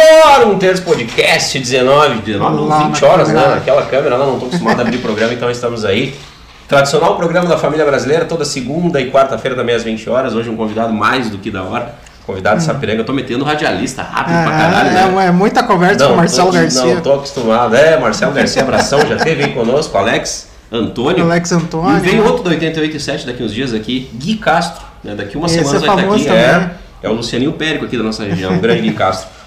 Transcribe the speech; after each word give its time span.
ar, 0.00 0.46
um 0.46 0.58
terço 0.58 0.82
podcast, 0.82 1.58
19, 1.58 2.20
19 2.22 2.68
Lá 2.68 2.78
20 2.84 3.00
na 3.00 3.08
horas, 3.08 3.28
né? 3.28 3.46
Naquela 3.46 3.86
câmera 3.86 4.16
lá, 4.16 4.26
não 4.26 4.34
estou 4.34 4.48
acostumado 4.48 4.80
a 4.80 4.82
abrir 4.82 4.98
programa, 4.98 5.32
então 5.32 5.50
estamos 5.50 5.84
aí. 5.84 6.14
Tradicional 6.68 7.16
programa 7.16 7.48
da 7.48 7.56
família 7.56 7.84
brasileira, 7.84 8.26
toda 8.26 8.44
segunda 8.44 9.00
e 9.00 9.10
quarta-feira 9.10 9.56
também 9.56 9.74
às 9.74 9.82
20 9.82 10.10
horas. 10.10 10.34
Hoje 10.34 10.50
um 10.50 10.56
convidado 10.56 10.92
mais 10.92 11.30
do 11.30 11.38
que 11.38 11.50
da 11.50 11.62
hora. 11.62 11.94
Convidado 12.26 12.58
de 12.58 12.64
Sapiranga, 12.64 13.00
eu 13.00 13.06
tô 13.06 13.14
metendo 13.14 13.42
radialista 13.42 14.02
rápido 14.02 14.34
pra 14.42 14.50
caralho, 14.50 14.90
né? 14.90 15.06
Hum. 15.06 15.20
é, 15.20 15.26
é 15.28 15.30
muita 15.30 15.62
conversa 15.62 16.06
com 16.06 16.12
o 16.12 16.16
Marcelo 16.16 16.48
tô, 16.48 16.54
Garcia. 16.58 16.94
Não, 16.94 17.00
tô 17.00 17.14
acostumado. 17.14 17.74
É, 17.74 17.98
Marcelo 17.98 18.34
Garcia 18.34 18.60
Abração 18.60 19.00
já 19.06 19.16
teve 19.16 19.44
aí 19.44 19.52
conosco, 19.54 19.96
Alex 19.96 20.46
Antônio. 20.70 21.24
Alex 21.24 21.52
Antônio. 21.52 21.96
E 21.96 22.00
vem 22.00 22.20
outro 22.20 22.42
do 22.42 22.50
88.7 22.50 23.24
daqui 23.24 23.42
uns 23.42 23.54
dias 23.54 23.72
aqui, 23.72 24.10
Gui 24.12 24.36
Castro. 24.36 24.84
Né? 25.02 25.14
Daqui 25.14 25.38
uma 25.38 25.46
Esse 25.46 25.56
semana 25.56 25.76
é 25.76 25.80
vai 25.80 25.88
estar 25.88 26.02
famoso 26.02 26.16
aqui. 26.16 26.26
também. 26.26 26.70
É, 27.02 27.06
é 27.06 27.08
o 27.08 27.12
Lucianinho 27.14 27.52
Périco 27.52 27.86
aqui 27.86 27.96
da 27.96 28.02
nossa 28.02 28.24
região, 28.24 28.54
o 28.54 28.60
grande 28.60 28.82
Gui 28.82 28.92
Castro. 28.92 29.37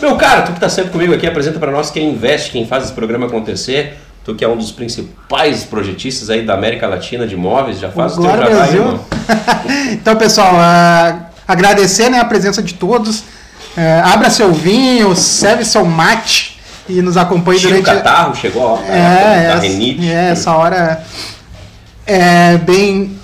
Meu 0.00 0.16
cara, 0.16 0.42
tu 0.42 0.52
que 0.52 0.60
tá 0.60 0.68
sempre 0.68 0.90
comigo 0.90 1.14
aqui, 1.14 1.26
apresenta 1.26 1.58
para 1.58 1.70
nós 1.70 1.90
quem 1.90 2.10
investe, 2.10 2.50
quem 2.50 2.66
faz 2.66 2.84
esse 2.84 2.92
programa 2.92 3.26
acontecer. 3.26 3.98
Tu 4.24 4.34
que 4.34 4.44
é 4.44 4.48
um 4.48 4.56
dos 4.56 4.70
principais 4.70 5.64
projetistas 5.64 6.30
aí 6.30 6.44
da 6.46 6.54
América 6.54 6.86
Latina 6.86 7.26
de 7.26 7.34
imóveis, 7.34 7.80
já 7.80 7.90
faz 7.90 8.12
o 8.12 8.20
teu 8.20 8.24
Glória 8.24 8.44
jabá 8.44 8.64
aí, 8.64 8.70
Brasil. 8.70 8.80
irmão. 8.82 9.04
então, 9.92 10.16
pessoal, 10.16 10.52
ah, 10.54 11.26
agradecer 11.46 12.08
né, 12.08 12.20
a 12.20 12.24
presença 12.24 12.62
de 12.62 12.74
todos. 12.74 13.24
Eh, 13.76 14.02
abra 14.04 14.28
seu 14.30 14.52
vinho, 14.52 15.14
serve 15.16 15.64
seu 15.64 15.84
mate 15.84 16.60
e 16.88 17.00
nos 17.00 17.16
acompanhe 17.16 17.58
Tira 17.58 17.78
o 17.78 17.82
durante. 17.82 17.96
catarro, 18.02 18.34
chegou 18.36 18.66
a 18.66 18.72
hora 18.72 18.86
É, 18.86 19.46
da 19.48 19.54
essa, 19.54 19.58
renite. 19.62 20.08
é, 20.10 20.30
essa 20.30 20.52
hora 20.52 21.02
é 22.06 22.58
bem 22.58 23.16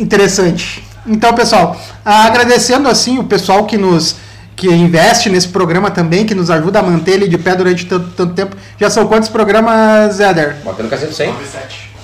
interessante. 0.00 0.82
Então, 1.06 1.32
pessoal, 1.34 1.76
ah, 2.04 2.24
agradecendo 2.24 2.88
assim 2.88 3.18
o 3.18 3.24
pessoal 3.24 3.64
que 3.66 3.76
nos 3.78 4.16
que 4.56 4.68
investe 4.68 5.28
nesse 5.28 5.48
programa 5.48 5.90
também, 5.90 6.24
que 6.24 6.34
nos 6.34 6.50
ajuda 6.50 6.78
a 6.78 6.82
manter 6.82 7.12
ele 7.12 7.28
de 7.28 7.38
pé 7.38 7.54
durante 7.54 7.86
tanto, 7.86 8.10
tanto 8.10 8.34
tempo. 8.34 8.56
Já 8.78 8.88
são 8.88 9.06
quantos 9.06 9.28
programas, 9.28 10.20
Éder? 10.20 10.56
Batendo 10.64 10.88
cacete 10.88 11.14
100? 11.14 11.34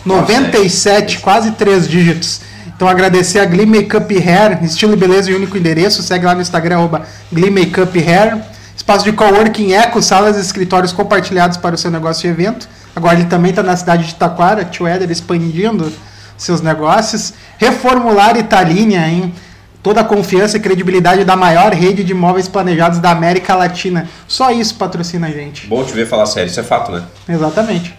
97, 0.05 1.19
quase 1.19 1.53
três 1.53 1.89
dígitos. 1.89 2.41
Então 2.67 2.89
agradecer 2.89 3.39
a 3.41 3.45
Glee 3.45 3.67
Makeup 3.67 4.17
Hair, 4.17 4.65
estilo 4.65 4.95
e 4.95 4.97
beleza 4.97 5.31
e 5.31 5.35
único 5.35 5.57
endereço. 5.57 6.03
Segue 6.03 6.25
lá 6.25 6.35
no 6.35 6.41
Instagram, 6.41 6.77
arroba 6.79 7.03
Glee 7.31 7.51
Makeup 7.51 7.99
Hair. 7.99 8.39
Espaço 8.75 9.05
de 9.05 9.13
coworking 9.13 9.73
eco, 9.73 10.01
salas 10.01 10.39
e 10.39 10.41
escritórios 10.41 10.91
compartilhados 10.91 11.59
para 11.59 11.75
o 11.75 11.79
seu 11.79 11.91
negócio 11.91 12.27
e 12.27 12.31
evento. 12.31 12.67
Agora 12.97 13.19
ele 13.19 13.27
também 13.27 13.51
está 13.51 13.63
na 13.63 13.77
cidade 13.77 14.07
de 14.07 14.15
Taquara, 14.15 14.65
Tio 14.65 14.87
Éder 14.87 15.11
expandindo 15.11 15.93
seus 16.39 16.63
negócios. 16.63 17.35
Reformular 17.59 18.39
Italínia, 18.39 19.07
hein? 19.07 19.35
Toda 19.83 20.03
a 20.03 20.05
confiança 20.05 20.59
e 20.59 20.61
credibilidade 20.61 21.25
da 21.25 21.37
maior 21.37 21.73
rede 21.73 22.05
de 22.05 22.13
imóveis 22.13 22.47
planejados 22.47 22.99
da 22.99 23.11
América 23.11 23.55
Latina. 23.55 24.09
Só 24.29 24.51
isso 24.51 24.75
patrocina 24.75 25.29
a 25.29 25.31
gente. 25.31 25.67
Bom 25.67 25.83
te 25.83 25.93
ver 25.93 26.07
falar 26.07 26.27
sério, 26.27 26.51
isso 26.51 26.61
é 26.61 26.63
fato, 26.63 26.93
né? 26.93 27.03
Exatamente. 27.29 27.95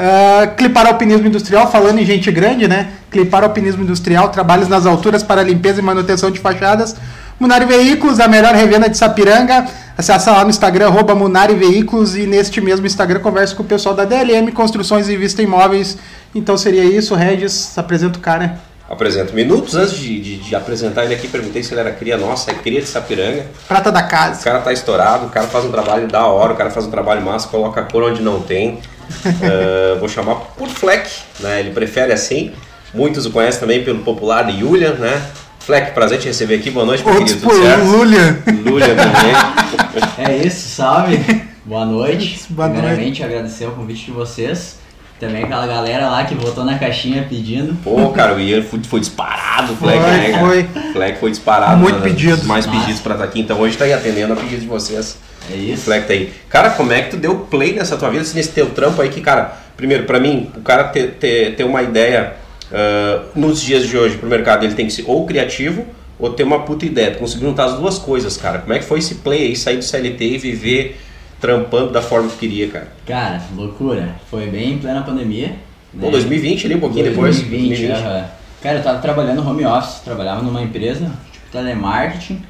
Uh, 0.00 0.54
clipar 0.56 0.86
Alpinismo 0.86 1.26
Industrial, 1.26 1.70
falando 1.70 1.98
em 1.98 2.04
gente 2.06 2.32
grande, 2.32 2.66
né? 2.66 2.88
Clipar 3.10 3.44
Alpinismo 3.44 3.82
Industrial, 3.82 4.28
trabalhos 4.30 4.66
nas 4.66 4.86
alturas 4.86 5.22
para 5.22 5.42
limpeza 5.42 5.80
e 5.80 5.82
manutenção 5.82 6.30
de 6.30 6.40
fachadas. 6.40 6.96
Munari 7.38 7.64
Veículos, 7.64 8.18
a 8.18 8.26
melhor 8.26 8.54
revenda 8.54 8.88
de 8.88 8.96
Sapiranga. 8.96 9.66
Acesse 9.96 10.30
lá 10.30 10.42
no 10.42 10.50
Instagram, 10.50 10.86
arroba 10.86 11.14
Munari 11.14 11.54
Veículos, 11.54 12.16
e 12.16 12.26
neste 12.26 12.60
mesmo 12.60 12.86
Instagram 12.86 13.20
converse 13.20 13.54
com 13.54 13.62
o 13.62 13.66
pessoal 13.66 13.94
da 13.94 14.04
DLM 14.04 14.50
Construções 14.52 15.08
e 15.08 15.16
Vista 15.16 15.42
Imóveis. 15.42 15.98
Então 16.34 16.56
seria 16.56 16.84
isso, 16.84 17.14
Regis, 17.14 17.76
apresenta 17.76 18.18
o 18.18 18.22
cara. 18.22 18.58
Apresento. 18.90 19.32
Minutos 19.32 19.76
antes 19.76 19.96
de, 19.96 20.20
de- 20.20 20.36
de 20.38 20.56
apresentar 20.56 21.04
ele 21.04 21.14
aqui, 21.14 21.28
perguntei 21.28 21.62
se 21.62 21.72
ele 21.72 21.80
era 21.80 21.92
cria 21.92 22.16
nossa, 22.16 22.50
é 22.50 22.54
cria 22.54 22.80
de 22.80 22.88
Sapiranga. 22.88 23.46
Prata 23.68 23.92
da 23.92 24.00
O 24.00 24.08
casa. 24.08 24.42
cara 24.42 24.58
tá 24.58 24.72
estourado, 24.72 25.26
o 25.26 25.28
cara 25.30 25.46
faz 25.46 25.64
um 25.64 25.70
trabalho 25.70 26.08
da 26.08 26.26
hora, 26.26 26.52
o 26.52 26.56
cara 26.56 26.70
faz 26.70 26.86
um 26.86 26.90
trabalho 26.90 27.22
massa, 27.22 27.46
coloca 27.46 27.80
a 27.80 27.84
cor 27.84 28.02
onde 28.02 28.20
não 28.20 28.40
tem. 28.40 28.80
Ah, 29.24 29.96
vou 30.00 30.08
chamar 30.08 30.34
por 30.56 30.66
Fleck, 30.68 31.08
né? 31.38 31.60
Ele 31.60 31.70
prefere 31.70 32.12
assim. 32.12 32.52
Muitos 32.92 33.24
o 33.26 33.30
conhecem 33.30 33.60
também 33.60 33.84
pelo 33.84 34.00
popular 34.00 34.50
Julian, 34.50 34.94
né? 34.94 35.22
Fleck, 35.60 35.92
prazer 35.92 36.18
te 36.18 36.26
receber 36.26 36.56
aqui. 36.56 36.70
Boa 36.70 36.84
noite, 36.84 37.04
meu 37.04 37.14
Outros 37.14 37.34
querido. 37.34 37.46
por 37.46 37.54
Tudo 37.54 37.66
certo? 37.66 37.84
Lulia. 37.84 38.42
Lulia 38.64 38.94
também. 38.96 39.70
É 40.18 40.36
isso, 40.46 40.68
salve. 40.76 41.16
Boa 41.64 41.84
noite. 41.84 42.44
Boa 42.50 42.68
noite. 42.68 42.80
Primeiramente, 42.80 43.22
agradecer 43.24 43.66
o 43.66 43.70
convite 43.72 44.06
de 44.06 44.10
vocês. 44.10 44.76
Também 45.20 45.44
aquela 45.44 45.66
galera 45.66 46.08
lá 46.08 46.24
que 46.24 46.34
votou 46.34 46.64
na 46.64 46.78
caixinha 46.78 47.26
pedindo. 47.28 47.74
Pô, 47.84 48.08
cara, 48.08 48.34
o 48.34 48.40
Ian 48.40 48.62
foi, 48.62 48.82
foi 48.82 49.00
disparado, 49.00 49.74
o 49.74 49.76
Fleck, 49.76 49.98
Foi, 50.00 50.10
né, 50.10 50.30
cara? 50.30 50.46
foi. 50.46 50.92
Fleck 50.92 51.20
foi 51.20 51.30
disparado. 51.30 51.76
Muito 51.76 51.98
né, 51.98 52.02
pedido. 52.02 52.44
Mais 52.46 52.66
Massa. 52.66 52.78
pedidos 52.80 53.00
pra 53.02 53.12
estar 53.14 53.24
aqui. 53.26 53.40
Então 53.40 53.60
hoje 53.60 53.76
tá 53.76 53.84
aí 53.84 53.92
atendendo 53.92 54.32
a 54.32 54.36
pedido 54.36 54.62
de 54.62 54.66
vocês. 54.66 55.18
É 55.50 55.54
O 55.54 55.56
isso. 55.58 55.82
Fleck 55.82 56.06
tá 56.06 56.14
aí. 56.14 56.32
Cara, 56.48 56.70
como 56.70 56.90
é 56.92 57.02
que 57.02 57.10
tu 57.10 57.16
deu 57.18 57.36
play 57.50 57.74
nessa 57.74 57.98
tua 57.98 58.08
vida, 58.08 58.22
assim, 58.22 58.36
nesse 58.36 58.50
teu 58.50 58.70
trampo 58.70 59.02
aí 59.02 59.10
que, 59.10 59.20
cara, 59.20 59.56
primeiro, 59.76 60.04
pra 60.04 60.18
mim, 60.18 60.50
o 60.56 60.62
cara 60.62 60.84
ter, 60.84 61.12
ter, 61.20 61.54
ter 61.54 61.64
uma 61.64 61.82
ideia 61.82 62.34
ah, 62.72 63.22
nos 63.34 63.60
dias 63.60 63.86
de 63.86 63.96
hoje 63.98 64.16
pro 64.16 64.28
mercado, 64.28 64.64
ele 64.64 64.74
tem 64.74 64.86
que 64.86 64.92
ser 64.92 65.04
ou 65.06 65.26
criativo 65.26 65.84
ou 66.18 66.30
ter 66.32 66.44
uma 66.44 66.60
puta 66.60 66.86
ideia. 66.86 67.10
Tu 67.12 67.18
conseguiu 67.18 67.48
juntar 67.48 67.64
as 67.66 67.74
duas 67.74 67.98
coisas, 67.98 68.36
cara. 68.36 68.58
Como 68.58 68.72
é 68.72 68.78
que 68.78 68.84
foi 68.84 68.98
esse 69.00 69.16
play 69.16 69.48
aí, 69.48 69.56
sair 69.56 69.76
do 69.76 69.84
CLT 69.84 70.24
e 70.24 70.38
viver 70.38 71.00
trampando 71.40 71.90
da 71.90 72.02
forma 72.02 72.28
que 72.28 72.36
queria, 72.36 72.68
cara? 72.68 72.88
Cara, 73.06 73.42
loucura. 73.56 74.16
Foi 74.30 74.46
bem 74.46 74.74
em 74.74 74.78
plena 74.78 75.02
pandemia. 75.02 75.54
Pô, 75.98 76.06
né? 76.06 76.12
2020 76.12 76.66
ali, 76.66 76.74
um 76.74 76.80
pouquinho 76.80 77.04
depois. 77.06 77.36
2020, 77.40 77.90
aham. 77.90 78.24
Cara, 78.62 78.78
eu 78.78 78.82
tava 78.82 78.98
trabalhando 78.98 79.46
home 79.46 79.64
office, 79.64 80.00
trabalhava 80.00 80.42
numa 80.42 80.60
empresa, 80.60 81.10
tipo, 81.32 81.46
telemarketing. 81.50 82.42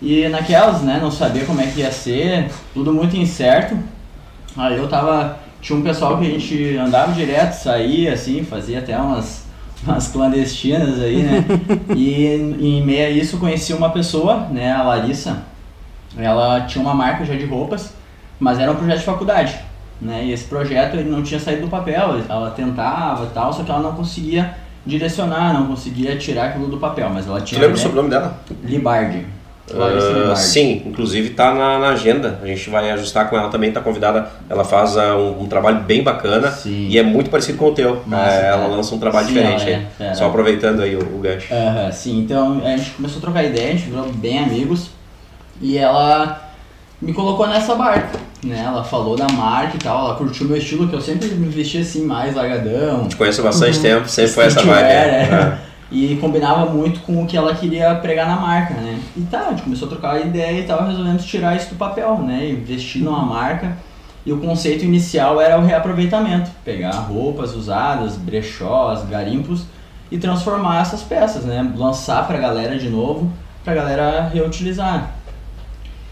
E 0.00 0.28
naquelas, 0.28 0.80
né, 0.82 0.98
não 1.02 1.10
sabia 1.10 1.44
como 1.44 1.60
é 1.60 1.66
que 1.66 1.80
ia 1.80 1.90
ser, 1.90 2.50
tudo 2.72 2.92
muito 2.92 3.16
incerto. 3.16 3.76
Aí 4.56 4.76
eu 4.76 4.88
tava. 4.88 5.38
Tinha 5.60 5.78
um 5.78 5.82
pessoal 5.82 6.18
que 6.18 6.26
a 6.26 6.30
gente 6.30 6.76
andava 6.78 7.12
direto, 7.12 7.52
saía 7.52 8.14
assim, 8.14 8.42
fazia 8.42 8.78
até 8.78 8.96
umas, 8.96 9.44
umas 9.84 10.08
clandestinas 10.08 11.00
aí, 11.00 11.22
né? 11.22 11.44
e 11.94 12.24
em 12.24 12.82
meio 12.82 13.06
a 13.06 13.10
isso 13.10 13.36
conheci 13.36 13.74
uma 13.74 13.90
pessoa, 13.90 14.48
né, 14.50 14.72
a 14.72 14.82
Larissa. 14.82 15.42
Ela 16.16 16.62
tinha 16.62 16.82
uma 16.82 16.94
marca 16.94 17.26
já 17.26 17.34
de 17.34 17.44
roupas, 17.44 17.92
mas 18.40 18.58
era 18.58 18.72
um 18.72 18.74
projeto 18.74 18.98
de 18.98 19.04
faculdade. 19.04 19.56
Né? 20.00 20.24
E 20.24 20.32
esse 20.32 20.44
projeto 20.44 20.94
ele 20.96 21.10
não 21.10 21.22
tinha 21.22 21.38
saído 21.38 21.62
do 21.62 21.68
papel, 21.68 22.16
ela 22.26 22.50
tentava 22.50 23.24
e 23.26 23.28
tal, 23.28 23.52
só 23.52 23.62
que 23.62 23.70
ela 23.70 23.80
não 23.80 23.92
conseguia 23.92 24.54
direcionar, 24.86 25.52
não 25.52 25.66
conseguia 25.66 26.16
tirar 26.16 26.46
aquilo 26.46 26.66
do 26.68 26.78
papel, 26.78 27.10
mas 27.10 27.26
ela 27.26 27.38
Tu 27.40 27.44
tinha 27.44 27.60
lembra 27.60 27.76
o 27.76 27.78
né? 27.78 27.82
sobrenome 27.82 28.08
dela? 28.08 28.40
Libardi. 28.64 29.26
Libardi. 29.70 30.40
sim, 30.40 30.82
inclusive 30.86 31.30
tá 31.30 31.54
na, 31.54 31.78
na 31.78 31.88
agenda. 31.90 32.40
A 32.42 32.46
gente 32.46 32.68
vai 32.70 32.90
ajustar 32.90 33.28
com 33.28 33.36
ela 33.36 33.50
também, 33.50 33.70
tá 33.70 33.80
convidada. 33.80 34.28
Ela 34.48 34.64
faz 34.64 34.96
ah, 34.96 35.16
um, 35.16 35.42
um 35.42 35.46
trabalho 35.46 35.80
bem 35.82 36.02
bacana 36.02 36.50
Sim. 36.50 36.88
e 36.88 36.98
é 36.98 37.02
muito 37.02 37.30
parecido 37.30 37.56
com 37.58 37.66
o 37.66 37.72
teu. 37.72 38.02
Massa, 38.06 38.32
É, 38.32 38.46
ela 38.48 38.66
lança 38.66 38.94
um 38.94 38.98
trabalho 38.98 39.28
Sim, 39.28 39.34
diferente 39.34 39.70
ela 39.70 40.10
é. 40.10 40.14
Só 40.14 40.26
aproveitando 40.26 40.80
aí 40.80 40.96
o, 40.96 41.00
o 41.00 41.18
gancho. 41.20 41.52
Aham, 41.54 41.92
sim, 41.92 42.18
então 42.20 42.60
a 42.64 42.76
gente 42.76 42.90
começou 42.92 43.18
a 43.18 43.20
trocar 43.20 43.44
ideia, 43.44 43.68
a 43.68 43.72
gente 43.76 43.90
virou 43.90 44.10
bem 44.12 44.38
amigos 44.40 44.90
e 45.60 45.76
ela 45.78 46.50
me 47.00 47.12
colocou 47.12 47.46
nessa 47.46 47.74
barca, 47.74 48.18
né? 48.42 48.62
Ela 48.66 48.82
falou 48.84 49.16
da 49.16 49.28
marca 49.28 49.76
e 49.76 49.80
tal, 49.80 50.06
ela 50.06 50.14
curtiu 50.14 50.46
meu 50.46 50.56
estilo, 50.56 50.88
que 50.88 50.94
eu 50.94 51.00
sempre 51.00 51.28
me 51.28 51.48
vestia 51.48 51.80
assim, 51.80 52.04
mais 52.04 52.34
largadão, 52.34 53.08
Te 53.08 53.16
conheço 53.16 53.40
há 53.40 53.44
bastante 53.44 53.78
tempo, 53.80 54.08
sempre 54.08 54.32
foi 54.32 54.44
essa 54.44 54.62
vibe. 54.62 54.70
streetwear, 54.70 55.06
né? 55.06 55.58
é. 55.66 55.70
E 55.92 56.16
combinava 56.20 56.66
muito 56.70 57.00
com 57.00 57.20
o 57.20 57.26
que 57.26 57.36
ela 57.36 57.52
queria 57.52 57.92
pregar 57.96 58.24
na 58.24 58.36
marca, 58.36 58.74
né? 58.74 59.00
E 59.16 59.22
tá, 59.22 59.46
a 59.48 59.50
gente 59.50 59.62
começou 59.62 59.86
a 59.86 59.90
trocar 59.90 60.24
ideia 60.24 60.60
e 60.60 60.62
tal, 60.62 60.86
resolvemos 60.86 61.24
tirar 61.24 61.56
isso 61.56 61.70
do 61.70 61.74
papel, 61.74 62.16
né? 62.18 62.48
Investir 62.48 63.02
numa 63.02 63.24
marca. 63.24 63.76
E 64.24 64.32
o 64.32 64.38
conceito 64.38 64.84
inicial 64.84 65.40
era 65.40 65.58
o 65.58 65.64
reaproveitamento. 65.64 66.48
Pegar 66.64 66.92
roupas 66.92 67.56
usadas, 67.56 68.14
brechós, 68.14 69.02
garimpos 69.08 69.64
e 70.12 70.16
transformar 70.18 70.82
essas 70.82 71.02
peças, 71.02 71.44
né? 71.44 71.68
Lançar 71.76 72.24
pra 72.24 72.38
galera 72.38 72.78
de 72.78 72.88
novo, 72.88 73.28
pra 73.64 73.74
galera 73.74 74.30
reutilizar. 74.32 75.10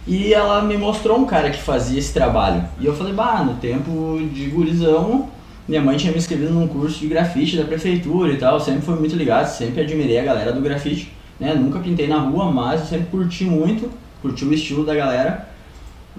E 0.08 0.32
ela 0.32 0.62
me 0.62 0.76
mostrou 0.78 1.18
um 1.18 1.26
cara 1.26 1.50
que 1.50 1.60
fazia 1.60 1.98
esse 1.98 2.14
trabalho. 2.14 2.64
E 2.80 2.86
eu 2.86 2.96
falei, 2.96 3.12
bah, 3.12 3.42
no 3.44 3.54
tempo 3.56 4.18
de 4.32 4.46
gurizão, 4.46 5.28
minha 5.68 5.82
mãe 5.82 5.98
tinha 5.98 6.10
me 6.10 6.16
inscrito 6.18 6.50
num 6.50 6.66
curso 6.66 6.98
de 6.98 7.06
grafite 7.08 7.58
da 7.58 7.64
prefeitura 7.64 8.32
e 8.32 8.38
tal. 8.38 8.58
Sempre 8.58 8.80
fui 8.80 8.94
muito 8.98 9.14
ligado, 9.14 9.46
sempre 9.46 9.82
admirei 9.82 10.18
a 10.18 10.24
galera 10.24 10.50
do 10.50 10.62
grafite. 10.62 11.12
Né? 11.38 11.54
Nunca 11.54 11.78
pintei 11.78 12.08
na 12.08 12.18
rua, 12.20 12.50
mas 12.50 12.80
eu 12.80 12.86
sempre 12.86 13.06
curti 13.10 13.44
muito, 13.44 13.90
curti 14.22 14.46
o 14.46 14.52
estilo 14.52 14.82
da 14.84 14.94
galera. 14.94 15.46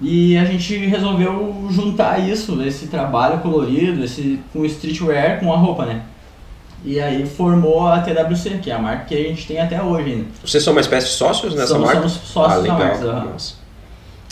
E 0.00 0.36
a 0.38 0.44
gente 0.44 0.76
resolveu 0.76 1.66
juntar 1.70 2.18
isso, 2.26 2.62
esse 2.62 2.86
trabalho 2.86 3.40
colorido, 3.40 4.04
esse 4.04 4.38
com 4.52 4.64
streetwear 4.64 5.40
com 5.40 5.52
a 5.52 5.56
roupa, 5.56 5.84
né? 5.84 6.02
E 6.82 6.98
aí 6.98 7.26
formou 7.26 7.86
a 7.88 8.00
TWC, 8.00 8.58
que 8.62 8.70
é 8.70 8.74
a 8.74 8.78
marca 8.78 9.04
que 9.06 9.14
a 9.14 9.22
gente 9.28 9.46
tem 9.46 9.60
até 9.60 9.82
hoje 9.82 10.12
ainda. 10.12 10.26
Vocês 10.42 10.62
são 10.62 10.72
uma 10.72 10.80
espécie 10.80 11.08
de 11.08 11.12
sócios 11.12 11.54
nessa 11.54 11.74
Somos- 11.74 11.86
marca? 11.92 12.08
somos 12.08 12.28
sócios 12.28 12.52
ah, 12.52 12.56
da 12.56 12.62
legal. 12.62 12.78
marca, 12.78 13.04
aham. 13.04 13.24
Nossa. 13.32 13.59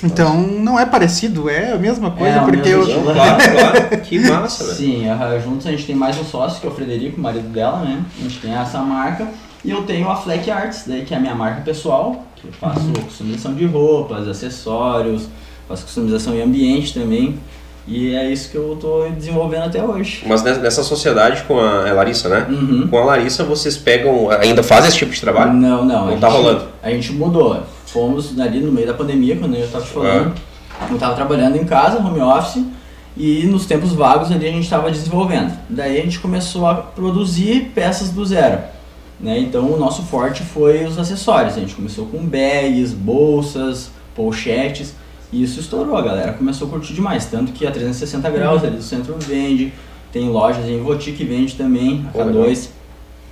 Então 0.02 0.36
não 0.40 0.78
é 0.78 0.86
parecido, 0.86 1.48
é 1.50 1.72
a 1.72 1.76
mesma 1.78 2.10
coisa, 2.12 2.36
É, 2.36 2.40
o 2.40 2.44
porque 2.44 2.56
mesmo 2.76 2.92
eu. 2.92 3.02
claro, 3.14 3.36
claro. 3.90 4.00
Que 4.02 4.18
massa, 4.20 4.64
velho. 4.64 4.76
Sim, 4.76 5.08
aham, 5.08 5.40
juntos 5.40 5.66
a 5.66 5.70
gente 5.72 5.86
tem 5.86 5.96
mais 5.96 6.16
um 6.18 6.24
sócio, 6.24 6.60
que 6.60 6.66
é 6.66 6.70
o 6.70 6.72
Frederico, 6.72 7.18
o 7.18 7.20
marido 7.22 7.48
dela, 7.48 7.78
né? 7.80 8.00
A 8.18 8.22
gente 8.22 8.38
tem 8.38 8.54
essa 8.54 8.78
marca. 8.80 9.26
E 9.64 9.70
eu 9.72 9.82
tenho 9.82 10.08
a 10.08 10.14
Fleck 10.14 10.48
Arts, 10.50 10.84
daí, 10.86 11.04
que 11.04 11.12
é 11.12 11.16
a 11.16 11.20
minha 11.20 11.34
marca 11.34 11.62
pessoal, 11.62 12.24
que 12.36 12.46
eu 12.46 12.52
faço 12.52 12.80
Uhum. 12.86 12.92
customização 12.92 13.54
de 13.54 13.66
roupas, 13.66 14.28
acessórios, 14.28 15.28
faço 15.68 15.82
customização 15.82 16.32
em 16.34 16.42
ambiente 16.42 16.94
também. 16.94 17.38
E 17.86 18.14
é 18.14 18.30
isso 18.30 18.50
que 18.50 18.56
eu 18.56 18.76
tô 18.80 19.08
desenvolvendo 19.08 19.64
até 19.64 19.82
hoje. 19.82 20.22
Mas 20.26 20.42
ne- 20.44 20.58
nessa 20.58 20.84
sociedade 20.84 21.42
com 21.48 21.58
a 21.58 21.88
é 21.88 21.92
Larissa, 21.92 22.28
né? 22.28 22.46
Uhum. 22.48 22.86
Com 22.88 22.98
a 22.98 23.04
Larissa 23.04 23.42
vocês 23.42 23.76
pegam, 23.76 24.30
ainda 24.30 24.62
fazem 24.62 24.88
esse 24.90 24.98
tipo 24.98 25.10
de 25.10 25.20
trabalho? 25.20 25.54
Não, 25.54 25.84
não. 25.84 26.06
Não 26.06 26.18
tá 26.20 26.28
gente- 26.28 26.36
rolando. 26.36 26.64
A 26.82 26.90
gente 26.90 27.12
mudou. 27.12 27.62
Fomos 27.92 28.38
ali 28.38 28.60
no 28.60 28.70
meio 28.70 28.86
da 28.86 28.94
pandemia, 28.94 29.36
quando 29.36 29.54
eu 29.54 29.70
tava 29.70 29.84
te 29.84 29.90
falando. 29.90 30.34
Eu 30.90 30.98
tava 30.98 31.14
trabalhando 31.14 31.56
em 31.56 31.64
casa, 31.64 31.98
home 31.98 32.20
office, 32.20 32.64
e 33.16 33.44
nos 33.46 33.66
tempos 33.66 33.92
vagos 33.92 34.30
ali 34.30 34.46
a 34.46 34.52
gente 34.52 34.68
tava 34.68 34.90
desenvolvendo. 34.90 35.52
Daí 35.68 35.98
a 35.98 36.02
gente 36.02 36.20
começou 36.20 36.66
a 36.66 36.74
produzir 36.74 37.72
peças 37.74 38.10
do 38.10 38.24
zero. 38.24 38.60
Né? 39.18 39.40
Então 39.40 39.72
o 39.72 39.78
nosso 39.78 40.02
forte 40.02 40.42
foi 40.42 40.84
os 40.84 40.98
acessórios. 40.98 41.56
A 41.56 41.60
gente 41.60 41.74
começou 41.74 42.06
com 42.06 42.18
bags, 42.18 42.92
bolsas, 42.92 43.90
pochetes. 44.14 44.94
E 45.32 45.42
isso 45.42 45.60
estourou, 45.60 45.96
a 45.96 46.02
galera 46.02 46.32
começou 46.32 46.68
a 46.68 46.70
curtir 46.70 46.94
demais. 46.94 47.26
Tanto 47.26 47.52
que 47.52 47.66
a 47.66 47.70
360 47.70 48.30
graus 48.30 48.64
ali 48.64 48.76
do 48.76 48.82
centro 48.82 49.16
vende, 49.18 49.72
tem 50.12 50.28
lojas 50.28 50.66
em 50.66 50.80
Voti 50.80 51.12
que 51.12 51.24
vende 51.24 51.54
também, 51.54 52.06
a 52.08 52.12
Pô, 52.12 52.24
legal. 52.24 52.44
K2. 52.44 52.68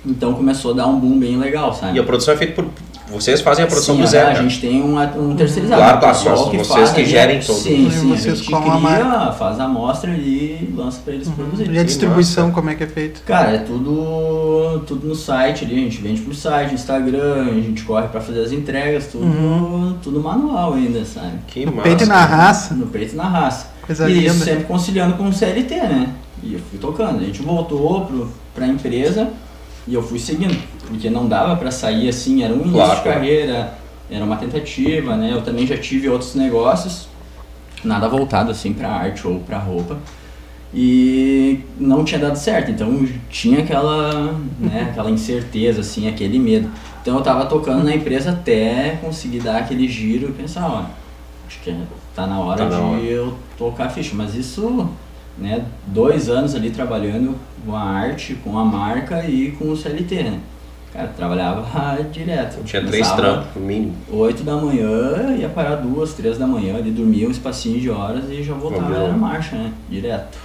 Então 0.05 0.33
começou 0.33 0.71
a 0.71 0.73
dar 0.75 0.87
um 0.87 0.99
boom 0.99 1.17
bem 1.19 1.37
legal, 1.37 1.73
sabe? 1.73 1.97
E 1.97 1.99
a 1.99 2.03
produção 2.03 2.33
é 2.33 2.37
feita 2.37 2.53
por. 2.53 2.69
Vocês 3.09 3.41
fazem 3.41 3.63
a 3.63 3.67
produção 3.67 3.95
sim, 3.95 4.01
do 4.01 4.07
zero. 4.07 4.27
A 4.29 4.31
cara. 4.33 4.43
gente 4.43 4.59
tem 4.59 4.81
um, 4.81 4.99
um 4.99 5.35
terceirizado. 5.35 5.81
Claro, 5.81 5.99
claro, 5.99 6.15
pessoal 6.17 6.37
mas 6.37 6.49
que 6.49 6.57
vocês 6.57 6.67
faz 6.67 6.91
que 6.91 7.05
gerem 7.05 7.39
todo. 7.39 7.57
Sim, 7.57 7.89
sim. 7.89 8.09
vocês 8.09 8.33
a 8.33 8.35
gente 8.35 8.49
com 8.49 8.57
a 8.57 8.61
cria, 8.61 9.31
faz 9.33 9.59
a 9.59 9.63
amostra 9.63 10.11
e 10.11 10.73
lança 10.75 10.99
pra 11.03 11.13
eles 11.13 11.29
produzirem. 11.29 11.73
E 11.73 11.79
a 11.79 11.83
distribuição, 11.83 12.51
como 12.51 12.69
é 12.69 12.75
que 12.75 12.83
é 12.83 12.87
feito? 12.87 13.21
Cara, 13.23 13.51
é 13.51 13.57
tudo, 13.59 14.83
tudo 14.85 15.07
no 15.07 15.15
site 15.15 15.63
ali, 15.65 15.75
a 15.75 15.79
gente 15.79 16.01
vende 16.01 16.21
por 16.21 16.35
site, 16.35 16.73
Instagram, 16.73 17.47
a 17.49 17.53
gente 17.53 17.83
corre 17.83 18.07
pra 18.09 18.19
fazer 18.19 18.41
as 18.43 18.51
entregas, 18.51 19.07
tudo, 19.07 19.25
Uhum. 19.25 19.95
tudo 20.03 20.19
manual 20.21 20.73
ainda, 20.73 21.03
sabe? 21.05 21.39
Que 21.47 21.65
No 21.65 21.71
massa. 21.71 21.83
peito 21.87 22.03
e 22.03 22.07
na 22.07 22.25
raça. 22.25 22.73
No 22.73 22.87
peito 22.87 23.13
e 23.13 23.15
na 23.17 23.27
raça. 23.29 23.67
Coisa 23.85 24.09
e 24.09 24.25
isso 24.25 24.43
sempre 24.43 24.65
conciliando 24.65 25.15
com 25.15 25.29
o 25.29 25.33
CLT, 25.33 25.75
né? 25.75 26.09
E 26.43 26.53
eu 26.55 26.59
fui 26.69 26.77
tocando. 26.77 27.19
A 27.19 27.23
gente 27.23 27.41
voltou 27.41 28.05
pro, 28.05 28.29
pra 28.53 28.67
empresa 28.67 29.29
e 29.87 29.93
eu 29.93 30.01
fui 30.03 30.19
seguindo. 30.19 30.57
Porque 30.87 31.09
não 31.09 31.27
dava 31.27 31.55
pra 31.55 31.71
sair 31.71 32.07
assim, 32.09 32.43
era 32.43 32.53
um 32.53 32.57
início 32.57 32.73
Claro, 32.73 32.97
de 32.97 33.03
carreira, 33.03 33.73
era 34.09 34.23
uma 34.23 34.37
tentativa, 34.37 35.15
né? 35.15 35.31
Eu 35.33 35.41
também 35.41 35.65
já 35.67 35.77
tive 35.77 36.07
outros 36.09 36.33
negócios, 36.35 37.07
nada 37.83 38.07
voltado 38.07 38.51
assim 38.51 38.73
pra 38.73 38.89
arte 38.89 39.27
ou 39.27 39.39
pra 39.41 39.57
roupa. 39.57 39.97
E 40.73 41.61
não 41.79 42.03
tinha 42.03 42.19
dado 42.19 42.35
certo, 42.35 42.69
então 42.71 43.07
tinha 43.29 43.59
aquela, 43.59 44.33
né, 44.59 44.87
aquela 44.91 45.09
incerteza, 45.09 45.81
assim, 45.81 46.07
aquele 46.09 46.37
medo. 46.37 46.69
Então 47.01 47.15
eu 47.17 47.23
tava 47.23 47.45
tocando 47.45 47.83
na 47.83 47.95
empresa 47.95 48.31
até 48.31 48.97
conseguir 49.01 49.39
dar 49.39 49.59
aquele 49.59 49.87
giro 49.87 50.29
e 50.29 50.33
pensar, 50.33 50.67
ó, 50.69 50.83
acho 51.47 51.59
que 51.63 51.73
tá 52.13 52.27
na 52.27 52.39
hora 52.39 52.57
Tá 52.57 52.69
na 52.69 52.75
de 52.77 52.81
hora. 52.83 53.01
eu 53.01 53.33
tocar 53.57 53.85
a 53.85 53.89
ficha. 53.89 54.11
Mas 54.13 54.35
isso, 54.35 54.89
né, 55.37 55.63
dois 55.87 56.29
anos 56.29 56.55
ali 56.55 56.69
trabalhando 56.69 57.35
com 57.65 57.75
a 57.75 57.81
arte, 57.81 58.35
com 58.43 58.57
a 58.57 58.65
marca 58.65 59.23
e 59.25 59.51
com 59.51 59.69
o 59.69 59.77
CLT, 59.77 60.23
né? 60.23 60.39
Cara, 60.93 61.09
trabalhava 61.15 61.65
direto. 62.11 62.63
Tinha 62.63 62.83
três 62.83 63.11
trampos, 63.11 63.47
no 63.55 63.61
mínimo. 63.61 63.93
8 64.09 64.43
da 64.43 64.55
manhã, 64.55 65.35
ia 65.37 65.49
parar 65.49 65.75
duas, 65.75 66.13
três 66.13 66.37
da 66.37 66.47
manhã, 66.47 66.77
ali 66.77 66.91
dormia 66.91 67.27
um 67.27 67.31
espacinho 67.31 67.79
de 67.79 67.89
horas 67.89 68.23
e 68.29 68.41
já 68.41 68.53
voltava 68.53 69.07
na 69.07 69.17
marcha, 69.17 69.55
né? 69.55 69.73
Direto. 69.89 70.37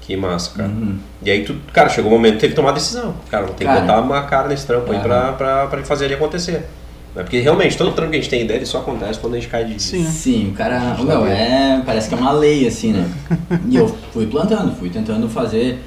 Que 0.00 0.16
massa, 0.16 0.56
cara. 0.56 0.68
Uhum. 0.68 0.98
E 1.22 1.30
aí 1.30 1.44
tu, 1.44 1.54
cara, 1.72 1.88
chegou 1.88 2.10
o 2.10 2.14
momento 2.14 2.34
que 2.34 2.40
teve 2.40 2.54
que 2.54 2.56
tomar 2.56 2.72
decisão. 2.72 3.14
Cara, 3.30 3.44
vou 3.46 3.54
ter 3.54 3.64
que 3.64 3.70
Cara. 3.70 3.80
botar 3.82 4.00
uma 4.00 4.22
cara 4.22 4.48
nesse 4.48 4.66
trampo 4.66 4.90
aí 4.90 4.96
Aham. 4.98 5.04
pra, 5.04 5.32
pra, 5.32 5.66
pra 5.68 5.84
fazer 5.84 6.06
ele 6.06 6.14
acontecer. 6.14 6.64
Né? 7.14 7.22
Porque 7.22 7.40
realmente, 7.40 7.76
todo 7.76 7.92
trampo 7.92 8.10
que 8.10 8.16
a 8.16 8.20
gente 8.20 8.30
tem 8.30 8.42
ideia, 8.42 8.58
ele 8.58 8.66
só 8.66 8.78
acontece 8.78 9.18
quando 9.18 9.34
a 9.34 9.36
gente 9.36 9.48
cai 9.48 9.64
de 9.64 9.80
Sim. 9.82 10.04
Sim, 10.04 10.48
o 10.50 10.52
cara, 10.54 10.96
que 10.96 11.10
é, 11.30 11.82
parece 11.84 12.08
que 12.08 12.14
é 12.14 12.18
uma 12.18 12.32
lei 12.32 12.66
assim, 12.66 12.92
né? 12.92 13.08
E 13.68 13.76
eu 13.76 13.88
fui 14.12 14.26
plantando, 14.26 14.74
fui 14.76 14.88
tentando 14.90 15.28
fazer 15.28 15.78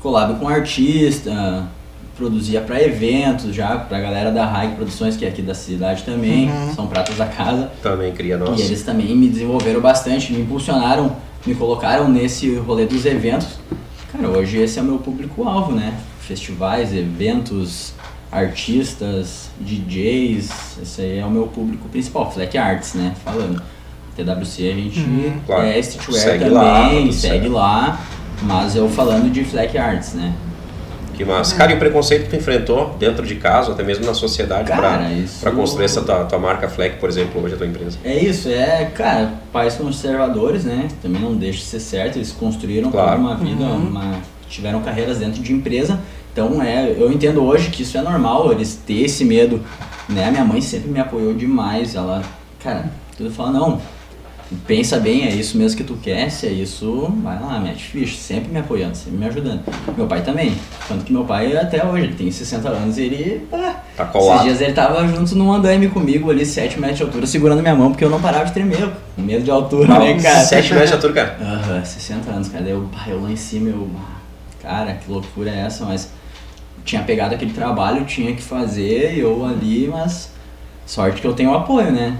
collab 0.00 0.38
com 0.38 0.48
artista, 0.48 1.66
produzia 2.16 2.60
pra 2.60 2.80
eventos 2.82 3.54
já, 3.54 3.76
pra 3.76 3.98
galera 4.00 4.30
da 4.30 4.44
High 4.44 4.74
Produções, 4.76 5.16
que 5.16 5.24
é 5.24 5.28
aqui 5.28 5.42
da 5.42 5.54
cidade 5.54 6.02
também, 6.04 6.50
Uhum. 6.50 6.74
são 6.74 6.86
pratas 6.86 7.16
da 7.16 7.26
casa. 7.26 7.70
Também 7.82 8.12
cria 8.12 8.36
nossa. 8.36 8.60
E 8.60 8.64
eles 8.64 8.82
também 8.82 9.16
me 9.16 9.28
desenvolveram 9.28 9.80
bastante, 9.80 10.32
me 10.32 10.42
impulsionaram, 10.42 11.16
me 11.46 11.54
colocaram 11.54 12.08
nesse 12.08 12.54
rolê 12.56 12.86
dos 12.86 13.04
eventos. 13.06 13.48
Cara, 14.12 14.28
hoje 14.28 14.58
esse 14.58 14.78
é 14.78 14.82
o 14.82 14.84
meu 14.84 14.98
público-alvo, 14.98 15.72
né? 15.72 15.94
Festivais, 16.20 16.94
eventos, 16.94 17.94
artistas, 18.34 19.50
DJs, 19.60 20.78
esse 20.82 21.00
aí 21.00 21.18
é 21.18 21.24
o 21.24 21.30
meu 21.30 21.46
público 21.46 21.88
principal, 21.88 22.30
Fleck 22.32 22.56
Arts, 22.58 22.94
né? 22.94 23.14
Falando. 23.24 23.62
TWC 24.16 24.70
a 24.70 24.74
gente 24.74 25.00
Uhum. 25.00 25.32
Claro. 25.44 25.66
é 25.66 25.78
streetwear 25.80 26.22
Segue 26.22 26.44
também, 26.44 26.54
lá, 26.54 26.88
segue 26.90 27.12
certo. 27.12 27.48
lá, 27.50 28.00
mas 28.42 28.76
eu 28.76 28.88
falando 28.88 29.30
de 29.32 29.42
Fleck 29.44 29.76
Arts, 29.76 30.14
né? 30.14 30.32
Que 31.14 31.24
massa. 31.24 31.54
Cara, 31.56 31.72
e 31.72 31.76
o 31.76 31.78
preconceito 31.78 32.24
que 32.24 32.30
tu 32.30 32.36
enfrentou 32.36 32.96
dentro 32.98 33.24
de 33.26 33.36
casa, 33.36 33.72
até 33.72 33.82
mesmo 33.84 34.04
na 34.04 34.14
sociedade, 34.14 34.68
Cara, 34.68 34.98
pra, 34.98 35.12
isso- 35.12 35.40
pra 35.40 35.50
construir 35.52 35.84
essa 35.84 36.00
tua, 36.02 36.24
tua 36.24 36.38
marca 36.40 36.68
Fleck, 36.68 36.98
por 36.98 37.08
exemplo, 37.08 37.40
hoje 37.42 37.54
a 37.54 37.56
tua 37.56 37.66
empresa? 37.66 37.98
É 38.04 38.16
isso, 38.18 38.48
é, 38.48 38.84
cara, 38.94 39.32
pais 39.52 39.74
conservadores, 39.74 40.64
né? 40.64 40.88
Também 41.02 41.20
não 41.20 41.34
deixa 41.34 41.58
de 41.58 41.64
ser 41.64 41.80
certo, 41.80 42.16
eles 42.16 42.32
construíram 42.32 42.90
Claro. 42.90 43.20
toda 43.20 43.20
uma 43.20 43.36
vida, 43.36 43.64
Uhum. 43.64 43.88
uma- 43.88 44.18
tiveram 44.48 44.80
carreiras 44.82 45.18
dentro 45.18 45.40
de 45.42 45.52
empresa. 45.52 45.98
Então, 46.34 46.60
é, 46.60 46.92
eu 46.98 47.12
entendo 47.12 47.44
hoje 47.44 47.70
que 47.70 47.82
isso 47.84 47.96
é 47.96 48.02
normal, 48.02 48.50
eles 48.50 48.74
ter 48.84 49.04
esse 49.04 49.24
medo, 49.24 49.60
né? 50.08 50.32
Minha 50.32 50.44
mãe 50.44 50.60
sempre 50.60 50.90
me 50.90 50.98
apoiou 50.98 51.32
demais, 51.32 51.94
ela, 51.94 52.22
cara, 52.60 52.90
tudo 53.16 53.30
fala, 53.30 53.52
não, 53.52 53.80
pensa 54.66 54.98
bem, 54.98 55.28
é 55.28 55.30
isso 55.32 55.56
mesmo 55.56 55.76
que 55.78 55.84
tu 55.84 55.94
quer, 56.02 56.28
se 56.30 56.48
é 56.48 56.50
isso, 56.50 57.08
vai 57.22 57.40
lá, 57.40 57.60
mete 57.60 57.84
ficha, 57.84 58.16
sempre 58.16 58.50
me 58.50 58.58
apoiando, 58.58 58.96
sempre 58.96 59.16
me 59.16 59.26
ajudando. 59.26 59.60
Meu 59.96 60.08
pai 60.08 60.22
também, 60.22 60.56
tanto 60.88 61.04
que 61.04 61.12
meu 61.12 61.24
pai 61.24 61.56
até 61.56 61.86
hoje, 61.86 62.02
ele 62.06 62.14
tem 62.14 62.28
60 62.32 62.68
anos 62.68 62.98
e 62.98 63.02
ele, 63.02 63.48
ah, 63.52 63.76
Tá 63.96 64.02
esses 64.02 64.12
colado. 64.12 64.42
dias 64.42 64.60
ele 64.60 64.72
tava 64.72 65.06
junto 65.06 65.36
num 65.36 65.52
andaime 65.52 65.86
comigo 65.88 66.32
ali, 66.32 66.44
7 66.44 66.80
metros 66.80 66.98
de 66.98 67.04
altura, 67.04 67.26
segurando 67.28 67.62
minha 67.62 67.76
mão, 67.76 67.92
porque 67.92 68.04
eu 68.04 68.10
não 68.10 68.20
parava 68.20 68.46
de 68.46 68.52
tremer, 68.52 68.90
com 69.14 69.22
medo 69.22 69.44
de 69.44 69.52
altura, 69.52 70.00
né, 70.00 70.20
cara? 70.20 70.40
7 70.44 70.72
metros 70.72 70.88
de 70.90 70.94
altura, 70.96 71.12
cara. 71.12 71.38
Aham, 71.40 71.84
60 71.84 72.28
anos, 72.32 72.48
cara. 72.48 72.64
Daí 72.64 72.72
eu, 72.72 72.88
eu 73.06 73.22
lá 73.22 73.30
em 73.30 73.36
cima, 73.36 73.68
eu. 73.68 73.88
ah, 73.96 74.14
Cara, 74.60 74.94
que 74.94 75.08
loucura 75.10 75.48
é 75.50 75.60
essa? 75.60 75.84
Mas 75.84 76.10
tinha 76.84 77.02
pegado 77.02 77.34
aquele 77.34 77.52
trabalho, 77.52 78.04
tinha 78.04 78.34
que 78.34 78.42
fazer, 78.42 79.18
eu 79.18 79.44
ali, 79.44 79.88
mas 79.90 80.30
sorte 80.86 81.20
que 81.20 81.26
eu 81.26 81.32
tenho 81.32 81.54
apoio, 81.54 81.90
né? 81.90 82.18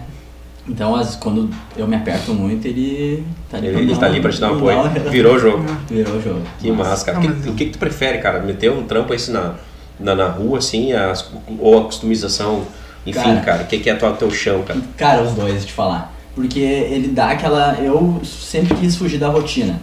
Então, 0.66 0.94
as, 0.96 1.14
quando 1.16 1.50
eu 1.76 1.86
me 1.86 1.94
aperto 1.94 2.32
muito, 2.32 2.66
ele 2.66 3.22
tá 3.50 3.58
ali 3.58 3.66
Ele, 3.66 3.74
pra 3.76 3.82
ele 3.82 3.96
tá 3.96 4.06
ali 4.06 4.20
pra 4.22 4.30
te 4.32 4.40
dar 4.40 4.52
um 4.52 4.56
apoio. 4.56 4.82
dar 4.82 4.88
Virou 5.12 5.34
o 5.34 5.38
jogo. 5.38 5.64
Virou 5.90 6.16
o 6.16 6.22
jogo. 6.22 6.40
Que 6.58 6.72
massa, 6.72 7.04
cara. 7.04 7.18
O 7.18 7.20
que- 7.20 7.48
O 7.50 7.54
que, 7.54 7.64
que 7.66 7.70
tu 7.72 7.78
prefere, 7.78 8.16
cara? 8.18 8.40
Meter 8.40 8.72
um 8.72 8.84
trampo 8.84 9.12
assim 9.12 9.32
na, 9.32 9.56
na, 10.00 10.14
na 10.14 10.28
rua, 10.28 10.58
assim, 10.58 10.94
as- 10.94 11.30
ou 11.58 11.78
a 11.80 11.84
customização? 11.84 12.62
Enfim, 13.06 13.20
Cara. 13.20 13.40
cara, 13.42 13.62
o 13.64 13.66
que, 13.66 13.78
que 13.78 13.90
é 13.90 13.94
tua, 13.94 14.12
teu 14.12 14.30
chão, 14.30 14.62
cara? 14.62 14.80
Cara, 14.96 15.22
os 15.22 15.32
dois, 15.34 15.66
te 15.66 15.72
falar. 15.74 16.14
Porque 16.34 16.58
ele 16.60 17.08
dá 17.08 17.32
aquela. 17.32 17.74
Eu 17.78 18.22
sempre 18.24 18.74
quis 18.76 18.96
fugir 18.96 19.18
da 19.18 19.28
rotina. 19.28 19.78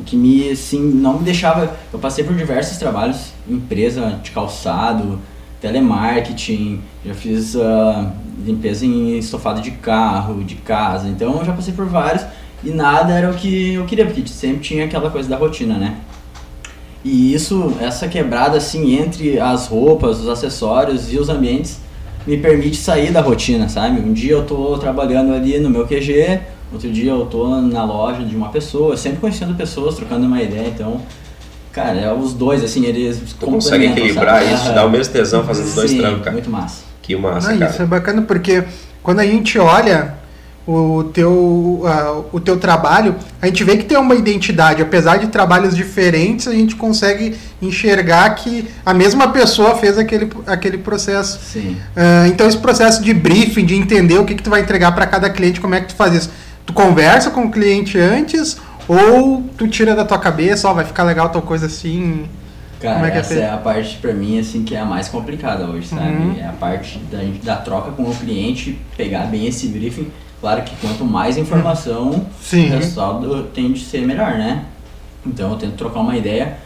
O 0.00 0.02
que 0.02 0.16
me, 0.16 0.50
assim, 0.50 0.80
não 0.80 1.18
me 1.18 1.24
deixava. 1.24 1.76
Eu 1.92 1.98
passei 1.98 2.24
por 2.24 2.34
diversos 2.34 2.78
trabalhos, 2.78 3.32
empresa 3.48 4.18
de 4.22 4.30
calçado, 4.30 5.18
telemarketing, 5.60 6.80
já 7.04 7.14
fiz 7.14 7.54
ah, 7.54 8.12
limpeza 8.44 8.86
em 8.86 9.18
estofado 9.18 9.60
de 9.60 9.72
carro, 9.72 10.42
de 10.42 10.54
casa. 10.56 11.06
Então 11.08 11.38
eu 11.38 11.44
já 11.44 11.52
passei 11.52 11.74
por 11.74 11.86
vários 11.86 12.24
e 12.64 12.70
nada 12.70 13.12
era 13.12 13.30
o 13.30 13.34
que 13.34 13.74
eu 13.74 13.84
queria, 13.84 14.06
porque 14.06 14.26
sempre 14.26 14.60
tinha 14.60 14.84
aquela 14.84 15.10
coisa 15.10 15.28
da 15.28 15.36
rotina, 15.36 15.74
né? 15.74 15.96
E 17.04 17.32
isso, 17.32 17.74
essa 17.80 18.08
quebrada 18.08 18.58
assim 18.58 18.98
entre 18.98 19.38
as 19.38 19.66
roupas, 19.66 20.20
os 20.20 20.28
acessórios 20.28 21.12
e 21.12 21.18
os 21.18 21.28
ambientes 21.28 21.80
me 22.26 22.36
permite 22.36 22.76
sair 22.76 23.10
da 23.10 23.20
rotina, 23.20 23.68
sabe? 23.68 24.00
Um 24.00 24.12
dia 24.12 24.32
eu 24.32 24.44
tô 24.44 24.76
trabalhando 24.78 25.32
ali 25.32 25.58
no 25.58 25.70
meu 25.70 25.86
QG, 25.86 26.40
outro 26.72 26.90
dia 26.90 27.10
eu 27.12 27.26
tô 27.26 27.60
na 27.60 27.84
loja 27.84 28.22
de 28.24 28.34
uma 28.36 28.48
pessoa, 28.50 28.96
sempre 28.96 29.18
conhecendo 29.20 29.54
pessoas, 29.54 29.94
trocando 29.96 30.26
uma 30.26 30.42
ideia, 30.42 30.68
então, 30.68 31.00
cara, 31.72 31.98
é 31.98 32.12
os 32.12 32.32
dois 32.34 32.62
assim, 32.64 32.84
eles 32.84 33.18
Tu 33.38 33.46
consegue 33.46 33.86
complementam, 33.88 34.04
equilibrar 34.04 34.42
sabe? 34.42 34.54
isso, 34.54 34.74
dar 34.74 34.86
o 34.86 34.90
mesmo 34.90 35.12
tesão 35.12 35.44
fazendo 35.44 35.66
os 35.66 35.74
dois 35.74 35.90
Sim, 35.90 35.98
trampos, 35.98 36.20
cara. 36.20 36.32
muito 36.32 36.50
massa. 36.50 36.82
Que 37.02 37.16
massa, 37.16 37.50
Não, 37.52 37.58
cara. 37.58 37.70
isso 37.70 37.82
é 37.82 37.86
bacana 37.86 38.22
porque 38.22 38.64
quando 39.02 39.20
a 39.20 39.26
gente 39.26 39.58
olha 39.58 40.14
o 40.66 41.02
teu, 41.04 41.82
ah, 41.86 42.22
o 42.32 42.38
teu 42.38 42.56
trabalho, 42.56 43.16
a 43.42 43.46
gente 43.46 43.64
vê 43.64 43.76
que 43.76 43.84
tem 43.84 43.98
uma 43.98 44.14
identidade. 44.14 44.80
Apesar 44.80 45.16
de 45.16 45.26
trabalhos 45.28 45.74
diferentes, 45.74 46.46
a 46.46 46.52
gente 46.52 46.76
consegue 46.76 47.34
enxergar 47.60 48.30
que 48.36 48.68
a 48.86 48.94
mesma 48.94 49.28
pessoa 49.28 49.74
fez 49.74 49.98
aquele, 49.98 50.30
aquele 50.46 50.78
processo. 50.78 51.40
Sim. 51.42 51.76
Ah, 51.96 52.28
então 52.28 52.46
esse 52.46 52.58
processo 52.58 53.02
de 53.02 53.12
briefing, 53.12 53.64
de 53.64 53.74
entender 53.74 54.18
o 54.18 54.24
que, 54.24 54.34
que 54.36 54.42
tu 54.42 54.50
vai 54.50 54.60
entregar 54.60 54.92
para 54.92 55.06
cada 55.06 55.28
cliente, 55.30 55.60
como 55.60 55.74
é 55.74 55.80
que 55.80 55.88
tu 55.88 55.94
faz 55.96 56.14
isso? 56.14 56.30
Tu 56.66 56.72
conversa 56.72 57.30
com 57.30 57.44
o 57.46 57.50
cliente 57.50 57.98
antes 57.98 58.58
ou 58.86 59.42
tu 59.56 59.66
tira 59.68 59.94
da 59.94 60.04
tua 60.04 60.18
cabeça, 60.18 60.68
ó, 60.68 60.74
vai 60.74 60.84
ficar 60.84 61.02
legal 61.04 61.28
tal 61.28 61.42
coisa 61.42 61.66
assim? 61.66 62.26
Cara, 62.80 62.94
Como 62.94 63.06
é 63.06 63.10
que 63.10 63.16
é 63.16 63.20
essa 63.20 63.28
feito? 63.34 63.42
é 63.44 63.50
a 63.50 63.56
parte 63.58 63.98
pra 63.98 64.12
mim 64.12 64.38
assim 64.38 64.62
que 64.64 64.74
é 64.74 64.80
a 64.80 64.84
mais 64.84 65.08
complicada 65.08 65.66
hoje, 65.66 65.88
sabe? 65.88 66.08
Uhum. 66.12 66.36
É 66.40 66.46
a 66.46 66.52
parte 66.52 66.98
da, 67.10 67.18
da 67.42 67.56
troca 67.60 67.90
com 67.90 68.04
o 68.04 68.14
cliente, 68.14 68.78
pegar 68.96 69.26
bem 69.26 69.46
esse 69.46 69.66
briefing, 69.68 70.08
Claro 70.40 70.62
que 70.62 70.74
quanto 70.76 71.04
mais 71.04 71.36
informação, 71.36 72.24
Sim. 72.40 72.70
o 72.70 72.78
resultado 72.78 73.42
tende 73.54 73.82
a 73.82 73.84
ser 73.84 74.06
melhor, 74.06 74.38
né? 74.38 74.64
Então 75.26 75.50
eu 75.50 75.56
tento 75.58 75.74
trocar 75.74 76.00
uma 76.00 76.16
ideia. 76.16 76.56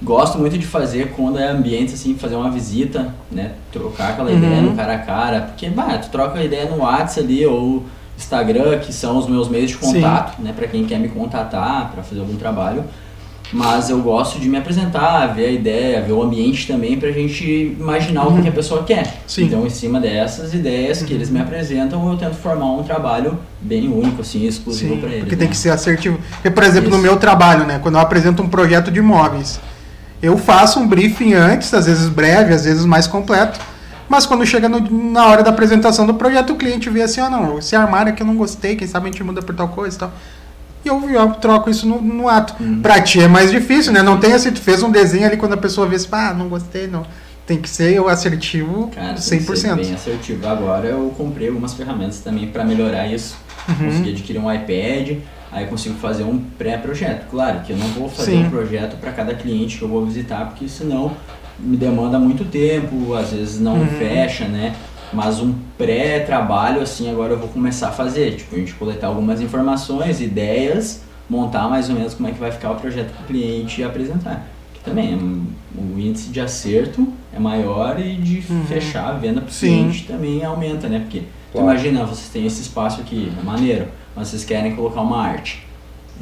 Gosto 0.00 0.38
muito 0.38 0.56
de 0.56 0.64
fazer 0.64 1.08
quando 1.16 1.36
é 1.36 1.48
ambiente 1.48 1.94
assim, 1.94 2.14
fazer 2.14 2.36
uma 2.36 2.48
visita, 2.48 3.12
né? 3.28 3.54
Trocar 3.72 4.10
aquela 4.10 4.30
Uhum. 4.30 4.36
ideia 4.38 4.62
no 4.62 4.76
cara 4.76 4.94
a 4.94 4.98
cara. 4.98 5.40
Porque, 5.40 5.68
bah, 5.68 5.98
tu 5.98 6.10
troca 6.10 6.38
a 6.38 6.44
ideia 6.44 6.66
no 6.70 6.76
WhatsApp 6.76 7.26
ali 7.26 7.44
ou 7.44 7.84
Instagram, 8.18 8.78
que 8.80 8.92
são 8.92 9.16
os 9.16 9.26
meus 9.28 9.48
meios 9.48 9.70
de 9.70 9.76
Sim. 9.78 9.94
contato, 9.94 10.42
né? 10.42 10.52
Pra 10.54 10.66
quem 10.66 10.84
quer 10.84 10.98
me 10.98 11.08
contatar 11.08 11.90
para 11.92 12.02
fazer 12.02 12.20
algum 12.20 12.36
trabalho. 12.36 12.84
Mas 13.50 13.88
eu 13.88 13.98
gosto 14.02 14.38
de 14.38 14.46
me 14.46 14.58
apresentar, 14.58 15.26
ver 15.28 15.46
a 15.46 15.50
ideia, 15.50 16.02
ver 16.02 16.12
o 16.12 16.22
ambiente 16.22 16.66
também 16.66 16.98
pra 16.98 17.10
gente 17.10 17.74
imaginar 17.80 18.26
o 18.26 18.42
que 18.42 18.48
a 18.48 18.52
pessoa 18.52 18.82
quer. 18.82 19.06
Uhum. 19.06 19.12
Sim. 19.26 19.44
Então, 19.44 19.66
em 19.66 19.70
cima 19.70 19.98
dessas 19.98 20.52
ideias 20.52 21.00
que 21.00 21.14
eles 21.14 21.30
me 21.30 21.40
apresentam, 21.40 22.10
eu 22.10 22.18
tento 22.18 22.34
formar 22.34 22.72
um 22.72 22.82
trabalho 22.82 23.38
bem 23.58 23.88
único, 23.88 24.20
assim, 24.20 24.46
exclusivo 24.46 24.96
Sim, 24.96 25.00
pra 25.00 25.08
eles. 25.08 25.20
porque 25.20 25.36
né? 25.36 25.40
tem 25.40 25.48
que 25.48 25.56
ser 25.56 25.70
assertivo. 25.70 26.18
Porque, 26.32 26.50
por 26.50 26.62
exemplo, 26.62 26.90
no 26.90 26.96
Isso. 26.96 27.04
meu 27.04 27.16
trabalho, 27.16 27.64
né, 27.64 27.78
quando 27.82 27.94
eu 27.94 28.00
apresento 28.02 28.42
um 28.42 28.48
projeto 28.48 28.90
de 28.90 28.98
imóveis, 28.98 29.58
eu 30.22 30.36
faço 30.36 30.78
um 30.78 30.86
briefing 30.86 31.32
antes, 31.32 31.72
às 31.72 31.86
vezes 31.86 32.08
breve, 32.10 32.52
às 32.52 32.66
vezes 32.66 32.84
mais 32.84 33.06
completo, 33.06 33.58
mas 34.08 34.26
quando 34.26 34.44
chega 34.46 34.68
no- 34.68 35.10
na 35.12 35.26
hora 35.26 35.42
da 35.42 35.50
apresentação 35.50 36.06
do 36.06 36.14
projeto, 36.14 36.52
o 36.52 36.56
cliente 36.56 36.88
vê 36.90 37.02
assim, 37.02 37.20
ó, 37.20 37.28
não, 37.28 37.58
esse 37.58 37.74
armário 37.76 38.12
aqui 38.12 38.22
eu 38.22 38.26
não 38.26 38.36
gostei, 38.36 38.74
quem 38.76 38.86
sabe 38.88 39.08
a 39.08 39.10
gente 39.12 39.22
muda 39.22 39.42
por 39.42 39.54
tal 39.54 39.68
coisa 39.68 39.96
e 39.96 39.98
tal. 40.00 40.12
E 40.84 40.88
eu, 40.88 41.10
eu 41.10 41.30
troco 41.34 41.68
isso 41.68 41.86
no, 41.88 42.00
no 42.00 42.28
ato. 42.28 42.54
Uhum. 42.62 42.80
Pra 42.80 43.00
ti 43.00 43.20
é 43.20 43.28
mais 43.28 43.50
difícil, 43.50 43.92
né? 43.92 44.00
Não 44.02 44.18
tem 44.18 44.32
assim, 44.32 44.50
tu 44.52 44.60
fez 44.60 44.82
um 44.82 44.90
desenho 44.90 45.26
ali 45.26 45.36
quando 45.36 45.52
a 45.54 45.56
pessoa 45.56 45.86
vê 45.86 45.96
assim, 45.96 46.08
ah, 46.12 46.32
não 46.32 46.48
gostei, 46.48 46.86
não. 46.86 47.04
Tem 47.46 47.60
que 47.60 47.68
ser 47.68 47.98
o 48.00 48.08
assertivo 48.08 48.90
Cara, 48.94 49.14
tem 49.14 49.38
que 49.38 49.44
100%. 49.44 49.56
ser 49.56 49.74
bem 49.74 49.94
assertivo. 49.94 50.46
Agora 50.46 50.86
eu 50.86 51.12
comprei 51.16 51.48
algumas 51.48 51.74
ferramentas 51.74 52.18
também 52.20 52.46
para 52.48 52.62
melhorar 52.64 53.06
isso. 53.06 53.36
Uhum. 53.68 53.86
Consegui 53.86 54.10
adquirir 54.12 54.38
um 54.38 54.52
iPad, 54.52 55.18
aí 55.50 55.64
eu 55.64 55.68
consigo 55.68 55.94
fazer 55.98 56.22
um 56.24 56.38
pré-projeto. 56.38 57.26
Claro 57.30 57.60
que 57.60 57.72
eu 57.72 57.76
não 57.76 57.86
vou 57.88 58.08
fazer 58.08 58.32
Sim. 58.32 58.44
um 58.46 58.50
projeto 58.50 58.96
para 58.98 59.12
cada 59.12 59.34
cliente 59.34 59.78
que 59.78 59.82
eu 59.82 59.88
vou 59.88 60.04
visitar, 60.06 60.44
porque 60.46 60.68
senão 60.68 61.16
me 61.58 61.76
demanda 61.76 62.18
muito 62.18 62.44
tempo, 62.44 63.14
às 63.14 63.30
vezes 63.32 63.60
não 63.60 63.78
Uhum. 63.80 63.86
fecha, 63.86 64.46
né? 64.46 64.74
Mas 65.12 65.40
um 65.40 65.54
pré-trabalho, 65.76 66.80
assim, 66.82 67.10
agora 67.10 67.32
eu 67.32 67.38
vou 67.38 67.48
começar 67.48 67.88
a 67.88 67.92
fazer. 67.92 68.36
Tipo, 68.36 68.56
a 68.56 68.58
gente 68.58 68.74
coletar 68.74 69.06
algumas 69.08 69.40
informações, 69.40 70.20
ideias, 70.20 71.02
montar 71.28 71.68
mais 71.68 71.88
ou 71.88 71.94
menos 71.94 72.14
como 72.14 72.28
é 72.28 72.32
que 72.32 72.38
vai 72.38 72.50
ficar 72.52 72.70
o 72.72 72.76
projeto 72.76 73.12
para 73.14 73.24
o 73.24 73.26
cliente 73.26 73.80
e 73.80 73.84
apresentar. 73.84 74.46
Que 74.74 74.80
também, 74.80 75.14
hum, 75.14 75.46
o 75.76 75.98
índice 75.98 76.28
de 76.30 76.40
acerto 76.40 77.08
é 77.34 77.38
maior 77.38 77.98
e 77.98 78.14
de 78.16 78.42
Uhum. 78.50 78.64
fechar 78.66 79.08
a 79.08 79.12
venda 79.12 79.40
para 79.40 79.50
o 79.50 79.54
cliente 79.54 80.04
também 80.06 80.44
aumenta, 80.44 80.88
né? 80.88 81.00
Porque 81.00 81.22
Claro. 81.52 81.66
imagina, 81.70 82.04
vocês 82.04 82.28
têm 82.28 82.46
esse 82.46 82.60
espaço 82.62 83.00
aqui, 83.00 83.32
é 83.38 83.42
maneiro, 83.42 83.88
mas 84.14 84.28
vocês 84.28 84.44
querem 84.44 84.76
colocar 84.76 85.00
uma 85.00 85.22
arte. 85.22 85.66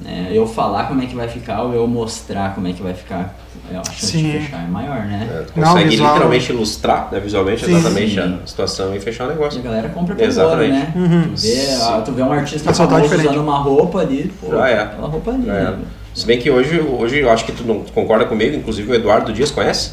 Né? 0.03 0.29
Eu 0.31 0.47
falar 0.47 0.85
como 0.89 1.03
é 1.03 1.07
que 1.07 1.15
vai 1.17 1.27
ficar 1.29 1.63
ou 1.63 1.73
eu 1.73 1.87
mostrar 1.87 2.55
como 2.55 2.69
é 2.69 2.73
que 2.73 2.83
vai 2.83 2.93
ficar, 2.93 3.35
eu 3.73 3.81
acho 3.81 3.91
que 3.93 4.07
fechar 4.41 4.63
é 4.63 4.67
maior, 4.67 5.07
né? 5.07 5.27
É, 5.31 5.43
tu 5.45 5.59
Não, 5.59 5.69
consegue 5.69 5.89
visual- 5.89 6.13
literalmente 6.13 6.53
ilustrar 6.53 7.09
né, 7.11 7.19
visualmente 7.19 7.65
Sim. 7.65 7.75
exatamente 7.77 8.15
Sim. 8.15 8.41
a 8.43 8.47
situação 8.47 8.95
e 8.95 9.01
fechar 9.01 9.25
o 9.25 9.29
E 9.29 9.31
a 9.31 9.35
negócio. 9.35 9.63
galera 9.63 9.89
compra 9.89 10.15
pelo 10.15 10.29
olho, 10.29 10.31
Exatamente. 10.31 10.73
né? 10.73 10.93
Uhum. 10.95 11.23
Tu, 11.35 11.41
vê, 11.41 11.67
ah, 11.81 12.03
tu 12.05 12.13
vê 12.13 12.23
um 12.23 12.33
artista 12.33 12.69
tá 12.71 12.75
famoso 12.75 13.03
diferente. 13.05 13.27
usando 13.29 13.41
uma 13.43 13.59
roupa 13.59 14.01
ali, 14.01 14.33
pô, 14.41 14.51
Já 14.51 14.69
é. 14.69 14.83
aquela 14.83 15.09
roupa 15.09 15.31
ali. 15.31 15.47
Já 15.47 15.55
é. 15.55 15.63
né? 15.71 15.79
Se 16.15 16.27
bem 16.27 16.39
que 16.39 16.51
hoje, 16.51 16.79
hoje 16.81 17.19
eu 17.21 17.31
acho 17.31 17.45
que 17.47 17.53
tu 17.53 17.65
não 17.65 17.81
concorda 17.95 18.25
comigo, 18.27 18.55
inclusive 18.55 18.91
o 18.91 18.95
Eduardo 18.95 19.33
Dias 19.33 19.51
conhece. 19.51 19.93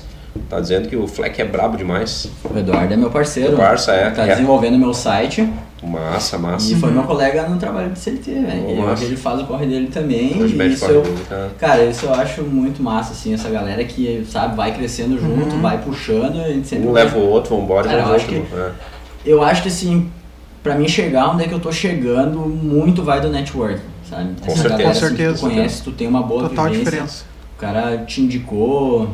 Tá 0.50 0.60
dizendo 0.60 0.90
que 0.90 0.96
o 0.96 1.08
Fleck 1.08 1.42
é 1.42 1.46
brabo 1.46 1.78
demais. 1.78 2.30
O 2.44 2.58
Eduardo 2.58 2.94
é 2.94 2.98
meu 2.98 3.10
parceiro. 3.10 3.54
O 3.54 3.58
Barça 3.58 3.92
é, 3.94 4.10
Tá 4.10 4.24
é. 4.24 4.28
desenvolvendo 4.30 4.78
meu 4.78 4.94
site 4.94 5.48
Massa, 5.86 6.38
massa. 6.38 6.72
e 6.72 6.76
foi 6.76 6.92
meu 6.92 7.04
colega 7.04 7.48
no 7.48 7.58
trabalho 7.58 7.92
de 7.92 8.00
CLT, 8.00 8.32
velho. 8.32 8.84
Hoje 8.92 9.06
ele 9.06 9.18
faz 9.18 9.42
o 9.42 9.46
corre 9.46 9.66
dele 9.66 9.88
também. 9.88 10.42
Hoje 10.42 10.56
e 10.56 10.68
isso 10.68 10.86
eu, 10.86 11.02
dele, 11.02 11.26
tá? 11.28 11.50
Cara, 11.60 11.84
isso 11.86 12.06
eu 12.06 12.14
acho 12.14 12.42
muito 12.44 12.82
massa, 12.82 13.12
assim, 13.12 13.34
essa 13.34 13.50
galera 13.50 13.84
que, 13.84 14.26
sabe, 14.30 14.56
vai 14.56 14.74
crescendo 14.74 15.20
junto, 15.20 15.58
vai 15.58 15.80
puxando, 15.82 16.40
a 16.40 16.48
gente 16.48 16.68
sempre 16.68 16.88
Um 16.88 16.92
leva 16.94 17.18
o 17.18 17.30
outro, 17.30 17.56
vambora 17.58 17.88
Cara, 17.88 18.02
eu 18.02 18.16
acho 18.16 18.30
junto. 18.30 18.56
É. 18.56 18.72
Eu 19.26 19.44
acho 19.44 19.62
que 19.62 19.68
assim, 19.68 20.10
pra 20.62 20.76
mim 20.76 20.88
chegar 20.88 21.30
onde 21.30 21.44
é 21.44 21.48
que 21.48 21.54
eu 21.54 21.60
tô 21.60 21.72
chegando, 21.72 22.40
muito 22.40 23.04
vai 23.04 23.20
do 23.20 23.30
network, 23.30 23.80
sabe? 24.10 24.30
Com 24.42 24.52
Essa 24.52 24.62
certeza. 24.62 24.70
galera, 24.70 24.84
Com 24.84 24.90
assim, 24.90 25.00
que 25.00 25.08
certeza. 25.18 25.34
tu 25.34 25.42
conhece, 25.42 25.84
tu 25.84 25.92
tem 25.92 26.08
uma 26.08 26.24
boa 26.24 26.50
Total 26.50 26.66
vivência, 26.66 26.84
diferença. 26.92 27.26
o 27.56 27.60
cara 27.60 27.98
te 28.00 28.22
indicou, 28.22 29.10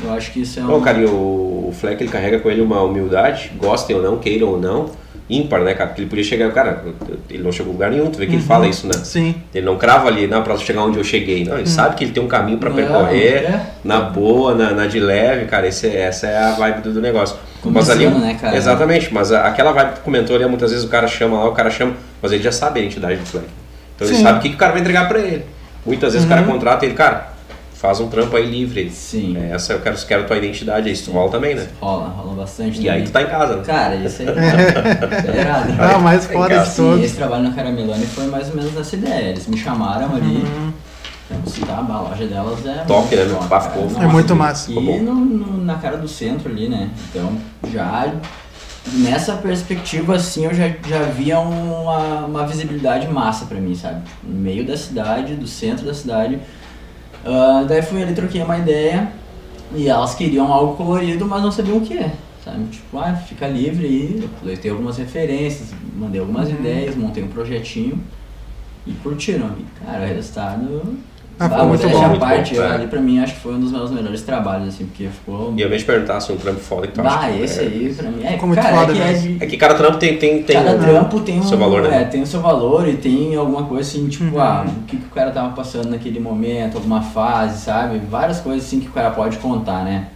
eu 0.00 0.12
acho 0.12 0.32
que 0.32 0.42
isso 0.42 0.60
é 0.60 0.62
um... 0.62 0.68
Não, 0.68 0.80
cara, 0.80 0.98
e 0.98 1.04
o, 1.06 1.68
o 1.68 1.74
Fleck 1.78 2.02
ele 2.02 2.10
carrega 2.10 2.38
com 2.38 2.48
ele 2.50 2.60
uma 2.60 2.82
humildade, 2.82 3.50
gostem 3.58 3.96
ou 3.96 4.02
não, 4.02 4.18
queiram 4.18 4.48
ou 4.48 4.60
não, 4.60 4.90
ímpar, 5.30 5.60
né, 5.60 5.74
cara? 5.74 5.88
Porque 5.88 6.00
ele 6.02 6.08
podia 6.10 6.24
chegar, 6.24 6.50
cara, 6.52 6.82
ele 7.28 7.42
não 7.42 7.52
chegou 7.52 7.70
a 7.70 7.74
lugar 7.74 7.90
nenhum, 7.90 8.10
tu 8.10 8.18
vê 8.18 8.26
que 8.26 8.34
ele 8.34 8.42
fala 8.42 8.66
isso, 8.66 8.86
né? 8.86 8.92
Sim. 9.04 9.34
Ele 9.54 9.66
não 9.66 9.76
crava 9.76 10.08
ali, 10.08 10.26
não, 10.26 10.42
pra 10.42 10.56
chegar 10.56 10.82
onde 10.82 10.96
eu 10.98 11.04
cheguei. 11.04 11.44
Não, 11.44 11.56
ele 11.58 11.68
sabe 11.68 11.96
que 11.96 12.04
ele 12.04 12.12
tem 12.12 12.22
um 12.22 12.26
caminho 12.28 12.58
pra 12.58 12.70
Não, 12.70 12.76
percorrer, 12.76 13.44
é. 13.44 13.66
na 13.84 14.00
boa, 14.00 14.54
na, 14.54 14.70
na 14.72 14.86
de 14.86 14.98
leve, 15.00 15.44
cara. 15.46 15.66
Esse, 15.66 15.86
essa 15.88 16.26
é 16.26 16.36
a 16.38 16.52
vibe 16.52 16.80
do, 16.80 16.92
do 16.94 17.00
negócio. 17.00 17.36
mas 17.64 17.90
ali, 17.90 18.04
Começando, 18.06 18.22
né, 18.24 18.38
cara? 18.40 18.56
Exatamente, 18.56 19.12
mas 19.12 19.30
a- 19.32 19.46
aquela 19.46 19.72
vibe 19.72 19.88
que 19.90 19.94
tu 19.96 20.02
comentou 20.02 20.34
ali, 20.36 20.46
muitas 20.46 20.70
vezes 20.70 20.84
o 20.86 20.88
cara 20.88 21.06
chama 21.06 21.38
lá, 21.38 21.48
o 21.48 21.52
cara 21.52 21.70
chama, 21.70 21.92
mas 22.22 22.32
ele 22.32 22.42
já 22.42 22.52
sabe 22.52 22.80
a 22.80 22.82
identidade 22.82 23.16
do 23.16 23.26
Fleck. 23.26 23.46
Então 23.96 24.06
ele 24.08 24.16
Sim. 24.16 24.22
sabe 24.22 24.38
o 24.38 24.42
que, 24.42 24.48
que 24.50 24.54
o 24.54 24.58
cara 24.58 24.72
vai 24.72 24.80
entregar 24.80 25.08
pra 25.08 25.18
ele. 25.18 25.44
Muitas 25.84 26.12
vezes 26.12 26.26
o 26.26 26.28
cara 26.28 26.40
Uhum. 26.42 26.52
contrata 26.52 26.84
ele, 26.86 26.94
cara, 26.94 27.28
faz 27.80 28.00
um 28.00 28.08
trampo 28.08 28.36
aí 28.36 28.44
livre. 28.44 28.90
Sim. 28.90 29.36
É, 29.38 29.52
essa 29.54 29.72
eu 29.72 29.80
quero, 29.80 29.96
quero 30.06 30.26
tua 30.26 30.36
identidade, 30.36 30.88
aí 30.88 30.92
isso 30.94 31.10
rola 31.12 31.30
também, 31.30 31.54
né? 31.54 31.66
Rola, 31.80 32.08
rola 32.08 32.34
bastante 32.34 32.80
E 32.82 32.88
aí 32.90 32.96
também. 33.02 33.04
tu 33.06 33.12
tá 33.12 33.22
em 33.22 33.26
casa, 33.26 33.56
né? 33.56 33.62
Cara, 33.64 33.94
isso 33.96 34.22
aí 34.22 34.28
é 35.36 35.40
irado. 35.40 35.72
Ah, 35.78 35.96
o 35.96 36.02
mais 36.02 36.26
foda 36.26 36.58
de 36.58 36.68
Sim, 36.68 36.82
todos. 36.82 37.04
esse 37.04 37.16
trabalho 37.16 37.44
na 37.44 37.52
Caramelone 37.52 38.04
foi 38.06 38.26
mais 38.26 38.48
ou 38.50 38.56
menos 38.56 38.76
essa 38.76 38.96
ideia. 38.96 39.30
Eles 39.30 39.46
me 39.46 39.56
chamaram 39.56 40.14
ali. 40.16 40.44
Vamos 41.30 41.52
citar, 41.52 41.78
a 41.78 42.00
loja 42.00 42.26
delas 42.26 42.64
é. 42.66 42.84
Top, 42.86 43.14
né? 43.14 43.24
top, 43.26 43.48
cara. 43.48 43.60
ficou- 43.60 44.02
É 44.02 44.06
muito 44.06 44.34
massa. 44.34 44.72
E 44.72 44.74
no, 45.00 45.14
no- 45.14 45.64
na 45.64 45.74
cara 45.76 45.96
do 45.98 46.08
centro 46.08 46.50
ali, 46.50 46.68
né? 46.68 46.90
Então, 47.10 47.32
já. 47.70 48.12
Nessa 48.90 49.34
perspectiva, 49.34 50.16
assim, 50.16 50.46
eu 50.46 50.54
já, 50.54 50.68
já 50.88 51.02
via 51.02 51.38
uma, 51.38 52.24
uma 52.24 52.46
visibilidade 52.46 53.06
massa 53.08 53.44
pra 53.44 53.60
mim, 53.60 53.74
sabe? 53.74 54.00
No 54.24 54.34
meio 54.40 54.66
da 54.66 54.78
cidade, 54.78 55.34
do 55.34 55.46
centro 55.46 55.84
da 55.84 55.92
cidade. 55.92 56.38
Ah, 57.24 57.64
daí 57.68 57.82
fui 57.82 58.02
ali, 58.02 58.14
troquei 58.14 58.42
uma 58.42 58.58
ideia. 58.58 59.12
E 59.74 59.88
elas 59.88 60.14
queriam 60.14 60.52
algo 60.52 60.76
colorido, 60.76 61.26
mas 61.26 61.42
não 61.42 61.52
sabiam 61.52 61.78
o 61.78 61.80
que 61.80 61.98
é. 61.98 62.12
Sabe? 62.44 62.64
Tipo, 62.68 62.98
ah, 62.98 63.14
fica 63.14 63.46
livre 63.46 63.86
aí. 63.86 64.22
Eu 64.22 64.28
algumas 64.70 64.96
referências, 64.96 65.74
mandei 65.94 66.20
algumas 66.20 66.48
ideias, 66.48 66.96
montei 66.96 67.22
um 67.22 67.28
projetinho 67.28 68.02
e 68.86 68.92
curtiram. 68.92 69.54
E, 69.58 69.84
cara, 69.84 70.04
o 70.04 70.08
resultado. 70.08 70.98
Ah, 71.40 71.48
foi 71.48 71.58
muito 71.66 71.82
modéstia 71.82 72.08
bom. 72.08 72.14
à 72.14 72.18
parte, 72.18 72.54
Muito 72.54 72.66
bom, 72.66 72.72
é. 72.72 72.74
ali 72.74 72.86
pra 72.88 73.00
mim 73.00 73.20
acho 73.20 73.34
que 73.34 73.40
foi 73.40 73.54
um 73.54 73.60
dos 73.60 73.70
meus 73.70 73.90
melhores 73.92 74.22
trabalhos, 74.22 74.68
assim, 74.68 74.86
porque 74.86 75.06
ficou. 75.06 75.54
E 75.56 75.60
eu 75.60 75.70
ia 75.70 75.78
te 75.78 75.84
perguntar 75.84 76.20
se 76.20 76.32
um 76.32 76.36
trampo 76.36 76.58
foda 76.58 76.86
que 76.88 76.94
tu 76.94 77.02
Bah, 77.02 77.10
acha. 77.20 77.32
que 77.32 77.42
esse 77.42 77.60
é- 77.60 77.62
aí 77.62 77.94
pra 77.96 78.10
mim. 78.10 78.24
É, 78.24 78.32
Ficou 78.32 78.48
muito 78.48 78.60
cara, 78.62 78.76
foda 78.76 78.92
é 78.92 78.94
que 78.96 79.02
é 79.02 79.12
de, 79.12 79.44
É 79.44 79.46
que 79.46 79.56
cada 79.56 79.74
trampo 79.74 79.98
tem, 79.98 80.16
tem, 80.18 80.42
tem 80.42 80.56
Cada 80.56 80.72
um- 80.72 80.78
trampo 80.80 81.20
tem 81.20 81.38
um 81.38 81.42
seu 81.44 81.56
valor, 81.58 81.82
né? 81.82 82.02
é, 82.02 82.04
tem 82.06 82.22
o 82.22 82.26
seu 82.26 82.40
valor 82.40 82.88
e 82.88 82.96
tem 82.96 83.36
alguma 83.36 83.62
coisa 83.64 83.88
assim, 83.88 84.08
tipo, 84.08 84.24
Uhum. 84.34 84.40
ah, 84.40 84.66
o 84.66 84.82
que, 84.84 84.96
que 84.96 85.06
o 85.06 85.10
cara 85.10 85.30
tava 85.30 85.54
passando 85.54 85.88
naquele 85.90 86.18
momento, 86.18 86.76
alguma 86.76 87.02
fase, 87.02 87.60
sabe? 87.60 87.98
Várias 88.10 88.40
coisas 88.40 88.64
assim 88.64 88.80
que 88.80 88.88
o 88.88 88.92
cara 88.92 89.10
pode 89.10 89.36
contar, 89.38 89.84
né? 89.84 90.08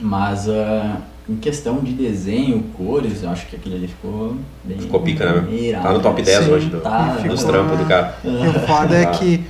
Mas 0.00 0.48
ah, 0.48 0.96
em 1.28 1.36
questão 1.36 1.78
de 1.78 1.92
desenho, 1.92 2.62
cores, 2.76 3.22
eu 3.22 3.30
acho 3.30 3.46
que 3.46 3.56
aquele 3.56 3.76
ali 3.76 3.88
ficou 3.88 4.36
bem. 4.64 4.78
Ficou 4.78 5.00
pica, 5.00 5.42
né? 5.42 5.52
irado, 5.54 5.84
Tá 5.84 5.92
no 5.92 6.00
top 6.00 6.22
10 6.22 6.44
Sim. 6.44 6.52
hoje 6.52 6.66
do, 6.68 6.80
Tá, 6.80 7.12
dos 7.22 7.22
ficou- 7.40 7.52
trampos 7.52 7.78
do 7.78 7.84
cara. 7.84 8.14
E 8.24 8.48
o 8.48 8.52
foda 8.66 8.96
é 8.96 9.04
Ah. 9.04 9.06
que 9.06 9.44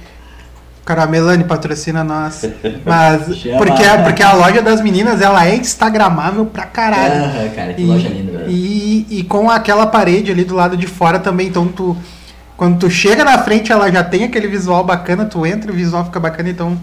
Caramelane 0.87 1.45
patrocina 1.45 2.03
nós. 2.05 2.49
Mas 2.87 3.37
Chama. 3.37 3.59
porque, 3.59 3.83
porque 4.05 4.23
a 4.23 4.33
loja 4.33 4.63
das 4.63 4.81
meninas 4.81 5.21
ela 5.21 5.45
é 5.47 5.57
instagramável 5.57 6.47
pra 6.47 6.65
caralho. 6.65 7.25
Ah, 7.25 7.51
cara, 7.55 7.75
que 7.75 7.83
E, 7.83 7.85
loja 7.87 8.09
linda, 8.09 8.39
velho. 8.39 8.51
e, 8.51 9.07
e 9.11 9.23
com 9.25 9.51
aquela 9.51 9.87
parede 9.87 10.31
ali 10.31 10.45
do 10.45 10.55
lado 10.55 10.77
de 10.77 10.87
fora 10.87 11.19
também, 11.19 11.49
então 11.49 11.67
tu. 11.69 11.95
Quando 12.57 12.79
tu 12.79 12.89
chega 12.89 13.23
na 13.23 13.37
frente, 13.39 13.71
ela 13.71 13.91
já 13.93 14.03
tem 14.03 14.25
aquele 14.25 14.47
visual 14.49 14.83
bacana, 14.83 15.27
tu 15.27 15.45
entra 15.45 15.71
e 15.71 15.75
o 15.75 15.77
visual 15.77 16.07
fica 16.07 16.19
bacana, 16.19 16.49
então 16.49 16.79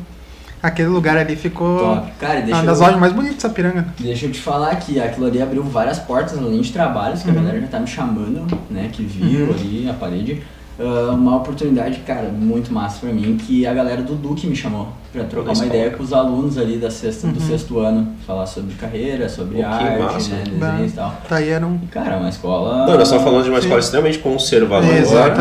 aquele 0.62 0.88
lugar 0.90 1.18
ali 1.18 1.36
ficou 1.36 1.80
Top. 1.80 2.12
Cara, 2.20 2.40
e 2.42 2.52
uma 2.54 2.62
das 2.62 2.78
eu, 2.80 2.86
lojas 2.86 3.00
mais 3.00 3.12
bonitas 3.12 3.38
de 3.38 3.42
Sapiranga. 3.42 3.88
deixa 4.00 4.28
eu 4.28 4.32
te 4.32 4.40
falar 4.40 4.76
que 4.76 5.00
aquilo 5.00 5.26
ali 5.26 5.42
abriu 5.42 5.64
várias 5.64 5.98
portas 5.98 6.38
além 6.38 6.62
de 6.62 6.72
trabalhos, 6.72 7.24
que 7.24 7.30
Uhum. 7.32 7.38
a 7.40 7.42
galera 7.42 7.62
já 7.62 7.68
tá 7.68 7.80
me 7.80 7.88
chamando, 7.88 8.46
né? 8.70 8.90
Que 8.92 9.02
viu 9.04 9.52
ali 9.52 9.90
a 9.90 9.94
parede. 9.94 10.44
Ah, 10.80 11.12
uma 11.14 11.38
oportunidade, 11.38 12.00
cara, 12.00 12.30
muito 12.30 12.74
massa 12.74 13.00
pra 13.02 13.12
mim, 13.14 13.38
que 13.38 13.66
a 13.66 13.74
galera 13.74 14.02
do 14.02 14.16
Duque 14.16 14.48
me 14.48 14.56
chamou 14.56 14.88
pra 15.12 15.24
trocar 15.26 15.50
uma 15.50 15.54
escola. 15.54 15.70
ideia 15.70 15.90
com 15.92 16.02
os 16.04 16.12
alunos 16.12 16.58
ali 16.58 16.78
da 16.78 16.90
sexta, 16.90 17.28
do 17.28 17.40
Uhum. 17.40 17.48
sexto 17.48 17.78
ano, 17.80 18.08
falar 18.26 18.48
sobre 18.48 18.74
carreira, 18.74 19.30
sobre 19.30 19.58
que 19.58 19.62
arte, 19.62 20.02
massa. 20.02 20.30
né, 20.36 20.44
desenho 20.46 20.86
e 20.88 20.92
tal. 20.92 21.16
Tá 21.30 21.36
aí 21.36 21.50
era 21.50 21.66
um. 21.68 21.80
E, 21.84 21.88
cara, 21.88 22.18
uma 22.18 22.30
escola 22.30 22.88
Não, 22.88 22.94
nós 22.96 23.04
estamos 23.04 23.24
falando 23.24 23.44
de 23.44 23.50
uma 23.50 23.58
Sim. 23.60 23.66
escola 23.68 23.80
extremamente 23.80 24.18
conservadora, 24.20 24.98
Exatamente. 24.98 25.28
né, 25.30 25.34
que 25.34 25.38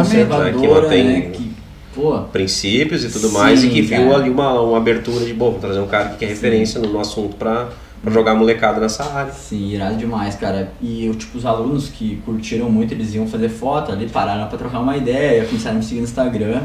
conservadora, 0.58 0.82
mantém 0.82 1.04
né, 1.04 1.20
que 1.32 1.52
Pô, 1.94 2.18
princípios 2.32 3.04
e 3.04 3.10
tudo 3.10 3.28
Sim, 3.28 3.34
mais, 3.34 3.62
e 3.64 3.68
que 3.68 3.82
viu 3.82 4.04
cara. 4.08 4.16
ali 4.16 4.30
uma, 4.30 4.58
uma 4.62 4.78
abertura 4.78 5.24
de, 5.26 5.34
bom, 5.34 5.50
vou 5.50 5.60
trazer 5.60 5.78
um 5.78 5.86
cara 5.86 6.10
que 6.18 6.24
é 6.24 6.28
referência 6.28 6.80
no, 6.80 6.90
no 6.90 6.98
assunto 6.98 7.36
pra, 7.36 7.68
pra 8.02 8.12
jogar 8.12 8.34
molecada 8.34 8.80
nessa 8.80 9.04
área. 9.04 9.32
Sim, 9.32 9.68
irado 9.68 9.96
demais, 9.96 10.34
cara. 10.34 10.72
E 10.80 11.06
eu, 11.06 11.14
tipo, 11.14 11.38
os 11.38 11.46
alunos 11.46 11.88
que 11.88 12.16
curtiram 12.24 12.68
muito, 12.68 12.92
eles 12.92 13.14
iam 13.14 13.26
fazer 13.26 13.48
foto 13.48 13.92
ali, 13.92 14.08
pararam 14.08 14.48
pra 14.48 14.58
trocar 14.58 14.80
uma 14.80 14.96
ideia, 14.96 15.44
começaram 15.46 15.76
a 15.76 15.78
me 15.78 15.84
seguir 15.84 16.00
no 16.00 16.06
Instagram. 16.06 16.62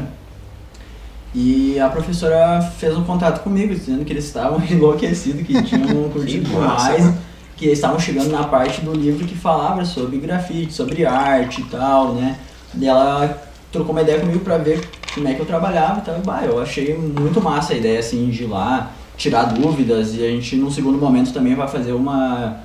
E 1.34 1.78
a 1.78 1.88
professora 1.88 2.60
fez 2.78 2.96
um 2.96 3.04
contato 3.04 3.42
comigo, 3.42 3.74
dizendo 3.74 4.04
que 4.04 4.12
eles 4.12 4.24
estavam 4.24 4.60
enlouquecidos, 4.68 5.46
que 5.46 5.62
tinham 5.62 6.08
curtido 6.08 6.48
demais, 6.48 7.14
que 7.56 7.66
eles 7.66 7.78
estavam 7.78 8.00
chegando 8.00 8.30
na 8.30 8.44
parte 8.44 8.80
do 8.80 8.92
livro 8.92 9.26
que 9.26 9.36
falava 9.36 9.84
sobre 9.84 10.18
grafite, 10.18 10.72
sobre 10.72 11.06
arte 11.06 11.60
e 11.60 11.64
tal, 11.64 12.14
né? 12.14 12.36
E 12.76 12.86
ela 12.86 13.42
trocou 13.70 13.92
uma 13.92 14.02
ideia 14.02 14.18
comigo 14.18 14.40
pra 14.40 14.58
ver 14.58 14.88
como 15.14 15.28
é 15.28 15.34
que 15.34 15.40
eu 15.40 15.46
trabalhava 15.46 16.00
e 16.00 16.02
tal. 16.02 16.18
E, 16.18 16.22
bah, 16.22 16.42
eu 16.44 16.60
achei 16.60 16.96
muito 16.96 17.40
massa 17.40 17.74
a 17.74 17.76
ideia, 17.76 18.00
assim, 18.00 18.28
de 18.30 18.44
ir 18.44 18.46
lá, 18.46 18.90
tirar 19.18 19.44
dúvidas 19.46 20.14
e 20.14 20.24
a 20.24 20.28
gente, 20.30 20.56
num 20.56 20.70
segundo 20.70 20.96
momento, 20.96 21.32
também 21.32 21.54
vai 21.54 21.68
fazer 21.68 21.92
uma, 21.92 22.56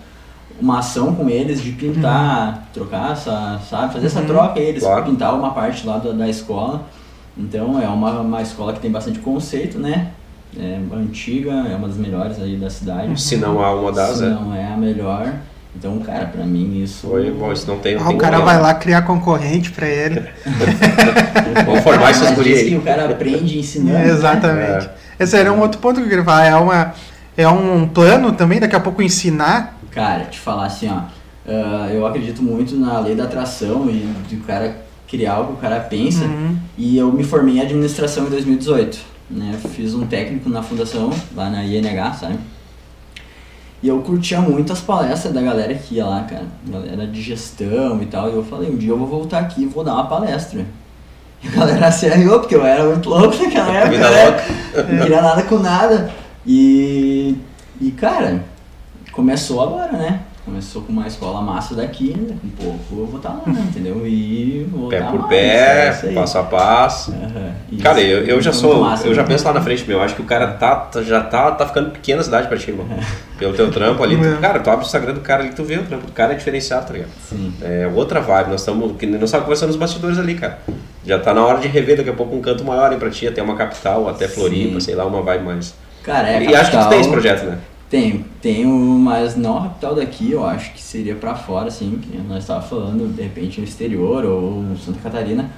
uma 0.62 0.80
ação 0.80 1.14
com 1.16 1.28
eles 1.30 1.62
de 1.62 1.72
pintar, 1.72 2.70
trocar 2.74 3.12
essa, 3.12 3.60
sabe? 3.70 3.92
Fazer 3.94 4.06
essa 4.06 4.22
Uhum. 4.22 4.28
troca 4.28 4.60
eles, 4.60 4.84
Claro. 4.84 5.04
pintar 5.04 5.34
uma 5.34 5.52
parte 5.52 5.86
lá 5.86 5.98
da, 5.98 6.12
da 6.12 6.30
escola. 6.30 6.84
Então 7.38 7.82
é 7.82 7.88
uma, 7.88 8.22
uma 8.22 8.42
escola 8.42 8.72
que 8.72 8.80
tem 8.80 8.92
bastante 8.92 9.20
conceito, 9.20 9.78
né? 9.80 10.12
É 10.56 10.78
antiga, 10.94 11.50
é 11.52 11.76
uma 11.76 11.88
das 11.88 11.98
melhores 11.98 12.40
aí 12.40 12.56
da 12.56 12.70
cidade. 12.70 13.20
Se 13.20 13.36
não 13.38 13.60
há 13.64 13.74
uma 13.74 13.92
das, 13.92 14.18
Se 14.20 14.24
é. 14.26 14.30
não 14.30 14.54
é 14.56 14.72
a 14.72 14.78
melhor. 14.78 15.34
Então, 15.76 15.98
cara, 15.98 16.28
pra 16.28 16.46
mim 16.46 16.84
isso. 16.84 17.08
Foi 17.08 17.32
bom, 17.32 17.52
isso 17.52 17.66
não 17.68 17.80
tem. 17.80 17.96
Ah, 17.96 18.04
tem 18.06 18.16
o 18.16 18.20
cara 18.20 18.38
vai 18.42 18.62
lá 18.62 18.76
criar 18.76 19.02
concorrente 19.02 19.72
pra 19.72 19.88
ele. 19.88 20.24
Vamos 21.66 21.82
formar 21.84 22.12
essas 22.12 22.28
Mas 22.30 22.36
gurias 22.36 22.60
diz 22.60 22.68
que 22.70 22.74
aí. 22.76 22.80
o 22.80 22.84
cara 22.84 23.06
aprende 23.10 23.58
ensinando. 23.58 23.98
né? 23.98 24.08
Exatamente. 24.10 24.90
Esse 25.24 25.38
era 25.38 25.52
um 25.52 25.62
outro 25.62 25.80
ponto 25.80 25.96
que 25.96 26.04
eu 26.04 26.10
queria 26.10 26.24
falar. 26.24 26.46
É, 26.46 26.56
uma, 26.56 26.94
é 27.38 27.48
um 27.48 27.88
plano 27.88 28.34
também, 28.34 28.60
daqui 28.60 28.76
a 28.76 28.80
pouco 28.80 29.02
ensinar. 29.02 29.80
Cara, 29.92 30.26
te 30.26 30.40
falar 30.40 30.66
assim, 30.66 30.90
ó. 30.90 31.02
ah, 31.48 31.90
eu 31.92 32.06
acredito 32.06 32.44
muito 32.44 32.76
na 32.76 33.00
lei 33.00 33.16
da 33.16 33.24
atração 33.24 33.90
e 33.90 34.14
de 34.28 34.36
o 34.36 34.42
cara 34.42 34.84
criar 35.08 35.40
o 35.40 35.48
que 35.48 35.54
o 35.54 35.58
cara 35.58 35.80
pensa. 35.80 36.26
Uhum. 36.26 36.58
E 36.78 36.98
eu 36.98 37.12
me 37.12 37.24
formei 37.24 37.58
em 37.58 37.62
administração 37.62 38.26
em 38.26 38.30
2018. 38.30 39.00
Né? 39.30 39.58
Fiz 39.74 39.94
um 39.94 40.06
técnico 40.06 40.50
na 40.50 40.62
fundação, 40.62 41.12
lá 41.36 41.50
na 41.50 41.64
INH, 41.64 42.14
sabe? 42.14 42.38
E 43.82 43.88
eu 43.88 44.00
curtia 44.02 44.40
muito 44.40 44.72
as 44.72 44.80
palestras 44.80 45.34
da 45.34 45.42
galera 45.42 45.74
que 45.74 45.96
ia 45.96 46.06
lá, 46.06 46.24
cara. 46.24 46.46
Galera 46.68 47.06
de 47.08 47.22
gestão 47.22 48.02
e 48.02 48.06
tal. 48.06 48.30
E 48.30 48.34
eu 48.34 48.44
falei, 48.44 48.70
um 48.70 48.78
dia 48.78 48.92
eu 48.92 48.98
vou 48.98 49.08
voltar 49.08 49.40
aqui 49.40 49.64
e 49.64 49.66
vou 49.66 49.84
dar 49.84 49.94
uma 49.94 50.08
palestra. 50.08 50.66
E 51.44 51.48
a 51.48 51.52
galera 51.52 51.92
se 51.92 52.08
arriou, 52.08 52.40
porque 52.40 52.56
eu 52.56 52.66
era 52.66 52.84
muito 52.86 53.10
louco 53.10 53.36
naquela 53.44 53.72
época. 53.74 53.90
Vida 53.92 54.10
né? 54.10 54.24
louca. 54.26 54.44
Não 54.94 55.00
queria 55.02 55.22
nada 55.22 55.44
com 55.44 55.60
nada. 55.60 56.12
E, 56.46 57.36
e 57.82 57.92
cara, 57.92 58.44
começou 59.12 59.62
agora, 59.62 59.92
né? 59.94 60.22
Começou 60.46 60.82
com 60.82 60.92
uma 60.92 61.08
escola 61.08 61.42
massa 61.42 61.74
daqui, 61.74 62.14
um 62.44 62.50
pouco 62.50 62.78
eu 63.00 63.06
vou 63.06 63.16
estar 63.16 63.30
lá, 63.30 63.44
né? 63.48 63.64
entendeu? 63.70 64.06
E 64.06 64.68
vou 64.70 64.90
Pé 64.90 65.00
tá 65.00 65.06
por 65.10 65.20
mais, 65.22 65.30
pé, 65.30 66.00
é 66.04 66.14
passo 66.14 66.38
a 66.38 66.44
passo. 66.44 67.16
Isso. 67.72 67.82
Cara, 67.82 68.02
eu, 68.02 68.26
eu 68.26 68.42
já 68.42 68.52
sou. 68.52 68.82
massa, 68.82 69.08
eu 69.08 69.16
já 69.16 69.22
né? 69.22 69.28
penso 69.30 69.46
lá 69.46 69.54
na 69.54 69.62
frente, 69.62 69.88
meu. 69.88 70.02
Acho 70.02 70.16
que 70.16 70.22
o 70.22 70.26
cara 70.26 70.48
tá, 70.48 70.76
tá- 70.76 71.02
já 71.02 71.22
tá, 71.22 71.50
tá 71.52 71.66
ficando 71.66 71.92
pequena 71.92 72.20
a 72.20 72.24
cidade 72.26 72.50
pra 72.50 72.58
ti, 72.58 72.72
irmão. 72.72 72.86
Pelo 73.40 73.54
teu 73.54 73.72
trampo 73.72 74.04
ali. 74.04 74.18
tu- 74.18 74.26
É. 74.26 74.36
cara, 74.42 74.60
tu 74.60 74.70
abre 74.70 74.84
o 74.84 74.86
Instagram 74.86 75.14
do 75.14 75.22
cara 75.22 75.44
ali, 75.44 75.54
tu 75.54 75.64
vê 75.64 75.78
o 75.78 75.84
trampo 75.86 76.08
do 76.08 76.12
cara 76.12 76.34
é 76.34 76.36
diferenciado, 76.36 76.88
tá 76.88 76.94
ligado? 76.94 77.12
Sim. 77.30 77.54
É 77.62 77.90
outra 77.96 78.20
vibe. 78.20 78.50
Nós 78.50 78.60
estamos. 78.60 78.86
Nós 78.86 79.00
estávamos 79.02 79.32
conversando 79.46 79.68
nos 79.70 79.78
bastidores 79.78 80.20
ali, 80.20 80.36
cara. 80.36 80.60
Já 81.06 81.20
tá 81.20 81.34
na 81.34 81.46
hora 81.46 81.60
de 81.60 81.68
rever 81.68 81.98
daqui 81.98 82.10
a 82.10 82.14
pouco 82.14 82.36
um 82.36 82.42
canto 82.42 82.64
maior, 82.64 82.92
hein, 82.92 83.00
pra 83.00 83.10
ti, 83.10 83.28
até 83.28 83.42
uma 83.42 83.56
capital, 83.56 84.08
até 84.08 84.28
Floripa, 84.28 84.76
Sim. 84.76 84.80
sei 84.80 84.96
lá, 84.96 85.06
uma 85.06 85.22
vibe 85.22 85.44
mais. 85.44 85.74
Cara, 86.02 86.30
é 86.30 86.44
e 86.44 86.56
acho 86.56 86.72
que 86.72 86.78
tu 86.78 86.80
capital. 86.80 86.90
tem 86.90 87.00
esse 87.00 87.10
projeto, 87.10 87.46
né? 87.46 87.60
Tenho, 87.90 88.26
tenho, 88.42 88.70
mas 88.70 89.36
não 89.36 89.58
a 89.58 89.62
capital 89.64 89.96
daqui, 89.96 90.32
eu 90.32 90.44
acho 90.46 90.74
que 90.74 90.82
seria 90.82 91.16
pra 91.16 91.36
fora, 91.36 91.68
assim, 91.68 92.00
que 92.02 92.18
nós 92.18 92.40
estávamos 92.40 92.70
falando, 92.70 93.16
de 93.16 93.22
repente 93.22 93.60
no 93.60 93.68
exterior 93.68 94.26
ou 94.26 94.64
Santa 94.84 95.00
Catarina. 95.00 95.50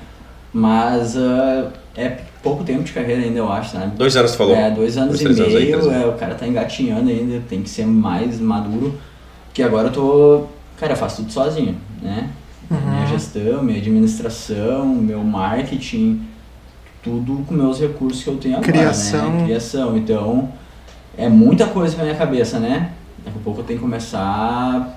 Mas 0.51 1.17
ah, 1.17 1.71
é 1.97 2.17
pouco 2.41 2.63
tempo 2.63 2.83
de 2.83 2.93
carreira 2.93 3.21
ainda, 3.21 3.39
eu 3.39 3.51
acho, 3.51 3.71
sabe? 3.71 3.95
Dois 3.97 4.15
anos 4.15 4.31
tu 4.31 4.37
falou. 4.37 4.55
É, 4.55 4.71
dois 4.71 4.97
anos 4.97 5.19
Dois, 5.19 5.21
e 5.21 5.23
três 5.23 5.39
anos 5.39 5.55
aí, 5.55 5.65
meio, 5.65 6.03
é, 6.03 6.07
o 6.07 6.13
cara 6.13 6.33
tá 6.33 6.47
engatinhando 6.47 7.09
ainda, 7.09 7.41
tem 7.49 7.61
que 7.61 7.69
ser 7.69 7.85
mais 7.85 8.39
maduro. 8.39 8.97
Que 9.53 9.61
agora 9.63 9.87
eu 9.87 9.91
tô. 9.91 10.43
Cara, 10.77 10.93
eu 10.93 10.97
faço 10.97 11.17
tudo 11.17 11.31
sozinho, 11.31 11.75
né? 12.01 12.29
Minha 12.69 13.05
gestão, 13.07 13.63
minha 13.63 13.77
administração, 13.77 14.85
meu 14.87 15.23
marketing, 15.23 16.21
tudo 17.03 17.45
com 17.47 17.53
meus 17.53 17.79
recursos 17.79 18.23
que 18.23 18.29
eu 18.29 18.37
tenho 18.37 18.55
agora, 18.55 18.71
Criação. 18.71 19.29
né? 19.31 19.43
Criação. 19.45 19.97
Então, 19.97 20.49
é 21.17 21.29
muita 21.29 21.67
coisa 21.67 21.95
na 21.97 22.03
minha 22.03 22.15
cabeça, 22.15 22.59
né? 22.59 22.91
Daqui 23.23 23.37
a 23.37 23.41
pouco 23.43 23.61
eu 23.61 23.63
tenho 23.63 23.79
que 23.79 23.85
começar 23.85 24.19
a 24.21 24.87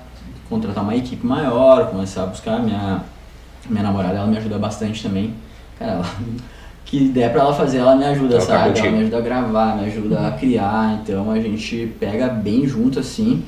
contratar 0.49 0.83
uma 0.83 0.95
equipe 0.95 1.25
maior, 1.25 1.87
começar 1.89 2.23
a 2.23 2.25
buscar 2.27 2.59
minha 2.59 3.03
minha 3.69 3.83
namorada, 3.83 4.15
ela 4.17 4.25
me 4.27 4.37
ajuda 4.37 4.57
bastante 4.57 5.03
também. 5.03 5.33
Cara, 5.77 5.91
ela, 5.93 6.05
que 6.85 7.07
der 7.09 7.31
pra 7.31 7.41
ela 7.41 7.53
fazer, 7.53 7.77
ela 7.77 7.95
me 7.95 8.03
ajuda, 8.05 8.35
Ela 8.35 8.45
tá 8.45 8.63
sabe? 8.63 8.79
ela 8.79 8.91
me 8.91 8.97
ajuda 9.01 9.17
a 9.17 9.21
gravar, 9.21 9.77
me 9.77 9.85
ajuda 9.85 10.27
a 10.27 10.31
criar, 10.31 10.99
então 11.03 11.29
a 11.29 11.39
gente 11.39 11.93
pega 11.99 12.27
bem 12.29 12.65
junto 12.67 12.99
assim. 12.99 13.43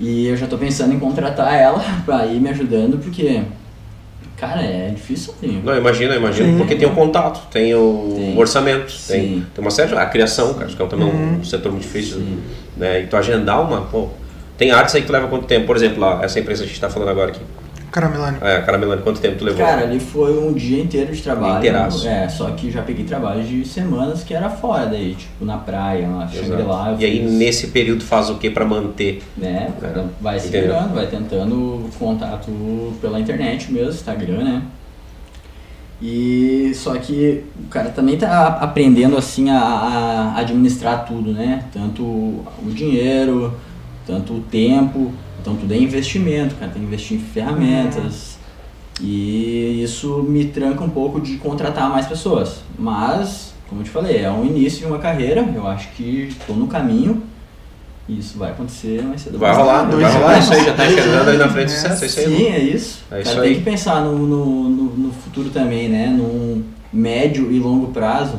E 0.00 0.26
eu 0.26 0.36
já 0.36 0.46
tô 0.46 0.58
pensando 0.58 0.92
em 0.92 0.98
contratar 0.98 1.54
ela 1.54 1.82
pra 2.04 2.26
ir 2.26 2.40
me 2.40 2.48
ajudando, 2.50 2.98
porque, 2.98 3.42
cara, 4.36 4.60
é 4.62 4.90
difícil 4.94 5.32
sozinho. 5.34 5.62
Não, 5.64 5.76
imagina, 5.76 6.16
imagina, 6.16 6.48
Sim. 6.50 6.58
porque 6.58 6.74
tem 6.74 6.88
o 6.88 6.94
contato, 6.94 7.46
tem 7.50 7.74
o 7.74 8.14
Tem. 8.16 8.36
orçamento, 8.38 8.92
tem, 9.06 9.46
tem 9.54 9.64
uma 9.64 9.70
série 9.70 9.90
de. 9.90 9.94
A 9.96 10.06
criação, 10.06 10.54
cara, 10.54 10.66
acho 10.66 10.76
que 10.76 10.82
é 10.82 10.86
também 10.86 11.06
Uhum. 11.08 11.38
um 11.40 11.44
setor 11.44 11.70
muito 11.70 11.82
difícil. 11.84 12.16
Sim. 12.18 12.38
Né? 12.76 13.02
E 13.02 13.06
tu 13.06 13.16
agendar 13.16 13.62
uma, 13.62 13.82
pô. 13.82 14.08
Tem 14.58 14.70
artes 14.70 14.94
aí 14.94 15.00
que 15.00 15.06
tu 15.08 15.12
leva 15.12 15.26
quanto 15.28 15.46
tempo? 15.46 15.66
Por 15.66 15.76
exemplo, 15.76 16.00
lá, 16.00 16.20
essa 16.24 16.38
empresa 16.38 16.62
que 16.62 16.66
a 16.68 16.68
gente 16.70 16.80
tá 16.80 16.88
falando 16.90 17.08
agora 17.08 17.30
aqui. 17.30 17.40
Caramelani. 17.94 18.38
É, 18.40 18.60
Caramelani, 18.60 19.02
quanto 19.02 19.20
tempo 19.20 19.38
tu 19.38 19.44
levou? 19.44 19.64
Cara, 19.64 19.82
ali 19.82 20.00
foi 20.00 20.36
um 20.36 20.52
dia 20.52 20.82
inteiro 20.82 21.12
de 21.12 21.22
trabalho. 21.22 21.58
Inteiraço. 21.58 22.08
É, 22.08 22.28
só 22.28 22.50
que 22.50 22.68
já 22.68 22.82
peguei 22.82 23.04
trabalho 23.04 23.44
de 23.44 23.64
semanas 23.64 24.24
que 24.24 24.34
era 24.34 24.50
fora 24.50 24.86
daí, 24.86 25.14
tipo, 25.14 25.44
na 25.44 25.58
praia, 25.58 26.08
na. 26.08 26.26
Shangri-La. 26.26 26.96
E 26.98 27.04
aí 27.04 27.20
fiz, 27.20 27.30
nesse 27.30 27.68
período 27.68 28.02
faz 28.02 28.30
o 28.30 28.34
que 28.34 28.50
pra 28.50 28.64
manter? 28.64 29.22
Né, 29.36 29.72
o 29.78 29.80
cara 29.80 30.06
vai 30.20 30.40
se 30.40 30.48
Entendeu? 30.48 30.72
virando, 30.72 30.94
vai 30.94 31.06
tentando 31.06 31.88
contato 31.96 32.50
pela 33.00 33.20
internet 33.20 33.72
mesmo, 33.72 33.90
Instagram, 33.90 34.42
né? 34.42 34.62
E 36.02 36.72
só 36.74 36.96
que 36.96 37.44
o 37.64 37.68
cara 37.68 37.90
também 37.90 38.18
tá 38.18 38.58
aprendendo 38.60 39.16
assim 39.16 39.50
a, 39.50 39.56
a 39.56 40.40
administrar 40.40 41.06
tudo, 41.06 41.32
né? 41.32 41.62
Tanto 41.72 42.02
o 42.02 42.70
dinheiro, 42.74 43.54
tanto 44.04 44.34
o 44.34 44.40
tempo, 44.40 45.12
então 45.44 45.56
tudo 45.56 45.74
é 45.74 45.76
investimento, 45.76 46.54
cara 46.54 46.70
tem 46.70 46.80
que 46.80 46.88
investir 46.88 47.18
em 47.18 47.20
ferramentas. 47.20 48.38
E 48.98 49.82
isso 49.82 50.22
me 50.22 50.46
tranca 50.46 50.82
um 50.82 50.88
pouco 50.88 51.20
de 51.20 51.36
contratar 51.36 51.90
mais 51.90 52.06
pessoas. 52.06 52.62
Mas, 52.78 53.52
como 53.68 53.82
eu 53.82 53.84
te 53.84 53.90
falei, 53.90 54.22
é 54.22 54.30
um 54.30 54.42
início 54.46 54.78
de 54.78 54.86
uma 54.86 54.98
carreira, 54.98 55.46
eu 55.54 55.66
acho 55.66 55.90
que 55.90 56.28
estou 56.30 56.56
no 56.56 56.66
caminho. 56.66 57.22
E 58.08 58.18
isso 58.18 58.38
vai 58.38 58.52
acontecer 58.52 59.02
mais 59.02 59.20
cedo. 59.20 59.38
Vai 59.38 59.54
rolar, 59.54 59.82
tarde. 59.82 59.96
vai 59.96 60.12
rolar 60.12 60.38
isso 60.38 60.52
aí, 60.54 60.64
já 60.64 60.72
tá 60.72 60.84
Dois 60.84 60.98
enxergando 60.98 61.30
aí 61.30 61.36
na 61.36 61.48
frente 61.48 61.66
do 61.66 61.72
né? 61.72 61.76
sucesso, 61.76 62.04
é 62.04 62.06
isso 62.06 62.20
aí. 62.20 62.36
Sim, 62.36 62.46
é 62.46 62.58
isso. 62.60 63.04
É 63.10 63.20
isso 63.20 63.40
tem 63.42 63.54
que 63.54 63.62
pensar 63.62 64.00
no, 64.02 64.18
no, 64.18 64.68
no, 64.70 64.84
no 64.96 65.12
futuro 65.12 65.50
também, 65.50 65.90
né? 65.90 66.06
Num 66.06 66.64
médio 66.90 67.52
e 67.52 67.58
longo 67.58 67.88
prazo. 67.88 68.38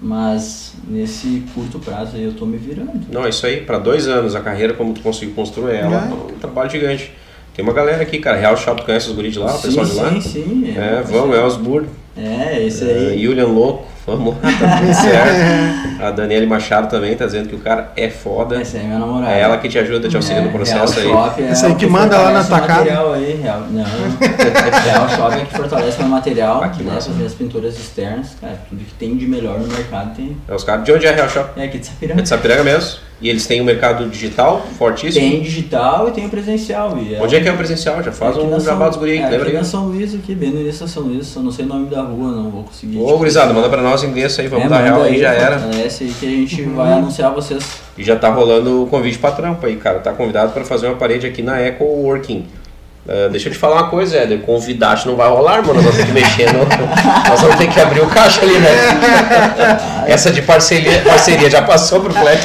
Mas 0.00 0.72
nesse 0.88 1.42
curto 1.54 1.78
prazo 1.78 2.16
aí 2.16 2.24
eu 2.24 2.32
tô 2.32 2.46
me 2.46 2.56
virando. 2.56 3.00
Não, 3.12 3.24
é 3.24 3.28
isso 3.28 3.44
aí, 3.44 3.60
pra 3.60 3.78
dois 3.78 4.08
anos 4.08 4.34
a 4.34 4.40
carreira, 4.40 4.72
como 4.72 4.94
tu 4.94 5.00
conseguiu 5.02 5.34
construir 5.34 5.74
ela, 5.76 6.06
É. 6.06 6.10
é 6.10 6.14
um 6.34 6.38
trabalho 6.38 6.70
gigante. 6.70 7.12
Tem 7.54 7.62
uma 7.62 7.74
galera 7.74 8.02
aqui, 8.02 8.18
cara, 8.18 8.38
Real 8.38 8.56
Shop, 8.56 8.80
tu 8.80 8.86
conhece 8.86 9.08
os 9.10 9.14
guris 9.14 9.32
de 9.34 9.38
lá, 9.40 9.54
o 9.54 9.58
sim, 9.58 9.62
pessoal 9.68 9.84
de 9.86 9.94
lá? 9.94 10.10
sim, 10.12 10.20
sim. 10.20 10.74
É, 10.76 10.94
uma 10.94 11.02
vamos, 11.02 11.36
Elsburg, 11.36 11.86
É, 12.16 12.64
esse 12.64 12.88
é, 12.88 12.94
aí. 13.10 13.22
Julian 13.22 13.46
Louco, 13.48 13.86
vamos 14.16 14.34
lá, 14.36 14.40
tá 14.58 14.78
tudo 14.78 14.94
certo. 14.94 16.02
A 16.02 16.10
Daniele 16.10 16.46
Machado 16.46 16.88
também 16.88 17.14
tá 17.16 17.26
dizendo 17.26 17.48
que 17.48 17.54
o 17.54 17.58
cara 17.58 17.92
é 17.96 18.08
foda. 18.08 18.60
Essa 18.60 18.76
aí 18.78 18.84
é 18.84 18.86
minha 18.86 18.98
namorada. 18.98 19.32
É 19.32 19.40
ela 19.40 19.58
que 19.58 19.68
te 19.68 19.78
ajuda, 19.78 20.08
te 20.08 20.16
auxilia 20.16 20.42
no 20.42 20.50
processo 20.50 20.98
Real 21.00 21.24
aí. 21.24 21.30
Shop 21.30 21.42
é 21.42 21.46
Essa 21.48 21.66
aí 21.66 21.72
o 21.72 21.76
que 21.76 21.86
manda 21.86 22.16
lá 22.18 22.30
na 22.32 22.42
fortalece 22.44 22.48
tua 22.48 22.58
o 22.58 22.66
casa. 22.66 22.78
material 22.80 23.12
aí, 23.12 23.40
Real, 23.42 23.60
não. 23.70 23.84
Real 24.84 25.08
Shop 25.10 25.34
é 25.40 25.44
que 25.44 25.56
fortalece 25.56 25.98
meu 26.00 26.08
material, 26.08 26.62
Ah, 26.64 26.68
que 26.68 26.82
né, 26.82 26.92
fazer 27.00 27.24
as 27.26 27.34
pinturas 27.34 27.78
externas, 27.78 28.36
cara, 28.40 28.58
tudo 28.68 28.84
que 28.84 28.94
tem 28.94 29.16
de 29.16 29.26
melhor 29.26 29.58
no 29.58 29.66
mercado 29.68 30.14
tem. 30.16 30.36
É 30.48 30.54
os 30.54 30.64
caras. 30.64 30.84
De 30.84 30.92
onde 30.92 31.06
é 31.06 31.10
a 31.10 31.14
Real 31.14 31.28
Shop? 31.28 31.50
É 31.60 31.64
aqui 31.64 31.78
de 31.78 31.86
É 31.86 31.90
Sapiranga. 31.90 32.22
de 32.22 32.28
Sapiranga 32.28 32.64
mesmo? 32.64 33.09
E 33.20 33.28
eles 33.28 33.46
têm 33.46 33.60
um 33.60 33.64
mercado 33.64 34.08
digital 34.08 34.66
fortíssimo? 34.78 35.28
Tem 35.28 35.42
digital 35.42 36.08
e 36.08 36.12
tem 36.12 36.26
o 36.26 36.30
presencial. 36.30 36.98
E 36.98 37.16
Onde 37.20 37.36
é 37.36 37.40
que 37.40 37.48
é 37.48 37.52
o 37.52 37.56
presencial? 37.56 38.02
Já 38.02 38.10
faz 38.12 38.36
aqui 38.36 38.46
um 38.46 38.50
na 38.50 38.58
jabá 38.58 38.88
dos 38.88 38.96
guri 38.96 39.12
aí, 39.12 39.18
é, 39.18 39.22
lembra 39.24 39.42
aqui 39.42 39.50
aí? 39.50 39.56
na 39.58 39.64
São 39.64 39.86
Luís, 39.86 40.14
aqui, 40.14 40.34
bem 40.34 40.50
no 40.50 40.60
início 40.60 40.86
da 40.86 40.88
São 40.90 41.02
Luís, 41.02 41.34
eu 41.36 41.42
não 41.42 41.50
sei 41.50 41.66
o 41.66 41.68
nome 41.68 41.90
da 41.90 42.00
rua, 42.00 42.30
não 42.30 42.50
vou 42.50 42.64
conseguir. 42.64 42.98
Ô, 42.98 43.18
gurizada, 43.18 43.52
manda 43.52 43.68
pra 43.68 43.82
nós 43.82 44.02
o 44.02 44.06
endereço 44.06 44.40
aí, 44.40 44.48
vamos 44.48 44.66
é, 44.66 44.68
dar 44.68 44.80
real 44.80 45.02
aí, 45.02 45.18
já 45.18 45.32
era. 45.32 45.58
Fortalece 45.58 46.04
aí 46.04 46.14
que 46.18 46.26
a 46.26 46.30
gente 46.30 46.62
vai 46.62 46.92
anunciar 46.94 47.32
vocês. 47.32 47.80
E 47.98 48.02
já 48.02 48.16
tá 48.16 48.30
rolando 48.30 48.84
o 48.84 48.86
convite 48.86 49.18
pra 49.18 49.32
trampa 49.32 49.66
aí, 49.66 49.76
cara. 49.76 49.98
Tá 49.98 50.12
convidado 50.12 50.52
pra 50.52 50.64
fazer 50.64 50.86
uma 50.86 50.96
parede 50.96 51.26
aqui 51.26 51.42
na 51.42 51.60
Eco 51.60 51.84
Working. 51.84 52.46
Uh, 53.06 53.30
deixa 53.30 53.48
eu 53.48 53.52
te 53.52 53.58
falar 53.58 53.76
uma 53.76 53.88
coisa, 53.88 54.18
Éder. 54.18 54.40
Convidar 54.42 55.04
não 55.06 55.16
vai 55.16 55.28
rolar, 55.28 55.62
mano. 55.62 55.74
Nós 55.74 55.84
vamos 55.84 55.96
ter 55.96 56.06
que 56.06 56.12
mexer. 56.12 56.52
No... 56.52 56.60
nós 57.28 57.40
vamos 57.40 57.56
ter 57.56 57.68
que 57.68 57.80
abrir 57.80 58.00
o 58.00 58.06
caixa 58.06 58.42
ali, 58.42 58.58
né? 58.58 58.68
Essa 60.06 60.30
de 60.30 60.42
parceria, 60.42 61.00
parceria 61.02 61.48
já 61.50 61.62
passou 61.62 62.00
pro 62.00 62.12
Fleck. 62.12 62.42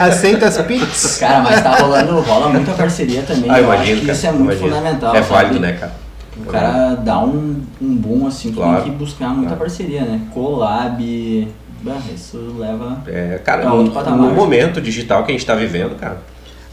Aceita 0.00 0.46
as 0.46 0.58
Pix. 0.62 1.18
Cara, 1.18 1.40
mas 1.40 1.62
tá 1.62 1.76
rolando, 1.76 2.20
rola 2.20 2.48
muita 2.48 2.72
parceria 2.72 3.22
também. 3.22 3.50
Ah, 3.50 3.58
eu 3.60 3.64
imagino, 3.64 3.92
acho 3.92 4.00
que 4.00 4.06
cara, 4.06 4.12
isso 4.18 4.26
é 4.26 4.32
muito 4.32 4.44
imagino. 4.44 4.68
fundamental. 4.68 5.14
É 5.14 5.22
sabe? 5.22 5.28
válido, 5.32 5.60
né, 5.60 5.72
cara? 5.72 5.92
O 6.36 6.44
cara 6.46 6.94
dá 6.96 7.18
um, 7.20 7.62
um 7.80 7.96
boom 7.96 8.26
assim, 8.26 8.50
tu 8.50 8.56
Claro. 8.56 8.82
tem 8.82 8.92
que 8.92 8.98
buscar 8.98 9.28
muita 9.28 9.50
Claro. 9.54 9.60
parceria, 9.60 10.00
né? 10.02 10.20
Collab. 10.32 11.48
isso 12.12 12.56
leva. 12.58 12.98
É, 13.06 13.38
cara, 13.44 13.64
no, 13.66 13.76
outro 13.76 13.92
patamar. 13.92 14.18
no 14.18 14.34
momento 14.34 14.80
digital 14.80 15.22
que 15.24 15.30
a 15.30 15.34
gente 15.34 15.46
tá 15.46 15.54
vivendo, 15.54 15.96
cara. 15.96 16.18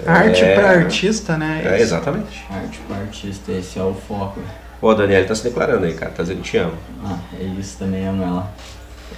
Arte 0.05 0.43
é, 0.43 0.55
pra 0.55 0.69
artista, 0.71 1.37
né? 1.37 1.61
É, 1.65 1.81
exatamente. 1.81 2.43
Arte 2.49 2.79
pro 2.87 2.95
artista, 2.95 3.51
esse 3.51 3.77
é 3.79 3.83
o 3.83 3.93
foco. 3.93 4.39
Ô, 4.81 4.89
a 4.89 4.93
Daniela 4.95 5.25
tá 5.25 5.35
se 5.35 5.43
declarando 5.43 5.85
aí, 5.85 5.93
cara. 5.93 6.11
Tá 6.11 6.23
dizendo 6.23 6.41
que 6.41 6.49
te 6.49 6.57
amo. 6.57 6.73
Ah, 7.05 7.17
é 7.39 7.43
isso 7.43 7.77
também, 7.77 8.07
amo 8.07 8.23
ela. 8.23 8.51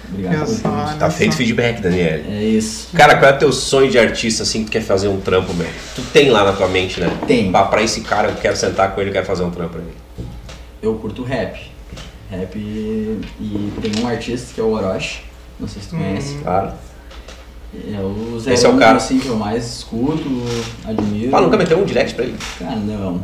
Obrigado 0.09 0.47
só-. 0.47 0.95
Tá 0.99 1.09
feito 1.09 1.31
só. 1.31 1.37
feedback, 1.37 1.81
Daniela. 1.81 2.23
É 2.27 2.43
isso. 2.43 2.89
Cara, 2.95 3.17
qual 3.17 3.31
é 3.31 3.35
o 3.35 3.39
teu 3.39 3.51
sonho 3.53 3.89
de 3.89 3.97
artista 3.97 4.43
assim 4.43 4.59
que 4.59 4.65
tu 4.65 4.71
quer 4.73 4.81
fazer 4.81 5.07
um 5.07 5.21
trampo, 5.21 5.53
meu? 5.53 5.67
Tu 5.95 6.01
tem 6.11 6.29
lá 6.29 6.43
na 6.43 6.53
tua 6.53 6.67
mente, 6.67 6.99
né? 6.99 7.09
Tem. 7.25 7.51
Pra, 7.51 7.63
pra 7.65 7.81
esse 7.81 8.01
cara, 8.01 8.29
eu 8.29 8.35
quero 8.35 8.55
sentar 8.57 8.93
com 8.93 8.99
ele, 8.99 9.09
eu 9.09 9.13
quero 9.13 9.25
fazer 9.25 9.43
um 9.43 9.51
trampo 9.51 9.71
pra 9.73 9.81
ele. 9.81 9.93
Eu 10.81 10.95
curto 10.95 11.23
rap. 11.23 11.71
Rap 12.29 12.57
e 12.57 13.73
tem 13.81 14.03
um 14.03 14.07
artista 14.07 14.53
que 14.53 14.59
é 14.59 14.63
o 14.63 14.71
Orochi. 14.71 15.21
Não 15.59 15.67
sei 15.67 15.81
se 15.81 15.87
tu 15.89 15.95
conhece. 15.95 16.37
Claro. 16.39 16.73
É 17.75 17.99
o 17.99 18.37
Esse 18.45 18.65
é 18.65 18.69
o 18.69 18.77
cara. 18.77 18.97
assim, 18.97 19.19
que 19.19 19.27
eu 19.27 19.35
mais 19.35 19.77
escuto, 19.77 20.23
admiro. 20.85 21.35
Ah, 21.35 21.41
nunca 21.41 21.57
meteu 21.57 21.79
um 21.79 21.85
direct 21.85 22.13
pra 22.13 22.25
ele? 22.25 22.37
Cara, 22.59 22.75
não. 22.75 23.21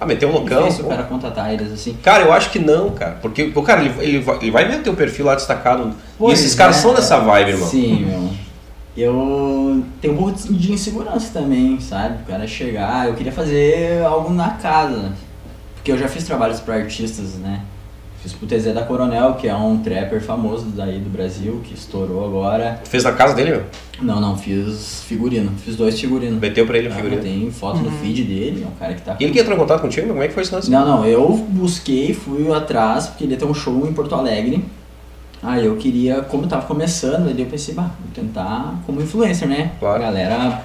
Ah, 0.00 0.06
meteu 0.06 0.28
um 0.28 0.32
loucão. 0.32 0.62
sei 0.62 0.70
se 0.70 0.82
o 0.82 0.86
cara 0.86 1.02
contatar 1.04 1.52
eles 1.52 1.72
assim. 1.72 1.96
Cara, 2.02 2.24
eu 2.24 2.32
acho 2.32 2.50
que 2.50 2.58
não, 2.58 2.90
cara. 2.90 3.18
Porque 3.20 3.50
o 3.54 3.62
cara, 3.62 3.82
ele, 3.82 3.94
ele, 4.00 4.18
vai, 4.20 4.36
ele 4.36 4.50
vai 4.50 4.68
ver 4.68 4.82
teu 4.82 4.94
perfil 4.94 5.24
lá 5.24 5.34
destacado. 5.34 5.92
Pois 6.16 6.38
e 6.38 6.42
esses 6.42 6.54
caras 6.54 6.76
é. 6.76 6.80
são 6.80 6.94
dessa 6.94 7.18
vibe, 7.18 7.50
irmão. 7.52 7.68
Sim, 7.68 8.06
meu. 8.06 8.30
Eu 8.96 9.84
tenho 10.00 10.14
um 10.14 10.16
pouco 10.16 10.32
de 10.32 10.72
insegurança 10.72 11.30
também, 11.32 11.80
sabe? 11.80 12.22
O 12.22 12.26
cara 12.26 12.46
chegar, 12.46 13.06
eu 13.06 13.14
queria 13.14 13.32
fazer 13.32 14.04
algo 14.04 14.32
na 14.32 14.50
casa. 14.50 15.12
Porque 15.74 15.92
eu 15.92 15.98
já 15.98 16.08
fiz 16.08 16.24
trabalhos 16.24 16.60
para 16.60 16.74
artistas, 16.74 17.34
né? 17.34 17.62
Fiz 18.22 18.32
pro 18.32 18.48
TZ 18.48 18.74
da 18.74 18.82
Coronel, 18.82 19.34
que 19.34 19.46
é 19.46 19.54
um 19.54 19.78
trapper 19.78 20.20
famoso 20.20 20.66
daí 20.74 20.98
do 20.98 21.08
Brasil, 21.08 21.60
que 21.62 21.72
estourou 21.72 22.24
agora. 22.24 22.80
Tu 22.82 22.90
fez 22.90 23.04
na 23.04 23.12
casa 23.12 23.32
dele, 23.32 23.50
meu? 23.52 23.62
Não, 24.02 24.20
não, 24.20 24.36
fiz 24.36 25.04
figurino. 25.06 25.52
Fiz 25.64 25.76
dois 25.76 25.98
figurinos. 26.00 26.40
Meteu 26.40 26.66
pra 26.66 26.78
ele 26.78 26.88
o 26.88 26.92
Ah, 26.92 26.96
figurino. 26.96 27.22
Tem 27.22 27.50
foto 27.52 27.78
no 27.78 27.90
feed 27.92 28.24
dele, 28.24 28.64
é 28.64 28.66
um 28.66 28.76
cara 28.76 28.94
que 28.94 29.02
tá 29.02 29.16
E 29.20 29.24
ele 29.24 29.32
que 29.32 29.38
entrou 29.38 29.54
em 29.56 29.60
contato 29.60 29.80
contigo? 29.80 30.08
Como 30.08 30.20
é 30.22 30.26
que 30.26 30.34
foi 30.34 30.42
esse 30.42 30.52
lance? 30.52 30.68
Não, 30.68 30.84
não, 30.84 31.04
eu 31.04 31.28
busquei, 31.48 32.12
fui 32.12 32.52
atrás, 32.52 33.06
porque 33.06 33.22
ele 33.22 33.32
ia 33.34 33.38
ter 33.38 33.44
um 33.44 33.54
show 33.54 33.86
em 33.86 33.92
Porto 33.92 34.14
Alegre. 34.16 34.64
Aí 35.40 35.64
eu 35.64 35.76
queria, 35.76 36.20
como 36.22 36.42
eu 36.42 36.48
tava 36.48 36.66
começando, 36.66 37.28
ali 37.28 37.42
eu 37.42 37.48
pensei, 37.48 37.72
bah, 37.72 37.90
vou 38.02 38.10
tentar 38.12 38.74
como 38.84 39.00
influencer, 39.00 39.46
né? 39.46 39.70
Claro. 39.78 40.02
A 40.02 40.06
galera 40.06 40.62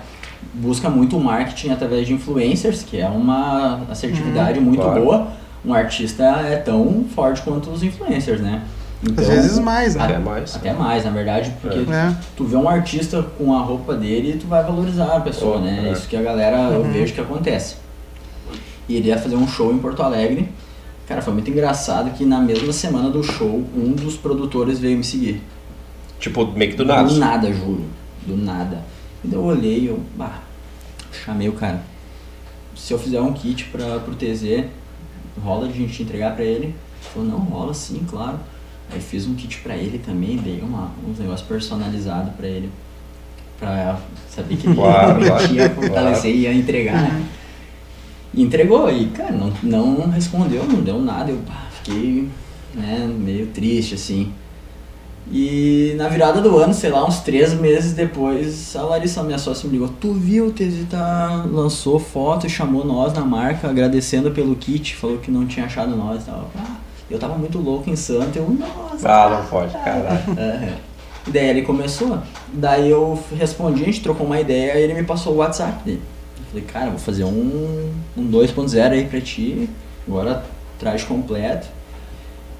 busca 0.56 0.89
muito 0.89 1.16
o 1.18 1.24
marketing 1.24 1.70
através 1.70 2.08
de 2.08 2.13
influencers, 2.13 2.82
que 2.82 3.00
é 3.00 3.08
uma 3.08 3.82
assertividade 3.92 4.60
muito 4.60 4.82
claro. 4.82 5.02
boa. 5.04 5.28
Um 5.65 5.73
artista 5.73 6.23
é 6.23 6.58
tão 6.58 7.06
forte 7.15 7.41
quanto 7.41 7.69
os 7.69 7.84
influencers, 7.84 8.41
né? 8.41 8.63
Às 9.17 9.28
vezes 9.28 9.60
mais, 9.60 9.95
né? 9.95 10.04
Até 10.04 10.17
mais. 10.17 10.56
Até 10.56 10.73
mais, 10.73 11.04
na 11.04 11.12
verdade, 11.12 11.54
porque 11.62 11.80
É. 11.91 12.15
tu 12.38 12.45
vê 12.45 12.56
um 12.56 12.67
artista 12.69 13.21
com 13.38 13.54
a 13.54 13.60
roupa 13.62 13.95
dele, 13.95 14.38
tu 14.39 14.47
vai 14.47 14.63
valorizar 14.63 15.17
a 15.17 15.19
pessoa, 15.19 15.58
Oh, 15.58 15.62
né? 15.62 15.88
é. 15.89 15.91
Isso 15.91 16.08
que 16.08 16.15
a 16.15 16.21
galera, 16.21 16.58
eu 16.71 16.84
vejo 16.86 17.13
que 17.13 17.19
acontece. 17.21 17.76
E 18.88 18.95
ele 18.95 19.08
ia 19.10 19.17
fazer 19.17 19.36
um 19.36 19.47
show 19.47 19.73
em 19.73 19.78
Porto 19.78 20.02
Alegre. 20.02 20.49
Cara, 21.08 21.21
foi 21.21 21.34
muito 21.34 21.49
engraçado 21.49 22.12
que 22.12 22.23
na 22.26 22.39
mesma 22.39 22.71
semana 22.71 23.10
do 23.10 23.21
show, 23.23 23.63
um 23.76 23.91
dos 23.91 24.15
produtores 24.15 24.80
veio 24.80 24.97
me 24.97 25.04
seguir. 25.04 25.41
Tipo, 26.19 26.45
meio 26.54 26.71
que 26.71 26.78
do 26.78 26.86
nada. 26.86 27.08
Do 27.10 27.15
nada, 27.17 27.52
juro. 27.54 27.84
Do 28.26 28.38
nada. 28.38 28.80
E 29.23 29.34
eu 29.34 29.43
olhei, 29.43 29.89
eu, 29.89 29.99
bah, 30.15 30.39
chamei 31.26 31.49
o 31.49 31.54
cara. 31.54 31.82
Se 32.76 32.93
eu 32.93 32.99
fizer 32.99 33.19
um 33.21 33.34
kit 33.34 33.65
pra, 33.65 33.99
pro 33.99 34.15
TZ, 34.15 34.63
rola 35.41 35.67
de 35.67 35.74
a 35.74 35.78
gente 35.78 36.04
entregar 36.04 36.36
pra 36.36 36.43
ele? 36.43 36.65
Ele 36.65 36.76
falou, 37.02 37.28
não, 37.28 37.39
rola 37.39 37.74
sim, 37.74 38.06
claro. 38.10 38.39
Aí 38.91 39.00
fiz 39.00 39.26
um 39.26 39.36
kit 39.36 39.60
pra 39.60 39.76
ele 39.76 39.98
também, 39.98 40.38
dei 40.38 40.62
uma, 40.62 40.91
uns 41.08 41.19
negócios 41.19 41.48
personalizados 41.48 42.34
pra 42.36 42.48
ele. 42.48 42.69
Pra 43.60 44.00
saber 44.30 44.58
que 44.58 44.67
ele 44.67 44.76
Claro, 44.76 45.22
ia 45.54 45.69
fortalecer 45.69 46.32
e 46.32 46.41
ia 46.41 46.54
entregar, 46.54 47.02
né? 47.02 47.26
E 48.34 48.41
entregou, 48.41 48.91
e 48.91 49.08
cara, 49.08 49.32
não, 49.32 49.52
não 49.62 50.10
respondeu, 50.10 50.63
não 50.65 50.82
deu 50.82 51.00
nada. 51.00 51.32
Eu 51.32 51.38
pá, 51.39 51.67
fiquei 51.72 52.28
né, 52.74 53.08
meio 53.08 53.48
triste, 53.48 53.96
assim. 53.96 54.34
E 55.32 55.94
na 55.98 56.10
virada 56.10 56.42
do 56.42 56.58
ano, 56.58 56.74
sei 56.74 56.90
lá, 56.90 57.06
uns 57.06 57.20
três 57.20 57.54
meses 57.54 57.94
depois, 57.94 58.76
a 58.76 58.82
Larissa, 58.82 59.24
minha 59.24 59.38
sócia, 59.38 59.68
me 59.68 59.74
ligou. 59.74 59.90
Tu 60.00 60.14
viu, 60.14 60.48
o 60.48 60.52
Tesita 60.52 61.46
lançou 61.50 61.98
foto 62.00 62.46
e 62.46 62.50
chamou 62.50 62.86
nós 62.86 63.14
na 63.14 63.22
marca, 63.22 63.70
agradecendo 63.70 64.32
pelo 64.32 64.56
kit, 64.56 64.96
falou 64.96 65.18
que 65.18 65.32
não 65.32 65.46
tinha 65.46 65.66
achado 65.66 65.96
nós 65.96 66.24
e 66.24 66.26
tal. 66.26 66.52
Ah, 66.58 66.76
eu 67.10 67.18
tava 67.18 67.38
muito 67.38 67.58
louco 67.58 67.90
em 67.90 67.96
Santa, 67.96 68.40
eu, 68.40 68.50
nossa. 68.50 69.10
Ah, 69.10 69.30
não 69.30 69.46
pode, 69.48 69.74
caralho. 69.74 70.20
Aham. 70.30 70.94
E 71.26 71.32
daí 71.32 71.48
ele 71.48 71.62
começou. 71.62 72.20
Daí 72.52 72.90
eu 72.90 73.18
respondi, 73.38 73.82
a 73.84 73.86
gente 73.86 74.02
trocou 74.02 74.26
uma 74.26 74.40
ideia 74.40 74.78
e 74.78 74.84
ele 74.84 74.94
me 74.94 75.04
passou 75.04 75.34
o 75.34 75.38
WhatsApp 75.38 75.84
dele. 75.84 76.02
Eu 76.38 76.46
falei, 76.48 76.64
cara, 76.66 76.90
vou 76.90 77.00
fazer 77.00 77.24
um, 77.24 77.92
um 78.18 78.30
2.0 78.30 78.92
aí 78.92 79.06
pra 79.06 79.22
ti, 79.22 79.70
agora 80.06 80.44
traje 80.78 81.06
completo. 81.06 81.68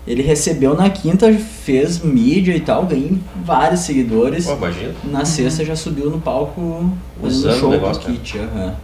Ele 0.06 0.22
recebeu 0.22 0.76
na 0.76 0.90
quinta, 0.90 1.32
fez 1.34 2.00
mídia 2.00 2.54
e 2.56 2.60
tal, 2.60 2.86
ganhei 2.86 3.18
vários 3.46 3.82
seguidores. 3.82 4.46
Pô, 4.46 4.54
imagina. 4.56 4.94
Na 5.06 5.24
sexta 5.24 5.64
já 5.64 5.76
subiu 5.76 6.10
no 6.10 6.20
palco 6.20 6.92
fazendo 7.22 7.38
Usando 7.40 7.54
o 7.56 7.60
show 7.60 7.70
negócio, 7.72 8.02
do 8.04 8.06
Kit. 8.20 8.38
aham. 8.40 8.76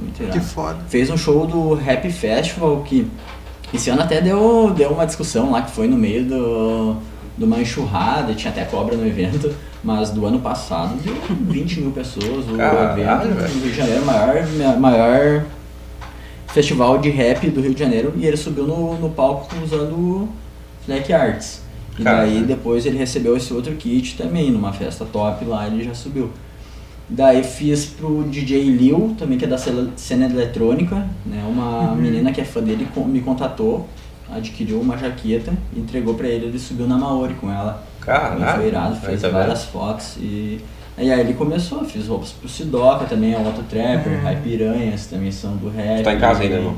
Muito 0.00 0.22
irado 0.22 0.38
Que 0.38 0.44
foda. 0.44 0.78
fez 0.88 1.10
um 1.10 1.16
show 1.16 1.46
do 1.46 1.74
Rap 1.74 2.10
Festival 2.10 2.82
que 2.86 3.06
esse 3.72 3.90
ano 3.90 4.02
até 4.02 4.20
deu, 4.20 4.72
deu 4.74 4.90
uma 4.90 5.04
discussão 5.06 5.50
lá 5.50 5.62
que 5.62 5.70
foi 5.70 5.86
no 5.86 5.96
meio 5.96 6.24
do, 6.24 6.96
de 7.36 7.44
uma 7.44 7.60
enxurrada, 7.60 8.34
tinha 8.34 8.50
até 8.50 8.64
cobra 8.64 8.96
no 8.96 9.06
evento, 9.06 9.54
mas 9.84 10.10
do 10.10 10.24
ano 10.26 10.40
passado 10.40 10.94
deu 11.04 11.14
20 11.30 11.80
mil 11.80 11.90
pessoas, 11.92 12.48
o 12.50 12.56
Caralho, 12.56 13.00
evento 13.00 13.34
velho. 13.34 13.54
no 13.54 13.60
Rio 13.60 13.70
de 13.70 13.74
Janeiro, 13.76 14.04
maior, 14.06 14.46
maior 14.78 15.44
festival 16.48 16.98
de 16.98 17.08
rap 17.10 17.48
do 17.50 17.60
Rio 17.60 17.72
de 17.74 17.80
Janeiro, 17.80 18.12
e 18.16 18.26
ele 18.26 18.36
subiu 18.36 18.66
no, 18.66 18.94
no 18.98 19.10
palco 19.10 19.48
usando 19.64 19.92
o 19.94 20.28
Black 20.86 21.12
Arts. 21.12 21.62
E 21.98 22.02
daí 22.02 22.30
Caralho. 22.30 22.46
depois 22.46 22.86
ele 22.86 22.96
recebeu 22.96 23.36
esse 23.36 23.52
outro 23.52 23.74
kit 23.74 24.16
também, 24.16 24.50
numa 24.50 24.72
festa 24.72 25.04
top 25.04 25.44
lá 25.44 25.66
ele 25.66 25.84
já 25.84 25.94
subiu. 25.94 26.30
Daí 27.08 27.42
fiz 27.42 27.84
pro 27.84 28.24
DJ 28.24 28.70
Liu, 28.70 29.14
também 29.18 29.36
que 29.36 29.44
é 29.44 29.48
da 29.48 29.58
cena 29.58 30.24
eletrônica, 30.24 30.96
né? 31.26 31.44
Uma 31.46 31.94
menina 31.94 32.32
que 32.32 32.40
é 32.40 32.44
fã 32.44 32.62
dele 32.62 32.88
me 33.06 33.20
contatou, 33.20 33.86
adquiriu 34.30 34.80
uma 34.80 34.96
jaqueta, 34.96 35.52
entregou 35.76 36.14
pra 36.14 36.26
ele, 36.26 36.46
ele 36.46 36.58
subiu 36.58 36.86
na 36.86 36.96
Maori 36.96 37.34
com 37.34 37.50
ela. 37.50 37.84
Caralho. 38.00 38.56
foi 38.56 38.68
irado, 38.68 38.96
fez 38.96 39.20
tá 39.20 39.28
várias 39.28 39.64
fotos 39.64 40.16
e 40.16 40.60
aí, 40.96 41.12
aí 41.12 41.20
ele 41.20 41.34
começou, 41.34 41.84
fiz 41.84 42.08
roupas 42.08 42.32
pro 42.32 42.48
Sidoca 42.48 43.04
também, 43.04 43.32
é 43.32 43.38
um 43.38 43.46
outro 43.46 43.62
trapper, 43.64 44.20
Rai 44.22 44.40
Piranhas 44.42 45.06
também 45.06 45.30
são 45.30 45.56
do 45.56 45.68
rap. 45.68 45.98
Tu 45.98 46.04
tá 46.04 46.14
em 46.14 46.18
casa 46.18 46.42
ainda, 46.42 46.56
irmão? 46.56 46.76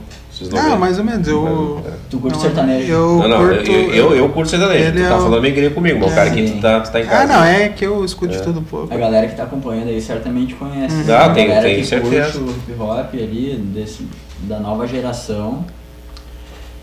Não 0.50 0.58
Ah, 0.58 0.62
veem? 0.66 0.78
mais 0.78 0.98
ou 0.98 1.04
menos. 1.04 1.26
Eu. 1.28 1.82
Tu 2.10 2.18
curte 2.18 2.34
não, 2.36 2.42
sertanejo? 2.42 2.92
Eu 2.92 3.16
Não, 3.18 3.28
não, 3.28 3.42
eu, 3.42 3.56
curto. 3.56 3.70
eu, 3.70 3.90
eu, 3.94 4.14
eu 4.16 4.28
curto 4.30 4.50
sertanejo. 4.50 4.84
Ele 4.88 4.92
Tu 5.00 5.04
é 5.04 5.08
tá 5.08 5.16
o- 5.16 5.22
falando 5.22 5.42
meio 5.42 5.54
grego 5.54 5.74
comigo, 5.74 5.98
mas 6.00 6.08
o 6.08 6.12
É. 6.12 6.14
cara 6.16 6.30
aqui 6.30 6.48
Sim. 6.48 6.54
tu 6.56 6.60
tá, 6.60 6.80
tu 6.80 6.92
tá 6.92 7.00
em 7.00 7.06
casa. 7.06 7.22
Ah, 7.22 7.26
não, 7.38 7.44
é 7.44 7.68
que 7.68 7.84
eu 7.86 8.04
escuto 8.04 8.32
de 8.32 8.42
tudo 8.42 8.60
um 8.60 8.64
pouco. 8.64 8.92
A 8.92 8.96
galera 8.96 9.26
que 9.28 9.36
tá 9.36 9.44
acompanhando 9.44 9.88
aí 9.88 10.00
certamente 10.00 10.54
conhece. 10.54 10.94
Uhum. 10.94 11.04
Ah, 11.14 11.26
a 11.26 11.30
tem- 11.30 11.46
galera 11.48 11.66
tem 11.66 11.76
que 11.80 11.86
certeza. 11.86 12.38
curte 12.38 12.38
o 12.38 12.50
hip 12.72 12.80
hop 12.80 13.14
ali, 13.14 13.56
desse, 13.74 14.06
da 14.40 14.58
nova 14.58 14.86
geração. 14.86 15.64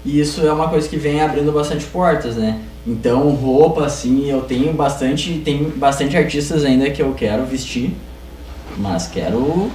E 0.04 0.20
isso 0.20 0.46
é 0.46 0.52
uma 0.52 0.68
coisa 0.68 0.88
que 0.90 0.98
vem 0.98 1.22
abrindo 1.22 1.52
bastante 1.52 1.86
portas, 1.86 2.36
né? 2.36 2.60
Então, 2.88 3.30
roupa, 3.30 3.86
assim, 3.86 4.28
eu 4.30 4.42
tenho 4.42 4.74
bastante. 4.74 5.34
Tem 5.46 5.64
bastante 5.76 6.18
artistas 6.18 6.66
ainda 6.66 6.90
que 6.90 7.02
eu 7.02 7.14
quero 7.14 7.46
vestir, 7.46 7.94
mas 8.78 9.06
quero 9.08 9.70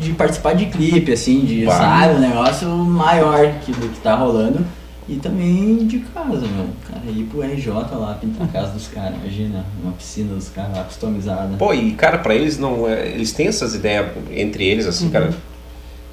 de 0.00 0.12
participar 0.12 0.54
de 0.54 0.66
clipe, 0.66 1.12
assim, 1.12 1.40
de 1.40 1.64
Bah. 1.66 1.72
sabe, 1.76 2.14
um 2.14 2.20
negócio 2.20 2.68
maior 2.68 3.52
que, 3.64 3.72
do 3.72 3.88
que 3.88 4.00
tá 4.00 4.14
rolando. 4.14 4.64
E 5.08 5.16
também 5.16 5.86
de 5.86 6.00
casa, 6.00 6.46
meu. 6.46 6.66
Cara, 6.86 7.00
ir 7.06 7.24
pro 7.24 7.40
RJ 7.42 7.70
lá, 7.96 8.18
pintar 8.20 8.46
a 8.46 8.50
casa 8.50 8.72
dos 8.72 8.88
caras, 8.88 9.14
imagina, 9.22 9.64
uma 9.82 9.92
piscina 9.92 10.34
dos 10.34 10.50
caras 10.50 10.76
lá 10.76 10.84
customizada. 10.84 11.56
Pô, 11.56 11.72
e 11.72 11.92
cara, 11.92 12.18
pra 12.18 12.34
eles 12.34 12.58
não. 12.58 12.86
é- 12.86 13.08
Eles 13.08 13.32
têm 13.32 13.46
essas 13.48 13.74
ideias 13.74 14.06
entre 14.30 14.66
eles, 14.66 14.86
assim, 14.86 15.06
Uhum. 15.06 15.10
cara. 15.10 15.30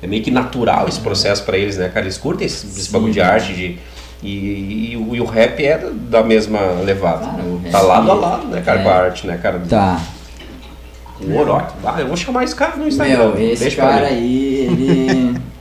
É 0.02 0.08
meio 0.08 0.24
que 0.24 0.32
natural 0.32 0.88
esse 0.88 1.00
processo 1.02 1.44
pra 1.44 1.58
eles, 1.58 1.78
né, 1.78 1.90
cara? 1.90 2.06
Eles 2.06 2.18
curtem 2.18 2.46
esse, 2.48 2.66
esse 2.68 2.90
bagulho 2.90 3.12
de 3.12 3.20
arte, 3.20 3.54
de. 3.54 3.78
E, 4.24 4.92
e 4.94 4.98
o- 4.98 5.14
e 5.16 5.20
o 5.20 5.26
rap 5.26 5.64
é 5.66 5.78
da 6.10 6.24
mesma 6.24 6.60
levada. 6.84 7.26
Cara, 7.26 7.44
tá 7.72 7.82
lado 7.82 8.12
a 8.12 8.14
lado, 8.14 8.48
né, 8.48 8.62
cara, 8.62 8.80
é- 8.80 8.84
com 8.84 8.90
a 8.90 8.94
arte, 8.94 9.28
né, 9.28 9.38
cara? 9.44 9.60
Tá. 9.68 10.00
O 11.22 11.38
Orochi. 11.38 11.76
Ah, 11.84 12.00
eu 12.00 12.08
vou 12.08 12.18
chamar 12.18 12.44
esse 12.44 12.56
cara 12.56 12.76
no 12.76 12.88
Instagram. 12.88 13.34
Meu, 13.34 13.52
esse 13.52 13.64
Deixa 13.64 13.82
cara 13.82 14.08
aí, 14.08 14.68
ele. 14.70 15.36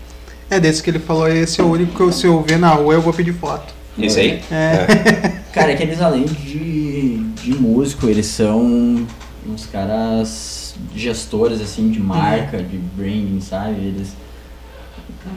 É 0.51 0.61
desse 0.61 0.83
que 0.83 0.91
ele 0.91 0.99
falou, 0.99 1.27
esse 1.27 1.61
é 1.61 1.65
o 1.65 1.69
único 1.69 1.97
que 1.97 2.01
eu, 2.01 2.13
se 2.13 2.27
eu 2.27 2.41
ver 2.43 2.59
na 2.59 2.69
rua 2.69 2.95
eu 2.95 3.01
vou 3.01 3.13
pedir 3.13 3.33
foto. 3.33 3.75
Esse 3.99 4.21
aí? 4.21 4.43
É. 4.53 5.33
Cara, 5.53 5.73
é 5.73 5.75
que 5.75 5.83
eles 5.83 6.01
além 6.03 6.25
de, 6.25 7.17
de 7.17 7.55
músico, 7.55 8.07
eles 8.07 8.27
são 8.27 9.07
uns 9.49 9.67
caras 9.67 10.75
gestores 10.95 11.61
assim 11.61 11.91
de 11.91 11.99
marca, 11.99 12.59
de 12.59 12.77
branding, 12.77 13.41
sabe? 13.41 13.75
Eles 13.81 14.13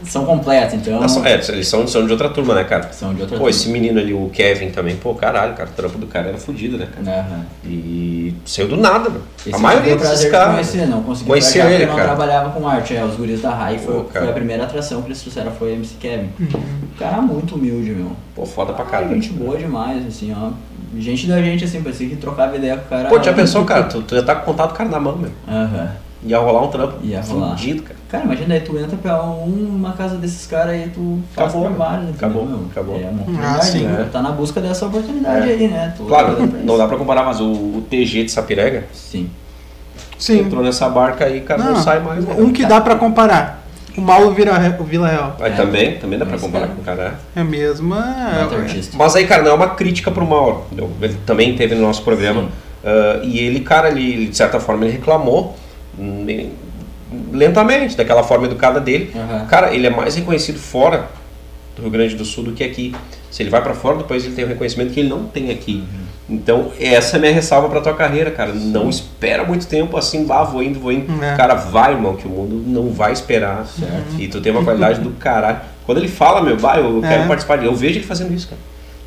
são 0.03 0.25
completos, 0.25 0.73
então. 0.75 1.07
São- 1.07 1.25
é, 1.25 1.33
eles 1.49 1.67
são, 1.67 1.87
são 1.87 2.05
de 2.05 2.11
outra 2.11 2.29
turma, 2.29 2.53
né, 2.55 2.63
cara? 2.63 2.91
São 2.91 3.13
de 3.13 3.21
outra 3.21 3.37
Pô, 3.37 3.43
turma. 3.45 3.49
esse 3.49 3.69
menino 3.69 3.99
ali, 3.99 4.13
o 4.13 4.29
Kevin 4.33 4.69
também, 4.69 4.95
pô, 4.95 5.13
caralho, 5.15 5.53
cara, 5.53 5.69
o 5.69 5.73
trampo 5.73 5.97
do 5.97 6.07
cara 6.07 6.29
era 6.29 6.37
fudido, 6.37 6.77
né, 6.77 6.87
cara? 6.93 7.19
Aham. 7.19 7.45
E 7.65 8.33
saiu 8.45 8.67
do 8.67 8.77
nada, 8.77 9.09
meu. 9.09 9.21
Esse 9.45 9.55
A 9.55 9.57
maioria 9.59 9.95
o 9.95 9.97
desses 9.97 10.29
caras. 10.29 10.51
conhecer, 10.55 10.87
não 10.87 11.03
consegui 11.03 11.29
porque 11.29 11.57
ele, 11.59 11.83
eu 11.83 11.87
não 11.87 11.95
cara. 11.95 12.07
trabalhava 12.07 12.49
com 12.51 12.67
arte, 12.67 12.95
é, 12.95 13.03
os 13.03 13.15
guris 13.15 13.41
da 13.41 13.53
Rai 13.53 13.77
foi, 13.77 13.93
Pô, 13.95 14.03
cara. 14.05 14.25
foi 14.25 14.29
a 14.29 14.35
primeira 14.35 14.63
atração 14.63 15.01
que 15.01 15.07
eles 15.09 15.21
trouxeram, 15.21 15.51
foi 15.51 15.73
MC 15.73 15.95
Kevin. 15.99 16.29
Uhum. 16.39 16.47
O 16.95 16.99
cara 16.99 17.21
muito 17.21 17.55
humilde, 17.55 17.91
meu. 17.91 18.11
Pô, 18.35 18.45
foda 18.45 18.73
pra 18.73 18.83
Ah, 18.83 18.87
caralho. 18.87 19.13
gente 19.15 19.29
boa 19.33 19.57
demais, 19.57 20.05
assim, 20.07 20.33
ó. 20.35 20.51
Gente 20.97 21.27
da 21.27 21.41
gente, 21.41 21.63
assim, 21.65 21.81
parecia 21.83 22.07
que 22.07 22.15
trocava 22.15 22.55
ideia 22.55 22.77
com 22.77 22.85
o 22.85 22.89
cara. 22.89 23.09
Pô, 23.09 23.21
já 23.21 23.33
pensou, 23.33 23.65
cara? 23.65 23.83
Tu, 23.83 24.01
tu 24.03 24.15
já 24.15 24.23
tá 24.23 24.35
com 24.35 24.45
contato 24.45 24.71
do 24.71 24.75
cara 24.75 24.89
na 24.89 24.99
mão, 24.99 25.17
meu. 25.17 25.31
Aham. 25.47 25.89
Ia 26.27 26.39
rolar 26.39 26.63
um 26.63 26.67
trampo. 26.67 26.97
Ia 27.03 27.21
rolar. 27.21 27.49
Fudido, 27.51 27.83
cara. 27.83 27.95
Cara, 28.09 28.23
imagina 28.25 28.53
aí, 28.55 28.59
tu 28.61 28.77
entra 28.77 28.97
pra 28.97 29.23
um- 29.23 29.75
uma 29.75 29.93
casa 29.93 30.17
desses 30.17 30.45
caras 30.45 30.73
aí, 30.75 30.89
tu 30.93 31.19
faz 31.33 31.49
Acabou, 31.49 31.69
vários, 31.73 32.09
entendeu, 32.09 32.15
acabou, 32.29 32.45
meu? 32.45 32.65
acabou. 32.71 32.95
É 32.99 33.09
uma 33.09 33.55
Ah, 33.57 33.61
sim, 33.61 33.83
né? 33.85 34.01
é. 34.01 34.09
Tá 34.11 34.21
na 34.21 34.31
busca 34.31 34.59
dessa 34.61 34.85
oportunidade 34.85 35.49
É. 35.49 35.53
aí, 35.53 35.67
né? 35.67 35.93
Tu 35.95 36.03
Claro, 36.03 36.37
não 36.39 36.45
isso. 36.73 36.77
dá 36.77 36.87
pra 36.87 36.97
comparar, 36.97 37.23
mas 37.23 37.39
o, 37.39 37.45
o 37.51 37.85
TG 37.89 38.23
de 38.25 38.31
Sapirega 38.31 38.85
Sim. 38.93 39.29
Sim. 40.17 40.39
entrou 40.41 40.63
nessa 40.63 40.89
barca 40.89 41.25
aí, 41.25 41.41
cara, 41.41 41.63
não, 41.63 41.73
Não, 41.73 41.81
sai 41.81 41.99
mais. 41.99 42.25
né? 42.25 42.35
um 42.37 42.51
que 42.51 42.65
dá 42.65 42.81
pra 42.81 42.95
comparar. 42.95 43.63
O 43.97 44.01
Paulo 44.03 44.31
Vira, 44.31 44.77
o 44.79 44.83
Vila 44.83 45.07
Real. 45.07 45.35
É. 45.39 45.49
também, 45.51 45.97
também 45.97 46.19
dá 46.19 46.25
pra 46.25 46.37
comparar 46.37 46.67
cara. 46.67 46.75
com 46.75 46.81
o 46.81 46.85
cara. 46.85 47.19
É 47.35 47.41
a 47.41 47.43
mesma. 47.43 47.95
Baita 47.99 48.55
artista. 48.57 48.95
Mas 48.95 49.15
aí, 49.15 49.25
cara, 49.25 49.41
não 49.41 49.51
é 49.51 49.53
uma 49.55 49.69
crítica 49.69 50.11
pro 50.11 50.23
Mauro. 50.25 50.65
Ele 51.01 51.15
também 51.25 51.55
teve 51.55 51.73
no 51.73 51.81
nosso 51.81 52.03
programa. 52.03 52.49
Ah, 52.85 53.19
e 53.23 53.39
ele, 53.39 53.61
cara, 53.61 53.89
ele, 53.89 54.27
de 54.27 54.37
certa 54.37 54.59
forma, 54.59 54.85
ele 54.85 54.93
reclamou 54.93 55.55
lentamente, 57.31 57.95
daquela 57.95 58.23
forma 58.23 58.45
educada 58.45 58.79
dele. 58.79 59.11
Aham. 59.15 59.45
Cara, 59.47 59.73
ele 59.73 59.87
é 59.87 59.89
mais 59.89 60.15
reconhecido 60.15 60.59
fora 60.59 61.07
do 61.75 61.81
Rio 61.81 61.91
Grande 61.91 62.15
do 62.15 62.25
Sul 62.25 62.43
do 62.43 62.51
que 62.53 62.63
aqui. 62.63 62.93
Se 63.31 63.43
ele 63.43 63.49
vai 63.49 63.61
pra 63.61 63.73
fora 63.73 63.97
do 63.97 64.03
país, 64.03 64.25
ele 64.25 64.33
tem 64.35 64.45
o 64.45 64.47
reconhecimento 64.47 64.93
que 64.93 64.99
ele 64.99 65.09
não 65.09 65.25
tem 65.25 65.51
aqui. 65.51 65.83
Então, 66.29 66.71
essa 66.79 67.15
é 67.15 67.17
a 67.17 67.21
minha 67.21 67.33
ressalva 67.33 67.69
pra 67.69 67.79
tua 67.81 67.93
carreira, 67.93 68.31
cara. 68.31 68.51
Não 68.53 68.89
espera 68.89 69.43
muito 69.45 69.65
tempo 69.67 69.95
assim, 69.97 70.25
vá, 70.25 70.43
vou 70.43 70.61
indo, 70.63 70.79
vou 70.79 70.91
indo. 70.91 71.23
É. 71.23 71.35
Cara, 71.35 71.55
vai, 71.55 71.93
irmão, 71.93 72.15
que 72.15 72.27
o 72.27 72.29
mundo 72.29 72.63
não 72.67 72.89
vai 72.89 73.13
esperar. 73.13 73.65
Certo. 73.65 74.19
E 74.19 74.27
tu 74.27 74.41
tem 74.41 74.51
uma 74.51 74.63
qualidade 74.63 74.99
do 74.99 75.11
caralho. 75.11 75.59
Quando 75.85 75.99
ele 75.99 76.07
fala, 76.07 76.41
meu, 76.41 76.57
vai, 76.57 76.79
eu 76.81 77.03
É. 77.03 77.07
quero 77.07 77.27
participar. 77.27 77.63
Eu 77.63 77.73
vejo 77.75 77.99
ele 77.99 78.05
fazendo 78.05 78.33
isso, 78.33 78.47
cara. 78.49 78.59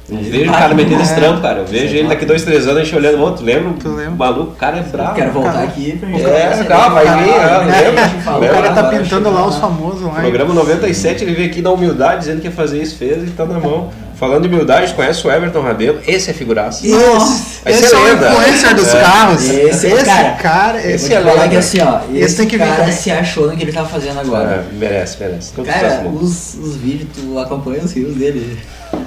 Eu 0.09 0.17
vejo 0.19 0.51
o 0.51 0.55
cara 0.55 0.75
metendo 0.75 0.99
é. 1.01 1.03
esse 1.03 1.15
trampo, 1.15 1.41
cara. 1.41 1.59
Eu 1.61 1.67
vejo 1.67 1.89
Sei 1.89 1.99
ele 2.01 2.09
daqui 2.09 2.25
dois, 2.25 2.43
três 2.43 2.67
anos, 2.67 2.79
a 2.81 2.85
gente 2.85 2.97
olhando, 2.97 3.23
ô, 3.23 3.31
tu 3.31 3.45
lembra? 3.45 3.73
Tu 3.81 3.89
lembra? 3.89 4.11
O 4.11 4.17
maluco, 4.17 4.53
o 4.53 4.57
cara 4.57 4.79
é 4.79 4.83
bravo. 4.83 5.15
Quero 5.15 5.31
voltar 5.31 5.53
cara. 5.53 5.65
aqui 5.65 5.97
pra 5.99 6.09
É, 6.09 6.65
tá, 6.65 6.89
vai 6.89 7.05
vir, 7.05 7.31
ah, 7.35 7.59
lembra? 7.59 8.49
O 8.49 8.53
cara 8.53 8.73
tá 8.73 8.85
pintando 8.85 9.31
lá 9.31 9.47
os 9.47 9.57
famosos 9.57 10.03
lá. 10.03 10.15
Programa 10.21 10.53
97, 10.55 11.23
ele 11.23 11.35
veio 11.35 11.49
aqui 11.49 11.63
na 11.63 11.71
humildade, 11.71 12.21
dizendo 12.21 12.41
que 12.41 12.49
ia 12.49 12.53
fazer 12.53 12.83
isso, 12.83 12.97
fez 12.97 13.23
e 13.23 13.31
tá 13.31 13.45
na 13.45 13.61
mão. 13.61 13.91
Falando 14.17 14.43
de 14.47 14.55
humildade, 14.55 14.93
conhece 14.93 15.27
o 15.27 15.31
Everton 15.31 15.63
Rabelo? 15.63 15.99
Esse 16.07 16.29
é 16.31 16.35
figuraça. 16.35 16.87
Esse, 16.87 16.95
Vai 17.65 17.73
esse 17.73 17.87
ser 17.89 17.95
é 17.95 17.99
o 17.99 18.05
lenda. 18.05 18.33
influencer 18.33 18.75
dos 18.75 18.95
É. 18.95 19.01
carros. 19.01 19.49
Esse, 19.49 19.87
Esse, 19.87 20.05
cara, 20.05 20.31
cara, 20.33 20.81
Eu 20.83 20.91
esse 20.95 21.15
é 21.15 21.21
lenda. 21.21 21.49
que 21.49 21.57
assim, 21.57 21.81
ó, 21.81 22.01
esse, 22.13 22.19
Esse 22.19 22.37
tem 22.37 22.47
que 22.47 22.59
vir 22.59 22.67
cara 22.67 22.93
se 22.93 23.11
achou 23.11 23.47
no 23.47 23.57
que 23.57 23.63
ele 23.63 23.73
tá 23.73 23.83
fazendo 23.87 24.21
agora. 24.21 24.67
É, 24.71 24.75
merece, 24.77 25.17
merece. 25.21 25.53
Todo 25.55 25.65
Cara, 25.65 26.03
os, 26.21 26.55
os 26.55 26.77
vídeos, 26.77 27.09
tu 27.15 27.39
acompanha 27.39 27.83
os 27.83 27.93
rios 27.93 28.15
dele. 28.15 28.59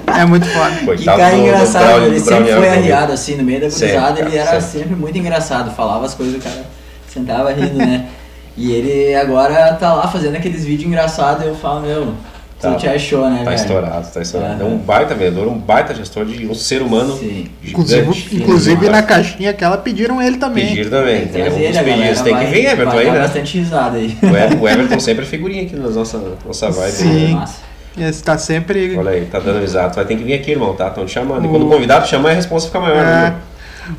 É 0.06 0.24
muito 0.24 0.46
foda. 0.46 0.96
Que 0.96 1.04
cara 1.04 1.30
do- 1.30 1.36
do 1.36 1.42
engraçado, 1.42 2.04
ele 2.06 2.20
sempre 2.20 2.52
foi 2.52 2.68
Arco, 2.68 2.78
arriado 2.80 3.12
assim, 3.12 3.36
no 3.36 3.42
meio 3.44 3.60
da 3.60 3.70
Sempre, 3.70 3.92
cruzada, 3.94 4.20
ele 4.20 4.36
era 4.36 4.60
sempre. 4.60 4.78
sempre 4.80 4.96
muito 4.96 5.18
engraçado, 5.18 5.70
falava 5.74 6.06
as 6.06 6.14
coisas, 6.14 6.36
o 6.36 6.38
cara 6.38 6.64
sentava 7.08 7.52
rindo, 7.52 7.76
né? 7.78 8.06
E 8.56 8.70
ele 8.70 9.12
agora 9.16 9.74
tá 9.74 9.92
lá 9.94 10.06
fazendo 10.06 10.36
aqueles 10.36 10.64
vídeos 10.64 10.86
engraçados 10.86 11.44
e 11.44 11.48
eu 11.48 11.56
falo, 11.56 11.80
meu, 11.80 12.06
tu 12.06 12.14
Tá. 12.60 12.74
te 12.76 12.86
achou, 12.88 13.28
né, 13.28 13.38
Tá 13.38 13.50
velho? 13.50 13.54
estourado, 13.56 14.06
tá 14.14 14.22
estourado. 14.22 14.62
É 14.62 14.64
Aham. 14.64 14.74
um 14.74 14.78
baita 14.78 15.12
vendedor, 15.12 15.48
um 15.48 15.58
baita 15.58 15.92
gestor 15.92 16.24
de 16.24 16.46
um 16.46 16.54
ser 16.54 16.80
humano 16.80 17.18
Sim. 17.18 17.48
Inclusive, 17.64 18.12
gigante. 18.12 18.36
inclusive 18.36 18.86
na 18.86 19.02
Cara, 19.02 19.22
caixinha 19.22 19.50
aquela 19.50 19.76
pediram 19.76 20.22
ele 20.22 20.36
também. 20.36 20.68
Pedir 20.68 20.88
também. 20.88 21.26
Tem 21.26 21.26
que 21.26 21.32
Tem 21.32 21.42
ele, 21.42 21.50
pedidos. 21.82 22.20
Tem 22.22 22.36
que 22.38 22.44
vir, 22.46 22.66
Everton, 22.66 22.90
vai 22.92 22.98
aí, 23.00 23.06
dar 23.06 23.12
né? 23.14 23.20
bastante 23.22 23.58
risada 23.58 23.96
aí. 23.96 24.16
O 24.22 24.26
Ever- 24.26 24.62
O 24.62 24.68
Everton 24.70 25.00
sempre 25.00 25.24
é 25.24 25.26
figurinha 25.26 25.62
aqui 25.64 25.74
na 25.74 25.88
nossa, 25.90 26.22
nossa 26.46 26.70
vibe. 26.70 26.92
Sim. 26.92 27.24
né? 27.26 27.34
Massa. 27.34 27.54
Esse 27.96 28.22
tá 28.22 28.36
sempre. 28.38 28.96
Olha 28.96 29.12
aí, 29.12 29.26
tá 29.26 29.38
dando 29.38 29.60
risada. 29.60 29.90
Tu 29.90 29.96
vai 29.96 30.04
ter 30.04 30.16
que 30.16 30.24
vir 30.24 30.34
aqui, 30.34 30.50
irmão, 30.52 30.74
tá? 30.74 30.88
Estão 30.88 31.04
te 31.06 31.12
chamando. 31.12 31.44
E 31.44 31.48
O- 31.48 31.50
quando 31.50 31.66
o 31.66 31.68
convidado 31.70 32.06
chama, 32.06 32.30
a 32.30 32.32
resposta 32.32 32.68
fica 32.68 32.80
maior, 32.80 33.04
né? 33.04 33.36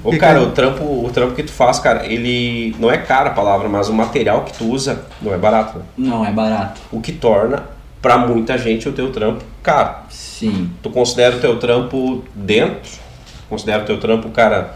Ô, 0.04 0.12
Fica- 0.12 0.26
cara, 0.28 0.42
o 0.42 0.50
trampo, 0.52 0.84
o 0.84 1.10
trampo 1.14 1.36
que 1.36 1.44
tu 1.44 1.52
faz, 1.52 1.78
cara, 1.80 2.06
ele 2.06 2.76
não 2.80 2.92
é 2.92 2.98
caro 2.98 3.30
a 3.30 3.32
palavra, 3.34 3.70
mas 3.70 3.88
o 3.88 3.94
material 3.94 4.44
que 4.44 4.52
tu 4.54 4.66
usa 4.66 5.04
não 5.22 5.32
é 5.34 5.38
barato, 5.38 5.78
né? 5.78 5.86
Não, 5.98 6.26
é 6.26 6.32
barato. 6.32 6.82
O 6.92 7.00
que 7.00 7.12
torna, 7.12 7.64
pra 8.02 8.18
muita 8.18 8.58
gente, 8.58 8.90
o 8.90 8.92
teu 8.92 9.12
trampo 9.12 9.44
caro. 9.62 9.96
Sim. 10.10 10.72
Tu 10.82 10.90
considera 10.90 11.36
o 11.36 11.40
teu 11.40 11.58
trampo 11.60 12.24
dentro? 12.34 12.92
Considera 13.48 13.84
o 13.84 13.86
teu 13.86 14.00
trampo, 14.00 14.30
cara. 14.30 14.74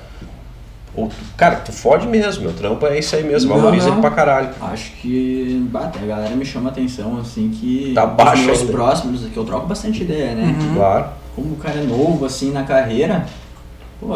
Ou, 0.96 1.08
tu- 1.08 1.16
cara, 1.38 1.58
tu 1.58 1.72
fode 1.72 2.08
mesmo, 2.08 2.44
meu 2.44 2.54
trampo 2.54 2.86
é 2.88 2.98
isso 3.00 3.16
aí 3.16 3.24
mesmo, 3.24 3.50
Não, 3.54 3.58
valoriza 3.58 3.88
não. 3.88 3.94
ele 3.94 4.02
pra 4.02 4.12
caralho. 4.12 4.50
Acho 4.62 4.92
que 4.94 5.68
bate, 5.72 6.00
a 6.00 6.06
galera 6.06 6.36
me 6.36 6.44
chama 6.44 6.70
a 6.70 6.72
atenção, 6.72 7.18
assim, 7.20 7.50
que 7.50 7.92
Tá 7.94 8.06
baixo 8.06 8.42
os 8.42 8.46
meus 8.48 8.60
ainda. 8.62 8.72
próximos, 8.72 9.26
que 9.26 9.38
eu 9.38 9.46
troco 9.46 9.68
bastante 9.68 10.02
ideia, 10.04 10.34
né? 10.36 10.56
Claro. 10.74 11.06
Como 11.36 11.54
o 11.54 11.58
cara 11.58 11.80
é 11.80 11.84
novo, 11.84 12.26
assim, 12.26 12.52
na 12.52 12.64
carreira, 12.64 13.26
pô, 14.00 14.08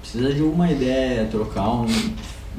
precisa 0.00 0.32
de 0.32 0.42
uma 0.42 0.70
ideia, 0.70 1.28
trocar 1.30 1.68
um, 1.68 1.86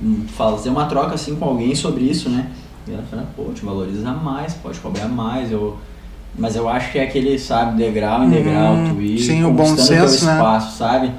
um- 0.03 0.25
fazer 0.27 0.69
uma 0.69 0.85
troca, 0.85 1.15
assim, 1.15 1.35
com 1.35 1.45
alguém 1.45 1.73
sobre 1.73 2.03
isso, 2.03 2.29
né? 2.29 2.51
E 2.87 2.93
ela 2.93 3.03
fala, 3.09 3.25
pô, 3.35 3.45
te 3.53 3.65
valoriza 3.65 4.11
mais, 4.11 4.53
pode 4.53 4.79
cobrar 4.79 5.07
mais, 5.07 5.51
eu... 5.51 5.77
Mas 6.37 6.55
eu 6.55 6.69
acho 6.69 6.91
que 6.91 6.99
é 6.99 7.03
aquele, 7.03 7.37
sabe, 7.39 7.75
degrau 7.83 8.21
em 8.21 8.25
Uhum. 8.25 8.29
degrau, 8.31 8.75
tu 8.93 9.01
ir 9.01 9.19
Sim, 9.19 9.43
o 9.43 9.51
bom 9.51 9.65
senso, 9.65 9.87
teu 9.89 9.97
né? 10.05 10.05
espaço, 10.37 10.77
sabe? 10.77 11.11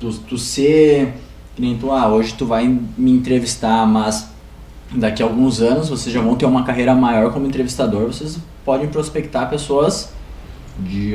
Tu, 0.00 0.10
tu 0.26 0.38
ser, 0.38 1.12
que 1.58 1.62
nem 1.62 1.76
tu, 1.76 1.90
ah, 1.90 2.06
hoje 2.06 2.34
tu 2.34 2.46
vai 2.46 2.68
me 2.96 3.10
entrevistar, 3.10 3.84
mas 3.84 4.30
daqui 4.94 5.20
a 5.20 5.26
alguns 5.26 5.60
anos 5.60 5.88
vocês 5.88 6.14
já 6.14 6.20
vão 6.20 6.36
ter 6.36 6.46
uma 6.46 6.62
carreira 6.62 6.94
maior 6.94 7.32
como 7.32 7.46
entrevistador, 7.48 8.06
vocês 8.06 8.38
podem 8.64 8.86
prospectar 8.86 9.50
pessoas 9.50 10.12
de, 10.78 11.14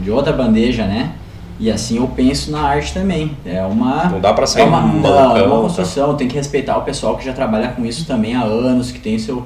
de 0.00 0.10
outra 0.12 0.32
bandeja, 0.32 0.86
né? 0.86 1.14
E 1.58 1.72
assim 1.72 1.96
eu 1.96 2.06
penso 2.06 2.52
na 2.52 2.60
arte 2.60 2.94
também. 2.94 3.36
É 3.44 3.64
uma. 3.64 4.04
Não 4.10 4.20
dá 4.20 4.32
pra 4.32 4.44
É 4.44 4.46
sair 4.46 4.62
uma, 4.68 4.80
não, 4.80 5.36
é 5.36 5.42
uma 5.42 5.56
tá? 5.56 5.62
construção, 5.62 6.14
tem 6.14 6.28
que 6.28 6.36
respeitar 6.36 6.78
o 6.78 6.82
pessoal 6.82 7.16
que 7.16 7.24
já 7.24 7.32
trabalha 7.32 7.68
com 7.72 7.84
isso 7.84 8.06
também 8.06 8.36
há 8.36 8.42
anos, 8.44 8.92
que 8.92 9.00
tem 9.00 9.18
seu. 9.18 9.44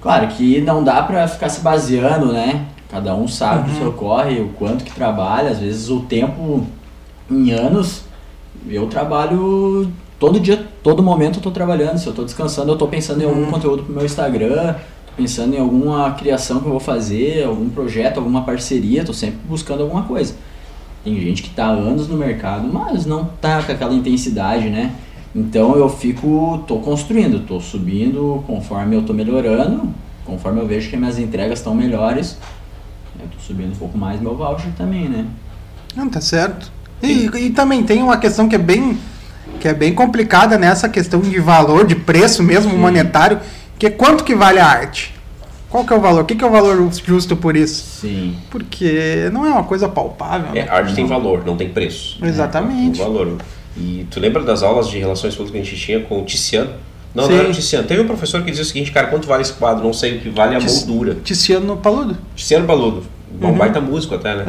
Claro 0.00 0.28
que 0.28 0.62
não 0.62 0.82
dá 0.82 1.02
pra 1.02 1.28
ficar 1.28 1.50
se 1.50 1.60
baseando, 1.60 2.32
né? 2.32 2.64
Cada 2.90 3.14
um 3.14 3.28
sabe 3.28 3.68
Uhum. 3.68 3.74
do 3.74 3.78
seu 3.80 3.92
corre, 3.92 4.40
o 4.40 4.48
quanto 4.58 4.82
que 4.82 4.92
trabalha, 4.94 5.50
às 5.50 5.58
vezes 5.58 5.90
o 5.90 6.00
tempo 6.00 6.66
em 7.30 7.50
anos, 7.50 8.02
eu 8.68 8.86
trabalho 8.86 9.90
todo 10.18 10.38
dia, 10.38 10.68
todo 10.82 11.02
momento 11.02 11.38
eu 11.38 11.42
tô 11.42 11.50
trabalhando. 11.50 11.98
Se 11.98 12.06
eu 12.06 12.12
tô 12.12 12.24
descansando, 12.24 12.72
eu 12.72 12.78
tô 12.78 12.86
pensando 12.86 13.22
em 13.22 13.26
algum 13.26 13.50
conteúdo 13.50 13.82
pro 13.82 13.94
meu 13.94 14.04
Instagram, 14.04 14.74
tô 15.06 15.12
pensando 15.16 15.54
em 15.54 15.58
alguma 15.58 16.12
criação 16.12 16.60
que 16.60 16.66
eu 16.66 16.70
vou 16.70 16.80
fazer, 16.80 17.44
algum 17.44 17.68
projeto, 17.68 18.18
alguma 18.18 18.42
parceria, 18.42 19.04
tô 19.04 19.12
sempre 19.12 19.38
buscando 19.48 19.82
alguma 19.82 20.02
coisa. 20.02 20.34
Tem 21.04 21.20
gente 21.20 21.42
que 21.42 21.50
tá 21.50 21.66
há 21.66 21.70
anos 21.70 22.06
no 22.06 22.16
mercado, 22.16 22.68
mas 22.72 23.04
não 23.04 23.24
tá 23.40 23.62
com 23.62 23.72
aquela 23.72 23.92
intensidade, 23.92 24.70
né? 24.70 24.94
Então 25.34 25.74
eu 25.76 25.88
fico, 25.88 26.62
tô 26.68 26.76
construindo, 26.78 27.44
tô 27.46 27.58
subindo 27.58 28.44
conforme 28.46 28.96
eu 28.96 29.02
tô 29.02 29.12
melhorando, 29.12 29.88
conforme 30.24 30.60
eu 30.60 30.66
vejo 30.66 30.88
que 30.90 30.96
minhas 30.96 31.18
entregas 31.18 31.58
estão 31.58 31.74
melhores, 31.74 32.38
eu 33.18 33.26
tô 33.26 33.38
subindo 33.40 33.72
um 33.72 33.76
pouco 33.76 33.98
mais 33.98 34.20
meu 34.20 34.36
voucher 34.36 34.70
também, 34.76 35.08
né? 35.08 35.26
Não, 35.96 36.08
tá 36.08 36.20
certo. 36.20 36.70
E, 37.02 37.26
e 37.46 37.50
também 37.50 37.82
tem 37.82 38.02
uma 38.02 38.16
questão 38.16 38.48
que 38.48 38.54
é 38.54 38.58
bem 38.58 38.98
que 39.60 39.68
é 39.68 39.74
bem 39.74 39.94
complicada 39.94 40.58
nessa 40.58 40.88
questão 40.88 41.20
de 41.20 41.38
valor, 41.38 41.86
de 41.86 41.94
preço 41.94 42.42
mesmo 42.42 42.76
monetário, 42.76 43.38
que 43.78 43.86
é 43.86 43.90
quanto 43.90 44.24
que 44.24 44.34
vale 44.34 44.58
a 44.58 44.66
arte? 44.66 45.14
Qual 45.70 45.84
que 45.84 45.92
é 45.92 45.96
o 45.96 46.00
valor? 46.00 46.22
O 46.22 46.24
que, 46.24 46.34
que 46.34 46.42
é 46.44 46.46
o 46.46 46.50
valor 46.50 46.90
justo 47.04 47.36
por 47.36 47.56
isso? 47.56 48.00
Sim. 48.00 48.36
Porque 48.50 49.28
não 49.32 49.46
é 49.46 49.50
uma 49.50 49.62
coisa 49.64 49.88
palpável. 49.88 50.50
É, 50.50 50.64
né? 50.64 50.68
arte 50.68 50.94
tem 50.94 51.06
valor, 51.06 51.44
não 51.46 51.56
tem 51.56 51.68
preço. 51.68 52.18
Exatamente. 52.24 52.98
Tem 52.98 53.06
valor. 53.06 53.36
E 53.76 54.06
tu 54.10 54.18
lembra 54.20 54.42
das 54.42 54.62
aulas 54.62 54.88
de 54.88 54.98
relações 54.98 55.34
públicas 55.34 55.60
que 55.62 55.68
a 55.68 55.70
gente 55.70 55.84
tinha 55.86 56.00
com 56.00 56.20
o 56.20 56.24
Tiziano? 56.24 56.70
Não, 57.14 57.24
Sim. 57.24 57.30
não 57.32 57.38
era 57.38 57.48
o 57.48 57.52
Tiziano. 57.52 57.86
Teve 57.86 58.02
um 58.02 58.06
professor 58.06 58.42
que 58.42 58.50
dizia 58.50 58.64
o 58.64 58.66
seguinte, 58.66 58.90
cara, 58.90 59.06
quanto 59.06 59.26
vale 59.28 59.42
esse 59.42 59.52
quadro? 59.52 59.84
Não 59.84 59.92
sei 59.92 60.16
o 60.16 60.20
que 60.20 60.28
vale 60.28 60.56
a 60.56 60.58
Tis- 60.58 60.84
moldura. 60.86 61.16
Tiziano 61.22 61.76
Paludo. 61.76 62.16
Tiziano 62.34 62.66
Baludo, 62.66 63.04
bom 63.32 63.48
Uhum. 63.50 63.54
baita 63.58 63.80
músico 63.80 64.14
até, 64.16 64.34
né? 64.34 64.44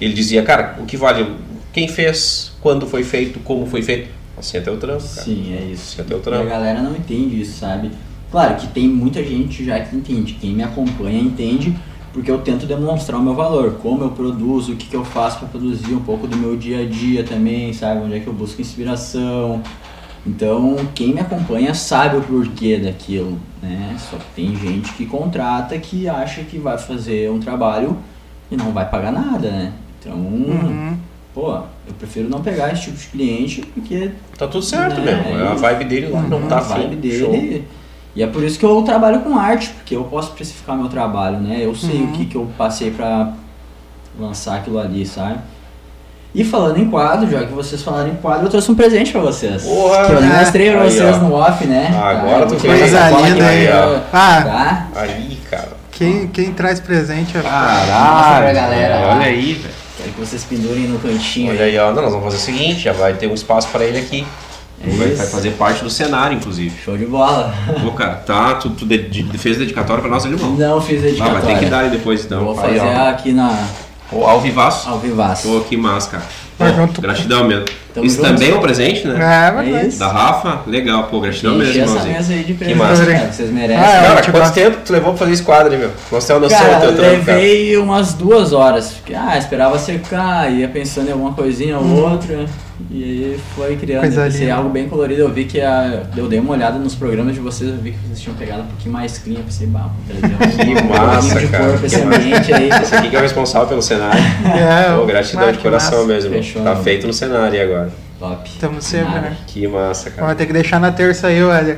É. 0.00 0.04
Ele 0.04 0.12
dizia, 0.12 0.42
cara, 0.42 0.76
o 0.80 0.84
que 0.84 0.96
vale 0.96 1.26
quem 1.76 1.88
fez, 1.88 2.52
quando 2.62 2.86
foi 2.86 3.04
feito, 3.04 3.38
como 3.40 3.66
foi 3.66 3.82
feito. 3.82 4.08
Assim 4.38 4.56
é 4.56 4.60
teu 4.62 4.78
trampo, 4.78 5.02
cara. 5.02 5.22
Sim, 5.26 5.54
é 5.54 5.62
isso. 5.70 5.92
Assim 5.92 6.00
é 6.00 6.04
teu 6.04 6.16
E 6.16 6.20
a 6.20 6.22
trampo. 6.22 6.48
galera 6.48 6.80
não 6.80 6.92
entende 6.96 7.38
isso, 7.38 7.58
sabe? 7.58 7.90
Claro 8.30 8.56
que 8.56 8.66
tem 8.68 8.88
muita 8.88 9.22
gente 9.22 9.62
já 9.62 9.78
que 9.80 9.94
entende. 9.94 10.32
Quem 10.40 10.54
me 10.54 10.62
acompanha 10.62 11.20
entende, 11.20 11.76
porque 12.14 12.30
eu 12.30 12.38
tento 12.38 12.64
demonstrar 12.64 13.20
o 13.20 13.22
meu 13.22 13.34
valor, 13.34 13.74
como 13.82 14.04
eu 14.04 14.08
produzo, 14.10 14.72
o 14.72 14.76
que, 14.76 14.86
que 14.86 14.96
eu 14.96 15.04
faço 15.04 15.38
para 15.40 15.48
produzir 15.48 15.92
um 15.92 16.00
pouco 16.00 16.26
do 16.26 16.34
meu 16.34 16.56
dia 16.56 16.80
a 16.80 16.86
dia 16.86 17.22
também, 17.22 17.74
sabe? 17.74 18.00
Onde 18.00 18.14
é 18.14 18.20
que 18.20 18.26
eu 18.26 18.32
busco 18.32 18.58
inspiração. 18.62 19.60
Então, 20.26 20.76
quem 20.94 21.12
me 21.12 21.20
acompanha 21.20 21.74
sabe 21.74 22.16
o 22.16 22.22
porquê 22.22 22.78
daquilo, 22.78 23.38
né? 23.62 23.96
Só 23.98 24.16
que 24.16 24.24
tem 24.34 24.56
gente 24.56 24.94
que 24.94 25.04
contrata 25.04 25.76
que 25.78 26.08
acha 26.08 26.40
que 26.42 26.58
vai 26.58 26.78
fazer 26.78 27.30
um 27.30 27.38
trabalho 27.38 27.98
e 28.50 28.56
não 28.56 28.72
vai 28.72 28.88
pagar 28.88 29.12
nada, 29.12 29.50
né? 29.50 29.72
Então, 30.00 30.16
Uhum. 30.16 30.96
Pô, 31.36 31.52
eu 31.86 31.92
prefiro 31.98 32.30
não 32.30 32.40
pegar 32.40 32.72
esse 32.72 32.84
tipo 32.84 32.96
de 32.96 33.06
cliente 33.08 33.60
porque 33.74 34.10
Tá 34.38 34.46
tudo 34.48 34.64
certo 34.64 34.98
Né, 35.02 35.22
mesmo. 35.22 35.38
É 35.44 35.48
a 35.48 35.54
vibe 35.54 35.84
dele 35.84 36.06
lá, 36.08 36.22
não 36.22 36.42
tá 36.48 36.56
a 36.56 36.60
vibe 36.60 37.18
Show. 37.18 37.30
dele. 37.30 37.68
E 38.14 38.22
é 38.22 38.26
por 38.26 38.42
isso 38.42 38.58
que 38.58 38.64
eu 38.64 38.80
trabalho 38.80 39.20
com 39.20 39.38
arte, 39.38 39.68
porque 39.68 39.94
eu 39.94 40.04
posso 40.04 40.30
especificar 40.30 40.74
meu 40.74 40.88
trabalho, 40.88 41.38
né? 41.38 41.58
Eu 41.60 41.74
sei 41.74 41.96
Uhum. 42.00 42.04
o 42.04 42.12
que, 42.12 42.24
que 42.24 42.34
eu 42.36 42.48
passei 42.56 42.90
pra 42.90 43.34
lançar 44.18 44.56
aquilo 44.56 44.78
ali, 44.78 45.04
sabe? 45.04 45.38
E 46.34 46.42
falando 46.42 46.78
em 46.78 46.88
quadro, 46.90 47.30
já 47.30 47.44
que 47.44 47.52
vocês 47.52 47.82
falaram 47.82 48.08
em 48.08 48.14
quadro, 48.16 48.46
eu 48.46 48.50
trouxe 48.50 48.70
um 48.70 48.74
presente 48.74 49.12
pra 49.12 49.20
vocês. 49.20 49.62
Porra! 49.64 50.06
que 50.06 50.12
eu 50.12 50.20
nem 50.22 50.30
Ah, 50.30 50.38
mostrei 50.40 50.70
pra 50.70 50.82
aí, 50.82 50.90
vocês 50.90 51.16
ó. 51.16 51.18
no 51.18 51.34
off, 51.34 51.66
né? 51.66 51.88
Agora 52.02 52.42
eu 52.44 52.48
tu 52.48 52.54
essa 52.54 53.10
Coisa 53.10 53.28
linda 53.28 53.46
aí, 53.46 53.68
ó. 53.68 54.00
Ah, 54.12 54.42
Tá? 54.42 54.88
Aí, 54.96 55.38
cara. 55.50 55.68
quem, 55.92 56.26
quem 56.28 56.52
traz 56.54 56.80
presente 56.80 57.36
é. 57.36 57.42
Caralho. 57.42 58.42
pra 58.44 58.52
galera. 58.54 59.08
Olha 59.14 59.26
aí, 59.26 59.52
velho. 59.54 59.85
Quero 59.96 60.10
que 60.12 60.20
vocês 60.20 60.44
pendurem 60.44 60.84
no 60.88 60.98
cantinho 60.98 61.50
Olha 61.52 61.64
aí, 61.64 61.78
ó. 61.78 61.92
Não, 61.92 62.02
nós 62.02 62.10
vamos 62.12 62.24
fazer 62.24 62.36
o 62.36 62.40
seguinte, 62.40 62.80
já 62.80 62.92
vai 62.92 63.14
ter 63.14 63.26
um 63.26 63.34
espaço 63.34 63.68
pra 63.68 63.84
ele 63.84 63.98
aqui. 63.98 64.26
É 64.84 64.90
vai, 64.90 65.08
vai 65.12 65.26
fazer 65.26 65.52
parte 65.52 65.82
do 65.82 65.88
cenário, 65.88 66.36
inclusive. 66.36 66.76
Show 66.84 66.98
de 66.98 67.06
bola. 67.06 67.54
Pô, 67.82 67.92
cara, 67.92 68.14
tá, 68.16 68.54
tu, 68.56 68.68
tu 68.70 68.84
de- 68.84 69.08
de- 69.08 69.38
fez 69.38 69.56
dedicatória 69.56 70.02
pra 70.02 70.10
nossa 70.10 70.28
irmão. 70.28 70.52
Não 70.52 70.80
fiz 70.82 70.98
Ah, 70.98 71.02
dedicatória. 71.02 71.40
vai 71.40 71.54
ter 71.54 71.60
que 71.64 71.70
dar 71.70 71.78
aí 71.80 71.90
depois 71.90 72.24
então. 72.24 72.44
Vou 72.44 72.60
Aí, 72.60 72.78
fazer 72.78 72.80
ó. 72.94 73.08
aqui 73.08 73.32
na 73.32 73.66
ao 74.12 74.40
vivaço. 74.40 74.88
ao 74.88 74.98
vivaço. 74.98 75.48
Pô, 75.48 75.60
que 75.60 75.76
massa, 75.78 76.10
cara. 76.10 76.24
Mas 76.58 76.72
Pô, 76.72 76.80
junto- 76.82 77.00
gratidão 77.00 77.44
mesmo. 77.48 77.64
Tamo 77.96 78.06
Isso 78.06 78.16
junto. 78.16 78.28
também 78.28 78.50
é 78.50 78.54
um 78.54 78.60
presente, 78.60 79.06
né? 79.08 79.14
É, 79.14 79.50
verdade. 79.62 79.88
isso. 79.88 79.98
Da 79.98 80.08
Rafa, 80.08 80.60
legal, 80.70 81.04
pô, 81.04 81.18
gratidão 81.18 81.56
Encher 81.62 81.80
mesmo, 81.80 81.96
essa 81.96 82.06
mesa 82.06 82.32
aí 82.34 82.44
de 82.44 82.52
presente, 82.52 82.76
massa. 82.78 83.06
cara. 83.06 83.32
Vocês 83.32 83.50
merecem. 83.50 83.82
Ah, 83.82 83.90
é, 83.96 84.06
Cara, 84.08 84.20
tipo, 84.20 84.36
quanto 84.38 84.52
tempo 84.52 84.76
tu 84.84 84.92
levou 84.92 85.10
pra 85.12 85.18
fazer 85.20 85.32
esse 85.32 85.42
quadro 85.42 85.72
aí, 85.72 85.78
meu? 85.78 85.90
Mostrar 86.12 86.36
a 86.36 86.40
noção 86.40 86.58
Cara, 86.58 86.74
do 86.74 86.80
teu 86.80 86.90
eu 86.90 86.96
trampo, 86.96 87.24
cara. 87.24 87.38
levei 87.38 87.76
umas 87.78 88.12
duas 88.12 88.52
horas. 88.52 88.90
Porque, 88.92 89.14
ah, 89.14 89.38
esperava 89.38 89.78
secar, 89.78 90.52
ia 90.52 90.68
pensando 90.68 91.08
em 91.08 91.12
alguma 91.12 91.32
coisinha 91.32 91.78
ou 91.78 91.86
outra. 92.10 92.44
E 92.90 93.02
aí 93.02 93.40
foi 93.56 93.74
criando. 93.76 94.02
Coisa 94.02 94.28
linda. 94.28 94.54
algo 94.54 94.68
bem 94.68 94.86
colorido. 94.86 95.22
Eu 95.22 95.32
vi 95.32 95.46
que 95.46 95.58
a, 95.62 96.02
eu 96.14 96.28
dei 96.28 96.38
uma 96.38 96.52
olhada 96.52 96.78
nos 96.78 96.94
programas 96.94 97.32
de 97.32 97.40
vocês, 97.40 97.70
eu 97.70 97.76
vi 97.78 97.92
que 97.92 97.98
vocês 98.06 98.20
tinham 98.20 98.36
pegado 98.36 98.64
um 98.64 98.66
pouquinho 98.66 98.92
mais 98.92 99.16
clean. 99.16 99.38
Eu 99.38 99.44
pensei, 99.44 99.66
bah, 99.66 99.88
vou 100.06 100.20
trazer 100.20 100.34
um, 100.34 100.74
Que 100.76 100.82
massa, 100.98 101.40
de 101.40 101.46
cara. 101.46 101.64
cor 101.64 101.78
pra 101.78 101.86
esse 101.86 101.96
Que 101.96 102.02
ambiente 102.02 102.52
aí. 102.52 102.68
Esse 102.68 102.94
aqui 102.94 103.08
que 103.08 103.16
é 103.16 103.18
o 103.18 103.22
responsável 103.22 103.66
pelo 103.68 103.80
cenário. 103.80 104.20
É, 104.44 104.94
Pô, 104.94 105.06
gratidão 105.06 105.48
ah, 105.48 105.50
de 105.52 105.56
que 105.56 105.62
coração 105.62 106.00
massa. 106.00 106.12
mesmo. 106.12 106.30
Fechou, 106.32 106.62
tá 106.62 106.76
feito 106.76 107.06
no 107.06 107.12
cenário 107.14 107.54
aí 107.54 107.60
agora. 107.62 107.85
Top. 108.18 108.50
Tamo 108.58 108.80
sempre, 108.80 109.14
né? 109.20 109.36
Que 109.46 109.68
massa, 109.68 110.10
cara. 110.10 110.22
Vamos 110.22 110.38
ter 110.38 110.46
que 110.46 110.52
deixar 110.52 110.80
na 110.80 110.90
terça 110.90 111.26
aí, 111.26 111.42
olha. 111.42 111.76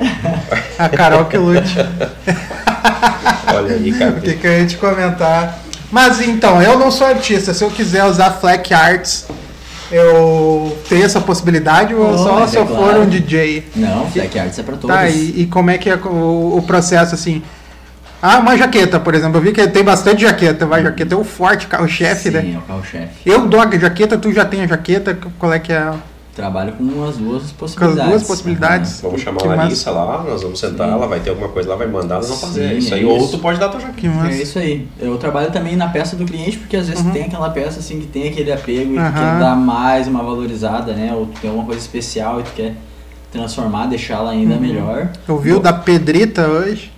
A 0.79 0.89
Carol 0.89 1.25
que 1.25 1.37
lute. 1.37 1.75
Olha 3.53 3.75
aí, 3.75 3.93
cara. 3.93 4.11
O 4.13 4.21
que, 4.21 4.35
que 4.35 4.47
eu 4.47 4.53
ia 4.61 4.67
te 4.67 4.77
comentar? 4.77 5.59
Mas 5.91 6.21
então, 6.21 6.63
eu 6.63 6.79
não 6.79 6.91
sou 6.91 7.07
artista. 7.07 7.53
Se 7.53 7.65
eu 7.65 7.71
quiser 7.71 8.05
usar 8.05 8.33
Fleck 8.33 8.73
Arts, 8.73 9.27
eu 9.91 10.79
tenho 10.89 11.05
essa 11.05 11.21
possibilidade 11.21 11.95
ou 11.95 12.13
Oh, 12.13 12.19
só 12.19 12.47
se 12.47 12.57
é 12.57 12.61
eu 12.61 12.67
for 12.67 12.95
um 12.97 13.07
DJ? 13.07 13.67
Não, 13.75 14.05
Black 14.07 14.39
Arts 14.39 14.59
é 14.59 14.63
pra 14.63 14.77
todos. 14.77 14.95
Tá, 14.95 15.09
e, 15.09 15.43
e 15.43 15.47
como 15.47 15.71
é 15.71 15.79
que 15.79 15.89
é 15.89 15.97
o, 15.97 16.59
o 16.59 16.63
processo 16.63 17.15
assim? 17.15 17.43
Ah, 18.21 18.39
uma 18.39 18.57
jaqueta, 18.57 19.01
por 19.01 19.15
exemplo. 19.15 19.39
Eu 19.39 19.43
vi 19.43 19.53
que 19.53 19.67
tem 19.69 19.83
bastante 19.83 20.23
jaqueta. 20.23 20.67
Vai, 20.67 20.83
jaqueta 20.83 21.15
é 21.15 21.19
o 21.19 21.25
forte, 21.25 21.67
carro-chefe, 21.67 22.25
Sim, 22.25 22.31
né? 22.31 22.53
é 22.55 22.59
o 22.59 22.63
carro-chefe. 22.63 23.09
Eu 23.25 23.47
dou 23.47 23.61
a 23.61 23.79
jaqueta, 23.79 24.19
tu 24.19 24.33
já 24.33 24.45
tem 24.45 24.63
a 24.63 24.67
jaqueta. 24.67 25.17
Qual 25.39 25.53
é 25.53 25.59
que 25.59 25.73
é? 25.73 25.91
Trabalho 26.39 26.73
com 26.75 27.05
as 27.05 27.17
duas 27.17 27.51
possibilidades. 27.51 28.11
duas 28.11 28.23
possibilidades. 28.23 29.01
Vamos 29.01 29.21
chamar 29.23 29.39
Que 29.41 29.47
a 29.47 29.51
massa. 29.51 29.63
Larissa 29.63 29.91
lá, 29.91 30.23
nós 30.23 30.41
vamos 30.43 30.61
sentar, 30.61 30.87
Sim. 30.87 30.95
ela 30.95 31.07
vai 31.09 31.19
ter 31.19 31.31
alguma 31.31 31.49
coisa 31.49 31.69
lá, 31.69 31.75
vai 31.75 31.89
mandar, 31.89 32.15
nós 32.15 32.27
vamos 32.29 32.41
fazer. 32.43 32.69
Sim, 32.71 32.79
isso 32.79 32.95
é 32.95 32.99
aí, 32.99 33.05
ou 33.05 33.17
isso. 33.19 33.31
tu 33.33 33.39
pode 33.39 33.59
dar 33.59 33.69
tua 33.71 33.81
jaqueta. 33.81 34.01
Que 34.27 34.29
É 34.29 34.43
isso 34.43 34.57
aí. 34.57 34.87
Eu 35.01 35.19
trabalho 35.19 35.51
também 35.51 35.75
na 35.75 35.89
peça 35.89 36.15
do 36.15 36.25
cliente, 36.25 36.57
porque 36.59 36.77
às 36.77 36.87
vezes 36.89 37.05
Uhum. 37.05 37.11
tem 37.11 37.25
aquela 37.25 37.51
peça 37.51 37.81
assim 37.81 37.99
que 37.99 38.07
tem 38.07 38.29
aquele 38.29 38.53
apego 38.53 38.93
e 38.93 38.95
tu 38.95 39.01
Aham. 39.01 39.13
quer 39.13 39.39
dar 39.41 39.57
mais 39.57 40.07
uma 40.07 40.23
valorizada, 40.23 40.93
né? 40.93 41.13
Ou 41.13 41.27
tu 41.27 41.41
tem 41.41 41.51
alguma 41.51 41.67
coisa 41.67 41.81
especial 41.81 42.39
e 42.39 42.45
tu 42.45 42.53
quer 42.53 42.75
transformar, 43.33 43.87
deixá-la 43.87 44.31
ainda 44.31 44.55
Uhum. 44.55 44.61
melhor. 44.61 45.09
Eu 45.27 45.39
vi 45.39 45.53
o 45.53 45.59
da 45.59 45.73
Pedrita 45.73 46.47
hoje. 46.47 46.93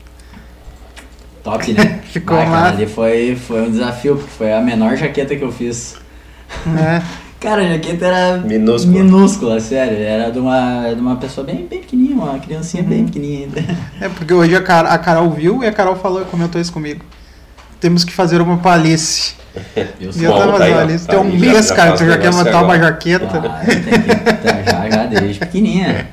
Top, 1.42 1.72
né? 1.72 2.00
Ficou 2.12 2.36
Vai, 2.36 2.44
cara, 2.46 2.68
ali 2.68 2.86
foi, 2.86 3.34
foi 3.36 3.62
um 3.62 3.70
desafio, 3.70 4.16
porque 4.16 4.30
foi 4.30 4.52
a 4.52 4.60
menor 4.60 4.96
jaqueta 4.98 5.34
que 5.34 5.42
eu 5.42 5.50
fiz. 5.50 5.96
Né? 6.66 7.02
Cara, 7.40 7.62
a 7.62 7.68
jaqueta 7.68 8.06
era 8.06 8.36
Minúscula. 8.38 8.92
minúscula, 8.92 9.60
sério. 9.60 9.96
Era 9.98 10.30
de 10.30 10.38
uma, 10.38 10.92
de 10.92 11.00
uma 11.00 11.16
pessoa 11.16 11.46
bem, 11.46 11.66
bem 11.66 11.80
pequenininha, 11.80 12.14
uma 12.16 12.38
criancinha 12.38 12.82
Uhum. 12.82 12.88
bem 12.88 13.04
pequenininha 13.06 13.46
ainda. 13.46 13.64
É 14.00 14.08
porque 14.10 14.34
hoje 14.34 14.54
a, 14.54 14.62
Car- 14.62 14.86
a 14.86 14.98
Carol 14.98 15.30
viu 15.30 15.62
e 15.64 15.66
a 15.66 15.72
Carol 15.72 15.96
falou, 15.96 16.24
comentou 16.26 16.60
isso 16.60 16.72
comigo. 16.72 17.02
Temos 17.80 18.04
que 18.04 18.12
fazer 18.12 18.42
uma 18.42 18.58
palice. 18.58 19.34
Eu 19.98 20.12
sou 20.12 20.30
tava 20.38 20.52
tá 20.52 20.58
fazendo 20.58 20.92
isso. 20.92 21.06
tá 21.06 21.12
Tem 21.14 21.20
um 21.20 21.38
mês, 21.38 21.68
já 21.68 21.74
cara. 21.74 21.92
Tu 21.96 22.04
já 22.06 22.18
quer 22.18 22.32
montar 22.32 22.62
uma 22.62 22.78
jaqueta. 22.78 23.26
Ah, 23.26 23.64
tem 23.64 23.80
que, 24.02 24.32
tá, 24.32 24.62
já, 24.70 24.90
já, 24.90 25.06
desde 25.06 25.38
pequenininha. 25.40 26.08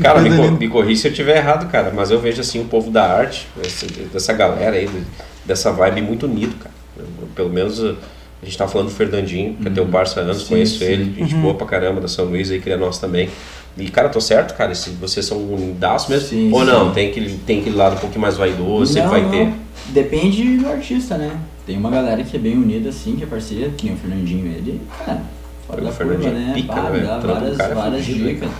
Cara, 0.00 0.20
me, 0.20 0.30
co- 0.36 0.50
me 0.52 0.68
corri 0.68 0.96
se 0.96 1.08
eu 1.08 1.12
tiver 1.12 1.38
errado, 1.38 1.68
cara, 1.70 1.92
mas 1.94 2.10
eu 2.12 2.20
vejo 2.20 2.40
assim 2.40 2.60
o 2.60 2.64
povo 2.66 2.88
da 2.90 3.04
arte, 3.04 3.48
esse- 3.64 3.86
dessa 4.12 4.32
galera 4.32 4.76
aí, 4.76 4.86
de- 4.86 5.02
dessa 5.44 5.72
vibe 5.72 6.02
muito 6.02 6.26
unido, 6.26 6.54
cara. 6.56 6.74
Eu- 6.96 7.26
pelo 7.34 7.50
menos 7.50 7.80
uh, 7.80 7.96
a 8.42 8.44
gente 8.46 8.56
tava 8.56 8.70
falando 8.70 8.88
do 8.88 8.94
Fernandinho, 8.94 9.54
que 9.54 9.66
é 9.68 9.70
teu 9.70 9.86
parça 9.86 10.20
há 10.20 10.22
anos, 10.22 10.42
Sim, 10.42 10.48
conheço 10.48 10.78
sim. 10.78 10.84
ele, 10.84 11.14
gente 11.18 11.34
Uhum. 11.34 11.42
boa 11.42 11.54
pra 11.54 11.66
caramba 11.66 12.00
da 12.00 12.08
São 12.08 12.24
Luís 12.26 12.50
aí, 12.50 12.60
que 12.60 12.70
é 12.70 12.76
nosso 12.76 13.00
também. 13.00 13.28
E, 13.76 13.88
cara, 13.90 14.08
tô 14.08 14.20
certo, 14.20 14.56
cara, 14.56 14.74
se 14.74 14.90
vocês 14.90 15.24
são 15.26 15.38
unidaços 15.38 16.08
mesmo, 16.08 16.28
Sim, 16.28 16.50
ou 16.52 16.64
não, 16.64 16.92
tem 16.92 17.10
aquele, 17.10 17.38
tem 17.46 17.60
aquele 17.60 17.76
lado 17.76 17.96
um 17.96 17.98
pouquinho 18.00 18.20
mais 18.20 18.36
vaidoso, 18.36 18.92
sempre 18.92 19.08
vai 19.10 19.28
ter. 19.30 19.52
Depende 19.88 20.56
do 20.56 20.68
artista, 20.68 21.16
né? 21.16 21.36
Tem 21.66 21.76
uma 21.76 21.90
galera 21.90 22.22
que 22.24 22.36
é 22.36 22.40
bem 22.40 22.56
unida, 22.56 22.88
assim, 22.88 23.14
que 23.16 23.22
é 23.22 23.26
parceira, 23.26 23.70
que 23.76 23.86
nem 23.86 23.94
o 23.94 23.98
Fernandinho, 23.98 24.46
ele, 24.46 24.80
cara, 25.04 25.22
fora 25.66 25.80
O 25.80 25.84
da 25.84 25.92
Fernandinho 25.92 26.32
curva, 26.32 26.46
né? 26.46 26.54
pica, 26.54 26.74
né, 26.82 26.90
velho? 26.90 27.06
dá 27.06 27.18
várias, 27.18 27.58
é 27.60 27.74
várias 27.74 28.08
né, 28.08 28.14
dicas. 28.14 28.50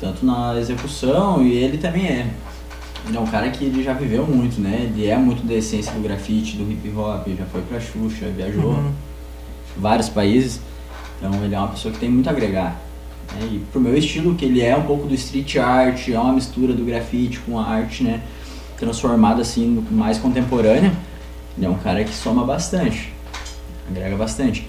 Tanto 0.00 0.26
na 0.26 0.58
execução, 0.58 1.42
e 1.44 1.54
ele 1.56 1.78
também 1.78 2.06
é. 2.06 2.26
Ele 3.08 3.16
é 3.16 3.20
um 3.20 3.26
cara 3.26 3.50
que 3.50 3.64
ele 3.64 3.82
já 3.82 3.92
viveu 3.92 4.26
muito, 4.26 4.60
né? 4.60 4.90
Ele 4.94 5.06
é 5.08 5.16
muito 5.16 5.44
da 5.46 5.54
essência 5.54 5.92
do 5.92 6.00
grafite, 6.00 6.56
do 6.56 6.70
hip 6.70 6.88
hop, 6.96 7.26
já 7.36 7.44
foi 7.46 7.60
pra 7.62 7.80
Xuxa, 7.80 8.26
viajou 8.28 8.64
Uhum. 8.70 8.92
vários 9.76 10.08
países. 10.08 10.60
Então 11.18 11.32
ele 11.44 11.54
é 11.54 11.58
uma 11.58 11.68
pessoa 11.68 11.92
que 11.92 11.98
tem 12.00 12.08
muito 12.10 12.28
a 12.28 12.32
agregar. 12.32 12.80
né? 13.34 13.48
E 13.50 13.58
pro 13.72 13.80
meu 13.80 13.96
estilo, 13.96 14.34
que 14.34 14.44
ele 14.44 14.60
é 14.60 14.76
um 14.76 14.82
pouco 14.82 15.06
do 15.06 15.14
street 15.14 15.56
art, 15.56 16.08
é 16.08 16.18
uma 16.18 16.32
mistura 16.32 16.72
do 16.74 16.84
grafite 16.84 17.38
com 17.40 17.58
a 17.58 17.64
arte, 17.66 18.02
né? 18.04 18.20
Transformada 18.76 19.42
assim, 19.42 19.84
mais 19.90 20.18
contemporânea. 20.18 20.92
Ele 21.56 21.66
é 21.66 21.68
um 21.68 21.78
cara 21.78 22.02
que 22.04 22.12
soma 22.14 22.44
bastante, 22.44 23.12
agrega 23.90 24.16
bastante. 24.16 24.66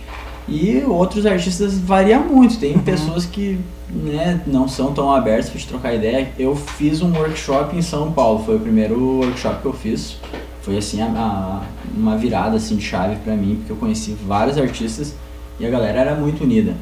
E 0.48 0.84
outros 0.88 1.26
artistas 1.26 1.78
varia 1.80 2.20
muito. 2.20 2.58
Tem 2.60 2.78
pessoas 2.80 3.26
que 3.26 3.60
né, 3.90 4.42
não 4.46 4.68
são 4.68 4.94
tão 4.94 5.14
abertas 5.14 5.50
para 5.50 5.60
te 5.60 5.68
trocar 5.68 5.94
ideia. 5.94 6.32
Eu 6.38 6.56
fiz 6.56 7.02
um 7.02 7.14
workshop 7.16 7.76
em 7.76 7.82
São 7.82 8.12
Paulo, 8.12 8.44
foi 8.46 8.56
o 8.58 8.60
primeiro 8.60 9.00
workshop 9.20 9.62
que 9.62 9.66
eu 9.68 9.74
fiz. 9.74 10.18
Foi 10.62 10.78
assim 10.78 11.02
a, 11.02 11.06
a- 11.08 11.62
uma 11.96 12.18
virada 12.18 12.58
assim 12.58 12.76
de 12.76 12.84
chave 12.84 13.16
para 13.18 13.36
mim, 13.36 13.56
porque 13.58 13.72
eu 13.72 13.76
conheci 13.78 14.16
vários 14.26 14.58
artistas 14.58 15.14
e 15.60 15.66
a 15.66 15.70
galera 15.70 16.00
era 16.00 16.16
muito 16.16 16.44
unida. 16.44 16.74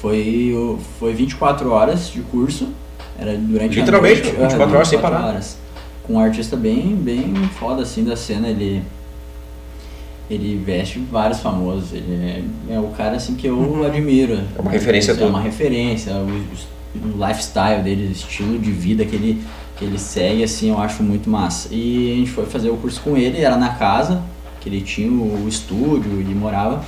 Foi 0.00 0.78
foi 0.98 1.12
24 1.14 1.70
horas 1.70 2.08
de 2.10 2.20
curso, 2.22 2.68
era 3.18 3.36
durante 3.36 3.78
Literalmente, 3.78 4.20
a 4.20 4.24
noite, 4.24 4.40
24 4.40 4.62
ah, 4.62 4.76
horas 4.76 4.88
sem 4.88 4.98
parar. 4.98 5.26
horas. 5.26 5.56
Com 6.02 6.14
um 6.14 6.18
artista 6.20 6.56
bem 6.56 6.96
bem 6.96 7.32
foda 7.58 7.82
assim 7.82 8.02
da 8.04 8.16
cena, 8.16 8.48
ele 8.48 8.82
ele 10.34 10.60
veste 10.64 10.98
vários 11.10 11.40
famosos, 11.40 11.92
ele 11.92 12.42
é, 12.68 12.74
é 12.74 12.78
o 12.80 12.88
cara 12.88 13.16
assim 13.16 13.34
que 13.34 13.46
eu 13.46 13.56
Uhum. 13.56 13.84
admiro. 13.84 14.40
É 14.56 14.60
uma 14.60 14.70
referência 14.70 15.12
É 15.12 15.14
toda. 15.14 15.28
uma 15.30 15.40
referência, 15.40 16.12
o, 16.14 16.26
o 17.08 17.26
lifestyle 17.26 17.82
dele, 17.82 18.08
o 18.08 18.12
estilo 18.12 18.58
de 18.58 18.70
vida 18.70 19.04
que 19.04 19.14
ele, 19.16 19.42
que 19.76 19.84
ele 19.84 19.98
segue, 19.98 20.42
assim, 20.44 20.70
eu 20.70 20.78
acho 20.78 21.02
muito 21.02 21.28
massa. 21.30 21.68
E 21.72 22.12
a 22.12 22.16
gente 22.16 22.30
foi 22.30 22.46
fazer 22.46 22.70
o 22.70 22.76
curso 22.76 23.00
com 23.02 23.16
ele, 23.16 23.40
era 23.40 23.56
na 23.56 23.70
casa, 23.74 24.22
que 24.60 24.68
ele 24.68 24.80
tinha 24.80 25.10
o 25.10 25.46
estúdio 25.48 26.20
e 26.20 26.34
morava. 26.34 26.84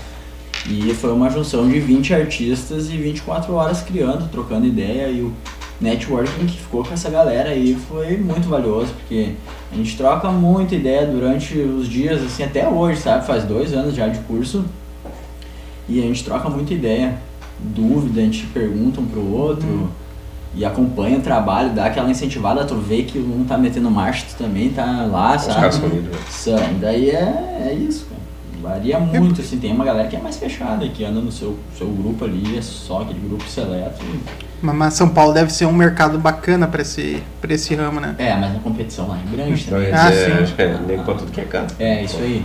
E 0.68 0.95
foi 0.95 1.12
uma 1.12 1.28
junção 1.28 1.68
de 1.68 1.78
20 1.78 2.14
artistas 2.14 2.88
e 2.90 2.97
24 2.97 3.53
horas 3.53 3.82
criando, 3.82 4.28
trocando 4.30 4.66
ideia 4.66 5.09
e 5.09 5.20
o 5.20 5.32
networking 5.80 6.47
que 6.47 6.59
ficou 6.59 6.82
com 6.84 6.95
essa 6.95 7.11
galera 7.11 7.51
aí 7.51 7.76
foi 7.88 8.16
muito 8.16 8.49
valioso, 8.49 8.92
porque 8.95 9.32
a 9.74 9.76
gente 9.76 9.96
troca 9.96 10.30
muita 10.30 10.74
ideia 10.74 11.04
durante 11.06 11.58
os 11.58 11.88
dias, 11.88 12.22
assim, 12.22 12.44
até 12.44 12.68
hoje, 12.68 13.00
sabe? 13.00 13.26
Faz 13.26 13.44
dois 13.44 13.72
anos 13.72 13.94
já 13.94 14.06
de 14.08 14.20
curso 14.20 14.64
e 15.88 15.98
a 15.98 16.02
gente 16.02 16.24
troca 16.24 16.48
muita 16.48 16.72
ideia, 16.72 17.18
dúvida, 17.60 18.20
a 18.20 18.24
gente 18.24 18.46
pergunta 18.46 19.00
um 19.00 19.06
pro 19.06 19.20
outro. 19.32 19.90
e 20.56 20.64
acompanha 20.64 21.18
o 21.18 21.20
trabalho, 21.20 21.70
dá 21.74 21.86
aquela 21.86 22.08
incentivada, 22.08 22.64
tu 22.64 22.76
vê 22.76 23.02
que 23.02 23.18
um 23.18 23.44
tá 23.44 23.58
metendo 23.58 23.90
marcha, 23.90 24.24
tu 24.30 24.36
também 24.36 24.70
tá 24.70 25.04
lá, 25.10 25.34
Os 25.34 25.42
sabe? 25.42 25.54
caras 25.56 25.74
são 25.74 25.86
unidos. 25.88 26.10
né? 26.10 26.18
São, 26.30 26.58
daí 26.80 27.10
é, 27.10 27.66
é 27.70 27.74
isso, 27.74 28.06
cara. 28.06 28.20
Varia 28.64 28.98
muito, 28.98 29.42
assim, 29.42 29.58
tem 29.58 29.70
uma 29.72 29.84
galera 29.84 30.08
que 30.08 30.16
é 30.16 30.18
mais 30.18 30.38
fechada, 30.38 30.88
que 30.88 31.04
anda 31.04 31.20
no 31.20 31.30
seu, 31.30 31.58
seu 31.76 31.86
grupo 31.86 32.24
ali, 32.24 32.56
é 32.56 32.62
só 32.62 33.02
aquele 33.02 33.20
grupo 33.20 33.44
seleto. 33.46 34.02
Mas- 34.62 34.94
São 34.94 35.06
Paulo 35.10 35.34
deve 35.34 35.52
ser 35.52 35.66
um 35.66 35.72
mercado 35.72 36.18
bacana 36.18 36.66
pra 36.66 36.80
esse, 36.80 37.22
pra 37.42 37.52
esse 37.52 37.74
ramo, 37.74 38.00
né? 38.00 38.14
É, 38.16 38.34
mas 38.34 38.56
a 38.56 38.58
competição 38.60 39.06
lá 39.06 39.18
é 39.18 39.36
grande 39.36 39.62
Então, 39.66 39.74
também. 39.78 39.90
ia 39.90 40.00
Ah, 40.02 40.08
dizer, 40.10 40.46
sim. 40.46 40.54
é, 40.56 40.78
nego 40.78 41.04
pra 41.04 41.12
tudo 41.12 41.30
que 41.30 41.42
é 41.42 41.44
canto. 41.44 41.74
É, 41.78 42.04
isso 42.04 42.16
aí. 42.16 42.42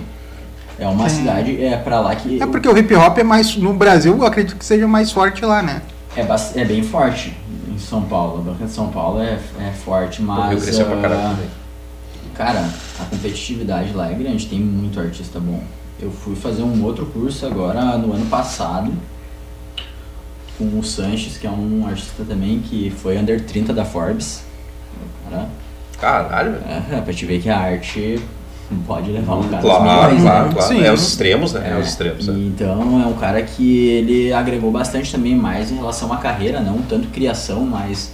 É 0.78 0.88
uma 0.88 1.08
Sim. 1.08 1.20
cidade, 1.20 1.64
é 1.64 1.78
pra 1.78 2.02
lá 2.02 2.14
que. 2.16 2.42
É 2.42 2.46
porque 2.46 2.68
o 2.68 2.78
hip 2.78 2.94
hop 2.96 3.18
é 3.18 3.24
mais. 3.24 3.56
No 3.56 3.74
Brasil, 3.74 4.14
eu 4.18 4.26
acredito 4.26 4.58
que 4.58 4.66
seja 4.66 4.88
mais 4.88 5.12
forte 5.12 5.44
lá, 5.46 5.62
né? 5.62 5.82
É, 6.18 6.26
é 6.60 6.66
bem 6.66 6.84
forte 6.84 7.34
em 7.70 7.78
São 7.78 8.02
Paulo. 8.02 8.40
A 8.40 8.52
banca 8.52 8.66
de 8.66 8.72
São 8.72 8.88
Paulo 8.90 9.22
é, 9.22 9.38
é 9.60 9.72
forte, 9.72 10.22
O 10.22 10.26
mas. 10.26 10.50
Rio 10.52 10.62
cresceu 10.62 10.86
pra 10.86 10.98
caralho 10.98 11.22
ah, 11.22 11.30
também. 11.32 11.50
Cara, 12.34 12.70
a 13.00 13.06
competitividade 13.06 13.92
lá 13.94 14.10
é 14.10 14.14
grande, 14.14 14.48
tem 14.48 14.60
muito 14.60 15.00
artista 15.00 15.40
bom. 15.40 15.62
Eu 16.02 16.12
fui 16.12 16.36
fazer 16.36 16.64
um 16.64 16.84
outro 16.84 17.06
curso 17.08 17.46
agora 17.46 17.98
no 17.98 18.14
ano 18.14 18.26
passado 18.28 18.92
com 20.58 20.78
o 20.80 20.84
Sanches, 20.84 21.38
que 21.38 21.46
é 21.48 21.50
um 21.50 21.86
artista 21.88 22.24
também 22.28 22.60
que 22.60 22.90
foi 22.90 23.18
under 23.18 23.44
30 23.46 23.74
da 23.74 23.86
Forbes. 23.86 24.44
Cara, 25.30 25.50
Caralho, 26.00 26.52
velho. 26.54 26.64
é, 26.92 26.98
é 26.98 27.02
pra 27.02 27.14
te 27.14 27.26
ver 27.26 27.42
que 27.42 27.50
a 27.50 27.58
arte 27.58 28.20
pode 28.86 29.10
levar 29.12 29.36
um 29.36 29.44
cara 29.50 29.62
Claro, 29.62 29.84
milhões, 29.84 30.24
né? 30.24 30.30
claro, 30.30 30.54
claro. 30.54 30.68
Sim. 30.74 30.84
É 30.84 30.92
os 30.92 31.02
extremos, 31.08 31.54
né? 31.54 31.70
É, 31.70 31.72
É, 31.74 31.78
os 31.80 31.88
extremos. 31.88 32.28
é. 32.30 32.32
Então 32.32 33.02
é 33.02 33.06
um 33.06 33.14
cara 33.14 33.42
que 33.42 33.88
ele 33.88 34.32
agregou 34.34 34.72
bastante 34.72 35.12
também 35.12 35.36
mais 35.36 35.72
em 35.72 35.76
relação 35.76 36.12
à 36.14 36.18
carreira, 36.18 36.62
não 36.62 36.82
tanto 36.82 37.08
criação, 37.10 37.62
mas 37.66 38.12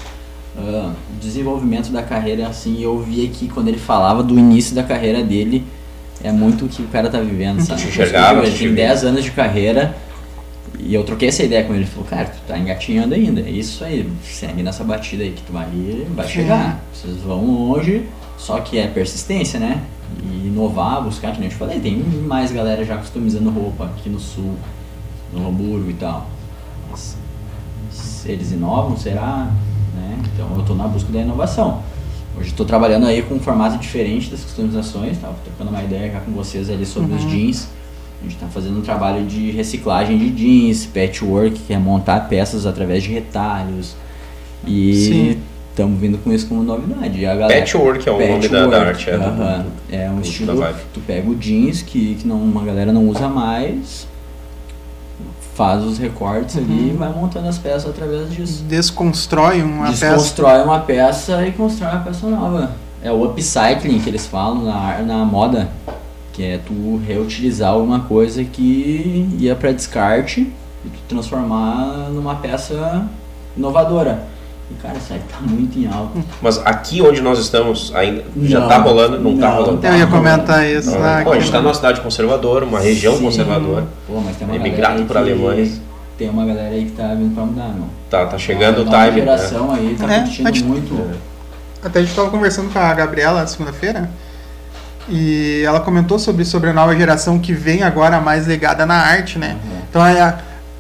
ah, 0.58 0.92
desenvolvimento 1.22 1.92
da 1.92 2.02
carreira, 2.02 2.48
assim, 2.48 2.82
eu 2.82 3.00
via 3.00 3.28
que 3.28 3.48
quando 3.48 3.68
ele 3.68 3.78
falava 3.80 4.24
do 4.24 4.38
início 4.40 4.74
da 4.76 4.84
carreira 4.84 5.24
dele, 5.24 5.66
é 6.24 6.32
muito 6.32 6.66
o 6.66 6.70
que 6.70 6.82
o 6.82 6.88
cara 6.88 7.10
tá 7.10 7.20
vivendo, 7.20 7.62
sabe? 7.62 7.82
te 7.82 7.88
enxergava, 7.88 8.42
tem 8.42 8.52
via. 8.52 8.74
10 8.74 9.04
anos 9.04 9.24
de 9.24 9.32
carreira 9.32 9.96
e 10.80 10.94
eu 10.94 11.04
troquei 11.04 11.30
essa 11.30 11.44
ideia 11.44 11.64
com 11.64 11.74
ele, 11.74 11.84
ele 11.84 11.90
falou, 11.90 12.08
cara, 12.08 12.26
tu 12.26 12.40
tá 12.48 12.58
engatinhando 12.58 13.16
ainda, 13.16 13.42
é 13.42 13.50
isso 13.50 13.84
aí, 13.84 14.10
segue 14.24 14.62
nessa 14.62 14.84
batida 14.84 15.24
aí 15.24 15.32
que 15.32 15.42
tu 15.42 15.54
vai, 15.54 15.68
vai 16.14 16.28
chegar, 16.28 16.84
vocês 16.94 17.18
vão 17.18 17.46
longe, 17.46 18.06
só 18.38 18.60
que 18.60 18.78
é 18.78 18.88
persistência, 18.88 19.60
né? 19.60 19.82
E 20.22 20.48
inovar, 20.48 21.02
buscar, 21.02 21.32
que 21.32 21.40
nem 21.40 21.48
eu 21.48 21.54
te 21.54 21.58
falei, 21.58 21.80
tem 21.80 21.98
mais 21.98 22.52
galera 22.52 22.84
já 22.84 22.98
customizando 22.98 23.50
roupa 23.50 23.86
aqui 23.86 24.10
no 24.10 24.20
sul, 24.20 24.56
no 25.34 25.48
Hamburgo 25.48 25.90
e 25.90 25.94
tal. 25.94 26.30
Mas, 26.92 27.18
se 27.90 28.32
eles 28.32 28.52
inovam, 28.52 28.98
será? 28.98 29.50
Né? 29.96 30.20
Então 30.34 30.50
eu 30.54 30.62
estou 30.62 30.76
na 30.76 30.88
busca 30.88 31.12
da 31.12 31.22
inovação. 31.22 31.82
Hoje 32.38 32.50
estou 32.50 32.66
trabalhando 32.66 33.06
aí 33.06 33.22
com 33.22 33.36
um 33.36 33.40
formato 33.40 33.78
diferente 33.78 34.30
das 34.30 34.42
customizações, 34.42 35.14
estava 35.14 35.36
trocando 35.44 35.70
uma 35.70 35.82
ideia 35.84 36.12
já 36.12 36.20
com 36.20 36.32
vocês 36.32 36.70
ali 36.70 36.86
sobre 36.86 37.14
os 37.16 37.22
jeans. 37.30 37.70
A 38.20 38.24
gente 38.24 38.36
está 38.36 38.48
fazendo 38.48 38.78
um 38.80 38.82
trabalho 38.82 39.26
de 39.26 39.52
reciclagem 39.52 40.18
de 40.18 40.30
jeans, 40.32 40.86
patchwork, 40.86 41.60
que 41.60 41.74
é 41.74 41.78
montar 41.78 42.28
peças 42.28 42.66
através 42.66 43.04
de 43.04 43.12
retalhos. 43.12 43.96
E 44.66 45.38
estamos 45.70 46.00
vindo 46.00 46.18
com 46.18 46.34
isso 46.34 46.48
como 46.48 46.64
novidade. 46.64 47.20
E 47.20 47.26
a 47.26 47.36
galera, 47.36 47.60
Patchwork 47.60 48.08
é 48.08 48.12
o 48.12 48.18
nome 48.28 48.48
da, 48.48 48.66
da 48.68 48.86
Patchwork, 48.86 48.90
arte. 48.90 49.10
É, 49.10 49.18
do- 49.18 49.24
aham. 49.24 49.66
é 49.92 50.10
um 50.10 50.22
estilo. 50.22 50.66
Tu 50.94 51.00
pega 51.02 51.30
o 51.30 51.36
jeans 51.36 51.82
que, 51.82 52.16
que 52.16 52.28
não, 52.28 52.38
uma 52.42 52.64
galera 52.64 52.92
não 52.92 53.08
usa 53.08 53.28
mais, 53.30 54.08
faz 55.56 55.84
os 55.84 55.98
recortes 55.98 56.58
ali 56.58 56.90
e 56.90 56.96
vai 56.96 57.10
montando 57.10 57.48
as 57.48 57.58
peças 57.58 57.90
através 57.90 58.32
disso. 58.32 58.64
Desconstrói 58.64 59.62
uma 59.64 59.88
peça. 59.88 60.10
Desconstrói 60.10 60.62
uma 60.62 60.80
peça 60.82 61.48
e 61.48 61.52
constrói 61.54 61.92
uma 61.92 62.02
peça 62.02 62.28
nova. 62.28 62.72
É 63.02 63.12
o 63.12 63.24
upcycling 63.24 64.00
que 64.00 64.10
eles 64.10 64.28
falam 64.28 64.64
na, 64.64 65.00
na 65.02 65.26
moda, 65.26 65.70
que 66.34 66.44
é 66.44 66.58
tu 66.58 67.02
reutilizar 67.08 67.72
alguma 67.72 68.02
coisa 68.02 68.44
que 68.44 69.30
ia 69.40 69.56
para 69.56 69.72
descarte 69.72 70.42
e 70.42 70.90
tu 70.90 71.00
transformar 71.08 72.10
numa 72.12 72.36
peça 72.36 73.08
inovadora. 73.56 74.35
E 74.72 74.74
cara, 74.82 74.98
isso 74.98 75.14
aí 75.14 75.22
tá 75.32 75.38
muito 75.42 75.78
em 75.78 75.86
alta. 75.88 76.20
Mas 76.42 76.58
aqui 76.66 77.02
onde 77.02 77.22
nós 77.22 77.38
estamos, 77.40 77.94
ainda 77.96 78.24
já 78.42 78.62
Não. 78.62 78.68
tá 78.68 78.78
rolando, 78.80 79.20
não, 79.20 79.38
tá 79.38 79.48
Não, 79.50 79.56
rolando. 79.58 79.78
tá 79.78 79.88
Eu 79.90 79.98
ia 79.98 80.06
rolando. 80.06 80.24
comentar 80.36 80.66
isso. 80.68 80.92
Não, 80.92 81.06
ah, 81.06 81.22
Pô, 81.24 81.32
a 81.34 81.40
gente 81.40 81.52
tá 81.52 81.62
numa 81.62 81.74
cidade 81.74 82.02
conservadora, 82.02 82.66
uma 82.66 82.80
região 82.80 83.16
Sim. 83.16 83.24
conservadora. 83.24 83.86
Pô, 84.08 84.20
mas 84.22 84.36
tem 84.38 84.48
uma 84.48 84.58
por 84.60 85.08
que- 85.12 85.18
alemães. 85.18 85.82
Tem 86.18 86.30
uma 86.30 86.46
galera 86.46 86.70
aí 86.74 86.86
que 86.86 86.92
tá 86.92 87.10
vindo 87.10 87.36
pra 87.36 87.44
mudar, 87.44 87.68
meu. 87.76 87.86
Tá, 88.10 88.26
tá 88.26 88.38
chegando 88.38 88.82
o 88.82 88.86
time. 88.86 88.96
né? 88.98 89.12
geração 89.12 89.72
aí 89.72 89.96
tá 90.00 90.12
É, 90.14 90.20
curtindo 90.22 90.66
muito. 90.66 91.12
Até 91.84 92.00
a 92.00 92.02
gente 92.02 92.16
tava 92.16 92.30
conversando 92.32 92.72
com 92.72 92.80
a 92.80 92.94
Gabriela 92.94 93.42
na 93.42 93.48
segunda-feira. 93.48 94.10
E 95.08 95.62
ela 95.64 95.80
comentou 95.82 96.18
sobre, 96.18 96.44
sobre 96.46 96.72
a 96.72 96.74
nova 96.74 96.96
geração 96.96 97.38
que 97.38 97.54
vem 97.54 97.84
agora 97.84 98.20
mais 98.20 98.48
ligada 98.48 98.86
na 98.86 98.96
arte, 98.96 99.38
né? 99.38 99.56
Uhum. 99.64 99.78
Então 99.90 100.04
é 100.06 100.20
a, 100.20 100.40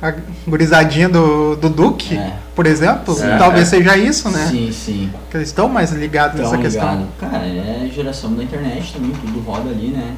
a 0.09 0.15
gurizadinha 0.47 1.09
do, 1.09 1.55
do 1.55 1.69
Duque, 1.69 2.15
É. 2.17 2.33
por 2.55 2.65
exemplo, 2.65 3.13
Sim. 3.13 3.23
talvez 3.37 3.67
É. 3.67 3.77
seja 3.77 3.97
isso, 3.97 4.29
né? 4.29 4.47
Sim, 4.49 4.71
sim. 4.71 5.09
Que 5.29 5.37
eles 5.37 5.49
estão 5.49 5.67
mais 5.69 5.91
ligados 5.91 6.39
Tão 6.39 6.49
nessa 6.51 6.61
questão. 6.61 6.89
ligado. 6.91 7.07
Cara, 7.19 7.45
é 7.45 7.89
geração 7.93 8.33
da 8.33 8.43
internet 8.43 8.93
também, 8.93 9.11
tudo 9.11 9.39
roda 9.41 9.69
ali, 9.69 9.87
né? 9.87 10.13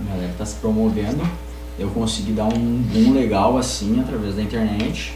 A 0.00 0.12
galera 0.12 0.32
tá 0.38 0.44
se 0.46 0.54
promovendo. 0.56 1.22
Eu 1.78 1.88
consegui 1.88 2.32
dar 2.32 2.44
um 2.44 2.82
boom 2.92 3.12
legal 3.12 3.56
assim 3.56 4.00
através 4.00 4.34
da 4.34 4.42
internet, 4.42 5.14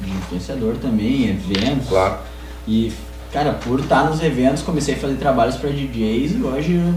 de 0.00 0.10
influenciador 0.10 0.76
também, 0.76 1.28
eventos. 1.28 1.88
Claro. 1.88 2.18
E, 2.66 2.92
cara, 3.32 3.52
por 3.54 3.80
estar 3.80 4.04
nos 4.04 4.22
eventos, 4.22 4.62
comecei 4.62 4.94
a 4.94 4.98
fazer 4.98 5.14
trabalhos 5.14 5.56
pra 5.56 5.70
DJs 5.70 6.32
e 6.38 6.42
hoje, 6.42 6.94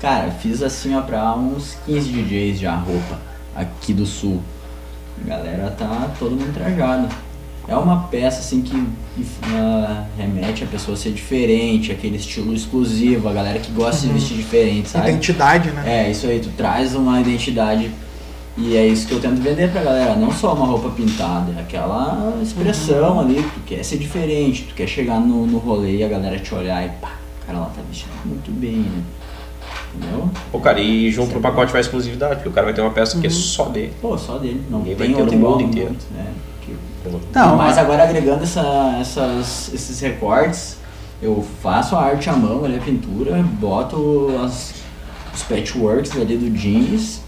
cara, 0.00 0.30
fiz 0.30 0.62
assim, 0.62 0.94
ó, 0.94 1.00
pra 1.02 1.34
uns 1.34 1.76
15 1.86 2.08
DJs 2.08 2.58
já, 2.60 2.74
roupa, 2.76 3.18
aqui 3.54 3.92
do 3.92 4.06
sul. 4.06 4.40
A 5.24 5.28
galera 5.28 5.70
tá 5.70 6.10
todo 6.18 6.32
mundo 6.32 6.52
trajado. 6.52 7.08
É 7.68 7.74
uma 7.74 8.04
peça 8.04 8.38
assim 8.38 8.62
que, 8.62 8.86
ah, 9.52 10.04
remete 10.16 10.62
a 10.62 10.66
pessoa 10.68 10.96
ser 10.96 11.10
diferente, 11.10 11.90
aquele 11.90 12.16
estilo 12.16 12.54
exclusivo, 12.54 13.28
a 13.28 13.32
galera 13.32 13.58
que 13.58 13.72
gosta 13.72 14.06
de 14.06 14.12
vestir 14.12 14.36
diferente, 14.36 14.88
sabe? 14.88 15.08
Identidade, 15.08 15.70
né? 15.72 15.82
É, 15.84 16.10
isso 16.10 16.28
aí, 16.28 16.38
tu 16.38 16.50
traz 16.50 16.94
uma 16.94 17.20
identidade 17.20 17.90
e 18.56 18.76
é 18.76 18.86
isso 18.86 19.06
que 19.06 19.12
eu 19.12 19.20
tento 19.20 19.42
vender 19.42 19.70
pra 19.70 19.82
galera, 19.82 20.14
não 20.14 20.32
só 20.32 20.54
uma 20.54 20.64
roupa 20.64 20.88
pintada, 20.90 21.52
é 21.58 21.60
aquela 21.60 22.38
expressão 22.40 23.20
ali, 23.20 23.42
tu 23.42 23.60
quer 23.66 23.84
ser 23.84 23.98
diferente, 23.98 24.64
tu 24.68 24.74
quer 24.74 24.86
chegar 24.86 25.20
no, 25.20 25.46
no 25.46 25.58
rolê 25.58 25.96
e 25.96 26.04
a 26.04 26.08
galera 26.08 26.38
te 26.38 26.54
olhar 26.54 26.86
e 26.86 26.88
pá, 27.00 27.16
o 27.42 27.46
cara 27.46 27.58
lá 27.58 27.66
tá 27.66 27.82
vestido 27.86 28.12
muito 28.24 28.50
bem, 28.52 28.76
né? 28.76 29.02
Entendeu? 29.96 30.30
Pô, 30.52 30.60
cara, 30.60 30.80
e 30.80 31.10
junto 31.10 31.34
no 31.34 31.40
pacote 31.40 31.72
vai 31.72 31.80
exclusividade, 31.80 32.36
porque 32.36 32.48
o 32.48 32.52
cara 32.52 32.66
vai 32.66 32.74
ter 32.74 32.80
uma 32.82 32.90
peça 32.90 33.18
que 33.20 33.26
é 33.26 33.30
só 33.30 33.64
dele. 33.66 33.92
Pô, 34.00 34.16
só 34.18 34.38
dele, 34.38 34.62
não 34.70 34.78
Ninguém 34.80 34.94
vai 34.94 35.06
tem 35.06 35.16
ter 35.16 35.22
outro 35.22 35.38
no 35.38 35.50
mundo 35.50 35.62
inteiro. 35.62 35.96
né? 36.14 36.26
Que- 36.60 36.76
Não, 37.34 37.56
mas 37.56 37.78
agora 37.78 38.02
agregando 38.02 38.42
essa, 38.42 38.96
essas, 39.00 39.72
esses 39.72 39.98
recortes, 40.00 40.76
eu 41.22 41.44
faço 41.62 41.96
a 41.96 42.02
arte 42.02 42.28
à 42.28 42.34
mão, 42.34 42.64
ali 42.64 42.76
a 42.76 42.80
pintura, 42.80 43.42
boto 43.58 44.28
as, 44.44 44.74
os 45.34 45.42
patchworks 45.44 46.12
ali 46.20 46.36
do 46.36 46.50
jeans. 46.56 47.20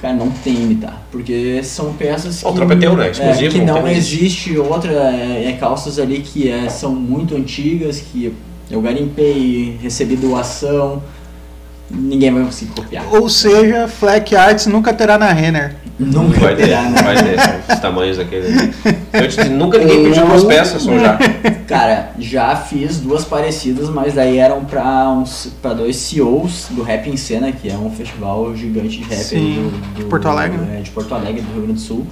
Cara, 0.00 0.14
não 0.14 0.30
tem 0.30 0.54
imitar, 0.54 1.02
porque 1.12 1.62
são 1.62 1.92
peças 1.92 2.42
o 2.42 2.48
que, 2.48 2.54
trampo 2.54 2.72
é 2.72 2.76
teu, 2.76 2.96
né? 2.96 3.10
Exclusivo, 3.10 3.50
que 3.52 3.60
não 3.60 3.86
existe 3.86 4.56
outra, 4.56 4.90
é, 4.90 5.44
é 5.50 5.52
calças 5.60 5.98
ali 5.98 6.20
que 6.22 6.48
é, 6.50 6.70
são 6.70 6.94
muito 6.94 7.36
antigas, 7.36 8.00
que 8.00 8.34
eu 8.70 8.80
garimpei, 8.80 9.76
recebi 9.82 10.16
doação, 10.16 11.02
ninguém 11.90 12.32
vai 12.32 12.44
conseguir 12.44 12.72
copiar. 12.72 13.04
Ou 13.14 13.28
seja, 13.28 13.86
Fleck 13.88 14.34
Arts 14.36 14.66
nunca 14.66 14.92
terá 14.92 15.18
na 15.18 15.32
Renner. 15.32 15.76
Nunca 15.98 16.40
Vai 16.40 16.56
ter, 16.56 16.66
terá, 16.68 16.82
né? 16.82 17.02
vai 17.02 17.14
ter, 17.22 17.74
os 17.74 17.78
tamanhos 17.80 18.16
daquele. 18.16 18.46
Eu 19.12 19.28
te 19.28 19.36
disse, 19.36 19.48
nunca 19.50 19.76
ninguém 19.78 20.04
pediu 20.04 20.26
duas 20.26 20.44
peças, 20.44 20.80
só 20.80 20.98
já. 20.98 21.18
Cara, 21.68 22.12
já 22.18 22.56
fiz 22.56 22.98
duas 23.00 23.22
parecidas, 23.24 23.90
mas 23.90 24.14
daí 24.14 24.38
eram 24.38 24.64
pra, 24.64 25.10
uns, 25.10 25.48
pra 25.60 25.74
dois 25.74 25.96
CEOs 25.96 26.68
do 26.70 26.82
Rap 26.82 27.06
em 27.10 27.18
Cena, 27.18 27.52
que 27.52 27.68
é 27.68 27.74
um 27.76 27.90
festival 27.90 28.56
gigante 28.56 28.96
de 28.96 29.02
rap 29.04 29.18
Sim, 29.18 29.54
do, 29.70 29.70
do- 29.70 29.94
de 29.96 30.04
Porto 30.04 30.26
Alegre. 30.26 30.58
é, 30.74 30.80
de 30.80 30.90
Porto 30.90 31.14
Alegre, 31.14 31.42
do 31.42 31.52
Rio 31.52 31.62
Grande 31.64 31.74
do 31.74 31.80
Sul. 31.80 32.06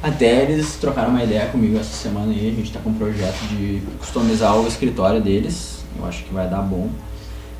Até 0.00 0.42
eles 0.42 0.76
trocaram 0.80 1.08
uma 1.08 1.24
ideia 1.24 1.46
comigo 1.46 1.76
essa 1.76 1.92
semana 1.96 2.30
aí, 2.30 2.50
a 2.52 2.56
gente 2.56 2.70
tá 2.70 2.78
com 2.84 2.90
um 2.90 2.94
projeto 2.94 3.38
de 3.50 3.82
customizar 3.98 4.54
o 4.56 4.68
escritório 4.68 5.20
deles. 5.20 5.78
Eu 5.98 6.06
acho 6.06 6.22
que 6.24 6.32
vai 6.32 6.46
dar 6.46 6.60
bom. 6.62 6.88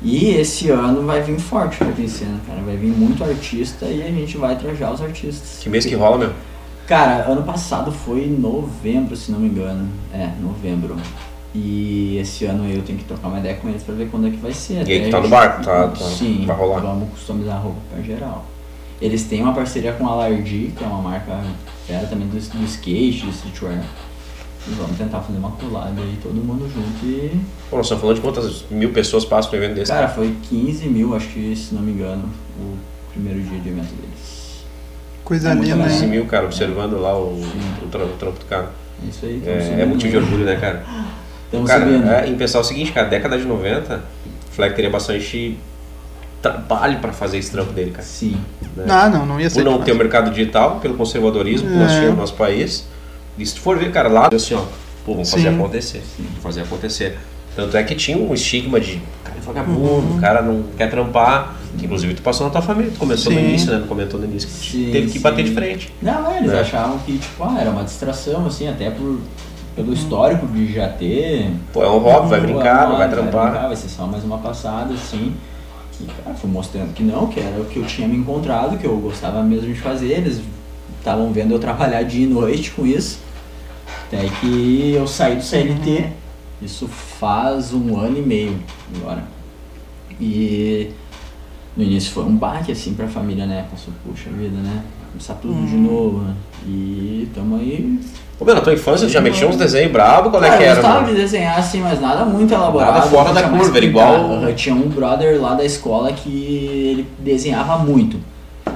E 0.01 0.29
esse 0.35 0.69
ano 0.69 1.05
vai 1.05 1.21
vir 1.21 1.39
forte 1.39 1.81
o 1.81 1.85
Rap 1.87 1.99
em 2.01 2.07
Cena, 2.07 2.39
cara. 2.45 2.61
Vai 2.61 2.75
vir 2.75 2.91
muito 2.91 3.23
artista 3.23 3.85
e 3.85 4.03
a 4.03 4.07
gente 4.11 4.37
vai 4.37 4.55
trajar 4.57 4.91
os 4.93 5.01
artistas. 5.01 5.59
Que 5.61 5.69
mês 5.69 5.85
que 5.85 5.95
rola, 5.95 6.17
meu? 6.17 6.31
Cara, 6.85 7.25
ano 7.31 7.41
passado 7.43 7.91
foi 7.91 8.25
em 8.25 8.31
novembro, 8.31 9.15
se 9.15 9.31
não 9.31 9.39
me 9.39 9.47
engano. 9.47 9.89
É, 10.13 10.29
novembro. 10.41 10.95
E 11.55 12.17
esse 12.17 12.45
ano 12.45 12.69
eu 12.69 12.81
tenho 12.81 12.99
que 12.99 13.05
trocar 13.05 13.29
uma 13.29 13.39
ideia 13.39 13.55
com 13.55 13.69
eles 13.69 13.81
pra 13.81 13.95
ver 13.95 14.09
quando 14.11 14.27
é 14.27 14.29
que 14.29 14.37
vai 14.37 14.51
ser. 14.51 14.87
E 14.87 14.91
aí 14.91 15.05
que 15.05 15.09
tá 15.09 15.21
no 15.21 15.29
barco, 15.29 15.63
tá- 15.63 15.87
tá- 15.87 15.95
Sim, 15.95 16.43
vai 16.45 16.55
rolar. 16.55 16.81
vamos 16.81 17.09
customizar 17.11 17.55
a 17.55 17.59
roupa 17.59 17.79
pra 17.91 18.03
geral. 18.03 18.45
Eles 19.01 19.23
têm 19.23 19.41
uma 19.41 19.53
parceria 19.53 19.93
com 19.93 20.07
a 20.07 20.15
Lardy, 20.15 20.73
que 20.77 20.83
é 20.83 20.87
uma 20.87 21.01
marca 21.01 21.41
fera 21.87 22.05
também 22.07 22.27
do, 22.27 22.37
do 22.37 22.65
skate, 22.65 23.25
do 23.25 23.29
streetwear. 23.31 23.81
Vamos 24.67 24.97
tentar 24.97 25.19
fazer 25.21 25.37
uma 25.37 25.51
colada 25.51 26.01
aí, 26.01 26.17
todo 26.23 26.33
mundo 26.35 26.67
junto 26.73 27.05
e. 27.05 27.39
Pô, 27.69 27.77
nós 27.77 27.85
estamos 27.85 28.01
falando 28.01 28.15
de 28.15 28.21
quantas 28.21 28.65
mil 28.71 28.91
pessoas 28.91 29.23
passam 29.23 29.51
no 29.51 29.57
evento 29.57 29.75
desse? 29.75 29.91
Cara, 29.91 30.07
foi 30.07 30.35
15 30.49 30.87
mil, 30.87 31.15
acho 31.15 31.27
que, 31.27 31.55
se 31.55 31.75
não 31.75 31.81
me 31.83 31.91
engano, 31.91 32.23
o 32.59 32.75
primeiro 33.13 33.41
dia 33.41 33.59
de 33.59 33.69
evento 33.69 33.93
deles. 33.93 34.63
Coisa 35.23 35.51
É 35.51 35.53
linda, 35.53 35.75
legal. 35.75 35.87
15 35.87 36.03
hein? 36.03 36.09
mil, 36.09 36.25
cara, 36.25 36.45
observando 36.45 36.99
lá 36.99 37.15
o, 37.17 37.39
o, 37.83 37.87
tra- 37.91 38.03
o 38.05 38.09
trampo 38.17 38.39
do 38.39 38.45
cara. 38.45 38.69
É 39.03 39.09
Isso 39.09 39.25
aí, 39.25 39.41
É, 39.45 39.81
é 39.81 39.85
motivo 39.85 40.11
de 40.13 40.17
né? 40.19 40.23
orgulho, 40.23 40.45
né, 40.45 40.55
cara? 40.55 40.83
Tamo 41.51 41.65
cara, 41.65 41.85
subindo. 41.85 42.09
é, 42.09 42.27
em 42.27 42.35
pensar 42.35 42.59
o 42.59 42.63
seguinte, 42.63 42.91
cara, 42.91 43.07
década 43.07 43.37
de 43.37 43.45
90, 43.45 43.95
o 43.97 44.51
Fleck 44.51 44.75
teria 44.75 44.89
bastante 44.89 45.57
trabalho 46.41 46.99
pra 46.99 47.11
fazer 47.13 47.37
esse 47.37 47.51
trampo 47.51 47.71
dele, 47.71 47.91
cara. 47.91 48.03
Sim. 48.03 48.35
né? 48.75 48.85
Ah, 48.89 49.09
não, 49.09 49.25
não 49.25 49.39
ia 49.39 49.49
ser. 49.49 49.59
Por 49.59 49.65
não 49.65 49.71
demais. 49.73 49.85
ter 49.85 49.91
o 49.91 49.95
mercado 49.95 50.29
digital, 50.31 50.79
pelo 50.79 50.95
conservadorismo 50.95 51.67
que 51.69 51.75
nós 51.75 51.91
É. 51.91 51.95
tínhamos 51.95 52.15
no 52.15 52.21
nosso 52.21 52.33
país. 52.35 52.87
E 53.37 53.45
se 53.45 53.55
tu 53.55 53.61
for 53.61 53.77
ver, 53.77 53.91
cara, 53.91 54.07
lá, 54.09 54.29
assim, 54.33 54.53
ó, 54.53 54.61
pô, 55.05 55.13
vamos 55.13 55.29
fazer 55.29 55.49
acontecer. 55.49 56.01
Vamos 56.17 56.41
fazer 56.43 56.61
acontecer. 56.61 57.17
Tanto 57.55 57.75
é 57.77 57.83
que 57.83 57.95
tinha 57.95 58.17
um 58.17 58.33
estigma 58.33 58.79
de 58.79 59.01
cara 59.23 59.37
é 59.37 59.41
vagabundo, 59.41 59.89
Uhum. 60.07 60.17
o 60.17 60.21
cara 60.21 60.41
não 60.41 60.63
quer 60.77 60.89
trampar. 60.89 61.55
Que 61.77 61.85
inclusive 61.85 62.13
tu 62.13 62.21
passou 62.21 62.45
na 62.47 62.51
tua 62.53 62.61
família, 62.61 62.89
tu 62.93 62.99
começou 62.99 63.31
no 63.33 63.37
Sim. 63.39 63.45
início, 63.49 63.71
né? 63.73 63.79
Tu 63.79 63.87
comentou 63.87 64.17
no 64.19 64.25
início 64.25 64.47
que 64.47 64.55
Sim, 64.71 64.89
teve 64.93 65.11
que 65.11 65.19
bater 65.19 65.43
sim. 65.43 65.49
de 65.49 65.55
frente. 65.55 65.93
Não, 66.01 66.31
é, 66.31 66.37
eles 66.37 66.51
É. 66.53 66.59
achavam 66.61 66.97
que, 66.99 67.17
tipo, 67.17 67.43
ah, 67.43 67.57
era 67.59 67.69
uma 67.69 67.83
distração, 67.83 68.45
assim, 68.45 68.67
até 68.69 68.89
por, 68.91 69.19
pelo 69.75 69.91
histórico 69.93 70.47
de 70.47 70.71
já 70.73 70.87
ter. 70.87 71.51
Pô, 71.73 71.83
é 71.83 71.89
um 71.89 71.97
hobby, 71.97 72.29
vai 72.29 72.39
Pô, 72.39 72.45
brincar, 72.47 72.87
não 72.89 72.97
vai 72.97 73.07
brincar, 73.09 73.29
trampar. 73.29 73.67
vai 73.67 73.75
ser 73.75 73.89
só 73.89 74.07
mais 74.07 74.23
uma 74.23 74.37
passada, 74.37 74.93
assim. 74.93 75.33
E, 75.99 76.05
cara, 76.05 76.35
fui 76.37 76.49
mostrando 76.49 76.93
que 76.93 77.03
não, 77.03 77.27
que 77.27 77.39
era 77.41 77.59
o 77.61 77.65
que 77.65 77.77
eu 77.77 77.85
tinha 77.85 78.07
me 78.07 78.15
encontrado, 78.17 78.77
que 78.77 78.85
eu 78.87 78.95
gostava 78.97 79.43
mesmo 79.43 79.73
de 79.73 79.79
fazer. 79.79 80.11
Eles 80.13 80.39
estavam 80.99 81.31
vendo 81.33 81.53
eu 81.53 81.59
trabalhar 81.59 82.03
dia 82.03 82.23
e 82.25 82.27
noite 82.29 82.71
com 82.71 82.85
isso. 82.85 83.19
Até 84.07 84.27
que 84.39 84.93
eu 84.95 85.07
saí 85.07 85.35
do 85.35 85.43
CLT, 85.43 86.05
isso 86.61 86.87
faz 86.87 87.73
um 87.73 87.97
ano 87.99 88.17
e 88.17 88.21
meio 88.21 88.59
agora. 88.95 89.23
E 90.19 90.89
no 91.75 91.83
início 91.83 92.11
foi 92.11 92.23
um 92.23 92.35
baque 92.35 92.71
assim 92.71 92.93
pra 92.93 93.07
família, 93.07 93.45
né? 93.45 93.65
Passou, 93.69 93.93
puxa 94.05 94.29
vida, 94.29 94.57
né? 94.57 94.81
Começar 95.11 95.33
tudo 95.35 95.65
de 95.67 95.75
novo, 95.75 96.19
né? 96.19 96.33
E 96.67 97.27
tamo 97.33 97.57
aí. 97.57 97.99
Ô, 98.39 98.43
meu, 98.43 98.55
na 98.55 98.61
tua 98.61 98.73
infância 98.73 99.07
tu 99.07 99.11
já 99.13 99.21
mexia 99.21 99.47
uns 99.47 99.55
desenhos 99.55 99.91
bravos, 99.91 100.29
qual 100.29 100.43
é 100.43 100.47
Cara, 100.47 100.57
que 100.57 100.63
eu 100.63 100.67
era? 100.67 100.75
gostava 100.81 101.01
mano? 101.01 101.13
de 101.13 101.21
desenhar 101.21 101.57
assim, 101.57 101.81
mas 101.81 102.01
nada 102.01 102.25
muito 102.25 102.53
elaborado. 102.53 102.93
Nada 102.95 103.07
fora 103.07 103.33
da 103.33 103.43
curva, 103.49 103.77
era 103.77 103.85
igual- 103.85 104.15
Aham, 104.15 104.53
Tinha 104.53 104.75
um 104.75 104.89
brother 104.89 105.41
lá 105.41 105.53
da 105.53 105.63
escola 105.63 106.11
que 106.11 106.29
ele 106.29 107.07
desenhava 107.19 107.77
muito. 107.77 108.17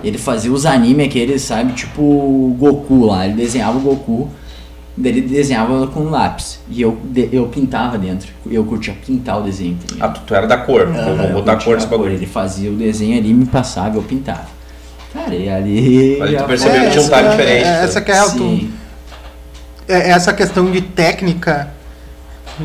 Ele 0.01 0.17
fazia 0.17 0.51
os 0.51 0.65
animes 0.65 1.07
aqueles, 1.07 1.41
sabe, 1.41 1.73
tipo 1.73 2.01
o 2.01 2.55
Goku 2.57 3.05
lá. 3.05 3.25
Ele 3.25 3.35
desenhava 3.35 3.77
o 3.77 3.81
Goku, 3.81 4.29
ele 5.03 5.21
desenhava 5.21 5.87
com 5.87 6.03
lápis. 6.09 6.59
E 6.69 6.81
eu, 6.81 6.97
de- 7.03 7.29
eu 7.31 7.47
pintava 7.47 7.97
dentro. 7.97 8.29
Eu 8.49 8.63
curtia 8.65 8.93
pintar 9.05 9.39
o 9.39 9.43
desenho. 9.43 9.77
tá? 9.97 10.05
Ah, 10.05 10.09
tu, 10.09 10.21
tu 10.25 10.35
era 10.35 10.45
da 10.47 10.57
cor, 10.57 10.85
vamos 10.87 11.25
eu 11.25 11.33
botar 11.33 11.57
cor 11.63 11.75
nesse 11.75 11.87
bagulho. 11.87 12.13
Ele 12.13 12.25
fazia 12.25 12.71
o 12.71 12.75
desenho 12.75 13.17
ali, 13.17 13.33
me 13.33 13.45
passava, 13.45 13.97
eu 13.97 14.03
pintava. 14.03 14.47
Cara, 15.13 15.33
e 15.33 15.49
ali. 15.49 16.21
Ali 16.21 16.37
tu 16.37 16.43
percebeu 16.43 16.81
que 16.83 16.89
tinha 16.91 17.01
um 17.01 17.05
essa- 17.05 17.17
time 17.17 17.29
diferente, 17.29 17.65
é? 17.65 17.83
Essa 17.83 18.01
que 18.01 18.11
é 18.11 18.19
a 18.19 18.25
tu, 18.29 18.37
Sim. 18.37 18.71
é- 19.87 20.09
essa 20.11 20.33
questão 20.33 20.69
de 20.71 20.81
técnica. 20.81 21.71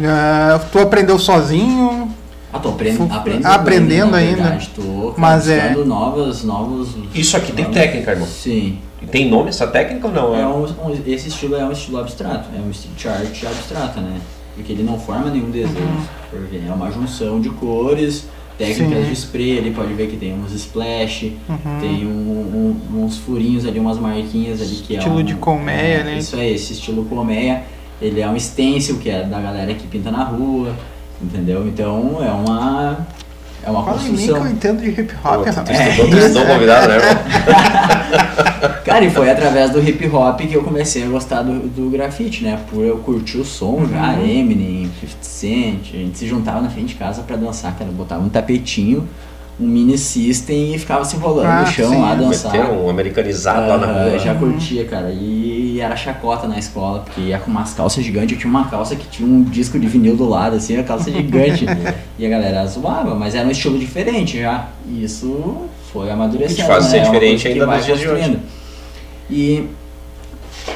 ah, 0.05 0.61
tu 0.73 0.79
aprendeu 0.79 1.19
sozinho, 1.19 2.11
Ah, 2.53 2.59
tô 2.59 2.71
aprend... 2.71 2.99
Aprendendo, 3.11 3.47
aprendendo 3.47 4.17
ainda. 4.17 4.43
verdade, 4.43 4.71
Tô 4.75 5.15
Mas 5.17 5.49
é- 5.49 5.69
buscando 5.69 5.85
novos, 5.87 6.45
novos... 6.45 6.89
Isso 7.15 7.37
aqui 7.37 7.53
tem 7.53 7.65
novos- 7.65 7.81
técnica, 7.81 8.11
irmão. 8.13 8.27
Sim. 8.29 8.79
E 9.05 9.11
Tem 9.11 9.29
nome 9.29 9.51
essa 9.51 9.67
técnica 9.67 10.09
ou 10.09 10.13
não? 10.13 10.35
É 10.35 10.47
um, 10.47 10.65
um- 10.65 11.03
esse 11.07 11.29
estilo 11.29 11.57
é 11.57 11.65
um 11.65 11.73
estilo 11.73 11.99
abstrato, 11.99 12.49
é 12.57 12.61
um 12.61 12.71
street 12.71 13.07
art 13.07 13.45
abstrata, 13.45 14.01
né? 14.01 14.19
Porque 14.55 14.73
ele 14.73 14.83
não 14.83 14.99
forma 14.99 15.31
nenhum 15.31 15.51
desenho, 15.51 16.01
ver. 16.51 16.65
É 16.69 16.73
uma 16.73 16.91
junção 16.91 17.41
de 17.41 17.51
cores, 17.51 18.27
técnicas 18.57 19.03
Sim. 19.05 19.11
de 19.11 19.13
spray, 19.17 19.59
ali 19.59 19.71
pode 19.73 19.93
ver 19.95 20.09
que 20.09 20.17
tem 20.17 20.33
uns 20.33 20.53
splash, 20.53 21.33
Uhum. 21.49 21.81
tem 21.81 22.07
um- 22.07 22.79
um- 22.95 23.05
uns 23.05 23.19
furinhos 23.19 23.67
ali, 23.67 23.81
umas 23.81 23.99
marquinhas 23.99 24.61
ali 24.63 24.77
que 24.77 24.95
é 24.95 24.99
Estilo 24.99 25.19
um, 25.19 25.23
de 25.25 25.35
colmeia, 25.35 25.77
é, 25.99 26.05
né? 26.05 26.19
Isso 26.19 26.37
aí, 26.37 26.55
esse 26.55 26.73
estilo 26.73 27.05
colmeia. 27.07 27.65
Ele 28.01 28.21
é 28.21 28.29
um 28.29 28.39
stencil, 28.39 28.99
que 28.99 29.11
é 29.11 29.25
da 29.25 29.41
galera 29.41 29.73
que 29.75 29.87
pinta 29.89 30.11
na 30.11 30.23
rua, 30.25 30.73
entendeu? 31.23 31.67
Então 31.67 32.19
é 32.25 32.31
uma... 32.31 33.07
É 33.67 33.71
uma 33.71 33.83
Fala 33.85 33.97
em 34.03 34.05
mim 34.05 34.17
que 34.17 34.29
construção. 34.29 34.47
eu 34.47 34.53
entendo 34.53 34.81
de 34.83 34.89
hip 34.91 35.15
Pô, 35.23 35.29
hop, 35.29 35.37
tu, 35.47 35.51
tu 35.53 35.57
rapaz. 35.57 35.81
estudou, 35.89 36.11
tu 36.11 36.17
estudou 36.19 36.47
convidado, 36.47 36.89
né, 36.89 36.97
irmão? 36.97 37.15
Cara, 38.85 39.05
e 39.05 39.11
foi 39.11 39.31
através 39.31 39.71
do 39.71 39.81
hip 39.81 40.07
hop 40.09 40.41
que 40.41 40.53
eu 40.55 40.63
comecei 40.63 41.03
a 41.05 41.07
gostar 41.07 41.43
do, 41.43 41.61
do 41.69 41.91
grafite, 41.91 42.45
né? 42.45 42.59
Por 42.71 42.85
eu 42.85 42.99
curtir 42.99 43.39
o 43.39 43.45
som 43.45 43.87
já, 43.91 44.13
Uhum. 44.15 44.25
Eminem, 44.27 44.91
50 45.01 45.17
Cent, 45.23 45.95
a 45.95 45.97
gente 45.97 46.19
se 46.19 46.27
juntava 46.27 46.61
na 46.61 46.69
frente 46.69 46.89
de 46.89 46.95
casa 46.97 47.23
pra 47.23 47.37
dançar, 47.37 47.75
cara. 47.77 47.91
Botava 47.91 48.23
um 48.23 48.29
tapetinho, 48.29 49.09
um 49.61 49.67
mini 49.69 49.97
system 49.97 50.75
e 50.75 50.79
ficava 50.79 51.05
se 51.05 51.15
enrolando 51.17 51.47
Ah, 51.47 51.61
no 51.61 51.67
chão 51.69 51.91
sim. 51.91 52.01
lá 52.01 52.15
dançar. 52.15 52.53
Meteram 52.53 52.85
um 52.87 52.91
americanizado 52.91 53.69
lá 53.69 53.79
na 53.79 53.87
rua. 53.87 54.19
já 54.19 54.35
curtia, 54.35 54.85
cara. 54.85 55.11
E 55.13 55.79
era 55.81 55.95
chacota 55.97 56.49
na 56.49 56.59
escola, 56.59 57.01
porque 57.01 57.21
ia 57.21 57.39
com 57.39 57.51
umas 57.51 57.73
calças 57.73 58.05
gigantes. 58.05 58.33
Eu 58.33 58.39
tinha 58.39 58.51
uma 58.51 58.65
calça 58.69 58.97
que 58.97 59.07
tinha 59.09 59.29
um 59.29 59.43
disco 59.45 59.79
de 59.79 59.87
vinil 59.87 60.17
do 60.17 60.29
lado, 60.29 60.57
assim, 60.57 60.77
a 60.77 60.83
calça 60.83 61.11
gigante. 61.13 61.67
e 62.19 62.27
a 62.27 62.29
galera 62.29 62.67
zoava, 62.67 63.15
mas 63.15 63.35
era 63.35 63.47
um 63.47 63.51
estilo 63.51 63.79
diferente 63.79 64.41
já. 64.41 64.69
E 64.89 65.05
isso 65.05 65.69
foi 65.93 66.11
amadurecendo. 66.11 66.61
E 66.61 66.63
te 66.63 66.67
faz 66.67 66.85
né? 66.87 66.91
ser 66.91 66.97
É 66.99 67.01
diferente 67.05 67.43
que 67.43 67.49
ainda 67.53 67.67
nos 67.67 67.85
dias 67.85 67.99
de 68.01 68.09
hoje. 68.09 68.39
E 69.31 69.65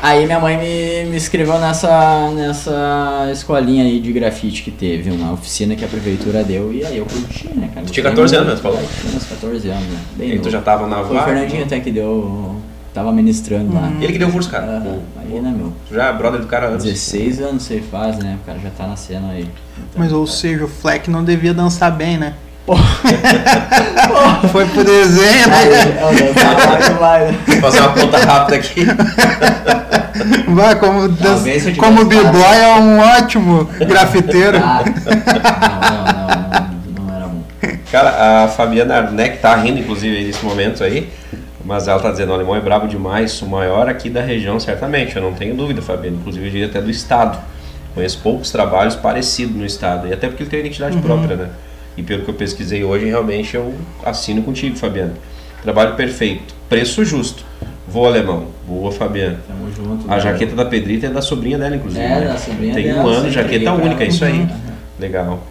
aí 0.02 0.26
minha 0.26 0.38
mãe 0.40 0.56
me, 0.56 1.10
me 1.10 1.16
inscreveu 1.16 1.58
nessa, 1.58 2.30
nessa 2.30 3.28
escolinha 3.32 3.84
aí 3.84 4.00
de 4.00 4.12
grafite 4.12 4.62
que 4.62 4.70
teve, 4.70 5.10
uma 5.10 5.32
oficina 5.32 5.74
que 5.76 5.84
a 5.84 5.88
prefeitura 5.88 6.44
deu. 6.44 6.72
E 6.72 6.84
aí 6.84 6.98
eu 6.98 7.06
curti, 7.06 7.48
né, 7.54 7.70
cara? 7.74 7.86
Tu 7.86 7.92
tinha 7.92 8.04
Gostei 8.04 8.04
14 8.04 8.36
anos, 8.36 8.48
né, 8.48 8.54
tu 8.56 8.62
falou? 8.62 8.78
Tinha 9.00 9.16
uns 9.16 9.24
14 9.24 9.68
anos, 9.68 9.84
né? 9.84 9.98
Bem 10.16 10.28
E 10.28 10.32
tu 10.32 10.36
novo. 10.38 10.50
já 10.50 10.60
tava 10.60 10.86
na 10.86 10.96
Foi 10.96 11.04
o 11.04 11.14
vaga? 11.14 11.24
Fernandinho 11.24 11.64
até 11.64 11.80
que 11.80 11.90
deu. 11.90 12.56
Tava 12.94 13.12
ministrando 13.12 13.72
lá. 13.74 13.92
Ele 14.00 14.12
que 14.12 14.18
deu 14.18 14.30
curso, 14.32 14.50
cara. 14.50 14.80
Pô, 14.80 14.98
aí, 15.20 15.40
né, 15.40 15.54
meu? 15.56 15.72
Tu 15.88 15.94
já 15.94 16.06
é 16.06 16.12
brother 16.12 16.40
do 16.40 16.46
cara 16.46 16.66
anos. 16.68 16.82
16 16.82 17.40
anos 17.40 17.62
você 17.62 17.80
faz, 17.80 18.18
né? 18.18 18.38
O 18.42 18.46
cara 18.46 18.58
já 18.58 18.70
tá 18.70 18.86
na 18.86 18.96
cena 18.96 19.30
aí. 19.30 19.42
Então, 19.42 19.86
Mas 19.96 20.12
ou 20.12 20.24
cara, 20.24 20.36
seja, 20.36 20.64
o 20.64 20.68
Fleck 20.68 21.08
não 21.10 21.22
devia 21.22 21.54
dançar 21.54 21.92
bem, 21.92 22.18
né? 22.18 22.34
Foi 24.52 24.66
pro 24.66 24.84
desenho, 24.84 25.48
né? 25.48 25.64
dançava 26.34 26.82
demais, 26.82 27.30
né? 27.30 27.38
Vou 27.46 27.60
fazer 27.60 27.80
uma 27.80 27.92
conta 27.92 28.18
rápida 28.18 28.56
aqui. 28.56 28.86
Vai, 30.48 30.78
como, 30.78 31.08
tivesse 31.08 31.72
como 31.74 32.04
b-boy 32.04 32.56
é 32.56 32.74
um 32.76 32.98
ótimo 32.98 33.64
grafiteiro. 33.86 34.58
Ah, 34.58 34.82
não, 34.84 34.94
não, 35.14 35.22
não, 36.50 36.68
não, 36.96 37.04
não 37.06 37.16
era 37.16 37.26
bom. 37.26 37.42
Cara, 37.90 38.44
a 38.44 38.48
Fabiana 38.48 38.96
Arneck 38.96 39.38
tá 39.38 39.54
rindo, 39.56 39.78
inclusive, 39.78 40.24
nesse 40.24 40.44
momento 40.44 40.82
aí. 40.84 41.08
Mas 41.64 41.86
ela 41.86 42.00
tá 42.00 42.10
dizendo, 42.10 42.30
o 42.30 42.34
alemão 42.34 42.56
é 42.56 42.60
brabo 42.60 42.88
demais, 42.88 43.42
o 43.42 43.46
maior 43.46 43.88
aqui 43.88 44.08
da 44.08 44.22
região, 44.22 44.58
certamente. 44.58 45.14
Eu 45.16 45.22
não 45.22 45.34
tenho 45.34 45.54
dúvida, 45.54 45.82
Fabiana. 45.82 46.16
Inclusive, 46.16 46.46
eu 46.46 46.50
diria 46.50 46.66
até 46.66 46.80
do 46.80 46.90
estado. 46.90 47.38
Conheço 47.94 48.20
poucos 48.22 48.50
trabalhos 48.50 48.94
parecidos 48.94 49.54
no 49.54 49.66
estado. 49.66 50.08
E 50.08 50.12
até 50.12 50.28
porque 50.28 50.42
ele 50.42 50.50
tem 50.50 50.60
identidade 50.60 50.96
própria, 50.98 51.36
né? 51.36 51.48
E 51.98 52.02
pelo 52.04 52.22
que 52.22 52.30
eu 52.30 52.34
pesquisei 52.34 52.84
hoje, 52.84 53.06
realmente 53.06 53.56
eu 53.56 53.74
assino 54.06 54.40
contigo, 54.42 54.76
Fabiana. 54.76 55.14
Trabalho 55.64 55.96
perfeito. 55.96 56.54
Preço 56.68 57.04
justo. 57.04 57.44
Vou 57.88 58.06
alemão. 58.06 58.46
Boa, 58.68 58.92
Fabiana. 58.92 59.40
Tamo 59.48 59.68
junto. 59.74 60.08
A 60.08 60.14
né? 60.14 60.20
jaqueta 60.20 60.54
da 60.54 60.64
Pedrita 60.64 61.06
é 61.06 61.10
da 61.10 61.20
sobrinha 61.20 61.58
dela, 61.58 61.74
inclusive. 61.74 62.00
É, 62.04 62.20
né? 62.20 62.28
da 62.28 62.38
sobrinha 62.38 62.72
Tem 62.72 62.84
dela, 62.84 63.02
um 63.02 63.08
ano, 63.08 63.30
jaqueta 63.32 63.72
única, 63.72 64.04
ela. 64.04 64.04
isso 64.04 64.24
aí. 64.24 64.38
Uhum. 64.42 64.48
Legal. 65.00 65.42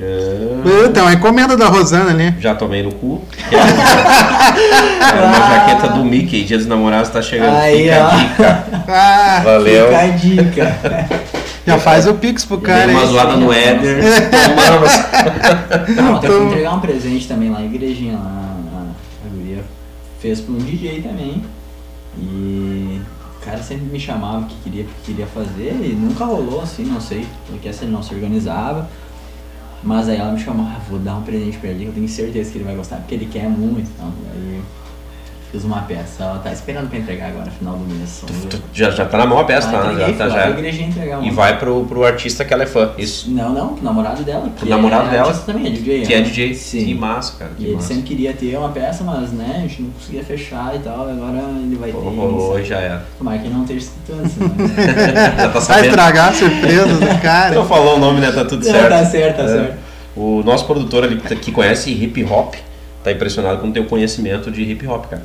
É, 0.00 0.36
Puta, 0.62 1.00
é 1.00 1.14
encomenda 1.14 1.56
da 1.56 1.66
Rosana 1.66 2.10
ali. 2.12 2.32
Já 2.38 2.54
tomei 2.54 2.84
no 2.84 2.94
cu. 2.94 3.20
Era 3.50 5.26
uma 5.26 5.48
jaqueta 5.48 5.88
do 5.88 6.04
Mickey, 6.04 6.44
Dia 6.44 6.58
dos 6.58 6.68
Namorados 6.68 7.10
tá 7.10 7.20
chegando. 7.20 7.56
Aí, 7.56 7.84
Fica 7.88 7.98
ó. 7.98 8.06
a 8.06 8.14
dica. 8.14 8.64
Ah, 8.86 9.40
Valeu. 9.44 9.86
Fica 9.86 9.98
a 9.98 10.06
dica. 10.06 10.78
já 11.68 11.78
faz 11.78 12.06
o 12.06 12.14
pix 12.14 12.44
pro 12.44 12.56
Dei 12.56 12.66
cara. 12.66 12.90
uma 12.90 13.06
zoada 13.06 13.36
no 13.36 13.52
Éder. 13.52 14.02
Não, 15.96 16.18
tem 16.18 16.30
que 16.30 16.36
Então- 16.36 16.46
entregar 16.48 16.74
um 16.74 16.80
presente 16.80 17.28
também 17.28 17.50
lá 17.50 17.58
na 17.60 17.66
igrejinha. 17.66 18.14
Lá, 18.14 18.56
a, 18.74 19.26
a 19.26 19.28
guria 19.30 19.64
fez 20.20 20.40
pra 20.40 20.54
um 20.54 20.58
DJ 20.58 21.02
também. 21.02 21.42
E 22.16 23.00
o 23.40 23.44
cara 23.44 23.62
sempre 23.62 23.86
me 23.86 24.00
chamava 24.00 24.46
que 24.46 24.54
queria, 24.64 24.84
que 24.84 24.90
queria 25.12 25.26
fazer 25.26 25.76
e 25.82 25.92
nunca 25.94 26.24
rolou 26.24 26.60
assim, 26.62 26.84
não 26.84 27.00
sei. 27.00 27.26
Porque 27.46 27.68
essa 27.68 27.84
ele 27.84 27.92
não 27.92 28.02
se 28.02 28.14
organizava. 28.14 28.88
Mas 29.82 30.08
aí 30.08 30.16
ela 30.18 30.32
me 30.32 30.40
chamou, 30.40 30.66
ah, 30.66 30.80
vou 30.90 30.98
dar 30.98 31.14
um 31.14 31.22
presente 31.22 31.56
pra 31.58 31.70
ele 31.70 31.84
que 31.84 31.86
eu 31.86 31.92
tenho 31.92 32.08
certeza 32.08 32.50
que 32.50 32.58
ele 32.58 32.64
vai 32.64 32.74
gostar, 32.74 32.96
porque 32.96 33.14
ele 33.14 33.26
quer 33.26 33.48
muito. 33.48 33.88
Então, 33.94 34.12
aí 34.34 34.60
Fiz 35.50 35.64
uma 35.64 35.80
peça, 35.80 36.24
ela 36.24 36.38
tá 36.40 36.52
esperando 36.52 36.90
pra 36.90 36.98
entregar 36.98 37.28
agora, 37.28 37.50
final 37.50 37.74
do 37.74 37.94
mês. 37.94 38.22
Tu- 38.50 38.62
Já, 38.74 38.90
já 38.90 39.06
tá 39.06 39.16
na 39.16 39.24
mão 39.24 39.38
a 39.38 39.44
peça, 39.44 39.66
Ah, 39.70 39.72
tá? 39.72 39.92
entreguei, 39.92 40.12
Já, 40.12 40.18
tá 40.18 40.28
já. 40.28 40.50
igreja 40.50 40.82
entregar 40.82 41.24
E 41.24 41.30
vai 41.30 41.58
pro, 41.58 41.86
pro 41.86 42.04
artista 42.04 42.44
que 42.44 42.52
ela 42.52 42.64
é 42.64 42.66
fã. 42.66 42.90
Isso. 42.98 43.30
Não, 43.30 43.48
não, 43.54 43.68
pro 43.74 43.82
namorado 43.82 44.22
dela. 44.22 44.42
Pro 44.42 44.50
que 44.66 44.68
namorado 44.68 45.08
é 45.08 45.10
dela? 45.12 45.32
também, 45.46 45.68
é 45.68 45.70
DJ. 45.70 46.02
Que 46.02 46.12
é 46.12 46.18
né? 46.18 46.22
DJ. 46.24 46.54
Sim. 46.54 46.84
Que 46.84 46.94
massa, 46.94 47.38
cara. 47.38 47.50
E 47.58 47.62
Que 47.62 47.64
ele 47.68 47.74
massa. 47.76 47.88
sempre 47.88 48.02
queria 48.02 48.34
ter 48.34 48.58
uma 48.58 48.68
peça, 48.68 49.02
mas 49.04 49.32
né, 49.32 49.54
a 49.56 49.60
gente 49.60 49.80
não 49.80 49.90
conseguia 49.90 50.22
fechar 50.22 50.76
e 50.76 50.80
tal, 50.80 51.08
agora 51.08 51.38
ele 51.62 51.76
vai 51.76 51.90
ter. 51.92 51.96
Pô, 51.96 52.10
rolou, 52.10 52.52
sabe? 52.52 52.64
já 52.66 52.78
era. 52.80 53.04
Tomara 53.16 53.38
que 53.38 53.46
ele 53.46 53.54
não 53.54 53.62
esteja 53.62 53.86
escutando 53.86 54.26
isso. 54.26 54.40
né? 54.44 55.34
já 55.38 55.48
tá 55.48 55.60
Vai 55.60 55.86
estragar 55.88 56.28
a 56.28 56.32
surpresa 56.34 56.86
do 56.88 57.06
cara. 57.22 57.54
Não 57.54 57.66
falou 57.66 57.96
o 57.96 57.98
nome, 57.98 58.20
né? 58.20 58.30
Tá 58.32 58.44
tudo 58.44 58.66
Não, 58.66 58.70
certo. 58.70 58.88
tá 58.90 59.04
certo, 59.06 59.36
tá 59.38 59.42
É. 59.44 59.48
certo. 59.48 59.78
O 60.14 60.42
nosso 60.44 60.66
produtor 60.66 61.04
ali 61.04 61.16
que 61.16 61.50
conhece 61.52 61.90
hip 61.90 62.22
hop 62.24 62.54
tá 63.02 63.10
impressionado 63.12 63.62
com 63.62 63.68
o 63.68 63.72
teu 63.72 63.84
conhecimento 63.86 64.50
de 64.50 64.62
hip 64.62 64.86
hop, 64.86 65.06
cara. 65.06 65.22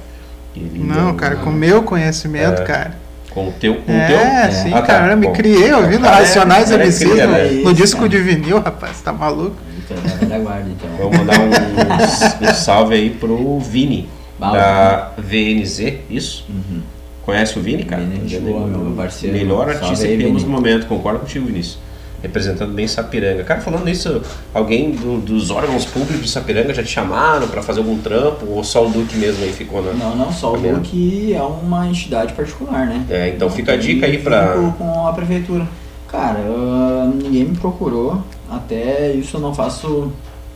Ele 0.56 0.84
Não, 0.84 1.06
deu- 1.08 1.14
cara, 1.16 1.36
com 1.38 1.49
o 1.49 1.54
meu 1.54 1.84
conhecimento, 1.84 2.62
É. 2.62 2.66
cara. 2.66 3.04
Com 3.32 3.47
o 3.47 3.51
teu. 3.51 3.76
Com 3.78 3.91
o 3.91 3.95
É, 3.95 4.08
teu? 4.47 4.51
sim, 4.62 4.70
Ah, 4.74 4.82
tá. 4.82 4.88
cara. 4.88 5.14
Eu 5.14 5.18
me 5.18 5.32
criei 5.32 5.74
ouvindo 5.74 6.01
Cara, 6.04 6.18
é- 6.18 6.20
Racionais 6.20 6.70
é 6.72 6.76
MCs 6.76 7.10
cria, 7.12 7.26
no, 7.26 7.34
né? 7.34 7.43
no 7.64 7.74
disco 7.74 7.97
cara. 7.97 8.10
de 8.10 8.20
vinil, 8.20 8.60
rapaz. 8.60 9.01
Tá 9.01 9.12
maluco? 9.12 9.56
Então, 9.84 9.97
é 9.97 10.01
da 10.10 10.16
velha 10.18 10.39
guarda, 10.39 10.70
então. 10.70 10.89
Vamos 10.97 11.18
mandar 11.18 11.39
um, 11.39 11.49
um 12.49 12.54
salve 12.54 12.93
aí 12.95 13.10
pro 13.10 13.60
Vini, 13.60 14.08
da 14.39 15.12
VNZ, 15.18 15.99
isso? 16.10 16.45
Uhum. 16.49 16.82
Conhece 17.26 17.58
o 17.58 17.62
Vini, 17.62 17.84
cara? 17.86 18.04
Vini, 18.04 18.28
gente 18.28 18.41
boa, 18.43 18.68
meu 18.68 18.91
parceiro. 18.91 19.36
Melhor 19.36 19.70
artista 19.70 20.06
aí, 20.06 20.18
que 20.18 20.24
temos 20.26 20.43
no 20.43 20.49
momento, 20.49 20.86
concordo 20.88 21.20
contigo, 21.20 21.45
Vinícius. 21.47 21.80
Representando 22.24 22.74
bem 22.74 22.88
Sapiranga. 22.88 23.43
Cara, 23.43 23.59
falando 23.61 23.88
isso, 23.89 24.21
alguém 24.53 24.91
do- 24.91 25.19
dos 25.19 25.51
órgãos 25.51 25.84
públicos 25.86 26.21
de 26.24 26.30
Sapiranga 26.30 26.74
já 26.74 26.82
te 26.82 26.89
chamaram 26.89 27.47
pra 27.49 27.61
fazer 27.61 27.82
algum 27.82 27.99
trampo? 27.99 28.45
Ou 28.49 28.63
só 28.63 28.88
o 28.88 28.89
Duque 28.89 29.15
mesmo 29.17 29.43
aí 29.43 29.51
ficou 29.51 29.84
na. 29.84 29.91
Não, 29.93 30.15
não, 30.15 30.32
só 30.32 30.53
o? 30.53 30.57
Duque 30.57 31.34
é 31.34 31.41
uma 31.41 31.86
entidade 31.88 32.32
particular, 32.34 32.88
né? 32.88 33.05
É, 33.09 33.28
então 33.30 33.49
Não 33.49 33.55
fica 33.55 33.74
a 33.74 33.78
dica 33.78 34.05
aí 34.05 34.17
pra. 34.19 34.53
vínculo 34.55 34.71
com 34.78 35.05
a 35.07 35.11
prefeitura. 35.13 35.67
Cara, 36.07 36.39
ah, 36.39 37.11
ninguém 37.13 37.43
me 37.45 37.57
procurou, 37.57 38.24
até 38.49 39.11
isso 39.11 39.36
eu 39.38 39.41
não 39.41 39.53
faço 39.53 40.11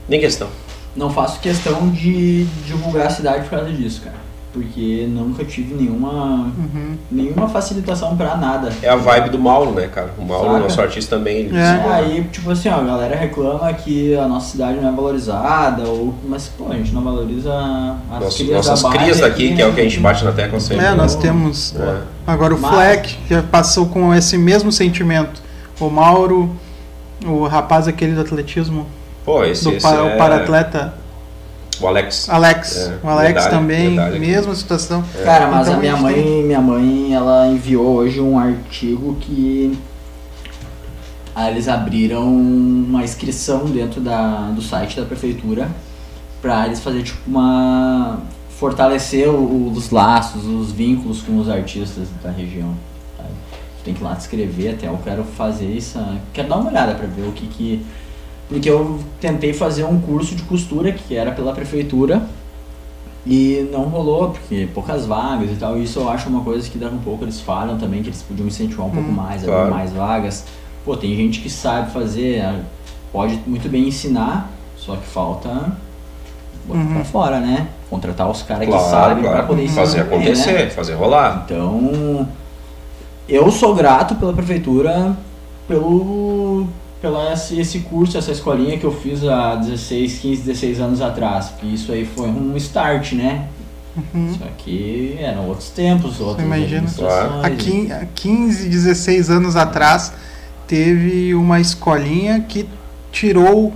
Nem 0.08 0.20
questão. 0.22 0.48
não 0.96 1.10
faço 1.10 1.40
questão 1.42 1.90
de 1.90 2.46
divulgar 2.66 3.08
a 3.08 3.10
cidade 3.10 3.44
por 3.50 3.58
causa 3.58 3.72
disso, 3.74 4.02
cara. 4.04 4.16
Porque 4.58 5.08
nunca 5.10 5.46
tive 5.46 5.76
nenhuma 5.76 6.52
Uhum. 6.58 6.96
nenhuma 7.12 7.48
facilitação 7.48 8.18
pra 8.18 8.36
nada. 8.36 8.72
É 8.82 8.90
a 8.90 8.96
vibe 8.96 9.30
do 9.30 9.38
Mauro, 9.38 9.72
né, 9.72 9.88
cara? 9.88 10.10
O 10.18 10.26
Mauro, 10.26 10.48
Saca? 10.48 10.60
nosso 10.60 10.82
artista 10.82 11.16
também. 11.16 11.38
Ele 11.42 11.58
É. 11.58 11.62
É, 11.62 11.94
aí, 11.94 12.24
tipo 12.32 12.50
assim, 12.50 12.70
ó, 12.70 12.76
a 12.80 12.84
galera 12.84 13.16
reclama 13.16 13.72
que 13.74 14.16
a 14.16 14.28
nossa 14.28 14.52
cidade 14.52 14.80
não 14.80 14.90
é 14.90 14.92
valorizada, 14.92 15.84
ou, 15.84 16.14
mas, 16.28 16.48
pô, 16.48 16.72
a 16.72 16.76
gente 16.76 16.92
não 16.94 17.04
valoriza 17.04 17.54
as 18.12 18.20
Nosso- 18.20 18.38
crias 18.44 18.68
nossas 18.68 18.82
da 18.84 18.90
crias 18.98 19.20
daqui, 19.20 19.46
aqui, 19.48 19.56
que 19.56 19.62
é 19.62 19.66
o 19.66 19.70
né? 19.70 19.76
que 19.76 19.82
a 19.82 19.84
gente 19.84 20.00
bate 20.00 20.26
na 20.26 20.32
tecla 20.32 20.60
sempre. 20.60 20.86
É, 20.86 20.90
né? 20.90 20.96
nós 20.96 21.16
temos 21.16 21.76
É. 21.80 21.98
agora 22.26 22.56
o 22.56 22.60
Mas- 22.60 22.74
Fleck, 22.74 23.16
que 23.28 23.34
já 23.36 23.44
passou 23.44 23.86
com 23.86 24.14
esse 24.14 24.38
mesmo 24.38 24.72
sentimento. 24.72 25.40
O 25.80 25.90
Mauro, 25.90 26.50
o 27.26 27.46
rapaz 27.46 27.88
aquele 27.88 28.14
do 28.14 28.22
atletismo, 28.22 28.88
Pô, 29.24 29.44
esse, 29.44 29.64
do 29.66 29.72
esse 29.74 29.86
é... 29.86 30.02
o 30.02 30.18
para-atleta 30.18 30.94
O 31.82 31.88
Alex. 31.88 32.30
Alex. 32.30 32.76
É, 32.78 33.00
o 33.04 33.10
Alex 33.10 33.30
medalha, 33.34 33.50
também, 33.50 33.90
medalha. 33.92 34.20
mesma 34.20 34.56
situação. 34.56 35.04
Cara, 35.24 35.48
mas 35.48 35.68
Então 35.68 35.78
a 35.78 35.82
minha 35.82 35.98
mãe, 35.98 36.14
tem- 36.16 36.44
minha 36.44 36.62
mãe, 36.62 37.14
ela 37.14 37.48
enviou 37.48 37.86
hoje 37.96 38.20
um 38.20 38.38
artigo 38.40 39.16
que 39.22 39.78
ah, 41.36 41.52
eles 41.52 41.68
abriram 41.68 42.26
uma 42.28 43.04
inscrição 43.04 43.66
dentro 43.66 44.02
da, 44.02 44.50
do 44.56 44.62
site 44.62 45.00
da 45.00 45.06
prefeitura 45.06 45.70
pra 46.42 46.66
eles 46.66 46.80
fazer 46.80 47.04
tipo 47.04 47.20
uma 47.28 48.20
fortalecer 48.58 49.30
o- 49.30 49.72
os 49.72 49.92
laços, 49.92 50.46
os 50.46 50.72
vínculos 50.72 51.22
com 51.22 51.38
os 51.40 51.48
artistas 51.48 52.08
da 52.24 52.32
região. 52.32 52.74
sabe? 53.16 53.30
Tem 53.86 53.94
que 53.94 54.02
ir 54.02 54.04
lá 54.04 54.16
te 54.16 54.22
escrever 54.22 54.70
até, 54.74 54.88
eu 54.88 55.00
quero 55.04 55.24
fazer 55.24 55.68
isso, 55.68 56.00
quero 56.34 56.50
dar 56.50 56.56
uma 56.58 56.70
olhada 56.72 56.96
pra 56.96 57.06
ver 57.06 57.28
o 57.28 57.32
que 57.32 57.46
que 57.46 57.86
porque 58.50 58.70
eu 58.70 59.00
tentei 59.20 59.54
fazer 59.54 59.84
um 59.84 60.00
curso 60.00 60.36
de 60.36 60.44
costura 60.44 60.92
que 60.92 61.16
era 61.16 61.32
pela 61.32 61.54
prefeitura 61.54 62.22
e 63.26 63.68
não 63.74 63.84
rolou, 63.84 64.30
porque 64.30 64.68
poucas 64.74 65.06
vagas 65.06 65.52
e 65.52 65.56
tal. 65.56 65.78
E 65.78 65.84
isso 65.84 66.00
eu 66.00 66.10
acho 66.10 66.30
uma 66.30 66.42
coisa 66.42 66.70
que 66.70 66.78
daqui 66.78 66.96
um 66.96 67.00
pouco 67.00 67.26
eles 67.26 67.42
falam 67.42 67.78
também, 67.78 68.02
que 68.02 68.10
eles 68.10 68.22
podiam 68.22 68.48
incentivar 68.48 68.88
um 68.88 68.92
pouco 68.92 69.10
Hum, 69.10 69.14
mais, 69.14 69.44
claro. 69.44 69.62
abrir 69.64 69.74
mais 69.74 69.92
vagas. 69.92 70.46
Pô, 70.86 70.96
tem 70.96 71.14
gente 71.16 71.42
que 71.42 71.50
sabe 71.50 71.92
fazer, 71.92 72.42
pode 73.12 73.38
muito 73.46 73.68
bem 73.68 73.88
ensinar, 73.90 74.50
só 74.78 74.96
que 74.96 75.06
falta 75.06 75.50
botar 76.66 76.80
Uhum. 76.80 76.94
pra 76.94 77.04
fora, 77.04 77.40
né? 77.42 77.68
Contratar 77.90 78.30
os 78.30 78.42
caras 78.44 78.64
que 78.66 78.72
Claro, 78.72 78.90
sabem 78.90 79.24
pra 79.24 79.32
claro. 79.34 79.48
poder 79.48 79.64
ensinar. 79.66 79.82
Fazer 79.82 80.04
também, 80.06 80.18
acontecer, 80.20 80.54
né? 80.54 80.70
fazer 80.70 80.94
rolar. 80.94 81.44
Então, 81.46 82.28
eu 83.28 83.52
sou 83.52 83.76
grato 83.76 84.16
pela 84.16 84.32
prefeitura 84.32 85.16
pelo 85.68 86.66
pela 87.02 87.34
esse, 87.34 87.60
curso, 87.80 88.18
essa 88.18 88.32
escolinha 88.32 88.78
que 88.78 88.86
eu 88.86 88.92
fiz 88.92 89.24
há 89.24 89.56
16, 89.56 90.20
15, 90.20 90.42
16 90.44 90.80
anos 90.80 91.02
atrás. 91.02 91.48
Porque 91.50 91.68
isso 91.68 91.92
aí 91.92 92.06
foi 92.06 92.28
um 92.28 92.56
start, 92.58 93.14
né? 93.14 93.48
Uhum. 93.96 94.36
Só 94.38 94.46
que 94.58 95.16
eram 95.20 95.48
outros 95.48 95.70
tempos, 95.70 96.20
outras 96.20 96.46
imagina. 96.46 96.88
quin- 97.50 97.92
há 97.92 98.06
15, 98.14 98.70
16 98.70 99.30
anos 99.30 99.56
atrás, 99.56 100.14
teve 100.68 101.34
uma 101.34 101.60
escolinha 101.60 102.42
que 102.42 102.68
tirou 103.12 103.74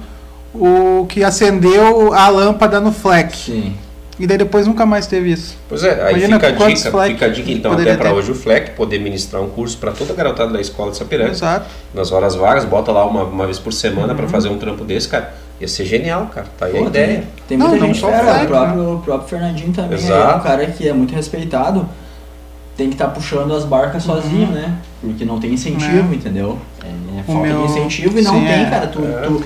o 0.53 1.05
que 1.07 1.23
acendeu 1.23 2.13
a 2.13 2.27
lâmpada 2.27 2.79
no 2.79 2.91
Fleck. 2.91 3.35
Sim. 3.35 3.73
E 4.21 4.27
daí 4.27 4.37
depois 4.37 4.67
nunca 4.67 4.85
mais 4.85 5.07
teve 5.07 5.31
isso. 5.31 5.57
Pois 5.67 5.83
é, 5.83 6.03
aí 6.03 6.11
Imagina 6.11 6.39
fica 6.39 6.47
a 6.65 6.67
dica, 6.69 6.91
Fleck 6.91 7.13
fica 7.13 7.25
a 7.25 7.29
dica 7.29 7.51
então 7.51 7.71
até 7.71 7.97
para 7.97 8.13
hoje 8.13 8.31
o 8.31 8.35
Fleck 8.35 8.71
poder 8.71 8.99
ministrar 8.99 9.41
um 9.41 9.49
curso 9.49 9.77
para 9.79 9.91
toda 9.91 10.13
a 10.13 10.15
garotada 10.15 10.53
da 10.53 10.61
escola 10.61 10.91
de 10.91 10.97
Sapiranga. 10.97 11.31
Exato. 11.31 11.65
Nas 11.93 12.11
horas 12.11 12.35
vagas, 12.35 12.63
bota 12.63 12.91
lá 12.91 13.03
uma, 13.03 13.23
uma 13.23 13.45
vez 13.45 13.57
por 13.57 13.73
semana 13.73 14.09
Uhum. 14.09 14.15
para 14.15 14.27
fazer 14.27 14.49
um 14.49 14.57
trampo 14.59 14.83
desse, 14.83 15.07
cara. 15.07 15.33
Ia 15.59 15.67
ser 15.67 15.85
genial, 15.85 16.27
cara. 16.33 16.45
Tá 16.57 16.67
aí 16.67 16.77
a 16.77 16.81
Pô, 16.81 16.87
ideia. 16.87 17.07
Tem, 17.07 17.23
tem 17.49 17.57
Não, 17.57 17.67
muita 17.69 17.81
não 17.81 17.87
gente 17.93 17.99
só 17.99 18.07
o 18.07 18.11
fera, 18.11 18.23
Fleck, 18.23 18.45
o 18.45 18.47
próprio, 18.47 18.93
o 18.93 18.99
próprio 18.99 19.27
Fernandinho 19.29 19.73
também 19.73 19.97
é 19.97 20.01
Exato. 20.01 20.37
um 20.37 20.41
cara 20.41 20.65
que 20.67 20.87
é 20.87 20.93
muito 20.93 21.15
respeitado. 21.15 21.89
Tem 22.77 22.87
que 22.89 22.95
estar 22.95 23.07
puxando 23.09 23.53
as 23.55 23.63
barcas 23.65 24.03
sozinho, 24.03 24.47
né? 24.51 24.73
Porque 25.01 25.25
não 25.25 25.39
tem 25.39 25.51
incentivo, 25.53 26.13
É. 26.13 26.15
entendeu? 26.15 26.59
É, 26.83 27.19
é 27.19 27.23
falta 27.23 27.41
meu- 27.47 27.57
de 27.65 27.71
incentivo 27.71 28.19
e 28.19 28.21
não 28.21 28.33
sim, 28.39 28.45
tem, 28.45 28.63
é. 28.65 28.69
cara. 28.69 28.87
Tu, 28.87 29.03
É. 29.03 29.21
tu, 29.27 29.43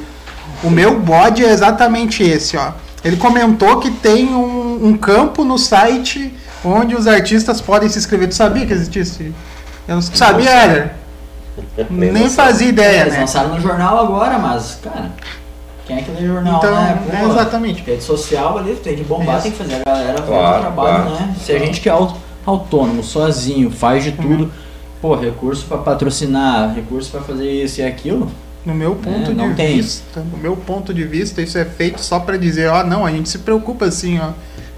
O 0.64 0.70
meu 0.70 1.00
bode 1.00 1.44
é 1.46 1.50
exatamente 1.50 2.24
esse, 2.24 2.56
ó. 2.58 2.72
Ele 3.06 3.18
comentou 3.18 3.80
que 3.80 3.92
tem 3.92 4.34
um, 4.34 4.88
um 4.88 4.98
campo 4.98 5.44
no 5.46 5.58
site 5.60 6.34
onde 6.64 6.96
os 6.96 7.06
artistas 7.08 7.62
podem 7.62 7.88
se 7.88 8.00
inscrever. 8.00 8.28
Tu 8.28 8.34
sabia 8.36 8.66
que 8.66 8.74
existisse? 8.74 9.32
Eu 9.88 9.96
não 9.96 10.02
sabia, 10.02 10.50
era. 10.50 10.96
Nem 11.90 12.12
noção. 12.12 12.30
fazia 12.32 12.68
ideia, 12.68 13.02
eles 13.02 13.14
né? 13.14 13.20
lançaram 13.22 13.50
no 13.56 13.62
jornal 13.62 14.00
agora, 14.00 14.40
mas, 14.40 14.80
cara, 14.84 15.12
quem 15.86 15.98
é 15.98 16.02
que 16.02 16.10
lê 16.12 16.26
jornal, 16.28 16.58
Então, 16.58 16.72
né? 16.76 17.00
é 17.14 17.18
Pô, 17.18 17.28
exatamente. 17.32 17.84
Rede 17.84 18.04
social 18.04 18.58
ali, 18.58 18.76
tem 18.76 18.96
que 18.96 19.04
bombar, 19.04 19.36
Isso. 19.36 19.44
tem 19.44 19.52
que 19.52 19.58
fazer 19.60 19.76
a 19.76 19.84
galera 19.86 20.18
fazer 20.18 20.28
Claro, 20.32 20.58
o 20.58 20.62
trabalho, 20.62 21.04
claro. 21.06 21.26
né? 21.28 21.36
Se 21.40 21.52
a 21.54 21.60
gente 21.60 21.80
que 21.80 21.88
é 21.88 21.92
au- 21.92 22.18
autônomo, 22.46 23.04
sozinho, 23.04 23.70
faz 23.72 24.04
de 24.04 24.12
tudo, 24.14 24.46
Uhum. 24.46 24.50
pô, 25.02 25.16
recurso 25.16 25.64
pra 25.68 25.78
patrocinar, 25.78 26.74
recurso 26.74 27.12
pra 27.12 27.22
fazer 27.22 27.50
isso 27.50 27.80
e 27.80 27.84
aquilo, 27.86 28.30
No 28.66 28.74
meu 28.74 28.96
ponto 28.96 29.32
É, 29.32 29.34
de 29.34 29.54
tem. 29.56 29.78
vista, 29.78 30.22
no 30.32 30.38
meu 30.38 30.56
ponto 30.58 30.94
de 30.94 31.04
vista, 31.04 31.42
isso 31.42 31.58
é 31.58 31.66
feito 31.66 32.02
só 32.02 32.20
pra 32.20 32.36
dizer, 32.38 32.68
ó, 32.70 32.84
não, 32.84 33.06
a 33.06 33.12
gente 33.12 33.30
se 33.30 33.40
preocupa 33.40 33.86
assim, 33.86 34.20
ó. 34.20 34.32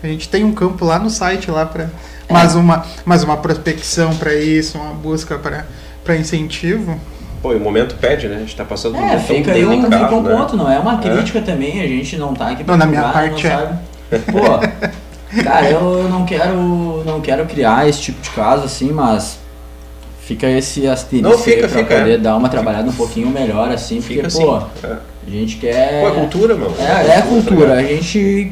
A 0.04 0.08
gente 0.08 0.30
tem 0.30 0.44
um 0.44 0.54
campo 0.54 0.84
lá 0.86 1.00
no 1.00 1.10
site 1.10 1.50
lá 1.50 1.66
para 1.66 1.90
mais 2.30 2.54
uma, 2.56 2.86
mais 3.06 3.24
uma 3.24 3.38
prospecção 3.38 4.16
pra 4.18 4.36
isso, 4.36 4.78
uma 4.78 4.94
busca 4.94 5.38
pra 5.40 5.66
para 6.04 6.16
incentivo. 6.16 7.00
Pô, 7.42 7.54
e 7.54 7.56
o 7.58 7.60
momento 7.60 7.96
pede, 7.96 8.28
né? 8.28 8.38
A 8.38 8.40
gente 8.40 8.56
tá 8.56 8.64
passando 8.66 8.94
por 8.96 9.02
um 9.04 9.06
É, 9.06 9.18
momento 9.18 9.28
tão 9.28 9.36
fica 9.38 9.52
aí 9.52 9.66
um, 9.66 9.70
delicado, 9.70 10.04
fica 10.04 10.16
um 10.16 10.22
né? 10.24 10.36
ponto, 10.36 10.58
não 10.58 10.72
é 10.72 10.80
uma 10.80 10.98
crítica 11.00 11.42
também, 11.42 11.82
a 11.82 11.88
gente 11.88 12.18
não 12.18 12.34
tá 12.34 12.50
aqui 12.50 12.64
pra 12.64 12.76
Não, 12.78 12.86
na 12.86 12.86
minha 12.86 13.04
parte 13.10 13.46
não 13.48 13.52
é. 13.52 13.58
sabe. 13.58 13.80
Pô, 14.32 15.42
cara, 15.44 15.70
eu 15.70 16.08
não 16.10 16.26
quero, 16.26 17.04
não 17.06 17.20
quero 17.22 17.46
criar 17.46 17.88
esse 17.88 18.02
tipo 18.02 18.22
de 18.22 18.30
caso 18.32 18.64
assim, 18.66 18.92
mas 18.92 19.38
fica 20.28 20.50
esse 20.50 20.86
asterisco 20.86 21.32
Não, 21.32 21.38
fica, 21.38 21.68
pra 21.70 21.70
fica, 21.70 21.96
poder 22.00 22.12
é. 22.16 22.18
dar 22.18 22.36
uma 22.36 22.50
trabalhada 22.50 22.90
um 22.90 22.94
pouquinho 22.94 23.30
melhor 23.30 23.72
assim, 23.72 23.98
porque, 24.02 24.16
Fica 24.16 24.28
assim. 24.28 24.44
pô, 24.46 24.58
É. 24.84 24.98
a 25.26 25.30
gente 25.30 25.56
quer... 25.58 26.02
Pô, 26.02 26.10
é 26.10 26.12
cultura, 26.20 26.54
meu. 26.56 26.74
É, 26.78 27.18
é 27.18 27.22
cultura, 27.22 27.76
né? 27.76 27.80
a 27.80 27.84
gente... 27.84 28.52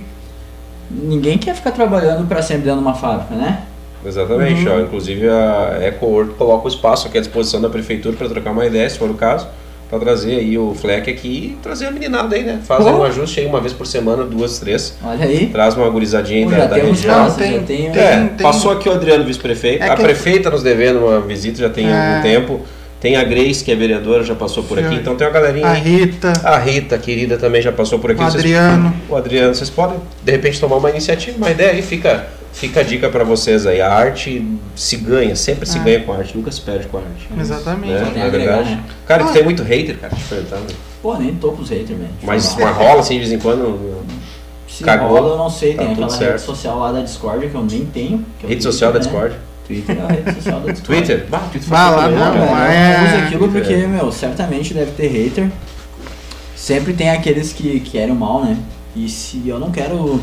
Ninguém 0.90 1.38
quer 1.38 1.54
ficar 1.54 1.72
trabalhando 1.72 2.26
pra 2.28 2.42
sempre 2.42 2.64
dentro 2.64 2.80
de 2.80 2.86
uma 2.86 2.94
fábrica, 2.96 3.36
né? 3.36 3.64
Exatamente, 4.06 4.68
Uhum. 4.68 4.76
ó, 4.78 4.80
inclusive 4.82 5.28
a 5.28 5.80
EcoWorld 5.82 6.34
coloca 6.36 6.66
o 6.66 6.68
espaço 6.70 7.08
aqui 7.08 7.18
à 7.18 7.22
disposição 7.22 7.60
da 7.60 7.70
prefeitura 7.70 8.16
para 8.16 8.30
trocar 8.30 8.52
uma 8.52 8.66
ideia, 8.66 8.90
se 8.90 8.98
for 9.00 9.10
o 9.10 9.16
caso, 9.16 9.48
para 9.90 10.00
trazer 10.00 10.38
aí 10.40 10.58
o 10.58 10.74
Fleck 10.74 11.10
aqui 11.10 11.56
e 11.56 11.58
trazer 11.62 11.86
a 11.86 11.92
meninada 11.92 12.36
aí, 12.36 12.44
né? 12.44 12.60
Faz 12.66 12.86
aí 12.86 12.92
Pô. 12.92 13.00
um 13.00 13.04
ajuste 13.04 13.40
aí 13.40 13.46
uma 13.46 13.62
vez 13.62 13.72
por 13.74 13.86
semana, 13.86 14.24
duas, 14.24 14.58
três, 14.60 14.98
Olha 15.04 15.26
aí. 15.26 15.48
traz 15.48 15.76
uma 15.76 15.90
gurizadinha 15.90 16.46
aí 16.46 16.52
da, 16.52 16.58
já 16.58 16.66
da 16.66 16.76
região. 16.78 17.14
casos, 17.16 17.38
Tem- 17.38 17.52
já 17.54 17.60
tem... 17.60 17.92
tem- 17.92 18.02
É, 18.02 18.30
passou 18.42 18.72
aqui 18.72 18.90
o 18.90 18.92
Adriano, 18.94 19.24
vice-prefeito. 19.24 19.84
É 19.84 19.90
a 19.90 19.96
prefeita 19.96 20.50
nos 20.50 20.64
devendo 20.64 21.00
uma 21.06 21.22
visita 21.22 21.60
já 21.60 21.70
tem 21.70 21.88
É. 21.88 21.92
algum 22.16 22.22
tempo. 22.24 22.62
Tem 23.00 23.16
a 23.18 23.24
Grace, 23.24 23.64
que 23.64 23.72
é 23.72 23.76
vereadora, 23.76 24.24
já 24.24 24.34
passou 24.34 24.64
por 24.64 24.80
aqui. 24.80 24.96
Então 24.96 25.16
tem 25.16 25.28
uma 25.28 25.34
galerinha 25.34 25.68
A 25.68 25.72
aí. 25.74 25.80
Rita, 25.82 26.34
A 26.44 26.58
Rita, 26.58 26.98
querida, 26.98 27.38
também 27.38 27.62
já 27.62 27.72
passou 27.72 28.00
por 28.00 28.10
aqui. 28.10 28.20
o 28.20 28.24
Vocês- 28.26 28.44
Adriano. 28.44 28.96
o 29.08 29.16
Adriano, 29.16 29.54
vocês 29.54 29.70
podem, 29.70 29.98
de 30.24 30.32
repente, 30.32 30.60
tomar 30.60 30.78
uma 30.78 30.90
iniciativa, 30.90 31.38
uma 31.38 31.52
ideia 31.52 31.72
aí, 31.74 31.84
fica, 31.84 32.26
Fica 32.56 32.80
a 32.80 32.84
dica 32.84 33.10
pra 33.10 33.24
vocês 33.26 33.66
aí. 33.68 33.82
A 33.82 33.94
arte 33.94 34.44
se 34.76 34.96
ganha, 34.96 35.36
sempre 35.36 35.66
se 35.66 35.78
Ah. 35.78 35.84
ganha 35.84 36.00
com 36.04 36.14
a 36.14 36.18
arte, 36.18 36.36
nunca 36.38 36.50
se 36.52 36.62
perde 36.62 36.88
com 36.88 36.98
a 36.98 37.02
arte. 37.02 37.28
Exatamente. 37.38 37.92
Né? 37.94 38.00
Só 38.00 38.06
tem 38.06 38.14
Não 38.16 38.22
a 38.22 38.24
é 38.24 38.28
agregar, 38.28 38.56
verdade. 38.56 38.76
né? 38.78 38.84
Cara, 39.06 39.24
tu 39.26 39.30
Ah. 39.30 39.34
tem 39.34 39.44
muito 39.44 39.62
hater, 39.64 39.98
cara, 39.98 40.16
te 40.16 40.24
perguntando. 40.24 40.74
Pô, 41.02 41.16
nem 41.18 41.36
tô 41.36 41.52
com 41.52 41.62
os 41.62 41.70
haters, 41.70 41.90
velho. 42.00 42.10
Mas, 42.24 42.56
mal. 42.56 42.68
mas 42.68 42.78
rola 42.78 43.00
assim 43.02 43.14
de 43.16 43.20
vez 43.20 43.32
em 43.34 43.40
quando. 43.40 44.04
Se 44.70 44.84
cagou, 44.84 45.10
rola, 45.10 45.30
eu 45.34 45.38
não 45.38 45.50
sei. 45.50 45.74
tá 45.74 45.84
Tem 45.84 45.94
tudo 45.96 46.04
aquela 46.06 46.18
certo. 46.18 46.32
rede 46.32 46.42
social 46.44 46.80
lá 46.80 46.92
da 46.94 47.02
Discord 47.02 47.48
que 47.48 47.56
eu 47.56 47.64
nem 47.64 47.86
tenho. 47.86 48.26
é 48.44 48.48
Rede 48.48 48.64
social 48.64 48.92
da 48.94 49.00
né? 49.00 49.06
Discord. 49.06 49.36
Twitter 49.68 49.98
é 49.98 50.02
a 50.02 50.08
rede 50.08 50.34
social 50.36 50.60
da 50.62 50.72
Discord. 50.72 50.82
Twitter? 51.06 51.26
Bah, 51.30 51.40
Twitter 51.52 51.74
lá, 51.74 51.92
também, 52.04 52.20
não, 52.20 52.34
né? 52.34 52.40
Não, 52.40 52.56
velho, 52.56 52.72
é- 52.72 52.96
eu 53.00 53.06
uso 53.18 53.26
aquilo 53.26 53.52
porque, 53.52 53.74
É. 53.74 53.88
meu, 53.88 54.12
certamente 54.12 54.74
deve 54.74 54.92
ter 54.92 55.08
hater. 55.08 55.50
Sempre 56.56 56.94
tem 56.94 57.10
aqueles 57.10 57.52
que 57.54 57.80
querem 57.82 58.12
o 58.12 58.16
mal, 58.16 58.44
né? 58.44 58.58
E 58.96 59.10
se 59.10 59.42
eu 59.46 59.60
não 59.60 59.72
quero. 59.72 60.22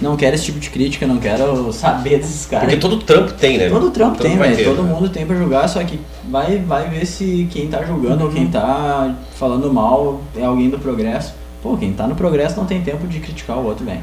Não 0.00 0.16
quero 0.16 0.36
esse 0.36 0.44
tipo 0.44 0.60
de 0.60 0.70
crítica, 0.70 1.06
não 1.08 1.18
quero 1.18 1.72
saber 1.72 2.18
desses 2.18 2.46
caras. 2.46 2.66
Porque 2.66 2.80
todo 2.80 2.98
trampo 2.98 3.32
tem, 3.32 3.58
né? 3.58 3.68
Todo 3.68 3.90
trampo 3.90 4.22
tem, 4.22 4.36
velho. 4.38 4.64
Todo 4.64 4.82
né? 4.84 4.92
mundo 4.94 5.08
tem 5.08 5.26
pra 5.26 5.34
julgar, 5.36 5.68
só 5.68 5.82
que 5.82 5.98
vai, 6.30 6.58
vai 6.58 6.88
ver 6.88 7.04
se 7.04 7.48
quem 7.50 7.66
tá 7.68 7.82
julgando 7.84 8.24
ou 8.24 8.30
quem 8.30 8.46
tá 8.46 9.12
falando 9.34 9.72
mal 9.72 10.20
é 10.36 10.44
alguém 10.44 10.70
do 10.70 10.78
progresso. 10.78 11.34
Pô, 11.62 11.76
quem 11.76 11.92
tá 11.92 12.06
no 12.06 12.14
progresso 12.14 12.56
não 12.56 12.64
tem 12.64 12.80
tempo 12.80 13.08
de 13.08 13.18
criticar 13.18 13.56
o 13.58 13.64
outro, 13.66 13.84
velho. 13.84 14.00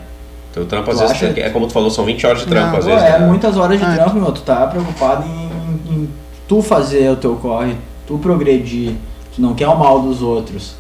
Teu 0.53 0.65
trampo, 0.65 0.91
às 0.91 0.97
Tu 0.97 1.01
vezes, 1.01 1.15
acha? 1.23 1.39
é 1.39 1.49
como 1.49 1.67
tu 1.67 1.73
falou, 1.73 1.89
são 1.89 2.03
20 2.03 2.25
horas 2.27 2.39
de 2.41 2.47
trampo, 2.47 2.71
Não, 2.73 2.77
às 2.79 2.85
Pô, 2.85 2.91
vezes. 2.91 3.05
é 3.05 3.19
né? 3.19 3.27
muitas 3.27 3.55
horas 3.57 3.79
de 3.79 3.85
Ah. 3.85 3.93
trampo, 3.95 4.15
meu. 4.15 4.31
Tu 4.33 4.41
tá 4.41 4.67
preocupado 4.67 5.25
em, 5.25 5.93
em 5.93 6.09
tu 6.47 6.61
fazer 6.61 7.09
o 7.11 7.15
teu 7.15 7.35
corre, 7.37 7.75
tu 8.05 8.17
progredir, 8.17 8.95
tu 9.33 9.41
não 9.41 9.53
quer 9.53 9.67
o 9.69 9.77
mal 9.77 10.01
dos 10.01 10.21
outros. 10.21 10.75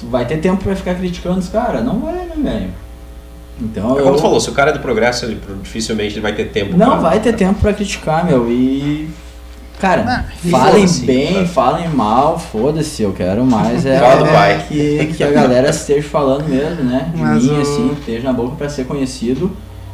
Tu 0.00 0.06
vai 0.06 0.26
ter 0.26 0.38
tempo 0.38 0.62
pra 0.64 0.74
ficar 0.74 0.94
criticando 0.96 1.38
os 1.38 1.48
caras? 1.48 1.84
Não 1.84 2.00
vai, 2.00 2.14
né, 2.14 2.34
velho? 2.36 2.70
Então 3.60 3.96
É 3.96 4.00
eu... 4.00 4.04
como 4.04 4.16
tu 4.16 4.22
falou, 4.22 4.40
se 4.40 4.50
o 4.50 4.52
cara 4.52 4.70
é 4.70 4.72
do 4.72 4.80
progresso, 4.80 5.24
ele 5.24 5.40
dificilmente 5.62 6.14
ele 6.14 6.20
vai 6.20 6.34
ter 6.34 6.46
tempo. 6.50 6.76
Não 6.76 6.90
pra- 6.92 7.10
vai 7.10 7.20
ter 7.20 7.32
tempo 7.34 7.60
pra 7.60 7.72
criticar, 7.72 8.24
meu. 8.24 8.50
E. 8.50 9.08
Cara, 9.80 10.04
Ah, 10.06 10.48
falem 10.50 10.74
foda-se, 10.86 11.04
bem, 11.04 11.34
cara. 11.34 11.46
falem 11.46 11.88
mal, 11.88 12.38
foda-se, 12.38 13.02
eu 13.02 13.12
quero 13.12 13.44
mais 13.44 13.84
é, 13.84 13.98
Fala 13.98 14.16
do 14.22 14.26
é 14.28 14.32
pai. 14.32 14.64
que, 14.68 15.06
que 15.16 15.22
a 15.24 15.30
galera 15.30 15.68
esteja 15.70 16.08
falando 16.08 16.48
mesmo, 16.48 16.84
né? 16.84 17.10
De 17.14 17.20
Mas 17.20 17.42
mim, 17.42 17.58
o- 17.58 17.60
assim, 17.60 17.92
esteja 17.98 18.22
na 18.24 18.32
boca 18.32 18.54
pra 18.56 18.68
ser 18.68 18.86
conhecido. 18.86 19.50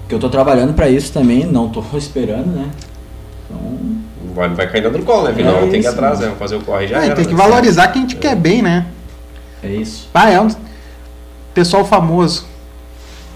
Que 0.08 0.14
eu 0.14 0.18
tô 0.18 0.28
trabalhando 0.28 0.74
pra 0.74 0.88
isso 0.88 1.12
também, 1.12 1.46
não 1.46 1.68
tô 1.68 1.82
esperando, 1.96 2.46
né? 2.46 2.68
Então. 3.48 3.60
Vai, 4.34 4.48
vai 4.50 4.70
caindo 4.70 4.90
no 4.90 5.02
colo, 5.04 5.24
né? 5.24 5.30
Afinal, 5.32 5.56
É 5.56 5.60
tem 5.66 5.80
que 5.80 5.86
ir 5.86 5.90
atrás, 5.90 6.18
mano. 6.20 6.32
né? 6.32 6.36
Fazer 6.38 6.56
o 6.56 6.60
corre 6.60 6.86
já. 6.86 7.00
É, 7.02 7.06
era, 7.06 7.14
tem 7.16 7.24
que 7.24 7.32
né? 7.32 7.36
valorizar 7.36 7.88
quem 7.88 8.06
te 8.06 8.16
quer 8.16 8.36
bem, 8.36 8.62
né? 8.62 8.86
É 9.62 9.68
isso. 9.68 10.08
Ah, 10.14 10.30
é 10.30 10.40
um 10.40 10.48
pessoal 11.54 11.84
famoso. 11.84 12.44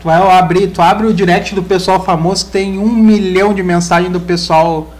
Tu 0.05 0.09
vai 0.09 0.21
abrir, 0.39 0.67
tu 0.69 0.83
abre 0.83 1.07
o 1.07 1.15
direct 1.15 1.55
do 1.55 1.63
pessoal 1.63 2.05
famoso, 2.05 2.45
tem 2.51 2.79
um 2.79 2.93
milhão 2.95 3.55
de 3.55 3.63
mensagens 3.63 4.13
do 4.13 4.21
pessoal 4.21 4.93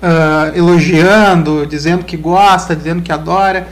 ah, 0.00 0.52
elogiando, 0.54 1.66
dizendo 1.66 2.04
que 2.04 2.16
gosta, 2.16 2.76
dizendo 2.76 3.02
que 3.02 3.10
adora, 3.10 3.66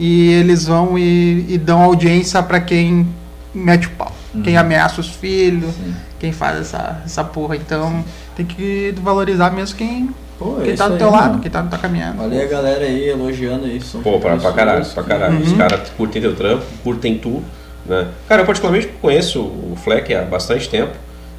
e 0.00 0.30
eles 0.32 0.66
vão 0.66 0.96
e, 0.98 1.44
e 1.46 1.58
dão 1.58 1.82
audiência 1.82 2.42
pra 2.42 2.58
quem 2.58 3.06
mete 3.54 3.86
o 3.86 3.90
pau, 3.90 4.10
quem 4.42 4.56
ameaça 4.56 4.98
os 4.98 5.08
filhos, 5.10 5.74
Sim. 5.74 5.94
quem 6.18 6.32
faz 6.32 6.58
essa, 6.60 7.02
essa 7.04 7.22
porra. 7.22 7.54
Então 7.56 8.02
tem 8.34 8.46
que 8.46 8.94
valorizar 9.02 9.50
mesmo 9.50 9.76
quem, 9.76 10.08
Pô, 10.38 10.56
é 10.58 10.62
quem 10.64 10.68
isso 10.72 10.82
tá 10.82 10.88
do 10.88 10.94
aí, 10.94 10.98
teu 11.00 11.10
lado, 11.10 11.28
mano. 11.32 11.40
quem 11.42 11.50
tá 11.50 11.62
na 11.62 11.68
tua 11.68 11.78
caminhada. 11.78 12.16
Olha 12.22 12.40
aí 12.40 12.46
a 12.46 12.48
galera 12.48 12.84
aí 12.86 13.10
elogiando 13.10 13.66
aí. 13.66 13.78
são 13.82 14.00
Pô, 14.00 14.18
pra, 14.18 14.38
pra 14.38 14.52
caralho, 14.52 14.86
pra 14.86 15.02
caralho. 15.02 15.38
Os 15.38 15.50
Uhum. 15.52 15.58
caras 15.58 15.90
curtem 15.98 16.22
teu 16.22 16.34
trampo, 16.34 16.64
curtem 16.82 17.18
tu, 17.18 17.42
né? 17.86 18.08
Cara, 18.28 18.42
eu 18.42 18.46
particularmente 18.46 18.88
conheço 19.00 19.40
o 19.40 19.76
Fleck 19.82 20.14
há 20.14 20.22
bastante 20.22 20.68
tempo. 20.68 20.92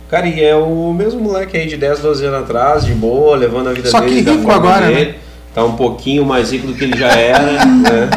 Cara, 0.10 0.28
e 0.28 0.44
é 0.44 0.56
o 0.56 0.94
mesmo 0.94 1.20
moleque 1.22 1.58
aí 1.58 1.66
de 1.68 1.76
10, 1.78 2.00
12 2.00 2.26
anos 2.26 2.42
atrás, 2.44 2.86
de 2.86 2.94
boa, 2.94 3.36
levando 3.36 3.70
a 3.70 3.74
vida 3.74 3.90
Só 3.90 4.00
dele. 4.00 4.16
que 4.18 4.22
da 4.22 4.32
rico 4.34 4.52
agora, 4.52 4.88
né? 4.88 4.94
dele. 4.96 5.16
Tá 5.56 5.64
um 5.64 5.76
pouquinho 5.76 6.24
mais 6.26 6.52
rico 6.52 6.68
do 6.68 6.74
que 6.76 6.84
ele 6.84 6.98
já 6.98 7.10
era, 7.12 7.42
né? 7.66 8.10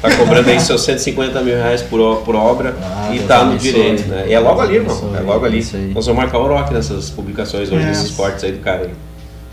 Tá 0.00 0.10
cobrando 0.16 0.50
aí 0.50 0.60
seus 0.60 0.82
150 0.84 1.40
mil 1.42 1.54
reais 1.56 1.80
por, 1.82 2.18
por 2.22 2.34
obra 2.34 2.74
Ah, 2.82 3.10
e 3.14 3.20
tá 3.20 3.42
no 3.44 3.56
direito, 3.56 4.06
né? 4.06 4.24
E 4.28 4.34
é 4.34 4.38
logo 4.38 4.60
ali, 4.60 4.76
irmão. 4.76 5.12
É 5.16 5.20
logo 5.20 5.44
ali. 5.46 5.58
Nós 5.94 6.06
vamos 6.06 6.22
marcar 6.22 6.38
o 6.38 6.46
Rock 6.46 6.72
nessas 6.74 7.08
publicações 7.10 7.70
hoje, 7.72 7.82
É. 7.82 7.86
nesses 7.86 8.10
cortes 8.10 8.44
aí 8.44 8.52
do 8.52 8.58
cara 8.60 8.82
aí. 8.82 8.90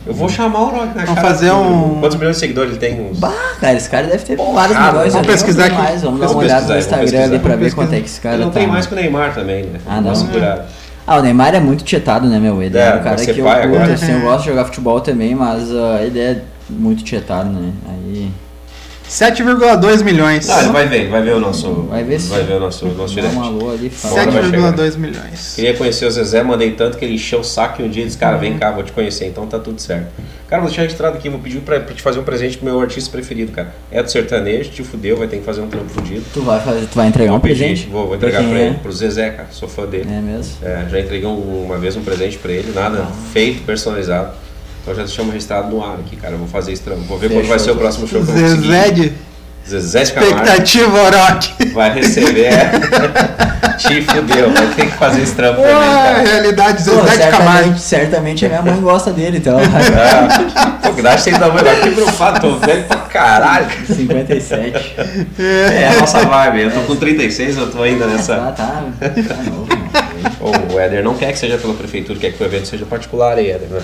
Eu 0.05 0.13
vou 0.13 0.27
chamar 0.27 0.59
o 0.61 0.65
Rock 0.69 0.87
na 0.95 1.05
Vamos 1.05 1.15
cara 1.15 1.21
fazer 1.27 1.51
um- 1.51 1.99
Quantos 1.99 2.17
milhões 2.17 2.35
de 2.35 2.39
seguidores 2.39 2.71
ele 2.71 2.79
tem? 2.79 2.99
Uns... 3.01 3.19
Bah, 3.19 3.31
cara, 3.59 3.73
esse 3.77 3.89
cara 3.89 4.07
deve 4.07 4.23
ter 4.25 4.35
Porra, 4.35 4.53
vários 4.53 4.77
vamos 4.77 4.93
milhões. 4.93 5.15
ali, 5.15 5.27
pesquisar 5.27 5.61
não 5.61 5.69
tem 5.69 5.77
aqui. 5.77 5.87
Mais. 5.91 6.01
Vamos 6.01 6.19
dar 6.19 6.27
Vamos 6.27 6.31
uma 6.43 6.43
olhada 6.43 6.59
pesquisar, 6.61 6.61
no 6.61 6.67
vamos 6.73 6.85
Instagram 6.85 7.01
pesquisar. 7.05 7.23
ali 7.35 7.39
pra 7.39 7.49
Vamos 7.51 7.65
ver 7.65 7.75
quanto 7.75 7.87
é 7.93 7.99
pesquisar. 7.99 8.01
que 8.01 8.09
esse 8.09 8.21
cara 8.21 8.35
Ele 8.35 8.43
não 8.45 8.51
tá. 8.51 8.59
tem 8.59 8.67
mais 8.67 8.85
que 8.87 8.93
o 8.93 8.95
Neymar 8.95 9.33
também, 9.35 9.63
né? 9.63 9.79
Ah, 9.87 10.01
não. 10.01 10.15
Segurada. 10.15 10.65
Ah, 11.05 11.17
o 11.17 11.21
Neymar 11.21 11.53
é 11.55 11.59
muito 11.59 11.83
tietado, 11.83 12.27
né, 12.27 12.39
meu? 12.39 12.61
Ele 12.63 12.77
é, 12.77 12.81
É, 12.81 12.95
um 12.95 13.03
cara 13.03 13.15
que 13.17 13.29
eu 13.31 13.45
curto, 13.45 13.49
agora. 13.59 13.93
assim, 13.93 14.11
eu 14.11 14.21
gosto 14.21 14.39
de 14.43 14.49
jogar 14.49 14.65
futebol 14.65 15.01
também, 15.01 15.35
mas 15.35 15.69
ah, 15.71 15.99
ele 16.01 16.19
é 16.19 16.41
muito 16.69 17.03
tietado, 17.03 17.49
né? 17.49 17.71
Aí. 17.89 18.31
7,2 19.11 20.01
milhões. 20.03 20.49
Ah, 20.49 20.61
ele 20.63 20.71
vai 20.71 20.87
ver, 20.87 21.09
vai 21.09 21.21
ver 21.21 21.35
o 21.35 21.39
nosso. 21.39 21.69
Vai 21.89 22.01
ver 22.01 22.17
se- 22.17 22.29
Vai 22.29 22.43
ver 22.43 22.53
o 22.53 22.59
nosso, 22.61 22.85
nosso 22.87 23.13
Dá 23.15 23.21
direct. 23.21 23.35
uma 23.37 23.45
alô 23.47 23.69
ali, 23.69 23.89
fala. 23.89 24.13
Sete- 24.15 24.31
vai 24.31 24.41
7,2 24.43 24.95
milhões. 24.95 25.53
Queria 25.53 25.73
conhecer 25.75 26.05
o 26.05 26.11
Zezé, 26.11 26.41
mandei 26.41 26.71
tanto 26.71 26.97
que 26.97 27.03
ele 27.03 27.15
encheu 27.15 27.41
o 27.41 27.43
saco 27.43 27.81
e 27.81 27.85
um 27.85 27.89
dia 27.89 28.05
disse, 28.05 28.17
cara, 28.17 28.37
vem 28.37 28.57
cá, 28.57 28.71
vou 28.71 28.83
te 28.83 28.93
conhecer, 28.93 29.25
então 29.25 29.45
tá 29.45 29.59
tudo 29.59 29.81
certo. 29.81 30.07
Cara, 30.47 30.61
vou 30.61 30.69
deixar 30.69 30.83
registrado 30.83 31.17
aqui, 31.17 31.27
vou 31.29 31.39
pedir 31.39 31.59
pra, 31.59 31.81
pra 31.81 31.93
te 31.93 32.01
fazer 32.01 32.19
um 32.19 32.23
presente 32.23 32.57
pro 32.57 32.65
meu 32.65 32.79
artista 32.79 33.11
preferido, 33.11 33.51
cara. 33.51 33.73
É 33.91 34.01
do 34.01 34.09
sertanejo, 34.09 34.69
te 34.71 34.81
fudeu, 34.81 35.17
vai 35.17 35.27
ter 35.27 35.37
que 35.39 35.43
fazer 35.43 35.59
um 35.59 35.67
trampo 35.67 35.89
fudido. 35.89 36.23
Tu 36.33 36.41
vai, 36.41 36.61
fazer, 36.61 36.85
tu 36.87 36.95
vai 36.95 37.07
entregar 37.07 37.33
um 37.33 37.39
pedir, 37.41 37.57
presente? 37.59 37.87
Vou, 37.89 38.07
vou 38.07 38.15
entregar 38.15 38.39
Pra 38.39 38.47
pra, 38.49 38.57
quem 38.57 38.67
ele, 38.67 38.75
é? 38.75 38.79
pro 38.79 38.91
Zezé, 38.93 39.29
cara, 39.31 39.49
sou 39.51 39.67
fã 39.67 39.85
dele. 39.85 40.07
É 40.09 40.21
mesmo? 40.21 40.53
É, 40.63 40.85
já 40.89 40.99
entreguei 41.01 41.27
um- 41.27 41.65
uma 41.65 41.77
vez 41.77 41.97
um 41.97 42.01
presente 42.01 42.37
pra 42.37 42.51
ele, 42.53 42.71
nada 42.73 42.99
Ah. 43.09 43.11
feito, 43.33 43.63
personalizado. 43.63 44.31
Então 44.81 44.95
já 44.95 45.03
deixamos 45.03 45.33
registrado 45.33 45.69
no 45.69 45.83
ar 45.83 45.95
aqui, 45.99 46.15
cara. 46.15 46.33
Eu 46.33 46.39
vou 46.39 46.47
fazer 46.47 46.71
esse 46.71 46.81
trampo. 46.81 47.01
Vou 47.03 47.17
ver 47.17 47.27
Fechou, 47.27 47.41
quando 47.43 47.49
vai 47.49 47.59
ser 47.59 47.71
o 47.71 47.75
próximo 47.75 48.07
show 48.07 48.21
que 48.23 48.29
eu 48.29 48.33
vou 48.35 48.47
Zezé 48.47 48.77
conseguir. 48.89 49.09
de 49.09 49.69
Zezé 49.69 50.03
de 50.03 50.11
Camargo. 50.13 50.35
expectativa, 50.37 50.99
Orochi. 51.03 51.53
Vai 51.73 51.93
receber. 51.93 52.51
Te 53.77 54.01
fudeu, 54.03 54.51
vai 54.51 54.67
ter 54.75 54.85
que 54.87 54.97
fazer 54.97 55.21
esse 55.23 55.33
trampo 55.33 55.61
também, 55.61 55.75
Ué, 55.75 55.81
cara. 56.03 56.19
realidade, 56.21 56.83
Pô, 56.83 56.91
Zezé 57.01 57.25
de 57.25 57.31
Camargo. 57.31 57.77
certamente, 57.77 57.81
certamente 57.81 58.45
a 58.45 58.49
minha 58.49 58.61
mãe 58.61 58.81
gosta 58.81 59.11
dele, 59.11 59.37
então. 59.37 59.57
Ah, 60.55 60.77
Pô, 60.83 60.93
cuidado 60.93 61.19
sem 61.19 61.33
dar 61.33 61.49
uma 61.49 61.61
olhada. 61.61 61.79
Que 61.81 61.91
preocupado, 61.91 62.39
tô 62.41 62.57
velho 62.59 62.83
pra 62.85 62.97
caralho. 62.97 63.67
57. 63.87 64.95
É 65.39 65.87
a 65.95 65.99
nossa 65.99 66.19
vibe. 66.19 66.61
Eu 66.61 66.71
tô 66.71 66.81
com 66.81 66.95
36, 66.95 67.57
eu 67.57 67.71
tô 67.71 67.81
ainda 67.83 68.05
nessa. 68.07 68.35
Ah, 68.35 68.51
tá. 68.51 68.83
Tá 68.99 69.35
novo, 69.43 69.67
mano. 69.67 69.91
Ô, 70.39 70.73
o 70.73 70.79
Éder 70.79 71.03
não 71.03 71.15
quer 71.15 71.31
que 71.31 71.39
seja 71.39 71.57
pela 71.57 71.73
prefeitura, 71.73 72.19
quer 72.19 72.31
que 72.33 72.41
o 72.43 72.45
evento 72.45 72.67
seja 72.67 72.85
particular 72.85 73.37
aí, 73.37 73.49
Éder, 73.51 73.69
né? 73.69 73.81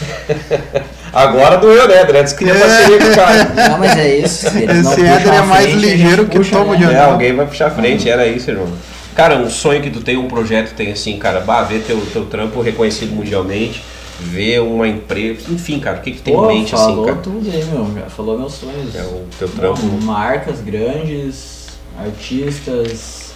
Agora 1.12 1.56
doeu, 1.56 1.88
né, 1.88 2.02
Éder? 2.02 2.16
Antes 2.16 2.32
queria 2.32 2.54
parceria 2.54 2.98
com 2.98 3.04
o 3.06 3.14
cara. 3.14 3.44
Não, 3.70 3.78
mas 3.78 3.98
é 3.98 4.16
isso. 4.18 4.48
se 4.50 4.58
eles 4.58 4.84
não 4.84 4.92
Esse 4.92 5.04
Éder 5.04 5.34
é 5.34 5.42
mais 5.42 5.64
frente, 5.66 5.78
ligeiro 5.78 6.26
que 6.26 6.38
puxa, 6.38 6.56
tomo 6.56 6.72
né? 6.72 6.78
de 6.78 6.84
É, 6.84 6.86
anel. 6.88 7.10
alguém 7.10 7.34
vai 7.34 7.46
puxar 7.46 7.66
a 7.66 7.70
frente, 7.70 8.08
era 8.08 8.26
isso, 8.26 8.50
irmão. 8.50 8.68
Cara, 9.14 9.36
um 9.36 9.50
sonho 9.50 9.82
que 9.82 9.90
tu 9.90 10.00
tem, 10.00 10.16
um 10.16 10.28
projeto 10.28 10.72
tem 10.74 10.92
assim, 10.92 11.18
cara, 11.18 11.40
bah, 11.40 11.62
ver 11.62 11.82
teu, 11.82 12.00
teu 12.12 12.26
trampo 12.26 12.60
reconhecido 12.62 13.12
mundialmente, 13.14 13.82
ver 14.20 14.60
uma 14.60 14.86
empresa, 14.86 15.50
enfim, 15.50 15.80
cara, 15.80 15.98
o 15.98 16.00
que 16.00 16.12
que 16.12 16.18
tu 16.18 16.22
tem 16.24 16.34
Pô, 16.34 16.48
em 16.50 16.58
mente 16.58 16.70
falou 16.70 17.04
assim, 17.04 17.04
cara? 17.06 17.16
tudo 17.22 17.50
aí, 17.50 17.64
meu. 17.64 17.90
Já 17.94 18.08
falou 18.08 18.38
meus 18.38 18.54
sonhos. 18.54 18.94
É 18.94 19.02
o 19.02 19.24
teu 19.38 19.48
trampo. 19.48 19.82
Marcas 20.02 20.60
grandes, 20.60 21.66
artistas, 21.98 23.32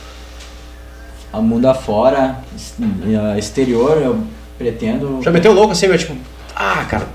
a 1.32 1.40
mundo 1.40 1.66
afora, 1.66 2.36
eh, 2.80 3.38
exterior, 3.38 4.00
eu 4.00 4.20
pretendo. 4.56 5.20
Já 5.22 5.32
meteu 5.32 5.52
louco 5.52 5.72
assim, 5.72 5.88
meu, 5.88 5.98
tipo, 5.98 6.14
ah, 6.54 6.84
cara, 6.88 7.08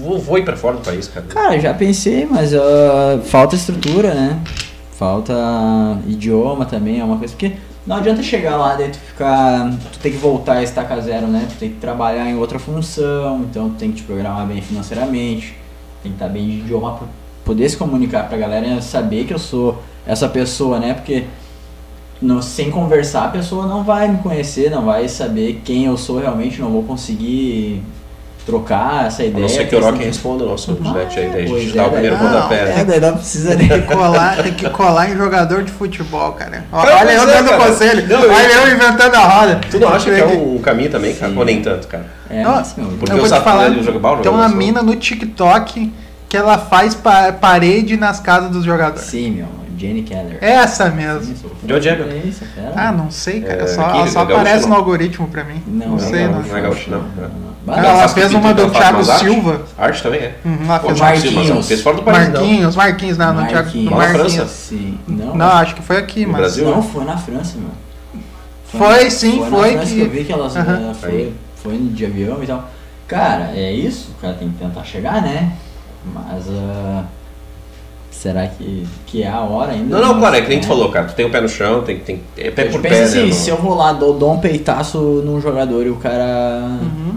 vou, 0.00 0.18
vou 0.18 0.38
ir 0.38 0.44
pra 0.44 0.56
fora 0.56 0.76
do 0.76 0.82
país, 0.82 1.08
cara. 1.08 1.26
Cara, 1.26 1.58
já 1.60 1.72
pensei, 1.74 2.26
mas 2.26 2.54
ah, 2.54 3.20
falta 3.24 3.54
estrutura, 3.54 4.14
né? 4.14 4.40
Falta 4.92 5.34
idioma 6.06 6.64
também, 6.66 7.00
é 7.00 7.04
uma 7.04 7.18
coisa. 7.18 7.34
Porque 7.34 7.52
não 7.86 7.96
adianta 7.96 8.22
chegar 8.22 8.56
lá 8.56 8.74
daí 8.74 8.90
tu 8.90 8.98
ficar. 8.98 9.70
Tu 9.92 9.98
tem 9.98 10.12
que 10.12 10.18
voltar 10.18 10.54
a 10.54 10.62
estaca 10.62 11.00
zero, 11.00 11.26
né? 11.26 11.46
Tu 11.50 11.56
tem 11.56 11.70
que 11.70 11.76
trabalhar 11.76 12.28
em 12.28 12.36
outra 12.36 12.58
função, 12.58 13.42
então 13.42 13.70
tu 13.70 13.76
tem 13.76 13.90
que 13.90 13.96
te 13.96 14.02
programar 14.04 14.46
bem 14.46 14.62
financeiramente, 14.62 15.56
tem 16.02 16.12
que 16.12 16.16
estar 16.16 16.28
bem 16.28 16.46
de 16.46 16.58
idioma 16.58 16.92
pra 16.94 17.06
poder 17.44 17.68
se 17.68 17.76
comunicar 17.76 18.28
pra 18.28 18.38
galera 18.38 18.80
saber 18.80 19.24
que 19.24 19.34
eu 19.34 19.38
sou 19.38 19.82
essa 20.06 20.28
pessoa, 20.28 20.78
né? 20.78 20.94
Porque 20.94 21.24
não, 22.22 22.40
sem 22.40 22.70
conversar 22.70 23.26
a 23.26 23.28
pessoa 23.28 23.66
não 23.66 23.84
vai 23.84 24.08
me 24.08 24.18
conhecer, 24.18 24.70
não 24.70 24.84
vai 24.84 25.08
saber 25.08 25.60
quem 25.64 25.84
eu 25.84 25.96
sou 25.96 26.18
realmente, 26.18 26.60
não 26.60 26.70
vou 26.70 26.84
conseguir 26.84 27.82
trocar 28.44 29.06
essa 29.06 29.22
A 29.22 29.26
ideia. 29.26 29.42
não 29.42 29.48
ser 29.48 29.66
que 29.68 29.74
o 29.74 29.80
Rock 29.80 30.04
responda 30.04 30.44
o 30.44 30.48
nosso 30.48 30.74
direct 30.74 31.18
aí, 31.18 31.30
daí 31.30 31.44
a 31.44 31.46
gente 31.46 31.70
é, 31.72 31.74
dá 31.76 31.86
o 31.86 31.90
daí- 31.90 32.00
primeiro 32.00 32.16
não, 32.22 32.30
pontapé. 32.32 32.60
É, 32.60 32.74
né? 32.76 32.84
daí 32.84 33.00
não 33.00 33.14
precisa 33.16 33.56
Tem 33.56 33.68
nem. 33.68 33.80
que 33.82 33.94
colar, 33.94 34.36
tem 34.42 34.52
que 34.54 34.70
colar 34.70 35.10
em 35.10 35.16
jogador 35.16 35.62
de 35.62 35.72
futebol, 35.72 36.32
cara. 36.32 36.64
Ó, 36.72 36.82
Cara, 36.82 36.96
Olha 37.00 37.12
eu 37.12 37.22
é, 37.22 37.26
dando 37.42 37.56
conselho. 37.64 38.04
Olha 38.18 38.52
eu 38.68 38.74
inventando 38.76 39.14
a 39.14 39.20
roda. 39.20 39.60
Tu 39.70 39.78
não 39.80 39.88
acha 39.88 40.10
que 40.14 40.20
é 40.20 40.26
um 40.26 40.58
caminho 40.58 40.90
também, 40.90 41.14
cara? 41.14 41.32
Sim. 41.32 41.38
Ou 41.38 41.44
nem 41.44 41.62
tanto, 41.62 41.88
cara? 41.88 42.06
É, 42.28 42.42
Não, 42.42 42.62
Porque 42.62 43.12
eu 43.12 43.16
o 43.16 43.18
vou 43.20 43.26
te 43.26 43.28
Sato, 43.30 43.44
falar, 43.44 43.66
ele 43.66 43.82
joga 43.82 43.98
bola, 43.98 44.22
tem 44.22 44.30
uma 44.30 44.48
mina 44.48 44.82
no 44.82 44.94
TikTok 44.96 45.92
que 46.28 46.36
ela 46.36 46.58
faz 46.58 46.94
pa- 46.94 47.32
parede 47.32 47.96
nas 47.96 48.20
casas 48.20 48.50
dos 48.50 48.64
jogadores. 48.64 49.06
Sim, 49.08 49.30
meu, 49.30 49.46
Jenny 49.78 50.02
Keller. 50.02 50.38
Essa 50.40 50.88
mesmo. 50.90 51.34
De 51.62 51.72
onde 51.74 51.88
é? 51.88 51.92
É. 51.92 52.72
Ah, 52.76 52.92
não 52.92 53.10
sei, 53.10 53.40
cara. 53.40 53.62
É, 53.62 53.66
só 53.68 53.82
aqui, 53.82 54.10
só 54.10 54.22
é 54.22 54.24
gaúcho, 54.26 54.40
aparece 54.40 54.68
no 54.68 54.74
algoritmo 54.74 55.28
pra 55.28 55.44
mim. 55.44 55.62
Não, 55.66 55.88
Não, 55.90 55.98
sei, 55.98 56.26
não. 56.26 56.42
não 56.42 56.56
é 56.56 56.60
gaúcho, 56.60 56.90
não. 56.90 57.04
Não. 57.66 57.74
Bah, 57.74 57.82
Ela 57.82 58.08
fez 58.08 58.32
uma 58.34 58.52
do 58.54 58.70
Thiago 58.70 58.96
umas 58.98 59.10
arte. 59.10 59.24
Silva. 59.24 59.62
Arte 59.78 60.02
também 60.02 60.20
é. 60.20 60.34
Uhum, 60.44 60.58
ela 60.64 60.78
Pô, 60.78 60.86
fez 60.88 60.98
Thiago 60.98 61.20
Silva, 61.20 61.36
Marquinhos. 61.40 61.68
fez 61.68 61.80
fora 61.80 61.96
do 61.96 62.02
país. 62.02 62.18
Marquinhos, 62.28 62.76
Marquinhos, 62.76 63.18
não, 63.18 63.32
no 63.34 63.40
Thiago, 63.46 63.54
Marquinhos. 63.54 63.90
no 63.90 63.96
Lá 63.96 63.96
na 63.96 64.08
Marquinhos. 64.12 64.34
França? 64.34 64.48
Sim. 64.52 64.98
Não, 65.08 65.34
Não, 65.36 65.46
acho 65.46 65.74
que 65.74 65.82
foi 65.82 65.96
aqui, 65.96 66.26
No 66.26 66.32
mas. 66.32 66.40
Brasil? 66.40 66.64
Não, 66.70 66.82
foi 66.82 67.04
na 67.04 67.16
França, 67.16 67.56
meu. 67.58 67.70
Foi, 68.66 69.08
sim, 69.10 69.40
na 69.40 69.46
foi 69.46 69.72
França 69.72 69.86
que- 69.86 69.94
que 69.94 70.00
eu 70.00 70.10
vi 70.10 70.24
que 70.24 70.32
elas 70.32 70.56
eh, 70.56 70.62
foi, 71.00 71.32
foi 71.62 71.78
de 71.78 72.04
avião 72.06 72.42
e 72.42 72.46
tal. 72.46 72.68
Cara, 73.06 73.50
é 73.54 73.72
isso, 73.72 74.10
o 74.18 74.20
cara 74.20 74.34
tem 74.34 74.48
que 74.50 74.58
tentar 74.58 74.82
chegar, 74.82 75.22
né? 75.22 75.52
Mas 76.12 76.44
ah, 76.50 77.04
será 78.10 78.46
que, 78.46 78.86
que 79.06 79.22
é 79.22 79.28
a 79.30 79.40
hora 79.40 79.72
ainda? 79.72 80.00
Não, 80.00 80.08
não, 80.14 80.18
claro, 80.18 80.36
é 80.36 80.40
que 80.42 80.48
nem 80.48 80.58
tu 80.58 80.62
Né? 80.62 80.68
falou, 80.68 80.90
cara. 80.90 81.06
Tu 81.06 81.14
tem 81.14 81.26
o 81.26 81.30
pé 81.30 81.40
no 81.40 81.48
chão, 81.48 81.82
tem, 81.82 81.98
tem 81.98 82.20
é 82.36 82.50
pé 82.50 82.66
Eu 82.66 82.70
por 82.72 82.80
pé, 82.80 83.02
assim, 83.04 83.26
né? 83.26 83.32
se 83.32 83.48
eu 83.50 83.56
vou 83.56 83.74
lá, 83.74 83.92
dou, 83.92 84.18
dou 84.18 84.32
um 84.32 84.40
peitaço 84.40 84.98
num 85.24 85.40
jogador 85.40 85.86
e 85.86 85.90
o 85.90 85.96
cara 85.96 86.66
Uhum. 86.82 87.14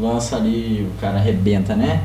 Lança 0.00 0.36
ali, 0.36 0.88
o 0.90 1.00
cara 1.00 1.18
arrebenta, 1.18 1.74
né? 1.74 2.02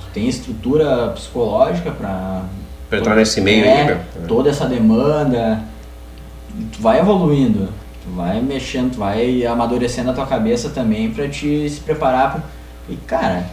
Tu 0.00 0.06
tem 0.14 0.28
estrutura 0.28 1.08
psicológica 1.08 1.90
pra. 1.90 2.42
Pra 2.88 2.98
entrar 2.98 3.16
nesse 3.16 3.40
meio 3.40 3.64
é, 3.64 3.80
aí, 3.80 3.86
meu. 3.86 3.98
Toda 4.28 4.50
essa 4.50 4.66
demanda. 4.66 5.62
Tu 6.72 6.80
vai 6.80 7.00
evoluindo, 7.00 7.68
tu 8.02 8.16
vai 8.16 8.40
mexendo, 8.40 8.92
tu 8.92 8.98
vai 8.98 9.44
amadurecendo 9.44 10.10
a 10.10 10.14
tua 10.14 10.26
cabeça 10.26 10.70
também 10.70 11.10
pra 11.10 11.28
te 11.28 11.68
se 11.68 11.80
preparar 11.80 12.32
pra. 12.32 12.42
E 12.88 12.96
cara, 12.96 13.44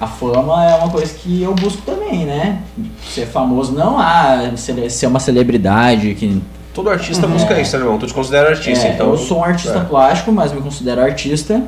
a 0.00 0.06
fama 0.06 0.64
é 0.64 0.74
uma 0.76 0.90
coisa 0.90 1.12
que 1.12 1.42
eu 1.42 1.54
busco 1.54 1.82
também, 1.82 2.24
né? 2.24 2.62
Ser 3.02 3.26
famoso 3.26 3.72
não 3.72 3.98
ah, 3.98 4.52
ser 4.56 4.90
ser 4.90 5.06
uma 5.06 5.18
celebridade 5.18 6.14
que 6.14 6.40
Todo 6.76 6.90
artista 6.90 7.26
Uhum. 7.26 7.32
busca 7.32 7.58
isso, 7.58 7.74
né, 7.78 7.84
irmão? 7.84 7.98
Tu 7.98 8.06
te 8.06 8.12
considera 8.12 8.50
artista, 8.50 8.86
é, 8.86 8.92
então. 8.92 9.08
eu 9.08 9.16
sou 9.16 9.38
um 9.38 9.44
artista 9.44 9.78
é. 9.78 9.84
plástico, 9.84 10.30
mas 10.30 10.52
me 10.52 10.60
considero 10.60 11.00
artista. 11.00 11.62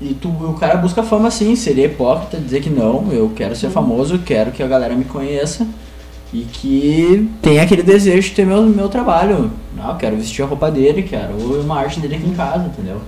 E 0.00 0.14
tu, 0.14 0.28
o 0.28 0.54
cara 0.54 0.76
busca 0.76 1.02
fama 1.02 1.30
sim, 1.30 1.56
seria 1.56 1.86
hipócrita 1.86 2.38
dizer 2.38 2.60
que 2.60 2.68
não, 2.68 3.10
eu 3.12 3.32
quero 3.34 3.56
ser 3.56 3.70
famoso, 3.70 4.18
quero 4.18 4.52
que 4.52 4.62
a 4.62 4.66
galera 4.66 4.94
me 4.94 5.04
conheça 5.04 5.66
e 6.32 6.40
que 6.40 7.30
tenha 7.40 7.62
aquele 7.62 7.82
desejo 7.82 8.28
de 8.28 8.34
ter 8.34 8.44
meu, 8.44 8.62
meu 8.62 8.88
trabalho. 8.88 9.50
Não, 9.74 9.90
eu 9.90 9.96
quero 9.96 10.16
vestir 10.16 10.42
a 10.42 10.46
roupa 10.46 10.70
dele, 10.70 11.02
quero 11.02 11.34
uma 11.62 11.78
arte 11.78 11.98
dele 11.98 12.16
aqui 12.16 12.28
em 12.28 12.34
casa, 12.34 12.66
entendeu? 12.66 13.00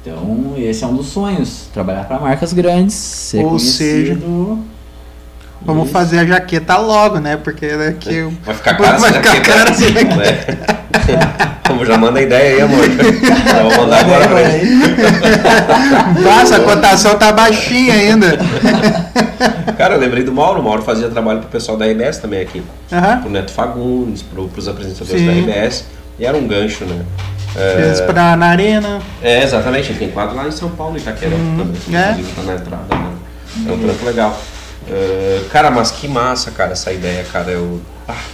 Então, 0.00 0.54
esse 0.56 0.82
é 0.82 0.86
um 0.86 0.96
dos 0.96 1.06
sonhos, 1.06 1.68
trabalhar 1.72 2.04
para 2.08 2.18
marcas 2.18 2.52
grandes, 2.52 2.94
ser 2.94 3.44
Ou 3.44 3.58
seja, 3.58 4.14
conhecido. 4.14 4.58
Vamos 5.64 5.84
Isso. 5.84 5.92
fazer 5.92 6.18
a 6.20 6.24
jaqueta 6.26 6.76
logo, 6.76 7.18
né? 7.18 7.36
Porque 7.36 7.68
daqui. 7.76 8.14
eu- 8.14 8.32
Vai 8.44 8.54
ficar 8.54 8.74
cara 8.78 8.98
Vai 8.98 9.12
ficar 9.12 9.34
jaqueta, 9.36 9.52
cara 9.52 9.70
essa 9.70 9.90
né? 9.90 10.38
Como 11.66 11.86
já 11.86 11.96
manda 11.96 12.18
a 12.18 12.22
ideia 12.22 12.54
aí, 12.56 12.60
amor. 12.60 12.84
Já 13.46 13.62
vou 13.62 13.76
mandar 13.84 14.00
agora 14.00 14.28
pra 14.28 14.40
ele. 14.42 14.76
Nossa, 16.22 16.56
a 16.56 16.60
cotação 16.60 17.16
tá 17.16 17.32
baixinha 17.32 17.94
ainda. 17.94 18.38
Cara, 19.78 19.94
eu 19.94 20.00
lembrei 20.00 20.22
do 20.22 20.32
Mauro. 20.32 20.60
O 20.60 20.62
Mauro 20.62 20.82
fazia 20.82 21.08
trabalho 21.08 21.40
pro 21.40 21.48
pessoal 21.48 21.78
da 21.78 21.86
RBS 21.86 22.18
também 22.18 22.40
aqui. 22.42 22.62
Aham. 22.92 23.20
Pro 23.22 23.30
Neto 23.30 23.52
Fagundes, 23.52 24.22
pro, 24.22 24.48
pros 24.48 24.68
apresentadores 24.68 25.20
Sim. 25.20 25.26
da 25.26 25.32
RBS. 25.52 25.84
E 26.18 26.26
era 26.26 26.36
um 26.36 26.46
gancho, 26.46 26.84
né? 26.84 27.02
Fez 27.76 28.00
pra, 28.02 28.36
na 28.36 28.46
arena. 28.46 29.00
É, 29.22 29.42
exatamente. 29.42 29.90
Ele 29.90 29.98
tem 29.98 30.10
quadro 30.10 30.36
lá 30.36 30.46
em 30.46 30.52
São 30.52 30.70
Paulo, 30.70 30.96
Itaquera 30.98 31.32
também. 31.32 31.98
é. 31.98 32.14
Tá 32.36 32.42
na 32.42 32.54
entrada, 32.54 32.94
né? 32.94 33.10
É 33.68 33.72
um 33.72 33.78
trampo 33.78 34.04
legal. 34.04 34.38
Uh, 34.88 35.48
cara, 35.50 35.70
mas 35.70 35.90
que 35.90 36.08
massa, 36.08 36.50
cara, 36.50 36.72
essa 36.72 36.92
ideia, 36.92 37.24
cara. 37.24 37.50
Eu, 37.50 37.80
ah, 38.08 38.24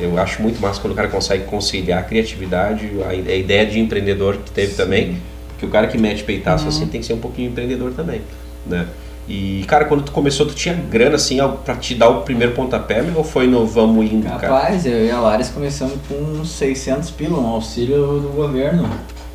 eu 0.00 0.18
acho 0.18 0.42
muito 0.42 0.60
massa 0.60 0.80
quando 0.80 0.92
o 0.92 0.96
cara 0.96 1.08
consegue 1.08 1.44
conciliar 1.44 2.00
a 2.00 2.02
criatividade, 2.02 2.90
a, 3.04 3.10
a 3.10 3.14
ideia 3.14 3.66
de 3.66 3.78
empreendedor 3.78 4.36
que 4.36 4.50
teve 4.50 4.74
também. 4.74 5.20
Porque 5.48 5.66
o 5.66 5.70
cara 5.70 5.88
que 5.88 5.98
mete 5.98 6.22
peitaço 6.22 6.68
assim 6.68 6.86
tem 6.86 7.00
que 7.00 7.06
ser 7.06 7.14
um 7.14 7.18
pouquinho 7.18 7.50
empreendedor 7.50 7.92
também, 7.92 8.22
né? 8.64 8.86
E, 9.28 9.62
cara, 9.68 9.84
quando 9.84 10.04
tu 10.04 10.12
começou, 10.12 10.46
tu 10.46 10.54
tinha 10.54 10.74
grana, 10.74 11.16
assim, 11.16 11.38
pra 11.62 11.76
te 11.76 11.94
dar 11.94 12.08
o 12.08 12.22
primeiro 12.22 12.54
pontapé, 12.54 13.04
ou 13.14 13.22
foi 13.22 13.46
no 13.46 13.66
vamos 13.66 14.10
indo, 14.10 14.24
cara? 14.24 14.38
Capaz, 14.38 14.86
eu 14.86 15.04
e 15.04 15.10
a 15.10 15.20
Laris 15.20 15.50
começamos 15.50 15.96
com 16.08 16.42
600 16.42 17.10
pila, 17.10 17.38
um 17.38 17.46
auxílio 17.46 18.20
do 18.20 18.32
governo. 18.34 18.88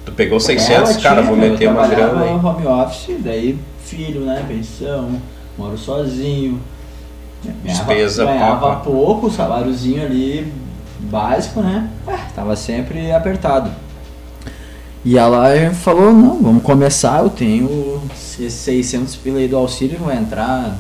Tu 0.04 0.12
pegou 0.14 0.38
Ela 0.38 0.46
600, 0.46 0.98
cara, 0.98 1.22
tinha, 1.22 1.28
vou 1.28 1.38
meter 1.38 1.66
eu 1.66 1.72
uma 1.72 1.86
grana 1.88 2.24
aí. 2.24 2.32
home 2.32 2.66
office, 2.66 3.16
daí 3.20 3.56
filho, 3.86 4.22
né, 4.22 4.44
pensão, 4.48 5.22
moro 5.58 5.78
sozinho. 5.78 6.60
Ganhava- 7.44 7.64
Despesa, 7.68 8.26
ganhava 8.26 8.68
papa. 8.68 8.76
pouco, 8.82 9.30
saláriozinho 9.30 10.04
ali 10.06 10.52
básico, 11.00 11.62
né? 11.62 11.90
É, 12.08 12.18
tava 12.34 12.56
sempre 12.56 13.12
apertado. 13.12 13.70
E 15.06 15.18
ela 15.18 15.50
falou, 15.74 16.14
não, 16.14 16.42
vamos 16.42 16.64
começar, 16.64 17.22
eu 17.22 17.30
tenho 17.30 18.02
esses 18.16 18.54
600 18.54 19.16
pila 19.18 19.40
aí 19.40 19.50
do 19.50 19.58
auxílio 19.58 19.98
que 19.98 20.04
vai 20.04 20.18
entrar 20.18 20.78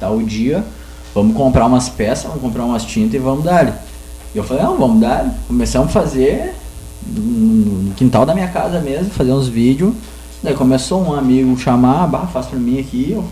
tal 0.00 0.18
dia, 0.22 0.64
vamos 1.14 1.36
comprar 1.36 1.66
umas 1.66 1.90
peças, 1.90 2.24
vamos 2.24 2.40
comprar 2.40 2.64
umas 2.64 2.84
tintas 2.86 3.14
e 3.14 3.18
vamos 3.18 3.44
dar. 3.44 3.84
E 4.34 4.38
eu 4.38 4.42
falei, 4.44 4.62
não, 4.62 4.78
vamos 4.78 5.00
dar. 5.02 5.34
Começamos 5.46 5.88
a 5.88 6.00
fazer 6.00 6.54
no 7.06 7.48
no 7.88 7.94
quintal 7.94 8.24
da 8.24 8.34
minha 8.34 8.48
casa 8.48 8.80
mesmo, 8.80 9.10
fazer 9.10 9.32
uns 9.32 9.48
vídeos. 9.48 9.92
Daí 10.42 10.54
começou 10.54 11.02
um 11.02 11.12
amigo 11.12 11.56
chamar, 11.58 12.06
bah, 12.06 12.26
faz 12.32 12.46
pra 12.46 12.58
mim 12.58 12.78
aqui. 12.80 13.12
Eu 13.12 13.24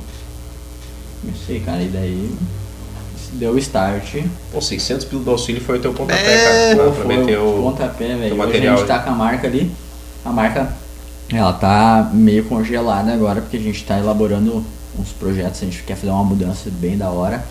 comecei, 1.26 1.60
cara, 1.60 1.82
e 1.82 1.88
daí 1.88 2.34
deu 3.34 3.52
o 3.52 3.58
start. 3.58 4.16
Pô, 4.52 4.60
600 4.60 5.04
pila 5.06 5.22
do 5.22 5.30
auxílio 5.30 5.60
foi 5.60 5.78
o 5.78 5.80
teu 5.80 5.92
pontapé, 5.92 6.20
É, 6.22 6.44
cara. 6.74 6.76
Pô, 6.86 6.92
Pra 6.92 7.04
foi 7.04 7.16
meter 7.16 7.38
o 7.38 7.58
o... 7.58 7.62
pontapé, 7.64 8.14
velho. 8.16 8.40
Hoje 8.40 8.56
a 8.66 8.76
gente 8.76 8.86
tá 8.86 8.98
com 9.00 9.10
a 9.10 9.14
marca 9.14 9.46
ali. 9.46 9.70
A 10.24 10.30
marca, 10.32 10.74
ela 11.32 11.52
tá 11.52 12.10
meio 12.12 12.44
congelada 12.44 13.12
agora, 13.12 13.40
porque 13.40 13.56
a 13.56 13.60
gente 13.60 13.84
tá 13.84 13.98
elaborando 13.98 14.64
uns 14.98 15.10
projetos, 15.12 15.60
a 15.62 15.64
gente 15.64 15.82
quer 15.82 15.94
fazer 15.96 16.10
uma 16.12 16.24
mudança 16.24 16.70
bem 16.70 16.96
da 16.96 17.10
hora. 17.10 17.44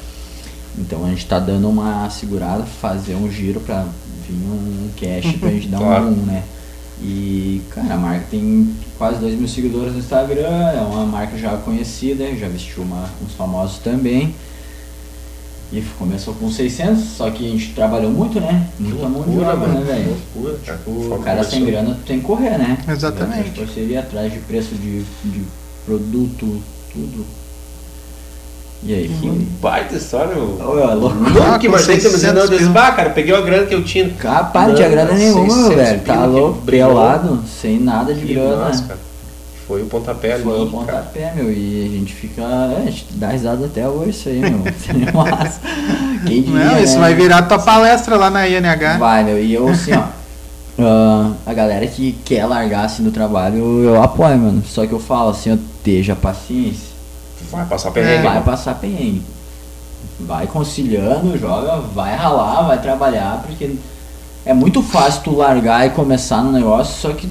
Então 0.77 1.05
a 1.05 1.09
gente 1.09 1.25
tá 1.25 1.39
dando 1.39 1.69
uma 1.69 2.09
segurada, 2.09 2.63
fazer 2.63 3.15
um 3.15 3.31
giro 3.31 3.59
pra 3.61 3.85
vir 4.27 4.33
um 4.33 4.89
cash 4.99 5.37
pra 5.39 5.49
gente 5.49 5.67
dar 5.67 5.77
Claro. 5.77 6.07
um 6.07 6.11
né? 6.25 6.43
E, 7.01 7.61
cara, 7.69 7.93
a 7.93 7.97
marca 7.97 8.25
tem 8.31 8.73
quase 8.97 9.19
2 9.19 9.35
mil 9.35 9.47
seguidores 9.47 9.93
no 9.93 9.99
Instagram, 9.99 10.47
é 10.47 10.81
uma 10.81 11.05
marca 11.05 11.37
já 11.37 11.57
conhecida, 11.57 12.33
já 12.35 12.47
vestiu 12.47 12.83
uma, 12.83 13.09
uns 13.23 13.33
famosos 13.33 13.79
também. 13.79 14.33
E 15.73 15.81
começou 15.97 16.33
com 16.35 16.49
600, 16.49 17.03
só 17.03 17.29
que 17.31 17.45
a 17.45 17.49
gente 17.49 17.73
trabalhou 17.73 18.11
muito, 18.11 18.39
né? 18.39 18.69
Muita 18.79 19.09
mão 19.09 19.23
de 19.23 19.37
obra, 19.39 19.67
né, 19.67 19.81
velho? 19.81 20.17
Loucura, 20.35 20.59
cara. 20.65 20.79
O 20.85 21.19
cara 21.23 21.43
sem 21.43 21.65
grana, 21.65 21.95
tu 21.95 22.05
tem 22.05 22.19
que 22.19 22.25
correr, 22.25 22.57
né? 22.57 22.77
Exatamente. 22.87 23.59
Você 23.59 23.81
ir 23.81 23.97
atrás 23.97 24.31
de 24.31 24.39
preço 24.39 24.75
de, 24.75 25.03
de 25.03 25.41
produto, 25.85 26.61
tudo. 26.93 27.25
E 28.87 28.93
aí, 28.93 29.07
que 29.19 29.27
Baita 29.61 29.95
história, 29.95 30.35
meu. 30.35 30.59
É 30.79 30.93
louco. 30.93 31.15
Ah, 31.43 31.57
que 31.57 31.67
com 31.67 31.73
imaginei 31.73 31.95
que 31.97 32.03
você 32.03 32.09
me 32.09 32.13
dizendo, 32.15 32.35
600 32.41 32.51
eu 32.51 32.57
disse, 32.59 32.69
bah, 32.69 32.91
cara, 32.91 33.09
peguei 33.09 33.35
a 33.35 33.41
grana 33.41 33.65
que 33.65 33.73
eu 33.73 33.83
tinha. 33.83 34.07
Capaz 34.11 34.75
de 34.75 34.81
Não, 34.83 34.89
grana 34.91 35.11
nenhuma, 35.13 35.49
600 35.49 35.75
velho. 35.75 36.01
Tá 36.01 36.25
louco, 36.25 36.61
brilhou. 36.61 36.89
pelado, 36.89 37.39
sem 37.61 37.79
nada 37.79 38.13
de 38.13 38.25
Que 38.25 38.33
grana. 38.35 38.57
massa, 38.65 38.83
cara. 38.83 38.99
Foi 39.67 39.81
o 39.81 39.85
pontapé 39.87 40.33
ali, 40.33 40.43
Foi 40.43 40.53
o 40.53 40.67
cara. 40.67 40.69
pontapé, 40.69 41.33
meu, 41.35 41.51
e 41.51 41.87
a 41.91 41.97
gente 41.97 42.13
fica. 42.13 42.43
É, 42.43 42.83
a 42.87 42.91
gente 42.91 43.07
dá 43.13 43.29
risada 43.29 43.65
até 43.65 43.89
hoje 43.89 44.11
isso 44.11 44.29
aí, 44.29 44.39
meu. 44.39 44.59
Massa. 45.13 45.59
Quem 46.27 46.43
diria, 46.43 46.65
Não, 46.65 46.79
isso 46.83 46.93
né? 46.93 46.99
vai 46.99 47.15
virar 47.15 47.41
tua 47.41 47.57
palestra 47.57 48.15
lá 48.15 48.29
na 48.29 48.47
INH. 48.47 48.97
Vai, 48.99 49.23
meu, 49.23 49.39
e 49.43 49.51
eu 49.51 49.67
assim, 49.67 49.93
ó. 49.93 50.03
ah, 50.79 51.31
a 51.43 51.53
galera 51.55 51.87
que 51.87 52.11
quer 52.23 52.45
largar 52.45 52.85
assim 52.85 53.01
do 53.03 53.09
trabalho, 53.09 53.57
eu 53.83 53.99
apoio, 54.03 54.37
mano. 54.37 54.63
Só 54.67 54.85
que 54.85 54.93
eu 54.93 54.99
falo 54.99 55.29
assim, 55.31 55.51
ó, 55.53 55.55
esteja 55.55 56.15
paciência. 56.15 56.93
Vai 57.51 57.65
passar 57.65 57.91
perrengue. 57.91 58.23
vai 58.23 58.33
mano. 58.33 58.45
passar 58.45 58.75
perrengue. 58.75 59.21
Vai 60.19 60.47
conciliando, 60.47 61.37
joga, 61.37 61.77
vai 61.93 62.15
ralar, 62.15 62.63
vai 62.67 62.81
trabalhar, 62.81 63.43
porque 63.45 63.75
é 64.45 64.53
muito 64.53 64.81
fácil 64.81 65.23
tu 65.23 65.35
largar 65.35 65.85
e 65.85 65.89
começar 65.89 66.41
no 66.43 66.51
negócio, 66.51 66.95
só 67.01 67.13
que, 67.13 67.27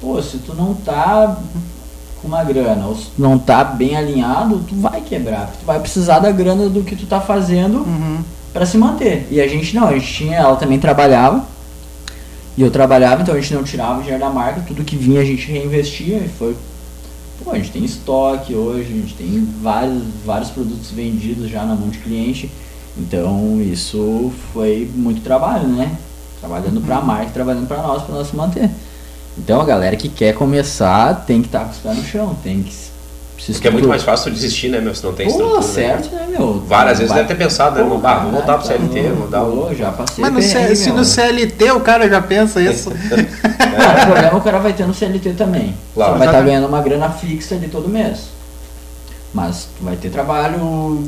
pô, 0.00 0.20
se 0.20 0.38
tu 0.38 0.54
não 0.54 0.74
tá 0.74 1.36
com 2.20 2.28
uma 2.28 2.42
grana, 2.44 2.86
ou 2.86 2.96
se 2.96 3.06
tu 3.06 3.22
não 3.22 3.38
tá 3.38 3.62
bem 3.64 3.96
alinhado, 3.96 4.62
tu 4.68 4.74
vai 4.76 5.00
quebrar. 5.00 5.50
Tu 5.58 5.64
vai 5.64 5.78
precisar 5.80 6.18
da 6.18 6.30
grana 6.30 6.68
do 6.68 6.82
que 6.82 6.94
tu 6.96 7.06
tá 7.06 7.20
fazendo 7.20 7.78
Uhum. 7.78 8.18
pra 8.52 8.66
se 8.66 8.76
manter. 8.76 9.26
E 9.30 9.40
a 9.40 9.46
gente 9.48 9.74
não, 9.74 9.86
a 9.86 9.92
gente 9.92 10.12
tinha, 10.12 10.36
ela 10.36 10.56
também 10.56 10.78
trabalhava. 10.78 11.44
E 12.56 12.62
eu 12.62 12.70
trabalhava, 12.70 13.22
então 13.22 13.34
a 13.34 13.40
gente 13.40 13.52
não 13.54 13.62
tirava 13.62 13.98
o 13.98 14.02
dinheiro 14.02 14.20
da 14.22 14.30
marca, 14.30 14.62
tudo 14.66 14.82
que 14.82 14.96
vinha 14.96 15.20
a 15.20 15.24
gente 15.24 15.50
reinvestia 15.50 16.16
e 16.18 16.28
foi. 16.28 16.56
Pô, 17.44 17.50
a 17.50 17.58
gente 17.58 17.70
tem 17.70 17.84
estoque 17.84 18.54
hoje, 18.54 18.92
a 18.92 18.96
gente 18.96 19.14
tem 19.14 19.48
vários, 19.62 20.02
vários 20.24 20.50
produtos 20.50 20.90
vendidos 20.90 21.50
já 21.50 21.64
na 21.64 21.74
mão 21.74 21.88
de 21.88 21.98
cliente. 21.98 22.50
Então 22.96 23.60
isso 23.60 24.32
foi 24.52 24.90
muito 24.94 25.20
trabalho, 25.20 25.68
né? 25.68 25.96
Trabalhando 26.40 26.80
pra 26.80 27.00
marca, 27.00 27.30
trabalhando 27.30 27.66
pra 27.66 27.82
nós, 27.82 28.02
pra 28.02 28.14
nós 28.14 28.28
se 28.28 28.36
manter. 28.36 28.70
Então 29.38 29.60
a 29.60 29.64
galera 29.64 29.96
que 29.96 30.08
quer 30.08 30.34
começar 30.34 31.26
tem 31.26 31.42
que 31.42 31.48
estar 31.48 31.64
com 31.64 31.70
os 31.70 31.76
pés 31.78 31.96
no 31.96 32.04
chão, 32.04 32.36
tem 32.42 32.62
que 32.62 32.72
se 33.38 33.52
Porque 33.52 33.68
é 33.68 33.70
muito 33.70 33.86
mais 33.88 34.02
fácil 34.02 34.30
desistir, 34.32 34.68
né, 34.68 34.80
meu? 34.80 34.94
Se 34.94 35.04
não 35.04 35.12
tem 35.12 35.26
Pô, 35.26 35.32
estrutura. 35.32 35.60
né? 35.60 35.66
certo, 35.66 36.14
né, 36.14 36.26
meu? 36.30 36.60
Várias 36.66 36.98
vezes 36.98 37.12
Vai- 37.12 37.22
deve 37.24 37.34
ter 37.34 37.44
pensado, 37.44 37.76
né? 37.76 37.82
Pô, 37.82 37.88
Vou, 37.90 37.98
bah, 37.98 38.18
vou 38.20 38.32
voltar 38.32 38.58
pro 38.58 38.66
CLT, 38.66 39.02
tá 39.02 39.08
vou 39.14 39.28
dar 39.28 39.44
um. 39.44 39.54
louco, 39.54 39.74
já 39.74 39.92
passei 39.92 40.22
Mas 40.22 40.32
no 40.32 40.42
C- 40.42 40.54
perrengue, 40.54 40.76
se 40.76 40.88
meu. 40.88 40.96
no 40.98 41.04
CLT 41.04 41.70
o 41.72 41.80
cara 41.80 42.08
já 42.08 42.20
pensa 42.22 42.60
isso. 42.60 42.90
Cara, 43.76 44.02
o 44.02 44.06
problema 44.06 44.28
é 44.28 44.34
o 44.36 44.40
cara 44.40 44.58
vai 44.58 44.72
ter 44.72 44.86
no 44.86 44.94
CLT 44.94 45.32
também. 45.34 45.74
Claro. 45.94 46.12
Só 46.12 46.18
vai 46.18 46.26
estar 46.28 46.38
Exatamente. 46.38 46.46
ganhando 46.46 46.66
uma 46.68 46.80
grana 46.82 47.10
fixa 47.10 47.54
ali 47.54 47.68
todo 47.68 47.88
mês. 47.88 48.28
Mas 49.34 49.68
tu 49.78 49.84
vai 49.84 49.96
ter 49.96 50.08
trabalho 50.10 51.04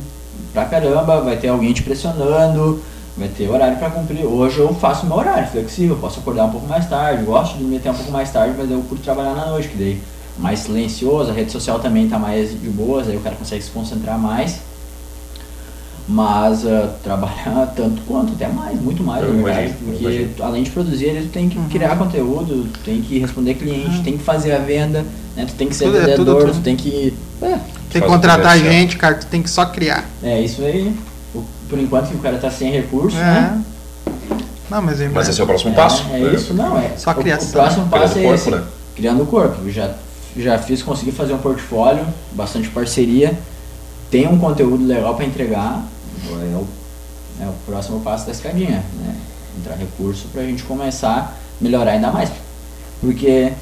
pra 0.53 0.65
caramba, 0.67 1.21
vai 1.23 1.37
ter 1.37 1.49
alguém 1.49 1.73
te 1.73 1.83
pressionando, 1.83 2.83
vai 3.17 3.29
ter 3.29 3.49
horário 3.49 3.79
pra 3.79 3.89
cumprir. 3.91 4.25
Hoje 4.27 4.59
eu 4.59 4.75
faço 4.75 5.07
meu 5.07 5.17
horário 5.17 5.49
flexível, 5.49 5.97
posso 5.97 6.21
acordar 6.21 6.45
um 6.45 6.51
pouco 6.51 6.67
mais 6.67 6.87
tarde, 6.89 7.23
gosto 7.25 7.57
de 7.57 7.65
me 7.65 7.71
meter 7.71 7.91
um 7.91 7.95
pouco 7.95 8.11
mais 8.13 8.31
tarde, 8.31 8.55
mas 8.59 8.71
eu 8.71 8.81
curto 8.83 9.03
trabalhar 9.03 9.35
na 9.35 9.47
noite, 9.47 9.69
que 9.69 9.77
daí 9.79 10.01
mais 10.39 10.61
silencioso, 10.61 11.31
a 11.31 11.35
rede 11.35 11.51
social 11.53 11.79
também 11.81 12.09
tá 12.09 12.19
mais 12.19 12.51
de 12.51 12.69
boas, 12.69 13.09
aí 13.09 13.17
o 13.17 13.21
cara 13.21 13.35
consegue 13.37 13.63
se 13.63 13.71
concentrar 13.71 14.19
mais. 14.19 14.61
Mas 16.07 16.65
uh, 16.65 16.89
trabalhar 17.05 17.73
tanto 17.77 18.01
quanto, 18.03 18.33
até 18.33 18.49
mais, 18.49 18.81
muito 18.81 19.03
mais, 19.03 19.23
Eu 19.23 19.35
na 19.35 19.43
verdade. 19.43 19.67
imagino, 19.67 19.79
porque 19.91 20.05
imagino. 20.05 20.31
além 20.45 20.63
de 20.63 20.71
produzir, 20.71 21.05
ele 21.07 21.27
tu 21.27 21.33
tem 21.33 21.49
que 21.49 21.59
criar 21.69 21.97
conteúdo, 21.99 22.67
tu 22.73 22.79
tem 22.81 23.03
que 23.03 23.19
responder 23.19 23.55
cliente, 23.55 24.03
tem 24.03 24.17
que 24.17 24.25
fazer 24.25 24.53
a 24.53 24.59
venda, 24.59 25.05
né? 25.37 25.45
Tu 25.47 25.55
tem 25.55 25.69
que 25.69 25.75
ser 25.77 25.85
Tudo- 25.87 25.97
é 25.99 26.01
vendedor, 26.01 26.25
tudo- 26.25 26.47
tudo. 26.47 26.55
tu 26.55 26.63
tem 26.63 26.77
que. 26.77 27.13
É, 27.43 27.59
Tem 27.91 28.01
que 28.03 28.07
o 28.09 28.11
contratar 28.11 28.59
gente, 28.59 28.97
cara, 28.97 29.15
tu 29.17 29.27
tem 29.27 29.43
que 29.43 29.51
só 29.51 29.67
criar. 29.67 30.05
é 30.23 30.41
isso 30.41 30.63
aí. 30.63 30.95
O- 31.35 31.43
Por 31.69 31.79
enquanto 31.79 32.09
que 32.09 32.17
o 32.17 32.21
cara 32.21 32.39
tá 32.39 32.51
sem 32.51 32.71
recurso, 32.73 33.17
É. 33.19 33.21
né? 33.21 33.63
Não, 34.71 34.83
mas, 34.83 35.01
Mas 35.13 35.29
esse 35.29 35.41
é 35.41 35.45
o 35.45 35.47
próximo 35.47 35.73
É, 35.73 35.75
passo. 35.75 36.05
É, 36.13 36.19
né? 36.19 36.35
isso, 36.35 36.53
não, 36.55 36.79
é. 36.79 36.93
Só 36.97 37.11
o- 37.11 37.15
criação. 37.15 37.49
O 37.49 37.53
próximo 37.53 37.87
Criando 37.89 37.91
passo 38.03 38.19
é 38.19 38.23
corpo, 38.23 38.35
esse. 38.35 38.51
né? 38.51 38.63
Criando 38.97 39.23
o 39.23 39.27
corpo. 39.27 39.71
Já, 39.71 39.95
já 40.43 40.59
fiz, 40.59 40.83
consegui 40.83 41.13
fazer 41.13 41.35
um 41.35 41.39
portfólio, 41.39 42.05
bastante 42.33 42.69
parceria. 42.69 43.39
Tem 44.11 44.27
um 44.27 44.39
conteúdo 44.39 44.87
legal 44.87 45.15
para 45.15 45.25
entregar. 45.25 45.85
É 46.25 46.57
o, 46.57 46.67
é 47.41 47.47
o 47.47 47.55
próximo 47.67 48.01
passo 48.01 48.27
da 48.27 48.33
escadinha, 48.33 48.85
né? 49.01 49.17
Entrar 49.59 49.77
recurso 49.77 50.29
pra 50.29 50.43
gente 50.43 50.63
começar 50.65 51.39
a 51.61 51.63
melhorar 51.63 51.93
ainda 51.93 52.11
mais. 52.11 52.31
Porque 53.01 53.53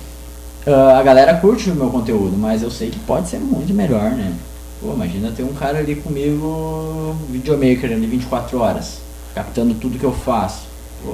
ah, 0.66 0.98
a 0.98 1.02
galera 1.02 1.34
curte 1.34 1.70
o 1.70 1.74
meu 1.74 1.90
conteúdo, 1.90 2.36
mas 2.36 2.62
eu 2.62 2.70
sei 2.70 2.90
que 2.90 2.98
pode 3.00 3.28
ser 3.28 3.38
muito 3.38 3.72
melhor, 3.72 4.10
né? 4.10 4.34
Pô, 4.80 4.92
imagina 4.92 5.30
ter 5.30 5.44
um 5.44 5.54
cara 5.54 5.78
ali 5.78 5.94
comigo, 5.94 7.16
videomaker 7.30 7.92
ali 7.92 8.06
24 8.06 8.58
horas, 8.58 8.98
captando 9.34 9.74
tudo 9.74 9.98
que 9.98 10.04
eu 10.04 10.12
faço. 10.12 10.66
Pô, 11.04 11.12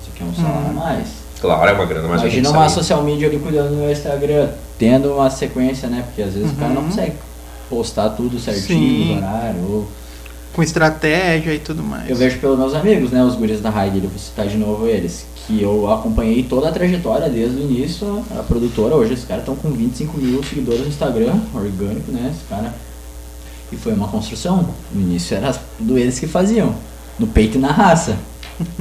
isso 0.00 0.10
aqui 0.14 0.22
é 0.22 0.26
um 0.26 0.34
salário 0.34 0.70
a 0.70 0.72
mais. 0.72 1.23
Claro, 1.40 1.68
é 1.68 1.72
uma 1.74 1.84
grana, 1.84 2.08
mas 2.08 2.20
Imagina 2.22 2.48
eu 2.48 2.52
uma 2.52 2.68
social 2.68 3.02
media 3.02 3.28
ali 3.28 3.38
cuidando 3.38 3.70
do 3.70 3.76
meu 3.76 3.90
Instagram, 3.92 4.48
tendo 4.78 5.12
uma 5.12 5.28
sequência, 5.30 5.88
né? 5.88 6.02
Porque 6.06 6.22
às 6.22 6.32
vezes 6.32 6.50
o 6.50 6.54
cara 6.54 6.72
não 6.72 6.82
Uhum. 6.82 6.88
consegue 6.88 7.12
postar 7.68 8.10
tudo 8.10 8.38
certinho, 8.38 9.06
Sim. 9.06 9.14
no 9.14 9.18
horário. 9.18 9.60
Ou... 9.68 9.88
Com 10.54 10.62
estratégia 10.62 11.52
e 11.52 11.58
tudo 11.58 11.82
mais. 11.82 12.08
Eu 12.08 12.16
vejo 12.16 12.38
pelos 12.38 12.58
meus 12.58 12.74
amigos, 12.74 13.10
né? 13.10 13.22
Os 13.24 13.34
guris 13.34 13.60
da 13.60 13.68
Heidel, 13.70 14.08
vou 14.08 14.18
citar 14.18 14.46
de 14.46 14.56
novo 14.56 14.86
eles. 14.86 15.26
Que 15.46 15.60
eu 15.60 15.92
acompanhei 15.92 16.42
toda 16.44 16.68
a 16.68 16.72
trajetória 16.72 17.28
desde 17.28 17.56
o 17.56 17.60
início. 17.60 18.24
A 18.38 18.42
produtora, 18.42 18.94
hoje 18.94 19.12
esses 19.14 19.24
caras 19.26 19.42
estão 19.42 19.56
com 19.56 19.70
25 19.72 20.16
mil 20.16 20.42
seguidores 20.44 20.80
no 20.82 20.86
Instagram, 20.88 21.34
orgânico, 21.52 22.10
né? 22.12 22.32
Esse 22.34 22.44
cara. 22.48 22.72
E 23.72 23.76
foi 23.76 23.92
uma 23.92 24.08
construção. 24.08 24.68
No 24.92 25.00
início 25.02 25.36
era 25.36 25.52
tudo 25.76 25.98
eles 25.98 26.18
que 26.20 26.26
faziam. 26.26 26.74
No 27.18 27.26
peito 27.26 27.58
e 27.58 27.60
na 27.60 27.72
raça. 27.72 28.16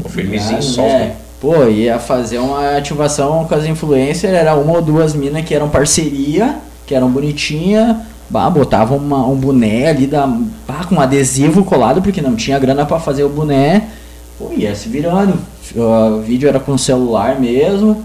O 0.03 0.07
firmezinho 0.07 0.61
só. 0.61 0.83
é. 0.83 1.15
Pô, 1.43 1.65
ia 1.65 1.99
fazer 1.99 2.37
uma 2.39 2.77
ativação 2.77 3.43
com 3.45 3.53
as 3.53 3.65
influencers, 3.65 4.33
era 4.33 4.55
uma 4.55 4.75
ou 4.77 4.81
duas 4.81 5.13
minas 5.13 5.43
que 5.43 5.53
eram 5.53 5.67
parceria, 5.67 6.55
que 6.87 6.95
eram 6.95 7.09
bonitinha, 7.11 7.99
bah, 8.29 8.49
botavam 8.49 8.97
uma- 8.97 9.27
um 9.27 9.35
boné 9.35 9.89
ali 9.89 10.07
da, 10.07 10.25
bah, 10.25 10.85
com 10.87 11.01
adesivo 11.01 11.65
colado, 11.65 12.01
porque 12.01 12.21
não 12.21 12.37
tinha 12.37 12.57
grana 12.57 12.85
pra 12.85 12.97
fazer 12.97 13.25
o 13.25 13.29
boné. 13.29 13.89
Pô, 14.39 14.53
ia 14.55 14.73
se 14.73 14.87
virando. 14.87 15.33
O 15.75 16.21
vídeo 16.21 16.47
era 16.47 16.61
com 16.61 16.77
celular 16.77 17.37
mesmo. 17.37 18.01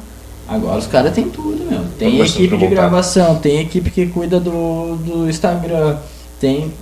Agora 0.48 0.76
os 0.78 0.88
caras 0.88 1.12
têm 1.14 1.28
tudo, 1.28 1.64
meu. 1.70 1.82
Tem 1.96 2.08
Proporção 2.16 2.36
equipe 2.42 2.56
de 2.56 2.66
gravação, 2.66 3.34
tem 3.36 3.60
equipe 3.60 3.90
que 3.92 4.06
cuida 4.06 4.40
do, 4.40 4.96
do 4.96 5.30
Instagram, 5.30 5.96
tem. 6.40 6.72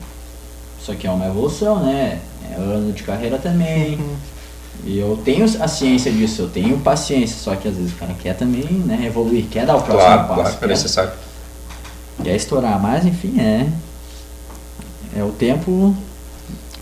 Isso 0.80 0.90
aqui 0.90 1.06
é 1.06 1.10
uma 1.10 1.26
evolução, 1.26 1.80
né? 1.80 2.18
É 2.50 2.54
ano 2.58 2.92
de 2.92 3.02
carreira 3.02 3.36
também. 3.36 3.98
E 4.88 4.98
eu 5.00 5.18
tenho 5.24 5.44
a 5.44 5.66
ciência 5.66 6.12
disso, 6.12 6.42
eu 6.42 6.48
tenho 6.48 6.78
paciência, 6.78 7.36
só 7.38 7.56
que 7.56 7.66
às 7.66 7.74
vezes 7.76 7.92
o 7.92 7.96
cara 7.96 8.14
quer 8.22 8.34
também, 8.36 8.62
né, 8.64 9.04
evoluir, 9.04 9.46
quer 9.50 9.66
dar 9.66 9.74
o 9.76 9.82
próximo 9.82 10.00
Claro, 10.06 10.28
passo, 10.28 10.34
claro, 10.40 10.54
é 10.54 10.58
quer, 10.60 10.68
necessário. 10.68 11.10
quer 12.22 12.36
estourar, 12.36 12.80
mas 12.80 13.04
enfim, 13.04 13.34
é. 13.40 13.66
É 15.18 15.24
o 15.24 15.30
tempo 15.30 15.94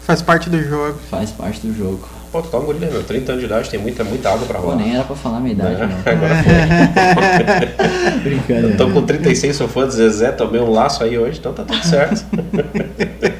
Faz 0.02 0.20
parte 0.20 0.50
do 0.50 0.62
jogo. 0.62 0.98
faz 1.10 1.30
parte 1.30 1.66
do 1.66 1.74
jogo. 1.74 2.06
Pô, 2.30 2.42
tu 2.42 2.48
tá 2.48 2.58
um 2.58 2.64
guri, 2.64 2.78
né, 2.80 2.90
meu? 2.90 3.02
30 3.04 3.30
anos 3.32 3.40
de 3.40 3.46
idade, 3.46 3.70
tem 3.70 3.80
muita, 3.80 4.02
muita 4.04 4.28
água 4.28 4.44
pra 4.46 4.58
Pô, 4.58 4.64
rolar. 4.66 4.76
nem 4.82 4.92
era 4.94 5.04
pra 5.04 5.14
falar 5.16 5.36
a 5.38 5.40
minha 5.40 5.54
idade, 5.54 5.80
Né? 5.80 5.86
não. 5.86 6.12
Agora 6.12 6.42
foi. 6.42 8.20
Brincando. 8.20 8.68
Eu 8.70 8.76
tô 8.76 8.90
com 8.90 9.02
36, 9.02 9.56
sou 9.56 9.68
fã 9.68 9.86
do 9.86 9.92
Zezé, 9.92 10.30
tomei 10.32 10.60
um 10.60 10.70
laço 10.70 11.02
aí 11.04 11.16
hoje, 11.16 11.38
então 11.38 11.54
tá 11.54 11.62
tudo 11.64 11.82
certo. 11.86 12.22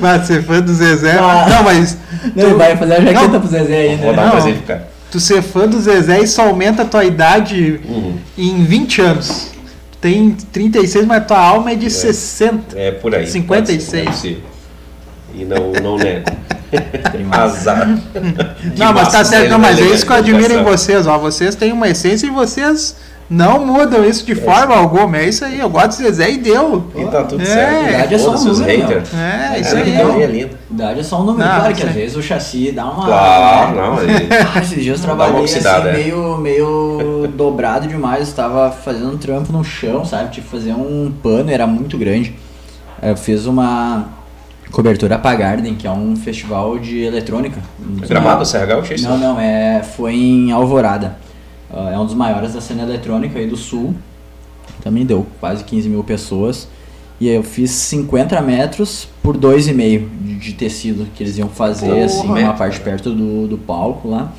Mas 0.00 0.26
ser 0.26 0.42
fã 0.42 0.60
do 0.60 0.72
Zezé. 0.74 1.18
Ah. 1.18 1.46
Não, 1.48 1.62
mas. 1.62 1.96
Não, 2.34 2.50
tu, 2.50 2.56
vai 2.56 2.76
fazer 2.76 2.94
a 2.94 3.00
jaqueta 3.00 3.28
Não. 3.28 3.40
pro 3.40 3.48
Zezé 3.48 3.76
ainda. 3.80 4.04
Vou 4.04 4.14
dar 4.14 4.22
um 4.22 4.24
Não. 4.26 4.32
presente 4.32 4.62
cara. 4.62 4.88
tu 5.10 5.20
ser 5.20 5.42
fã 5.42 5.66
do 5.66 5.80
Zezé, 5.80 6.20
isso 6.20 6.40
aumenta 6.40 6.82
a 6.82 6.84
tua 6.84 7.04
idade 7.04 7.80
Uhum. 7.88 8.16
em 8.36 8.64
20 8.64 9.00
anos. 9.00 9.52
Tu 9.92 9.98
tem 9.98 10.30
36, 10.52 11.06
mas 11.06 11.26
tua 11.26 11.38
alma 11.38 11.72
é 11.72 11.74
de 11.74 11.90
60. 11.90 12.78
É 12.78 12.90
por 12.92 13.14
aí. 13.14 13.26
56. 13.26 13.84
pode 13.86 13.90
ser, 13.90 14.04
pode 14.04 14.16
ser. 14.16 14.44
E 15.34 15.44
não, 15.44 15.72
não 15.82 15.96
nego. 15.96 16.24
Azar. 17.30 17.88
não, 18.76 18.92
mas 18.92 19.08
tá 19.10 19.24
certo. 19.24 19.50
Não, 19.50 19.58
mas 19.58 19.78
é 19.78 19.80
Legal, 19.80 19.94
isso 19.94 20.06
que 20.06 20.12
eu 20.12 20.16
admiro 20.16 20.52
em 20.54 20.62
vocês. 20.62 21.06
Ó, 21.06 21.18
vocês 21.18 21.54
têm 21.54 21.72
uma 21.72 21.88
essência 21.88 22.26
e 22.26 22.30
vocês 22.30 22.96
não 23.30 23.66
mudam 23.66 24.04
isso 24.04 24.24
de 24.24 24.34
forma 24.34 24.74
alguma. 24.74 25.18
É 25.18 25.28
isso 25.28 25.44
aí. 25.44 25.58
Eu 25.60 25.68
gosto 25.68 25.88
do 25.90 25.94
Zezé 26.04 26.30
e 26.30 26.38
deu. 26.38 26.84
E 26.96 27.04
tá 27.06 27.24
tudo 27.24 27.42
É, 27.42 27.44
certo. 27.44 27.88
idade 27.90 28.14
é 28.14 28.18
só 28.18 28.30
um 28.34 28.44
número, 28.44 28.64
haters. 28.64 29.14
É, 29.14 29.60
isso 29.60 29.76
É, 29.76 29.82
aí. 29.82 29.94
então, 29.94 30.20
é 30.20 30.26
lindo. 30.26 30.58
Idade 30.70 31.00
é 31.00 31.02
só 31.02 31.20
um 31.20 31.24
número, 31.24 31.48
Não, 31.48 31.56
claro 31.56 31.74
que 31.74 31.78
isso 31.80 31.88
às 31.88 31.94
vezes 31.94 32.16
o 32.16 32.22
chassi 32.22 32.72
dá 32.72 32.84
uma. 32.86 33.04
Claro, 33.06 33.76
né? 33.76 33.82
não. 33.82 34.02
ele- 34.02 34.28
Ah, 34.54 34.58
esses 34.60 34.82
dias 34.82 34.98
eu 34.98 35.04
trabalhei 35.04 35.40
oxidada, 35.42 35.90
assim, 35.90 36.00
é. 36.00 36.04
meio, 36.04 36.36
meio 36.38 37.28
dobrado 37.34 37.86
demais. 37.86 38.28
Eu 38.30 38.34
tava 38.34 38.70
fazendo 38.70 39.12
um 39.12 39.18
trampo 39.18 39.52
no 39.52 39.62
chão, 39.62 40.04
sabe? 40.04 40.30
Tive 40.30 40.46
que 40.46 40.52
fazer 40.52 40.72
um 40.72 41.12
pano, 41.22 41.50
era 41.50 41.66
muito 41.66 41.98
grande. 41.98 42.34
Eu 43.02 43.16
fiz 43.16 43.46
uma 43.46 44.06
cobertura 44.72 45.18
pra 45.18 45.34
Garden, 45.34 45.74
que 45.74 45.86
é 45.86 45.90
um 45.90 46.14
festival 46.16 46.78
de 46.78 47.00
eletrônica. 47.02 47.60
Dos 47.78 48.08
Gramado, 48.08 48.44
CRH, 48.44 48.78
achei 48.78 48.96
isso. 48.96 49.08
Não, 49.08 49.16
não, 49.16 49.40
é, 49.40 49.82
foi 49.82 50.14
em 50.14 50.50
Alvorada. 50.52 51.16
Ah, 51.72 51.90
é 51.92 51.98
um 51.98 52.04
dos 52.04 52.14
maiores 52.14 52.54
da 52.54 52.60
cena 52.60 52.82
eletrônica 52.82 53.38
aí 53.38 53.46
do 53.46 53.56
sul. 53.56 53.94
Também 54.82 55.04
deu 55.04 55.26
quase 55.40 55.64
15 55.64 55.88
mil 55.88 56.04
pessoas. 56.04 56.68
E 57.20 57.28
aí 57.28 57.34
eu 57.34 57.42
fiz 57.42 57.70
50 57.72 58.40
metros 58.42 59.08
por 59.22 59.36
2,5 59.36 60.08
de, 60.22 60.34
de 60.36 60.52
tecido 60.52 61.06
que 61.14 61.22
eles 61.22 61.36
iam 61.36 61.48
fazer, 61.48 61.88
Porra. 61.88 62.04
assim, 62.04 62.26
uma 62.28 62.54
parte 62.54 62.80
perto 62.80 63.12
do, 63.12 63.48
do 63.48 63.58
palco 63.58 64.08
lá. 64.08 64.32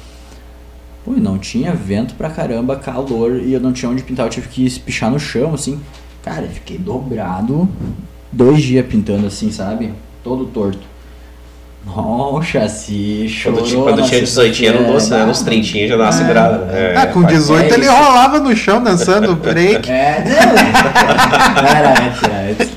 Pô, 1.03 1.13
e 1.13 1.19
não 1.19 1.38
tinha 1.38 1.73
vento 1.73 2.13
pra 2.15 2.30
caramba, 2.30 2.77
calor, 2.77 3.41
e 3.41 3.51
eu 3.51 3.59
não 3.59 3.73
tinha 3.73 3.89
onde 3.89 4.03
pintar, 4.03 4.25
eu 4.25 4.30
tive 4.30 4.47
que 4.47 4.65
espichar 4.65 5.11
no 5.11 5.19
chão, 5.19 5.53
assim. 5.53 5.80
Cara, 6.23 6.43
eu 6.43 6.49
fiquei 6.49 6.77
dobrado 6.77 7.67
dois 8.32 8.61
dias 8.61 8.86
pintando 8.86 9.27
assim, 9.27 9.51
sabe? 9.51 9.93
Todo 10.23 10.45
torto. 10.45 10.88
Oh, 11.95 12.41
chassi, 12.41 13.27
chorou 13.27 13.59
Quando, 13.61 13.83
quando 13.83 14.03
tinha 14.07 14.21
18 14.21 14.65
anos, 14.67 15.09
né, 15.09 15.21
é, 15.21 15.25
nos 15.25 15.41
30 15.41 15.87
já 15.87 15.97
dá 15.97 16.03
uma 16.03 16.11
segurada. 16.11 16.57
né? 16.65 16.93
Ah, 16.95 17.07
com 17.07 17.21
faz- 17.23 17.33
18 17.35 17.71
é 17.73 17.77
ele 17.77 17.87
rolava 17.87 18.39
no 18.39 18.55
chão 18.55 18.81
dançando 18.83 19.35
break. 19.35 19.89
É, 19.91 20.23
não. 20.25 21.63
Não 21.63 21.69
era 21.69 21.89
antes, 21.89 22.23
era 22.23 22.49
antes. 22.51 22.69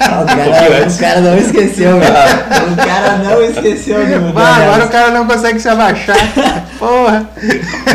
Ah, 0.00 0.22
O 0.22 0.26
cara, 0.26 0.88
o 0.88 0.98
cara 0.98 1.20
não 1.20 1.38
esqueceu, 1.38 1.98
velho. 2.00 2.72
O 2.72 2.76
cara 2.76 3.18
não 3.18 3.42
esqueceu 3.42 3.96
do. 4.06 4.38
Ah, 4.38 4.56
agora 4.56 4.84
o 4.86 4.88
cara 4.88 5.10
não 5.10 5.26
consegue 5.26 5.60
se 5.60 5.68
abaixar. 5.68 6.16
Porra. 6.78 7.26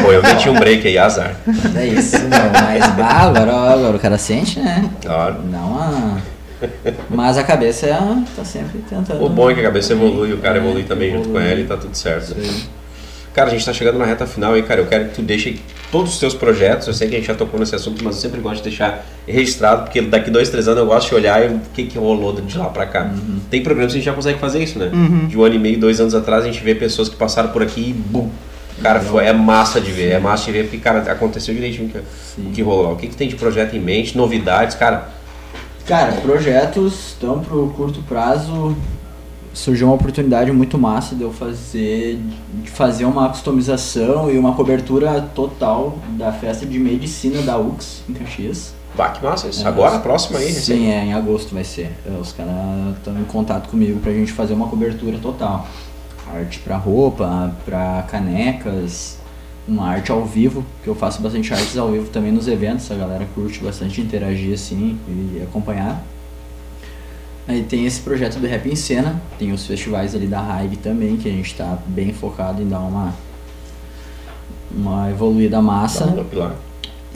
Pô, 0.01 0.11
eu 0.11 0.21
meti 0.23 0.49
um 0.49 0.53
break 0.55 0.87
aí, 0.87 0.97
azar. 0.97 1.31
É 1.75 1.85
isso, 1.85 2.17
meu. 2.19 2.29
Mas 2.53 2.85
bah, 2.95 3.23
agora, 3.23 3.51
agora 3.73 3.95
o 3.97 3.99
cara 3.99 4.17
sente, 4.17 4.59
né? 4.59 4.85
Claro. 5.01 5.35
Dá 5.45 5.57
uma. 5.57 6.17
Mas 7.09 7.37
a 7.37 7.43
cabeça 7.43 7.85
é, 7.87 7.97
tá 8.35 8.43
sempre 8.43 8.79
tentando. 8.89 9.23
O 9.23 9.29
bom 9.29 9.49
é 9.49 9.53
que 9.53 9.59
a 9.59 9.63
cabeça 9.63 9.93
evolui, 9.93 10.33
o 10.33 10.37
cara 10.39 10.57
É, 10.57 10.61
evolui 10.61 10.83
também 10.83 11.11
junto 11.11 11.29
com 11.29 11.35
evolui. 11.37 11.51
ela 11.51 11.59
e 11.61 11.63
tá 11.65 11.77
tudo 11.77 11.95
certo. 11.95 12.35
Aí. 12.37 12.77
Cara, 13.33 13.49
a 13.49 13.51
gente 13.51 13.63
tá 13.63 13.71
chegando 13.71 13.99
na 13.99 14.05
reta 14.05 14.25
final 14.25 14.53
aí, 14.53 14.63
cara. 14.63 14.81
Eu 14.81 14.87
quero 14.87 15.09
que 15.09 15.15
tu 15.15 15.21
deixe 15.21 15.59
todos 15.91 16.13
os 16.13 16.19
teus 16.19 16.33
projetos. 16.33 16.87
Eu 16.87 16.93
sei 16.93 17.07
que 17.07 17.15
a 17.15 17.19
gente 17.19 17.27
já 17.27 17.35
tocou 17.35 17.59
nesse 17.59 17.75
assunto, 17.75 18.03
mas 18.03 18.15
eu 18.15 18.21
sempre 18.21 18.41
gosto 18.41 18.57
de 18.63 18.69
deixar 18.69 19.05
registrado, 19.27 19.83
porque 19.83 20.01
daqui 20.01 20.31
dois, 20.31 20.49
três 20.49 20.67
anos 20.67 20.79
eu 20.79 20.87
gosto 20.87 21.09
de 21.09 21.15
olhar 21.15 21.45
e 21.45 21.53
o 21.53 21.61
que, 21.71 21.85
que 21.85 21.99
rolou 21.99 22.33
de 22.41 22.57
lá 22.57 22.65
pra 22.69 22.87
cá. 22.87 23.03
Uhum. 23.03 23.39
Tem 23.51 23.61
programas 23.61 23.93
que 23.93 23.97
a 23.97 24.01
gente 24.01 24.05
já 24.09 24.13
consegue 24.13 24.39
fazer 24.39 24.63
isso, 24.63 24.79
né? 24.79 24.89
Uhum. 24.91 25.27
De 25.27 25.37
um 25.37 25.43
ano 25.43 25.53
e 25.53 25.59
meio, 25.59 25.79
dois 25.79 25.99
anos 26.01 26.15
atrás, 26.15 26.43
a 26.43 26.47
gente 26.47 26.63
vê 26.63 26.73
pessoas 26.73 27.09
que 27.09 27.15
passaram 27.15 27.49
por 27.49 27.61
aqui 27.61 27.89
e 27.91 27.93
bum. 27.93 28.27
Cara, 28.81 28.99
foi, 28.99 29.25
é 29.25 29.33
massa 29.33 29.79
de 29.79 29.91
ver, 29.91 30.11
é 30.13 30.19
massa 30.19 30.45
de 30.45 30.51
ver, 30.51 30.63
porque, 30.63 30.77
cara, 30.77 30.99
aconteceu 31.11 31.53
direitinho 31.53 31.89
o 31.89 31.91
que, 31.91 31.99
Sim. 32.35 32.47
o 32.47 32.51
que 32.51 32.61
rolou 32.63 32.83
lá. 32.85 32.91
O 32.93 32.95
que, 32.95 33.07
que 33.07 33.15
tem 33.15 33.27
de 33.27 33.35
projeto 33.35 33.75
em 33.75 33.79
mente, 33.79 34.17
novidades, 34.17 34.75
cara. 34.75 35.09
Cara, 35.87 36.11
projetos 36.21 37.11
estão 37.11 37.39
pro 37.39 37.69
curto 37.69 38.01
prazo 38.03 38.75
surgiu 39.53 39.87
uma 39.87 39.95
oportunidade 39.95 40.51
muito 40.51 40.77
massa 40.77 41.15
de 41.15 41.23
eu 41.23 41.33
fazer 41.33 42.19
de 42.61 42.69
fazer 42.69 43.05
uma 43.05 43.27
customização 43.29 44.29
e 44.29 44.37
uma 44.37 44.53
cobertura 44.53 45.19
total 45.33 45.97
da 46.09 46.31
festa 46.31 46.65
de 46.65 46.77
medicina 46.77 47.41
da 47.41 47.57
UX 47.57 48.03
em 48.07 48.13
Caxias. 48.13 48.73
Bah, 48.95 49.09
que 49.09 49.23
massa 49.23 49.47
isso. 49.47 49.63
É, 49.63 49.67
Agora, 49.67 49.99
próxima 49.99 50.39
aí, 50.39 50.47
recém. 50.47 50.77
Sim, 50.77 50.91
é, 50.91 51.05
em 51.05 51.13
agosto 51.13 51.53
vai 51.53 51.63
ser. 51.63 51.91
É, 52.05 52.19
Os 52.19 52.31
caras 52.31 52.53
estão 52.97 53.19
em 53.19 53.23
contato 53.25 53.69
comigo 53.69 53.99
pra 53.99 54.11
gente 54.11 54.31
fazer 54.31 54.53
uma 54.53 54.67
cobertura 54.67 55.17
total. 55.19 55.67
Arte 56.33 56.59
pra 56.59 56.77
roupa, 56.77 57.55
pra 57.63 58.03
canecas, 58.09 59.17
uma 59.67 59.87
arte 59.87 60.11
ao 60.11 60.23
vivo, 60.25 60.65
que 60.83 60.87
eu 60.87 60.95
faço 60.95 61.21
bastante 61.21 61.53
artes 61.53 61.77
ao 61.77 61.91
vivo 61.91 62.09
também 62.09 62.31
nos 62.31 62.47
eventos, 62.47 62.89
a 62.91 62.95
galera 62.95 63.27
curte 63.35 63.59
bastante 63.59 63.99
interagir 63.99 64.53
assim 64.53 64.97
e 65.07 65.41
acompanhar. 65.43 66.03
Aí 67.47 67.63
tem 67.63 67.85
esse 67.85 68.01
projeto 68.01 68.39
do 68.39 68.47
Rap 68.47 68.67
em 68.69 68.75
Cena, 68.75 69.21
tem 69.39 69.51
os 69.51 69.65
festivais 69.65 70.13
ali 70.13 70.27
da 70.27 70.41
Haig 70.41 70.77
também, 70.77 71.17
que 71.17 71.29
a 71.29 71.31
gente 71.31 71.55
tá 71.55 71.77
bem 71.87 72.13
focado 72.13 72.61
em 72.61 72.67
dar 72.67 72.79
uma 72.79 73.13
uma 74.69 75.09
evoluída 75.09 75.61
massa. 75.61 76.05
Dá 76.05 76.45
um. 76.45 76.51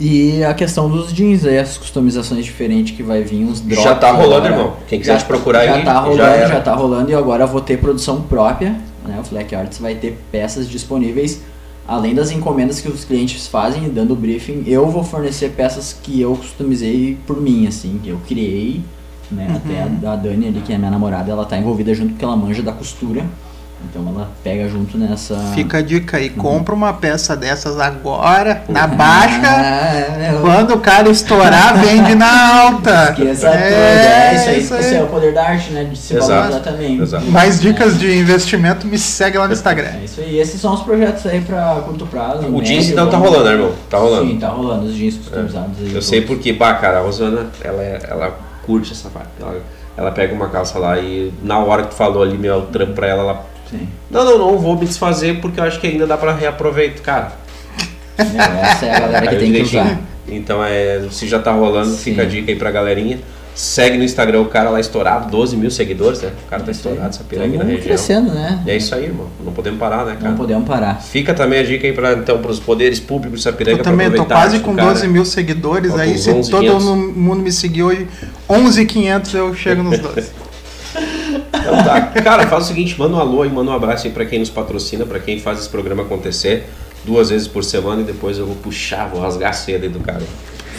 E 0.00 0.42
a 0.42 0.54
questão 0.54 0.88
dos 0.88 1.12
jeans, 1.12 1.44
aí 1.44 1.58
as 1.58 1.76
customizações 1.76 2.44
diferentes 2.44 2.96
que 2.96 3.02
vai 3.02 3.22
vir, 3.22 3.44
uns 3.44 3.60
drops. 3.60 3.84
Já 3.84 3.94
tá 3.94 4.10
rolando, 4.10 4.46
agora. 4.46 4.62
irmão. 4.62 4.76
Quem 4.88 4.98
quiser 4.98 5.18
te 5.18 5.24
procurar 5.24 5.64
já 5.64 5.74
aí, 5.74 5.84
tá 5.84 5.92
já 5.92 6.00
rolando, 6.00 6.22
era. 6.22 6.48
já, 6.48 6.60
tá 6.60 6.74
rolando 6.74 7.10
e 7.10 7.14
agora 7.14 7.44
eu 7.44 7.48
vou 7.48 7.60
ter 7.60 7.78
produção 7.78 8.22
própria, 8.22 8.80
né? 9.04 9.18
O 9.20 9.24
Fleck 9.24 9.54
Arts 9.54 9.78
vai 9.78 9.94
ter 9.94 10.18
peças 10.32 10.68
disponíveis, 10.68 11.42
além 11.86 12.14
das 12.14 12.30
encomendas 12.30 12.80
que 12.80 12.88
os 12.88 13.04
clientes 13.04 13.46
fazem, 13.46 13.88
dando 13.88 14.14
briefing, 14.14 14.64
eu 14.66 14.88
vou 14.88 15.02
fornecer 15.02 15.50
peças 15.50 15.92
que 15.92 16.20
eu 16.20 16.36
customizei 16.36 17.18
por 17.26 17.40
mim, 17.40 17.66
assim, 17.66 18.00
que 18.02 18.10
eu 18.10 18.20
criei, 18.26 18.82
né? 19.30 19.48
Uhum. 19.48 19.56
Até 19.56 20.06
a, 20.06 20.12
a 20.12 20.16
Dani 20.16 20.48
ali, 20.48 20.60
que 20.60 20.72
é 20.72 20.78
minha 20.78 20.90
namorada, 20.90 21.30
ela 21.30 21.44
tá 21.44 21.58
envolvida 21.58 21.94
junto 21.94 22.10
porque 22.10 22.24
ela 22.24 22.36
manja 22.36 22.62
da 22.62 22.72
costura. 22.72 23.24
Então 23.90 24.08
ela 24.08 24.28
pega 24.42 24.68
junto 24.68 24.96
nessa. 24.96 25.36
Fica 25.54 25.78
a 25.78 25.82
dica 25.82 26.16
aí, 26.16 26.28
Uhum. 26.30 26.36
compra 26.36 26.74
uma 26.74 26.92
peça 26.92 27.36
dessas 27.36 27.78
agora, 27.78 28.62
na 28.68 28.86
baixa. 28.86 29.40
Ah, 29.44 30.18
é, 30.18 30.38
Quando 30.40 30.74
o 30.74 30.80
cara 30.80 31.08
estourar, 31.10 31.76
vende 31.78 32.14
na 32.14 32.62
alta. 32.62 33.10
Esqueça 33.10 33.50
tudo, 33.50 33.58
é 33.62 34.34
isso 34.34 34.48
aí. 34.48 34.60
isso 34.60 34.74
Esse 34.76 34.94
é 34.94 35.02
o 35.02 35.06
poder 35.08 35.34
da 35.34 35.44
arte, 35.44 35.72
né? 35.72 35.84
De 35.84 35.96
se 35.98 36.14
Exato, 36.16 36.30
valorizar 36.32 36.60
também. 36.60 37.00
exato. 37.00 37.24
Mais 37.26 37.60
dicas 37.60 37.98
de 37.98 38.16
investimento, 38.18 38.86
me 38.86 38.98
segue 38.98 39.36
lá 39.38 39.46
no 39.46 39.52
Instagram. 39.52 39.88
É 40.00 40.04
isso 40.04 40.20
aí. 40.20 40.38
Esses 40.38 40.60
são 40.60 40.74
os 40.74 40.80
projetos 40.82 41.26
aí 41.26 41.40
pra 41.40 41.82
curto 41.84 42.06
prazo. 42.06 42.46
O 42.48 42.62
jeans 42.62 42.88
então 42.88 43.10
tá 43.10 43.16
rolando, 43.16 43.44
né, 43.44 43.52
irmão? 43.52 43.72
Tá 43.90 43.98
rolando. 43.98 44.26
Sim, 44.30 44.38
tá 44.38 44.48
rolando 44.48 44.86
os 44.86 44.94
jeans 44.94 45.16
customizados 45.16 45.78
aí. 45.80 45.94
Eu 45.94 46.02
sei 46.02 46.20
todos. 46.22 46.36
porque, 46.36 46.52
bah, 46.52 46.74
cara, 46.74 46.98
a 46.98 47.02
Rosana, 47.02 47.46
ela, 47.62 47.82
é- 47.82 48.00
ela 48.08 48.36
curte 48.64 48.92
essa 48.92 49.08
parte. 49.10 49.28
Ela, 49.40 49.56
ela 49.96 50.10
pega 50.12 50.32
uma 50.34 50.48
calça 50.48 50.78
lá 50.78 50.98
e 50.98 51.32
na 51.42 51.58
hora 51.58 51.82
que 51.82 51.88
tu 51.90 51.94
falou 51.94 52.22
ali, 52.22 52.38
meu 52.38 52.62
trampo 52.62 52.92
pra 52.94 53.06
ela, 53.08 53.22
ela. 53.22 53.51
Sim. 53.72 53.88
Não, 54.10 54.24
não, 54.24 54.38
não 54.38 54.58
vou 54.58 54.78
me 54.78 54.86
desfazer 54.86 55.40
porque 55.40 55.58
eu 55.58 55.64
acho 55.64 55.80
que 55.80 55.86
ainda 55.86 56.06
dá 56.06 56.16
pra 56.16 56.34
reaproveitar. 56.34 57.38
Cara, 58.16 58.60
essa 58.60 58.86
é 58.86 58.94
a 58.94 59.00
galera 59.00 59.26
que 59.26 59.36
tem 59.36 59.52
que 59.52 59.62
usar. 59.62 60.00
Então 60.28 60.62
é, 60.64 61.02
se 61.10 61.26
já 61.26 61.38
tá 61.38 61.52
rolando, 61.52 61.90
Sim. 61.90 62.10
fica 62.10 62.22
a 62.22 62.24
dica 62.24 62.52
aí 62.52 62.56
pra 62.56 62.70
galerinha. 62.70 63.18
Segue 63.54 63.98
no 63.98 64.04
Instagram 64.04 64.40
o 64.40 64.46
cara 64.46 64.70
lá 64.70 64.80
estourado, 64.80 65.30
12 65.30 65.58
mil 65.58 65.70
seguidores, 65.70 66.22
né? 66.22 66.30
O 66.46 66.48
cara 66.48 66.62
tá 66.62 66.70
estourado, 66.70 67.10
essa 67.10 67.22
piranha 67.22 67.48
aqui 67.48 67.58
na 67.58 67.64
região. 67.64 67.82
crescendo, 67.82 68.32
né? 68.32 68.62
E 68.64 68.70
é 68.70 68.76
isso 68.78 68.94
aí, 68.94 69.04
irmão. 69.04 69.26
Não 69.44 69.52
podemos 69.52 69.78
parar, 69.78 70.06
né, 70.06 70.14
cara? 70.14 70.30
Não 70.30 70.38
podemos 70.38 70.66
parar. 70.66 71.02
Fica 71.02 71.34
também 71.34 71.58
a 71.58 71.62
dica 71.62 71.86
aí 71.86 71.92
pra, 71.92 72.14
então, 72.14 72.38
pros 72.38 72.58
poderes 72.58 72.98
públicos 72.98 73.40
de 73.40 73.44
Sapiranga 73.44 73.80
Eu 73.80 73.84
também 73.84 74.10
tô 74.10 74.24
quase 74.24 74.60
com 74.60 74.74
cara. 74.74 74.88
12 74.88 75.06
mil 75.06 75.26
seguidores. 75.26 75.94
Aí, 75.94 76.16
se 76.16 76.30
11, 76.30 76.50
todo 76.50 76.62
500. 76.62 76.84
mundo 77.14 77.42
me 77.42 77.52
seguir 77.52 77.82
hoje, 77.82 78.08
11,500 78.48 79.34
eu 79.34 79.54
chego 79.54 79.82
nos 79.82 79.98
12. 79.98 80.30
Então 81.54 81.84
tá. 81.84 82.00
Cara, 82.22 82.46
faz 82.46 82.64
o 82.64 82.66
seguinte, 82.68 82.96
manda 82.98 83.14
um 83.14 83.20
alô 83.20 83.44
e 83.44 83.48
manda 83.48 83.70
um 83.70 83.74
abraço 83.74 84.06
aí 84.06 84.12
pra 84.12 84.24
quem 84.24 84.38
nos 84.38 84.50
patrocina, 84.50 85.04
pra 85.04 85.18
quem 85.18 85.38
faz 85.38 85.58
esse 85.58 85.68
programa 85.68 86.02
acontecer 86.02 86.68
duas 87.04 87.30
vezes 87.30 87.48
por 87.48 87.64
semana 87.64 88.02
e 88.02 88.04
depois 88.04 88.38
eu 88.38 88.46
vou 88.46 88.56
puxar, 88.56 89.08
vou 89.08 89.20
rasgar 89.20 89.50
a 89.50 89.52
seda 89.52 89.84
aí 89.84 89.90
do 89.90 90.00
cara. 90.00 90.22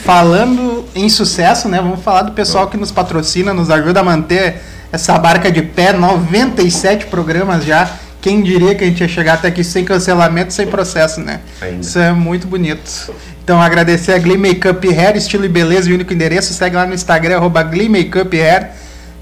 Falando 0.04 0.86
em 0.96 1.08
sucesso, 1.08 1.70
né? 1.70 1.78
Vamos 1.78 2.02
falar 2.02 2.24
do 2.24 2.34
pessoal 2.34 2.68
que 2.68 2.76
nos 2.76 2.92
patrocina, 2.92 3.54
nos 3.54 3.70
ajuda 3.70 4.02
a 4.02 4.04
manter 4.04 4.62
essa 4.92 5.18
barca 5.18 5.52
de 5.52 5.62
pé. 5.62 5.94
97 5.94 7.06
programas 7.08 7.64
já. 7.64 7.90
Quem 8.22 8.42
diria 8.42 8.74
que 8.74 8.84
a 8.84 8.88
gente 8.88 9.02
ia 9.02 9.08
chegar 9.08 9.34
até 9.34 9.50
aqui 9.50 9.64
sem 9.64 9.84
cancelamento, 9.84 10.54
sem 10.54 10.68
processo, 10.68 11.20
né? 11.20 11.42
Ainda. 11.62 11.82
Isso 11.82 12.00
é 12.00 12.12
muito 12.14 12.48
bonito. 12.48 13.14
Então, 13.44 13.62
agradecer 13.62 14.14
a 14.14 14.18
Glee 14.18 14.38
Makeup 14.38 14.88
Hair, 14.88 15.18
estilo 15.18 15.44
e 15.44 15.50
beleza 15.50 15.90
e 15.90 15.94
único 15.94 16.14
endereço. 16.14 16.54
Segue 16.54 16.76
lá 16.76 16.86
no 16.86 16.94
Instagram, 16.94 17.36
arroba 17.36 17.64
Glee 17.64 17.90
Makeup 17.90 18.34
Hair. 18.38 18.72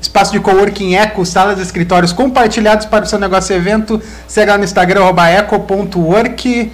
Espaço 0.01 0.31
de 0.31 0.39
coworking 0.39 0.95
Eco, 0.95 1.23
salas 1.25 1.59
e 1.59 1.61
escritórios 1.61 2.11
compartilhados 2.11 2.87
para 2.87 3.05
o 3.05 3.07
seu 3.07 3.19
negócio 3.19 3.53
e 3.53 3.55
evento. 3.55 4.01
Segue 4.27 4.49
lá 4.49 4.57
no 4.57 4.63
Instagram, 4.63 5.01
eco.work. 5.29 6.71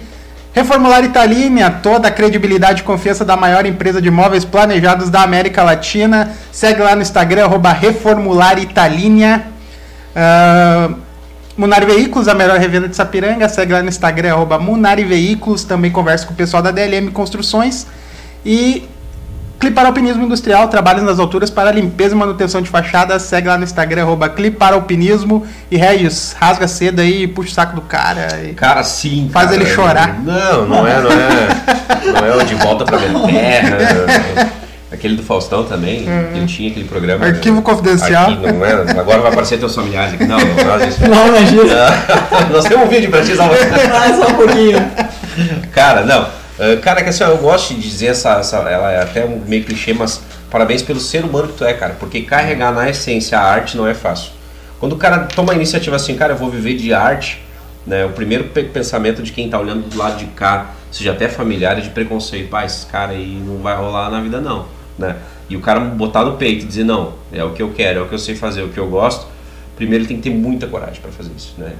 Reformular 0.54 1.04
Italínia, 1.04 1.70
toda 1.70 2.08
a 2.08 2.10
credibilidade 2.10 2.80
e 2.80 2.84
confiança 2.84 3.24
da 3.24 3.36
maior 3.36 3.66
empresa 3.66 4.00
de 4.00 4.10
móveis 4.10 4.44
planejados 4.44 5.10
da 5.10 5.22
América 5.22 5.62
Latina. 5.62 6.32
Segue 6.50 6.82
lá 6.82 6.96
no 6.96 7.02
Instagram, 7.02 7.44
arroba 7.44 7.70
Reformular 7.70 8.58
Italínia. 8.58 9.44
Ah, 10.16 10.90
Munari 11.56 11.86
Veículos, 11.86 12.28
a 12.28 12.34
melhor 12.34 12.58
revenda 12.58 12.88
de 12.88 12.96
Sapiranga. 12.96 13.48
Segue 13.48 13.72
lá 13.72 13.82
no 13.82 13.88
Instagram, 13.88 14.32
arroba 14.32 14.58
Munari 14.58 15.04
Veículos. 15.04 15.64
Também 15.64 15.90
conversa 15.90 16.26
com 16.26 16.32
o 16.32 16.36
pessoal 16.36 16.62
da 16.62 16.70
DLM 16.70 17.10
Construções. 17.10 17.86
E 18.44 18.88
Cliparalpinismo 19.58 20.24
Industrial, 20.24 20.68
trabalhos 20.68 21.02
nas 21.02 21.18
alturas 21.18 21.50
para 21.50 21.72
limpeza 21.72 22.14
e 22.14 22.18
manutenção 22.18 22.62
de 22.62 22.70
fachadas. 22.70 23.22
Segue 23.22 23.48
lá 23.48 23.58
no 23.58 23.64
Instagram, 23.64 24.02
arroba 24.02 24.28
Cliparalpinismo. 24.28 25.44
E 25.68 25.76
Regis, 25.76 26.34
rasga 26.38 26.66
a 26.66 26.68
seda 26.68 27.02
aí, 27.02 27.26
puxa 27.26 27.50
o 27.50 27.52
saco 27.52 27.74
do 27.74 27.82
cara. 27.82 28.40
E... 28.44 28.54
Cara, 28.54 28.84
sim. 28.84 29.28
Faz 29.32 29.50
cara. 29.50 29.60
ele 29.60 29.68
chorar. 29.68 30.20
Não, 30.22 30.66
não 30.66 30.86
é, 30.86 31.00
não 31.00 31.10
é. 31.10 32.12
Não 32.12 32.26
é 32.26 32.36
o 32.36 32.44
de 32.44 32.54
volta 32.54 32.84
pra 32.84 32.98
minha 32.98 33.26
terra. 33.26 34.52
Aquele 34.92 35.16
do 35.16 35.22
Faustão 35.22 35.64
também, 35.64 36.06
ele 36.34 36.46
tinha 36.46 36.70
aquele 36.70 36.86
programa. 36.86 37.26
Arquivo 37.26 37.56
né? 37.56 37.62
confidencial. 37.62 38.30
Arquivo, 38.30 38.52
não 38.52 38.64
é? 38.64 38.72
Agora 38.72 39.20
vai 39.20 39.32
aparecer 39.32 39.58
teus 39.58 39.74
familiares 39.74 40.14
aqui. 40.14 40.24
Não, 40.24 40.38
não, 40.38 40.64
não 40.64 40.80
é 40.80 40.88
isso. 40.88 41.08
Não, 41.08 41.28
imagina. 41.28 41.74
Nós 42.50 42.64
temos 42.64 42.86
um 42.86 42.88
vídeo 42.88 43.10
pra 43.10 43.22
te 43.22 43.32
usar. 43.32 43.48
Mais 43.48 44.16
só 44.16 44.28
um 44.28 44.34
pouquinho. 44.34 44.90
Cara, 45.72 46.06
não. 46.06 46.26
Uh, 46.58 46.80
cara, 46.80 47.02
que 47.02 47.08
assim, 47.08 47.22
eu 47.22 47.38
gosto 47.38 47.74
de 47.74 47.80
dizer 47.80 48.06
essa, 48.06 48.38
essa. 48.38 48.56
Ela 48.56 48.92
é 48.92 49.02
até 49.02 49.26
meio 49.26 49.64
clichê, 49.64 49.92
mas 49.92 50.22
parabéns 50.50 50.82
pelo 50.82 50.98
ser 50.98 51.24
humano 51.24 51.48
que 51.48 51.54
tu 51.58 51.64
é, 51.64 51.72
cara. 51.72 51.94
Porque 51.98 52.22
carregar 52.22 52.72
na 52.72 52.88
essência 52.90 53.38
a 53.38 53.42
arte 53.42 53.76
não 53.76 53.86
é 53.86 53.94
fácil. 53.94 54.32
Quando 54.80 54.92
o 54.92 54.96
cara 54.96 55.20
toma 55.20 55.52
a 55.52 55.56
iniciativa 55.56 55.96
assim, 55.96 56.16
cara, 56.16 56.32
eu 56.32 56.36
vou 56.36 56.50
viver 56.50 56.74
de 56.76 56.92
arte, 56.92 57.42
né? 57.86 58.04
O 58.04 58.10
primeiro 58.10 58.44
pe- 58.44 58.64
pensamento 58.64 59.22
de 59.22 59.32
quem 59.32 59.48
tá 59.48 59.58
olhando 59.58 59.88
do 59.88 59.96
lado 59.96 60.16
de 60.18 60.26
cá, 60.26 60.74
seja 60.90 61.12
até 61.12 61.28
familiar, 61.28 61.78
é 61.78 61.80
de 61.80 61.90
preconceito. 61.90 62.48
Pai, 62.48 62.66
esse 62.66 62.86
cara 62.86 63.12
aí 63.12 63.40
não 63.44 63.58
vai 63.58 63.76
rolar 63.76 64.10
na 64.10 64.20
vida, 64.20 64.40
não. 64.40 64.66
Né? 64.98 65.16
E 65.48 65.56
o 65.56 65.60
cara 65.60 65.80
botar 65.80 66.24
no 66.24 66.36
peito 66.36 66.64
e 66.64 66.68
dizer, 66.68 66.84
não, 66.84 67.14
é 67.32 67.42
o 67.44 67.50
que 67.52 67.62
eu 67.62 67.70
quero, 67.70 68.00
é 68.00 68.02
o 68.02 68.08
que 68.08 68.14
eu 68.14 68.18
sei 68.18 68.34
fazer, 68.34 68.62
é 68.62 68.64
o 68.64 68.68
que 68.68 68.78
eu 68.78 68.88
gosto. 68.88 69.26
Primeiro 69.76 70.02
ele 70.02 70.08
tem 70.08 70.16
que 70.16 70.24
ter 70.24 70.34
muita 70.34 70.66
coragem 70.66 71.00
para 71.00 71.12
fazer 71.12 71.30
isso, 71.36 71.54
né? 71.56 71.72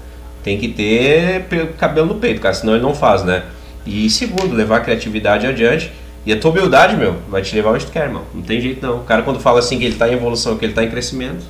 Tem 0.43 0.57
que 0.57 0.69
ter 0.69 1.47
cabelo 1.79 2.07
no 2.07 2.15
peito, 2.15 2.41
cara, 2.41 2.55
senão 2.55 2.75
ele 2.75 2.83
não 2.83 2.95
faz, 2.95 3.25
né? 3.25 3.43
E 3.87 4.09
segundo, 4.11 4.55
levar 4.55 4.79
a 4.79 4.81
criatividade 4.81 5.47
adiante. 5.47 5.93
E 6.27 6.33
a 6.33 6.39
tua 6.39 6.51
humildade, 6.51 6.97
meu, 6.97 7.17
vai 7.29 7.41
te 7.41 7.55
levar 7.55 7.71
onde 7.71 7.87
tu 7.87 7.93
quer, 7.93 8.05
irmão. 8.05 8.23
Não 8.35 8.43
tem 8.43 8.61
jeito 8.61 8.85
não. 8.85 8.99
O 8.99 9.05
cara 9.05 9.23
quando 9.23 9.41
fala 9.41 9.61
assim 9.61 9.79
que 9.79 9.85
ele 9.85 9.95
tá 9.95 10.09
em 10.09 10.13
evolução, 10.13 10.59
que 10.59 10.65
ele 10.65 10.75
tá 10.75 10.85
em 10.85 10.91
crescimento, 10.91 11.45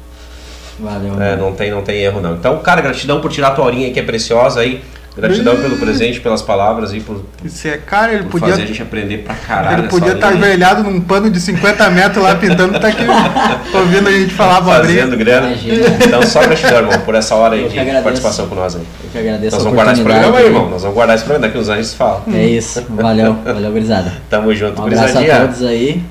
Valeu. 0.78 1.20
é, 1.20 1.36
não 1.36 1.52
tem, 1.52 1.70
não 1.70 1.82
tem 1.82 2.00
erro 2.00 2.20
não. 2.20 2.34
Então, 2.34 2.58
cara, 2.60 2.80
gratidão 2.80 3.20
por 3.20 3.30
tirar 3.32 3.48
a 3.48 3.50
tua 3.52 3.64
horinha 3.64 3.92
que 3.92 3.98
é 3.98 4.02
preciosa 4.02 4.60
aí. 4.60 4.82
Gratidão 5.18 5.56
pelo 5.56 5.76
presente, 5.76 6.20
pelas 6.20 6.42
palavras 6.42 6.92
aí, 6.92 7.00
por, 7.00 7.24
Isso 7.44 7.66
é, 7.66 7.76
cara, 7.76 8.12
ele 8.12 8.24
podia. 8.24 8.50
fazer 8.50 8.62
a 8.62 8.66
gente 8.66 8.80
aprender 8.82 9.18
pra 9.18 9.34
caralho. 9.34 9.80
Ele 9.80 9.88
podia 9.88 10.12
estar 10.12 10.28
aí. 10.28 10.36
enverlhado 10.36 10.84
num 10.84 11.00
pano 11.00 11.28
de 11.28 11.40
50 11.40 11.90
metros 11.90 12.22
lá 12.22 12.36
pintando, 12.36 12.78
tá 12.78 12.88
aqui 12.88 13.04
ouvindo 13.74 14.08
a 14.08 14.12
gente 14.12 14.32
falar 14.32 14.58
abobrinha. 14.58 15.02
Fazendo 15.02 15.16
grana. 15.16 15.52
Então, 15.52 16.22
só 16.22 16.40
gratidão, 16.42 16.78
irmão, 16.78 17.00
por 17.00 17.14
essa 17.14 17.34
hora 17.34 17.54
aí 17.56 17.64
Eu 17.64 17.68
de 17.68 17.78
agradeço. 17.78 18.04
participação 18.04 18.46
com 18.48 18.54
nós 18.54 18.76
aí. 18.76 18.82
Eu 19.04 19.10
que 19.10 19.18
agradeço 19.18 19.56
Nós 19.56 19.60
a 19.60 19.64
vamos 19.64 19.74
guardar 19.74 19.94
esse 19.94 20.02
programa 20.04 20.38
aí, 20.38 20.44
irmão. 20.46 20.70
Nós 20.70 20.82
vamos 20.82 20.94
guardar 20.94 21.16
esse 21.16 21.24
programa. 21.24 21.46
Daqui 21.48 21.58
uns 21.58 21.68
anos 21.68 21.80
a 21.80 21.82
gente 21.82 21.96
fala. 21.96 22.22
É 22.32 22.46
isso. 22.46 22.86
Valeu. 22.88 23.34
Valeu, 23.44 23.72
gurizada. 23.72 24.12
Tamo 24.30 24.54
junto, 24.54 24.80
Um 24.80 24.86
abraço 24.86 25.18
a 25.18 25.40
todos 25.40 25.62
aí. 25.64 26.02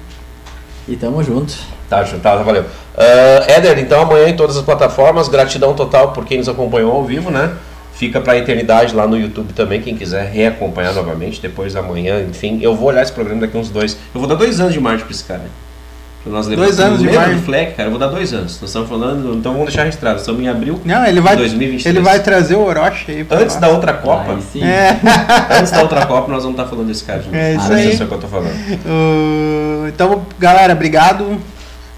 E 0.87 0.95
tamo 0.95 1.23
junto. 1.23 1.53
Tá, 1.89 2.03
junto, 2.03 2.21
tá, 2.21 2.35
valeu. 2.35 2.65
Ah, 2.97 3.45
Éder, 3.47 3.77
então 3.79 4.01
amanhã 4.01 4.29
em 4.29 4.35
todas 4.35 4.57
as 4.57 4.63
plataformas, 4.63 5.27
gratidão 5.27 5.73
total 5.73 6.11
por 6.11 6.25
quem 6.25 6.39
nos 6.39 6.49
acompanhou 6.49 6.91
ao 6.91 7.03
vivo, 7.03 7.29
né? 7.29 7.51
Fica 7.97 8.21
pra 8.21 8.37
eternidade 8.37 8.93
lá 8.95 9.07
no 9.07 9.17
YouTube 9.19 9.53
também, 9.53 9.81
quem 9.81 9.95
quiser 9.97 10.29
reacompanhar 10.31 10.93
novamente, 10.93 11.41
depois 11.41 11.73
da 11.73 11.81
manhã, 11.81 12.21
enfim. 12.29 12.59
Eu 12.61 12.75
vou 12.75 12.89
olhar 12.89 13.01
esse 13.01 13.11
programa 13.11 13.41
daqui 13.41 13.57
uns 13.57 13.69
dois. 13.69 13.97
Eu 14.13 14.19
vou 14.19 14.27
dar 14.29 14.35
dois 14.35 14.59
anos 14.59 14.73
de 14.73 14.79
marketing 14.79 15.05
pra 15.05 15.13
esse 15.15 15.23
cara. 15.23 15.41
Pra 16.23 16.31
nós 16.33 16.45
Dois 16.47 16.79
anos 16.79 16.99
de 16.99 17.07
do 17.07 17.41
Fleck, 17.43 17.73
cara? 17.75 17.87
Eu 17.87 17.91
vou 17.91 17.99
dar 17.99 18.07
dois 18.07 18.33
anos. 18.33 18.59
Nós 18.59 18.69
estamos 18.69 18.89
falando, 18.89 19.33
então 19.35 19.51
vamos 19.53 19.67
deixar 19.67 19.83
registrado. 19.85 20.19
Estamos 20.19 20.41
em 20.41 20.47
abril 20.49 20.79
Não, 20.83 21.05
ele 21.05 21.21
vai, 21.21 21.35
de 21.37 21.41
2023. 21.43 21.85
ele 21.95 22.03
vai 22.03 22.19
trazer 22.21 22.55
o 22.55 22.65
Orochi 22.65 23.09
aí. 23.11 23.23
pra 23.23 23.37
Antes 23.37 23.55
nós. 23.55 23.61
da 23.61 23.69
outra 23.69 23.93
Copa. 23.93 24.37
É, 24.61 24.97
antes 25.57 25.71
da 25.71 25.81
outra 25.81 26.05
Copa, 26.05 26.31
nós 26.31 26.43
vamos 26.43 26.59
estar 26.59 26.69
falando 26.69 26.87
desse 26.87 27.03
cara. 27.03 27.19
novo. 27.23 27.35
É 27.35 27.51
isso 27.55 27.65
Presta 27.65 27.75
aí. 27.75 27.87
atenção 27.87 28.05
no 28.05 28.09
que 28.09 28.15
eu 28.15 28.19
tô 28.19 28.27
falando. 28.27 28.53
o- 28.85 29.87
então, 29.87 30.21
galera, 30.37 30.73
obrigado 30.73 31.37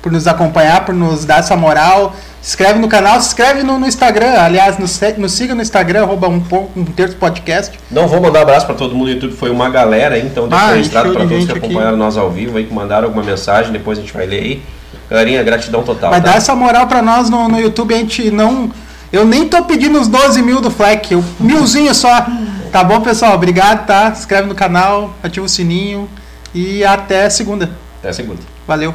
por 0.02 0.12
nos 0.12 0.28
acompanhar, 0.28 0.86
por 0.86 0.94
nos 0.96 1.26
dar 1.26 1.40
essa 1.40 1.56
moral. 1.58 2.16
Se 2.42 2.52
inscreve 2.52 2.80
no 2.80 2.88
canal, 2.88 3.20
se 3.20 3.28
inscreve 3.28 3.64
no, 3.64 3.78
no 3.78 3.86
Instagram. 3.86 4.32
Aliás, 4.32 4.78
nos, 4.78 5.00
nos 5.18 5.32
siga 5.34 5.54
no 5.54 5.62
Instagram, 5.62 6.04
arroba 6.04 6.30
um, 6.30 6.42
um 6.76 6.86
terço 6.86 7.18
podcast. 7.18 7.78
Não 7.92 8.08
vou 8.08 8.22
mandar 8.22 8.42
abraço 8.42 8.66
para 8.66 8.76
todo 8.76 8.96
mundo 8.96 9.08
do 9.08 9.12
YouTube, 9.12 9.34
foi 9.34 9.50
uma 9.50 9.70
galera 9.70 10.16
aí, 10.16 10.26
então 10.26 10.48
deixa 10.48 10.66
Ah, 10.66 10.72
registrado 10.72 11.12
para 11.12 11.22
todos 11.22 11.34
que 11.36 11.42
gente 11.42 11.52
aqui. 11.52 11.66
acompanharam 11.66 11.98
nós 11.98 12.16
ao 12.16 12.32
vivo 12.32 12.58
aí, 12.58 12.66
que 12.66 12.74
mandaram 12.74 13.08
alguma 13.08 13.24
mensagem, 13.24 13.74
depois 13.74 13.98
a 13.98 14.02
gente 14.02 14.14
vai 14.14 14.26
ler 14.26 14.42
aí. 14.42 14.64
Galerinha, 15.10 15.44
gratidão 15.44 15.84
total. 15.84 16.12
Vai 16.12 16.22
tá? 16.22 16.32
dar 16.32 16.38
essa 16.38 16.56
moral 16.56 16.88
pra 16.88 17.02
nós 17.02 17.30
no, 17.30 17.50
no 17.50 17.60
YouTube, 17.60 17.94
a 17.94 17.98
gente 17.98 18.32
não. 18.32 18.72
Eu 19.12 19.26
nem 19.26 19.48
tô 19.48 19.64
pedindo 19.64 20.00
os 20.00 20.08
12 20.08 20.42
mil 20.42 20.62
do 20.62 20.72
Fleck, 20.72 21.12
eu, 21.12 21.24
milzinho 21.40 21.94
só. 21.94 22.26
Tá 22.72 22.84
bom, 22.84 23.02
pessoal? 23.02 23.34
Obrigado, 23.34 23.86
tá? 23.86 24.14
Se 24.14 24.22
inscreve 24.22 24.48
no 24.48 24.56
canal, 24.56 25.14
ativa 25.24 25.46
o 25.46 25.50
sininho 25.50 26.08
e 26.54 26.86
até 26.86 27.30
segunda. 27.30 27.72
Até 28.00 28.14
segunda. 28.14 28.42
Valeu. 28.68 28.94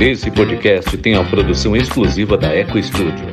Esse 0.00 0.30
podcast 0.30 0.94
tem 0.98 1.14
a 1.14 1.24
produção 1.24 1.74
exclusiva 1.74 2.36
da 2.36 2.54
Eco 2.54 2.80
Studio. 2.82 3.24